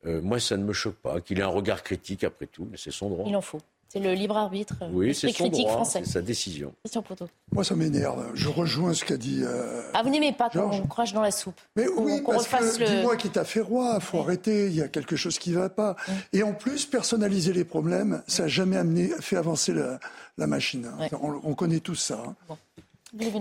Euh, 0.05 0.21
moi, 0.21 0.39
ça 0.39 0.57
ne 0.57 0.63
me 0.63 0.73
choque 0.73 0.95
pas. 0.95 1.21
Qu'il 1.21 1.39
ait 1.39 1.43
un 1.43 1.47
regard 1.47 1.83
critique, 1.83 2.23
après 2.23 2.47
tout, 2.47 2.67
mais 2.69 2.77
c'est 2.77 2.91
son 2.91 3.09
droit. 3.09 3.25
Il 3.27 3.35
en 3.35 3.41
faut. 3.41 3.61
C'est 3.93 3.99
le 3.99 4.13
libre 4.15 4.35
arbitre, 4.35 4.73
euh, 4.81 4.89
Oui, 4.91 5.13
c'est 5.13 5.27
son 5.27 5.33
critique 5.43 5.67
droit, 5.67 5.73
français. 5.73 6.01
c'est 6.03 6.13
sa 6.13 6.21
décision. 6.23 6.73
Christian 6.83 7.03
Proto. 7.03 7.27
Moi, 7.51 7.63
ça 7.63 7.75
m'énerve. 7.75 8.31
Je 8.33 8.49
rejoins 8.49 8.95
ce 8.95 9.05
qu'a 9.05 9.17
dit. 9.17 9.41
euh, 9.43 9.83
Ah, 9.93 10.01
vous 10.01 10.09
n'aimez 10.09 10.33
pas 10.33 10.49
quand 10.49 10.67
on 10.71 10.87
crache 10.87 11.13
dans 11.13 11.21
la 11.21 11.29
soupe 11.29 11.61
Mais 11.75 11.87
oui, 11.87 12.23
parce 12.25 12.45
refasse 12.45 12.77
que 12.77 12.83
le... 12.85 12.89
dis-moi 12.89 13.15
qui 13.17 13.29
t'a 13.29 13.43
fait 13.45 13.61
roi, 13.61 13.99
faut 13.99 14.17
arrêter, 14.17 14.65
il 14.65 14.73
y 14.73 14.81
a 14.81 14.87
quelque 14.87 15.15
chose 15.15 15.37
qui 15.37 15.53
va 15.53 15.69
pas. 15.69 15.95
Et 16.31 16.41
en 16.41 16.53
plus, 16.55 16.87
personnaliser 16.87 17.53
les 17.53 17.65
problèmes, 17.65 18.23
ça 18.25 18.43
n'a 18.43 18.49
jamais 18.49 18.77
amené, 18.77 19.11
fait 19.19 19.37
avancer 19.37 19.73
la, 19.73 19.99
la 20.39 20.47
machine. 20.47 20.87
hein. 20.99 21.07
On, 21.21 21.39
on 21.43 21.53
connaît 21.53 21.79
tous 21.79 21.93
ça. 21.93 22.23
hein. 22.49 22.57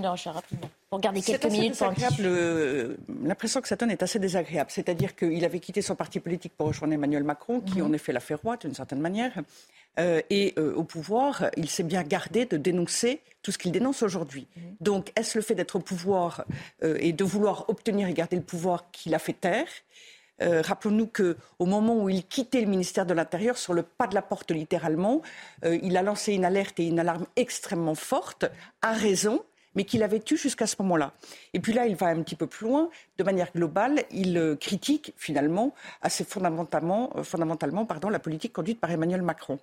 Rochère, 0.07 0.34
rapidement. 0.34 0.68
Pour 0.93 1.01
garder 1.01 1.22
quelques 1.22 1.47
minutes 1.47 1.78
pour 1.78 1.90
euh, 2.20 2.97
L'impression 3.24 3.62
que 3.62 3.68
ça 3.68 3.76
donne 3.76 3.90
est 3.90 4.03
assez 4.03 4.18
désagréable. 4.18 4.70
C'est-à-dire 4.70 5.16
qu'il 5.16 5.43
avait 5.43 5.59
quitté 5.59 5.80
son 5.80 5.95
parti 5.95 6.20
politique 6.20 6.53
pour 6.55 6.66
rejoindre 6.66 6.93
Emmanuel 6.93 7.24
Macron, 7.24 7.62
qui 7.62 7.78
Mhm. 7.78 7.86
en 7.86 7.93
effet 7.95 8.12
l'a 8.12 8.20
fait 8.20 8.34
roi 8.34 8.59
d'une 8.59 8.74
certaine 8.74 9.01
manière. 9.01 9.32
Euh, 9.99 10.20
et 10.28 10.53
euh, 10.59 10.74
au 10.74 10.84
pouvoir, 10.84 11.47
il 11.57 11.70
s'est 11.70 11.82
bien 11.82 12.03
gardé 12.03 12.45
de 12.45 12.59
dénoncer 12.59 13.22
tout 13.43 13.51
ce 13.53 13.57
qu'il 13.57 13.72
dénonce 13.72 14.03
aujourd'hui. 14.03 14.47
Mhm. 14.55 14.62
Donc, 14.82 15.12
est-ce 15.16 15.38
le 15.38 15.43
fait 15.43 15.55
d'être 15.55 15.76
au 15.76 15.80
pouvoir 15.80 16.45
euh, 16.84 16.99
et 17.01 17.14
de 17.14 17.24
vouloir 17.24 17.70
obtenir 17.70 18.07
et 18.09 18.12
garder 18.12 18.36
le 18.36 18.43
pouvoir 18.43 18.90
qui 18.93 19.09
l'a 19.09 19.18
fait 19.18 19.32
taire? 19.32 19.68
Euh, 20.43 20.61
Rappelons-nous 20.61 21.07
qu'au 21.07 21.64
moment 21.64 21.97
où 22.03 22.11
il 22.11 22.24
quittait 22.24 22.61
le 22.61 22.66
ministère 22.66 23.07
de 23.07 23.14
l'Intérieur, 23.14 23.57
sur 23.57 23.72
le 23.72 23.82
pas 23.82 24.07
de 24.09 24.14
la 24.14 24.22
porte 24.22 24.51
littéralement, 24.51 25.22
euh, 25.64 25.78
il 25.82 25.97
a 25.97 26.03
lancé 26.03 26.34
une 26.34 26.45
alerte 26.45 26.78
et 26.80 26.86
une 26.86 26.99
alarme 26.99 27.24
extrêmement 27.36 27.95
forte, 27.95 28.45
à 28.82 28.93
raison, 28.93 29.43
mais 29.75 29.85
qu'il 29.85 30.03
avait 30.03 30.23
eu 30.31 30.37
jusqu'à 30.37 30.66
ce 30.66 30.77
moment-là. 30.81 31.12
Et 31.53 31.61
puis 31.61 31.73
là, 31.73 31.87
il 31.87 31.97
va 31.97 32.07
un 32.07 32.23
petit 32.23 32.37
peu 32.37 32.47
plus 32.47 32.66
loin. 32.66 32.91
De 33.18 33.25
manière 33.25 33.51
globale, 33.53 34.05
il 34.11 34.37
euh, 34.37 34.57
critique 34.57 35.12
finalement 35.16 35.75
assez 36.01 36.25
fondamentalement, 36.25 37.11
euh, 37.16 37.23
fondamentalement 37.23 37.87
pardon, 37.87 38.09
la 38.09 38.18
politique 38.18 38.53
conduite 38.53 38.81
par 38.81 38.91
Emmanuel 38.91 39.23
Macron. 39.23 39.59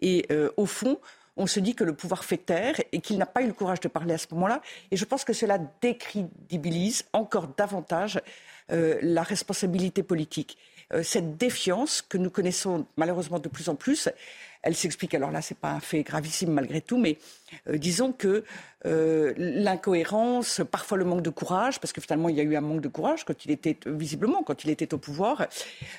Et 0.00 0.26
euh, 0.30 0.50
au 0.56 0.66
fond, 0.66 0.98
on 1.36 1.46
se 1.46 1.60
dit 1.60 1.74
que 1.74 1.84
le 1.84 1.94
pouvoir 1.94 2.24
fait 2.24 2.36
taire 2.36 2.74
et 2.92 3.00
qu'il 3.00 3.16
n'a 3.18 3.26
pas 3.26 3.42
eu 3.42 3.46
le 3.46 3.52
courage 3.52 3.80
de 3.80 3.88
parler 3.88 4.14
à 4.14 4.18
ce 4.18 4.26
moment-là. 4.32 4.60
Et 4.90 4.96
je 4.96 5.04
pense 5.04 5.24
que 5.24 5.32
cela 5.32 5.58
décrédibilise 5.80 7.04
encore 7.12 7.48
davantage 7.48 8.20
la 8.68 9.22
responsabilité 9.22 10.02
politique. 10.02 10.56
Euh, 10.94 11.02
cette 11.02 11.36
défiance 11.36 12.02
que 12.02 12.18
nous 12.18 12.30
connaissons 12.30 12.86
malheureusement 12.96 13.38
de 13.38 13.48
plus 13.48 13.68
en 13.68 13.74
plus, 13.74 14.08
elle 14.64 14.76
s'explique. 14.76 15.14
Alors 15.14 15.30
là, 15.32 15.42
c'est 15.42 15.56
pas 15.58 15.70
un 15.72 15.80
fait 15.80 16.02
gravissime 16.02 16.50
malgré 16.52 16.80
tout, 16.80 16.98
mais 16.98 17.18
euh, 17.68 17.78
disons 17.78 18.12
que 18.12 18.44
euh, 18.86 19.32
l'incohérence, 19.36 20.60
parfois 20.70 20.98
le 20.98 21.04
manque 21.04 21.22
de 21.22 21.30
courage, 21.30 21.80
parce 21.80 21.92
que 21.92 22.00
finalement 22.00 22.28
il 22.28 22.36
y 22.36 22.40
a 22.40 22.44
eu 22.44 22.54
un 22.56 22.60
manque 22.60 22.80
de 22.80 22.88
courage 22.88 23.24
quand 23.24 23.44
il 23.44 23.50
était 23.50 23.76
visiblement 23.86 24.42
quand 24.42 24.64
il 24.64 24.70
était 24.70 24.92
au 24.94 24.98
pouvoir, 24.98 25.46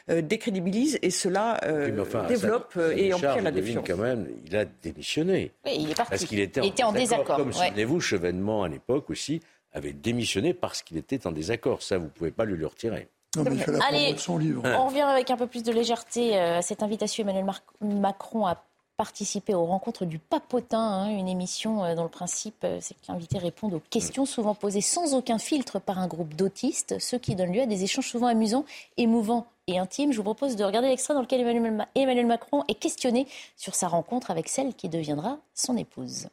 euh, 0.10 0.22
décrédibilise 0.22 1.00
et 1.02 1.10
cela 1.10 1.60
euh, 1.64 1.88
Oui, 1.88 1.92
mais 1.94 2.02
enfin, 2.02 2.28
développe 2.28 2.72
ça- 2.74 2.88
ça 2.90 2.96
et 2.96 3.14
empire 3.14 3.42
la 3.42 3.52
défiance. 3.52 3.86
quand 3.88 3.98
même, 3.98 4.28
il 4.46 4.56
a 4.56 4.66
démissionné. 4.66 5.52
Oui, 5.66 5.72
il 5.80 5.92
est 5.92 5.96
parti. 5.96 6.12
Parce 6.12 6.26
qu'il 6.26 6.40
était, 6.40 6.62
en 6.84 6.92
désaccord, 6.94 7.38
Comme, 7.38 7.48
ouais. 7.50 7.54
souvenez-vous, 7.54 8.00
Chevènement, 8.00 8.64
à 8.64 8.70
l'époque 8.70 9.10
aussi, 9.10 9.42
avait 9.74 9.94
démissionné 9.94 10.54
parce 10.54 10.82
qu'il 10.84 10.98
était 10.98 11.26
en 11.28 11.32
désaccord. 11.32 11.82
Ça, 11.82 11.98
vous 11.98 12.06
ne 12.06 12.10
pouvez 12.10 12.32
pas 12.32 12.46
lui 12.46 12.56
le 12.58 12.68
retirer. 12.68 13.08
Non, 13.36 13.44
mais 13.44 13.56
il 13.56 13.64
fait 13.64 13.72
la 13.72 13.84
Allez, 13.86 13.98
promo 14.00 14.14
de 14.14 14.20
son 14.20 14.38
livre. 14.38 14.62
on 14.66 14.88
revient 14.88 15.02
avec 15.02 15.30
un 15.32 15.38
peu 15.38 15.48
plus 15.48 15.64
de 15.64 15.72
légèreté 15.72 16.38
euh, 16.38 16.60
à 16.60 16.62
cette 16.62 16.84
invitation. 16.84 17.24
Emmanuel 17.24 17.46
Mar- 17.46 17.62
Macron 17.82 18.46
a 18.46 18.62
participé 18.96 19.56
aux 19.56 19.66
rencontres 19.66 20.06
du 20.06 20.20
Papotin, 20.20 20.78
hein, 20.80 21.08
une 21.10 21.28
émission 21.28 21.84
euh, 21.84 21.96
dont 21.96 22.04
le 22.04 22.10
principe, 22.10 22.64
euh, 22.64 22.78
c'est 22.80 22.94
que 22.94 23.00
l'invité 23.12 23.40
réponde 23.40 23.74
aux 23.74 23.82
questions 23.90 24.28
souvent 24.28 24.54
posées 24.54 24.82
sans 24.82 25.16
aucun 25.16 25.40
filtre 25.40 25.80
par 25.80 25.98
un 25.98 26.06
groupe 26.08 26.36
d'autistes, 26.36 27.00
ce 27.00 27.16
qui 27.16 27.36
donne 27.36 27.52
lieu 27.52 27.62
à 27.62 27.66
des 27.66 27.84
échanges 27.84 28.08
souvent 28.08 28.28
amusants, 28.28 28.66
émouvants 28.98 29.48
et 29.66 29.80
intimes. 29.80 30.12
Je 30.12 30.18
vous 30.18 30.24
propose 30.24 30.56
de 30.56 30.64
regarder 30.64 30.90
l'extrait 30.90 31.16
dans 31.16 31.22
lequel 31.22 31.42
Emmanuel, 31.42 31.72
Ma- 31.72 31.88
Emmanuel 31.96 32.28
Macron 32.28 32.64
est 32.68 32.76
questionné 32.76 33.28
sur 33.58 33.74
sa 33.74 33.88
rencontre 33.88 34.30
avec 34.30 34.48
celle 34.48 34.76
qui 34.76 34.90
deviendra 34.90 35.40
son 35.56 35.76
épouse. 35.76 36.28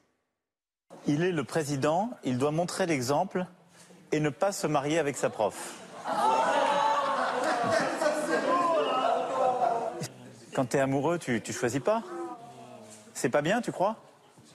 Il 1.06 1.22
est 1.22 1.32
le 1.32 1.44
président, 1.44 2.10
il 2.24 2.36
doit 2.36 2.50
montrer 2.50 2.84
l'exemple 2.84 3.46
et 4.12 4.20
ne 4.20 4.28
pas 4.28 4.52
se 4.52 4.66
marier 4.66 4.98
avec 4.98 5.16
sa 5.16 5.30
prof. 5.30 5.78
Quand 10.54 10.66
tu 10.66 10.76
es 10.76 10.80
amoureux, 10.80 11.18
tu, 11.18 11.40
tu 11.40 11.52
choisis 11.52 11.80
pas 11.80 12.02
C'est 13.14 13.28
pas 13.28 13.42
bien, 13.42 13.60
tu 13.60 13.72
crois 13.72 13.96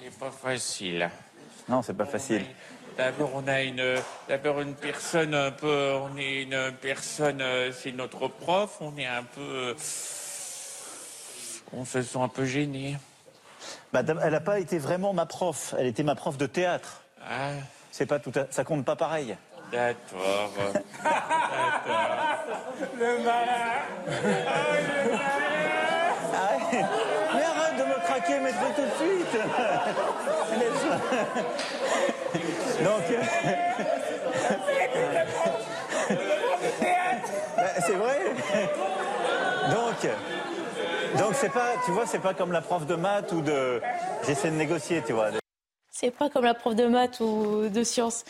C'est 0.01 0.17
pas 0.19 0.31
facile. 0.31 1.09
Non, 1.69 1.81
c'est 1.81 1.93
pas 1.93 2.05
facile. 2.05 2.45
D'abord, 2.97 3.31
on 3.33 3.47
a 3.47 3.61
une, 3.61 3.95
d'abord 4.29 4.61
une 4.61 4.73
personne 4.73 5.33
un 5.33 5.51
peu, 5.51 5.93
on 5.95 6.15
est 6.17 6.43
une 6.43 6.71
personne, 6.81 7.41
euh, 7.41 7.71
c'est 7.73 7.91
notre 7.91 8.27
prof, 8.29 8.77
on 8.79 8.95
est 8.97 9.05
un 9.05 9.23
peu, 9.23 9.41
euh, 9.41 9.73
on 11.73 11.83
se 11.83 12.01
sent 12.01 12.19
un 12.19 12.29
peu 12.29 12.45
gêné. 12.45 12.97
Bah, 13.91 14.01
d'ab- 14.01 14.21
elle 14.23 14.31
n'a 14.31 14.39
pas 14.39 14.59
été 14.59 14.77
vraiment 14.77 15.11
ma 15.11 15.25
prof, 15.25 15.75
elle 15.77 15.87
était 15.87 16.03
ma 16.03 16.15
prof 16.15 16.37
de 16.37 16.45
théâtre. 16.45 17.01
Ah, 17.29 17.49
C'est 17.91 18.05
pas 18.05 18.19
tout 18.19 18.31
à- 18.35 18.45
ça 18.49 18.63
compte 18.63 18.85
pas 18.85 18.95
pareil. 18.95 19.35
d'accord. 19.71 20.51
Le 22.99 23.17
malin. 23.23 23.75
Arrête. 26.33 26.85
Mais 27.33 27.43
arrête 27.43 27.77
de 27.77 27.83
me 27.83 27.97
craquer, 28.05 28.39
mais 28.41 28.51
tout 28.51 28.81
de 28.81 28.95
suite. 28.97 29.35
Donc, 32.83 33.03
Bah, 37.57 37.63
c'est 37.79 37.93
vrai. 37.93 38.19
Donc, 39.71 40.07
donc 41.17 41.33
c'est 41.33 41.49
pas, 41.51 41.73
tu 41.85 41.91
vois, 41.91 42.05
c'est 42.05 42.19
pas 42.19 42.33
comme 42.33 42.51
la 42.51 42.61
prof 42.61 42.85
de 42.85 42.95
maths 42.95 43.31
ou 43.31 43.41
de. 43.41 43.81
J'essaie 44.25 44.49
de 44.49 44.55
négocier, 44.55 45.01
tu 45.05 45.13
vois. 45.13 45.29
C'est 45.97 46.11
pas 46.11 46.29
comme 46.29 46.43
la 46.43 46.53
prof 46.53 46.75
de 46.75 46.87
maths 46.87 47.21
ou 47.21 47.69
de 47.69 47.83
sciences. 47.85 48.25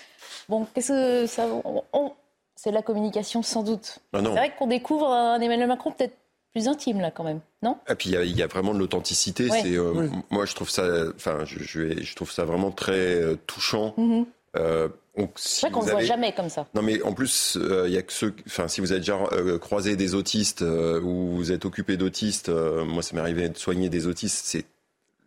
Bon, 0.50 0.68
qu'est-ce 0.76 0.90
que 0.90 1.26
ça. 1.26 1.48
on- 1.94 2.12
c'est 2.56 2.70
de 2.70 2.76
la 2.76 2.84
communication 2.84 3.42
sans 3.42 3.64
doute. 3.64 3.98
Ah. 4.14 4.20
C'est 4.24 4.30
vrai 4.30 4.54
qu'on 4.58 4.68
découvre 4.68 5.08
un 5.12 5.42
Emmanuel 5.42 5.68
Macron 5.68 5.92
peut-être 5.92 6.14
plus 6.54 6.68
intime 6.68 7.02
là 7.02 7.10
quand 7.12 7.24
même, 7.24 7.40
non? 7.64 7.78
Et 7.90 7.96
puis 7.96 8.10
il 8.10 8.14
y 8.14 8.18
a- 8.18 8.24
il 8.24 8.38
y, 8.38 8.44
a 8.44 8.48
vraiment 8.48 8.74
de 8.74 8.80
l'authenticité. 8.80 9.50
Ouais. 9.50 9.64
Euh, 9.78 10.08
Moi, 10.30 10.46
je 10.46 10.54
trouve 10.54 10.70
ça, 10.70 10.86
enfin, 11.16 11.40
je, 11.44 11.58
je, 11.60 11.82
vais- 11.82 12.04
je 12.04 12.16
trouve 12.16 12.32
ça 12.32 12.46
vraiment 12.46 12.72
très 12.72 12.94
euh, 13.22 13.36
touchant. 13.48 13.94
Mhm. 13.98 14.26
Euh, 14.58 14.88
si 15.36 15.56
C'est 15.60 15.62
vrai 15.68 15.72
qu'on 15.72 15.80
vous 15.82 15.86
le 15.88 15.92
voit 15.92 16.00
avez- 16.02 16.08
jamais 16.08 16.34
comme 16.34 16.50
ça. 16.50 16.68
Non, 16.76 16.82
mais 16.82 17.02
en 17.02 17.14
plus, 17.14 17.58
euh, 17.58 17.86
il 17.88 17.94
y 17.94 17.98
a 17.98 18.02
que 18.04 18.14
ceux. 18.14 18.34
Enfin, 18.48 18.68
si 18.70 18.80
vous 18.80 18.92
avez 18.92 19.02
déjà 19.02 19.18
euh, 19.34 19.58
croisé 19.58 19.96
des 19.98 20.14
autistes 20.16 20.62
euh, 20.62 21.02
ou 21.02 21.36
vous 21.36 21.52
êtes 21.52 21.66
occupé 21.66 21.98
d'autistes, 21.98 22.48
euh, 22.50 22.86
moi, 22.86 23.02
ça 23.04 23.16
m'est 23.16 23.22
arrivé 23.22 23.50
de 23.50 23.58
soigner 23.58 23.90
des 23.90 24.08
autistes. 24.08 24.46
C'est 24.46 24.66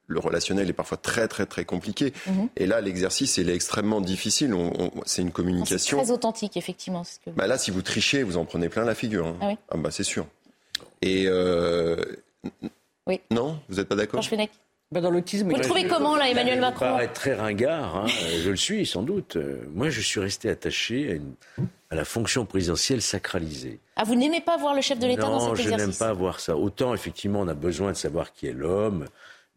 le 0.08 0.18
relationnel 0.18 0.68
est 0.68 0.72
parfois 0.72 0.96
très 0.96 1.28
très 1.28 1.46
très 1.46 1.64
compliqué. 1.64 2.12
Mhm. 2.26 2.48
Et 2.56 2.66
là, 2.66 2.80
l'exercice, 2.80 3.36
il 3.36 3.48
est 3.50 3.54
extrêmement 3.54 4.00
difficile. 4.00 4.52
On- 4.54 4.72
on- 4.78 4.90
c'est 5.06 5.22
une 5.22 5.28
C'est 5.28 5.32
communication. 5.34 5.98
très 5.98 6.10
authentique 6.10 6.56
effectivement. 6.56 7.04
c'est 7.04 7.14
ce 7.16 7.20
que- 7.20 7.30
Bah 7.36 7.46
là, 7.46 7.58
si 7.58 7.70
vous 7.70 7.82
trichez, 7.82 8.22
vous 8.22 8.36
en 8.38 8.44
prenez 8.44 8.68
plein 8.68 8.84
la 8.84 8.94
figure. 8.94 9.26
hein. 9.26 9.36
Ah 9.40 9.46
oui 9.48 9.56
bah 9.78 9.90
c'est 9.90 10.02
sûr. 10.04 10.26
Et 11.02 11.24
euh... 11.28 11.96
Oui. 13.06 13.20
non, 13.30 13.58
vous 13.68 13.76
n'êtes 13.76 13.88
pas 13.88 13.94
d'accord? 13.96 14.22
Ben, 14.90 15.02
dans 15.02 15.10
l'autisme, 15.10 15.50
Vous 15.50 15.54
le 15.56 15.60
trouvez 15.60 15.86
comment, 15.86 16.16
là, 16.16 16.30
Emmanuel 16.30 16.60
Macron 16.60 16.86
Ça 16.86 16.92
paraît 16.92 17.12
très 17.12 17.34
ringard, 17.34 17.94
hein, 17.96 18.06
je 18.42 18.48
le 18.48 18.56
suis 18.56 18.86
sans 18.86 19.02
doute. 19.02 19.36
Moi, 19.74 19.90
je 19.90 20.00
suis 20.00 20.18
resté 20.18 20.48
attaché 20.48 21.10
à, 21.10 21.14
une- 21.14 21.34
à 21.90 21.94
la 21.94 22.06
fonction 22.06 22.46
présidentielle 22.46 23.02
sacralisée. 23.02 23.80
Ah, 23.96 24.04
vous 24.04 24.14
n'aimez 24.14 24.40
pas 24.40 24.56
voir 24.56 24.74
le 24.74 24.80
chef 24.80 24.98
de 24.98 25.06
l'État 25.06 25.22
dans 25.22 25.32
Non, 25.40 25.54
cet 25.54 25.56
je 25.64 25.68
n'aime 25.68 25.74
exercice 25.80 25.98
pas 25.98 26.12
voir 26.14 26.40
ça. 26.40 26.56
Autant, 26.56 26.94
effectivement, 26.94 27.40
on 27.40 27.48
a 27.48 27.54
besoin 27.54 27.92
de 27.92 27.96
savoir 27.98 28.32
qui 28.32 28.46
est 28.46 28.52
l'homme, 28.52 29.04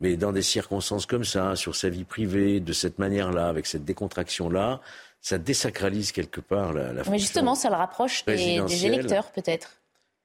mais 0.02 0.18
dans 0.18 0.32
des 0.32 0.42
circonstances 0.42 1.06
comme 1.06 1.24
ça, 1.24 1.56
sur 1.56 1.76
sa 1.76 1.90
vie 1.90 2.04
privée, 2.04 2.60
de 2.60 2.74
cette 2.74 3.00
manière-là, 3.00 3.48
avec 3.48 3.68
cette 3.68 3.86
décontraction-là, 3.86 4.82
ça 5.22 5.38
désacralise 5.38 6.12
quelque 6.12 6.42
part 6.42 6.74
la, 6.74 6.92
la 6.92 7.04
Mais 7.10 7.20
justement, 7.20 7.56
ça 7.56 7.70
le 7.70 7.76
rapproche 7.76 8.26
des, 8.26 8.86
électeurs, 8.86 9.32
peut-être. 9.32 9.78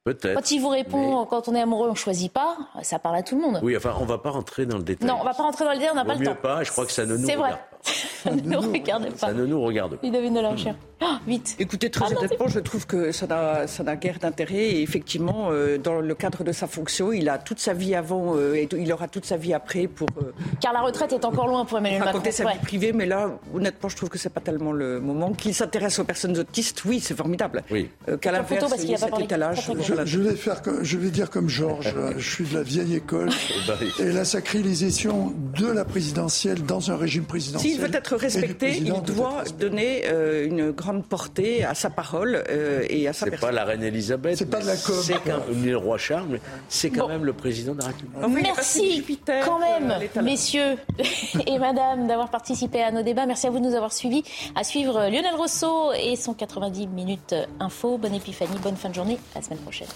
Peut-être. 0.05 0.35
Quand 0.35 0.51
il 0.53 0.61
vous 0.61 0.69
répond, 0.69 1.27
quand 1.27 1.49
on 1.49 1.55
est 1.57 1.61
amoureux, 1.61 1.89
on 1.89 1.93
ne 1.93 1.97
choisit 1.97 2.33
pas, 2.33 2.57
ça 2.83 3.01
parle 3.01 3.17
à 3.17 3.23
tout 3.25 3.35
le 3.35 3.43
monde. 3.43 3.59
Oui, 3.63 3.77
enfin, 3.77 3.93
on 3.99 4.05
ne 4.05 4.09
va 4.09 4.19
pas 4.19 4.31
rentrer 4.31 4.65
dans 4.65 4.77
le 4.79 4.85
détail. 4.85 5.09
Non, 5.09 5.17
on 5.21 5.25
va 5.25 5.35
pas 5.35 5.43
rentrer 5.43 5.65
dans 5.65 5.73
le 5.73 5.79
détail, 5.79 5.91
on 5.93 5.97
n'a 5.97 6.05
pas 6.05 6.15
le 6.15 6.21
mieux 6.21 6.27
temps. 6.27 6.37
pas, 6.37 6.63
je 6.63 6.71
crois 6.71 6.87
que 6.87 6.93
ça 6.93 7.05
ne 7.05 7.17
nous 7.17 7.27
C'est 7.27 7.35
vrai. 7.35 7.51
regarde 7.51 7.61
pas. 7.61 7.77
Ça 8.23 8.31
ne 8.33 8.41
nous 8.41 8.61
regarde 8.61 9.11
pas. 9.11 9.17
Ça 9.17 9.33
ne 9.33 9.47
nous 9.47 9.63
regarde 9.63 9.97
pas. 9.97 10.07
Ludovine 10.07 10.35
de 10.35 10.41
la. 10.41 10.55
Ah, 11.03 11.21
vite. 11.27 11.57
Écoutez, 11.59 11.91
très 11.91 12.07
Ah 12.07 12.11
non, 12.15 12.19
honnêtement, 12.21 12.49
je 12.49 12.59
trouve 12.59 12.87
que 12.87 13.13
ça 13.13 13.27
n'a 13.27 13.97
guère 13.97 14.19
d'intérêt. 14.19 14.55
Et 14.71 14.83
effectivement, 14.83 15.49
euh, 15.51 15.77
dans 15.77 16.01
le 16.01 16.15
cadre 16.15 16.43
de 16.43 16.53
sa 16.53 16.67
fonction, 16.67 17.13
il 17.13 17.29
a 17.29 17.37
toute 17.37 17.59
sa 17.61 17.75
vie 17.75 17.95
avant 17.95 18.35
euh, 18.35 18.55
et 18.55 18.67
il 18.79 18.91
aura 18.95 19.07
toute 19.07 19.27
sa 19.27 19.37
vie 19.37 19.53
après 19.53 19.89
pour 19.89 20.09
euh, 20.23 20.33
Car 20.59 20.73
la 20.73 20.81
retraite 20.81 21.13
est 21.13 21.25
encore 21.27 21.49
loin 21.49 21.67
pour 21.67 21.77
Emmanuel 21.77 21.99
Macron. 22.01 22.13
raconter 22.15 22.33
sa 22.33 22.51
vie 22.51 22.59
privée. 22.63 22.95
Mais 22.95 23.05
là, 23.05 23.39
honnêtement, 23.55 23.91
je 23.91 23.97
trouve 23.97 24.09
que 24.09 24.17
c'est 24.17 24.31
pas 24.31 24.41
tellement 24.41 24.73
le 24.73 24.99
moment. 25.01 25.33
Qu'il 25.35 25.55
s'intéresse 25.55 25.99
aux 25.99 26.05
personnes 26.05 26.39
autistes, 26.39 26.83
oui, 26.87 26.99
c'est 27.01 27.15
formidable. 27.17 27.63
Oui. 27.71 27.91
Euh, 28.09 28.17
Qu'à 28.17 28.33
l'inverse, 28.33 28.65
parce 28.71 28.81
qu'il 28.81 28.85
il 28.85 28.93
y 28.93 28.95
a 28.95 28.99
pas 28.99 29.01
cet 29.03 29.11
parlé. 29.11 29.25
étalage. 29.27 29.71
Je, 29.83 30.05
je 30.07 30.19
vais 30.21 30.35
faire, 30.35 30.63
comme- 30.63 30.83
je 30.83 30.97
vais 30.97 31.11
dire 31.11 31.29
comme 31.29 31.51
Georges. 31.51 31.95
je 32.17 32.31
suis 32.31 32.45
de 32.45 32.55
la 32.55 32.63
vieille 32.63 32.95
école 32.95 33.29
et 33.99 34.13
la 34.13 34.25
sacralisation 34.25 35.35
de 35.59 35.67
la 35.67 35.85
présidentielle 35.85 36.63
dans 36.65 36.91
un 36.91 36.97
régime 36.97 37.25
présidentiel. 37.25 37.71
S'il 37.71 37.81
veut 37.83 37.95
être 37.95 38.17
respecté, 38.17 38.79
il 38.79 38.93
doit 39.03 39.45
donner 39.59 40.05
euh, 40.07 40.47
une 40.47 40.71
grande 40.71 40.86
portée 40.95 41.65
à 41.65 41.75
sa 41.75 41.91
parole 41.91 42.43
euh, 42.49 42.85
et 42.89 43.09
à 43.09 43.13
sa 43.13 43.25
C'est 43.25 43.31
personne. 43.31 43.49
pas 43.49 43.55
la 43.55 43.65
reine 43.65 43.83
Elisabeth. 43.83 44.37
C'est 44.37 44.51
pas 44.51 44.61
de 44.61 44.67
la 44.67 44.77
com. 44.77 44.95
C'est 45.03 45.55
ni 45.55 45.67
le 45.71 45.77
roi 45.77 45.99
Charles, 45.99 46.27
mais 46.31 46.41
c'est 46.69 46.91
quand 46.91 47.09
même 47.09 47.25
le 47.25 47.33
président 47.33 47.75
de 47.75 47.81
la 47.81 47.89
République. 47.89 48.43
Merci 48.43 48.97
Jupiter, 48.97 49.45
quand 49.45 49.61
euh, 49.61 49.81
même, 49.81 50.25
messieurs 50.25 50.77
et 51.47 51.59
madame, 51.59 52.07
d'avoir 52.07 52.31
participé 52.31 52.83
à 52.83 52.91
nos 52.91 53.03
débats. 53.03 53.27
Merci 53.27 53.47
à 53.47 53.51
vous 53.51 53.59
de 53.59 53.65
nous 53.65 53.75
avoir 53.75 53.93
suivis. 53.93 54.25
À 54.55 54.65
suivre 54.65 54.97
euh, 54.97 55.11
Lionel 55.11 55.35
Rousseau 55.37 55.93
et 55.93 56.17
son 56.17 56.35
90 56.35 56.87
minutes 56.89 57.35
info. 57.61 57.99
Bonne 57.99 58.15
épiphanie, 58.15 58.59
bonne 58.63 58.77
fin 58.77 58.89
de 58.89 58.95
journée. 58.95 59.19
À 59.35 59.39
la 59.39 59.43
semaine 59.45 59.59
prochaine. 59.61 59.89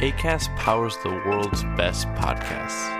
ACAST 0.00 0.48
powers 0.56 0.96
the 1.02 1.10
world's 1.26 1.62
best 1.76 2.06
podcasts. 2.14 2.99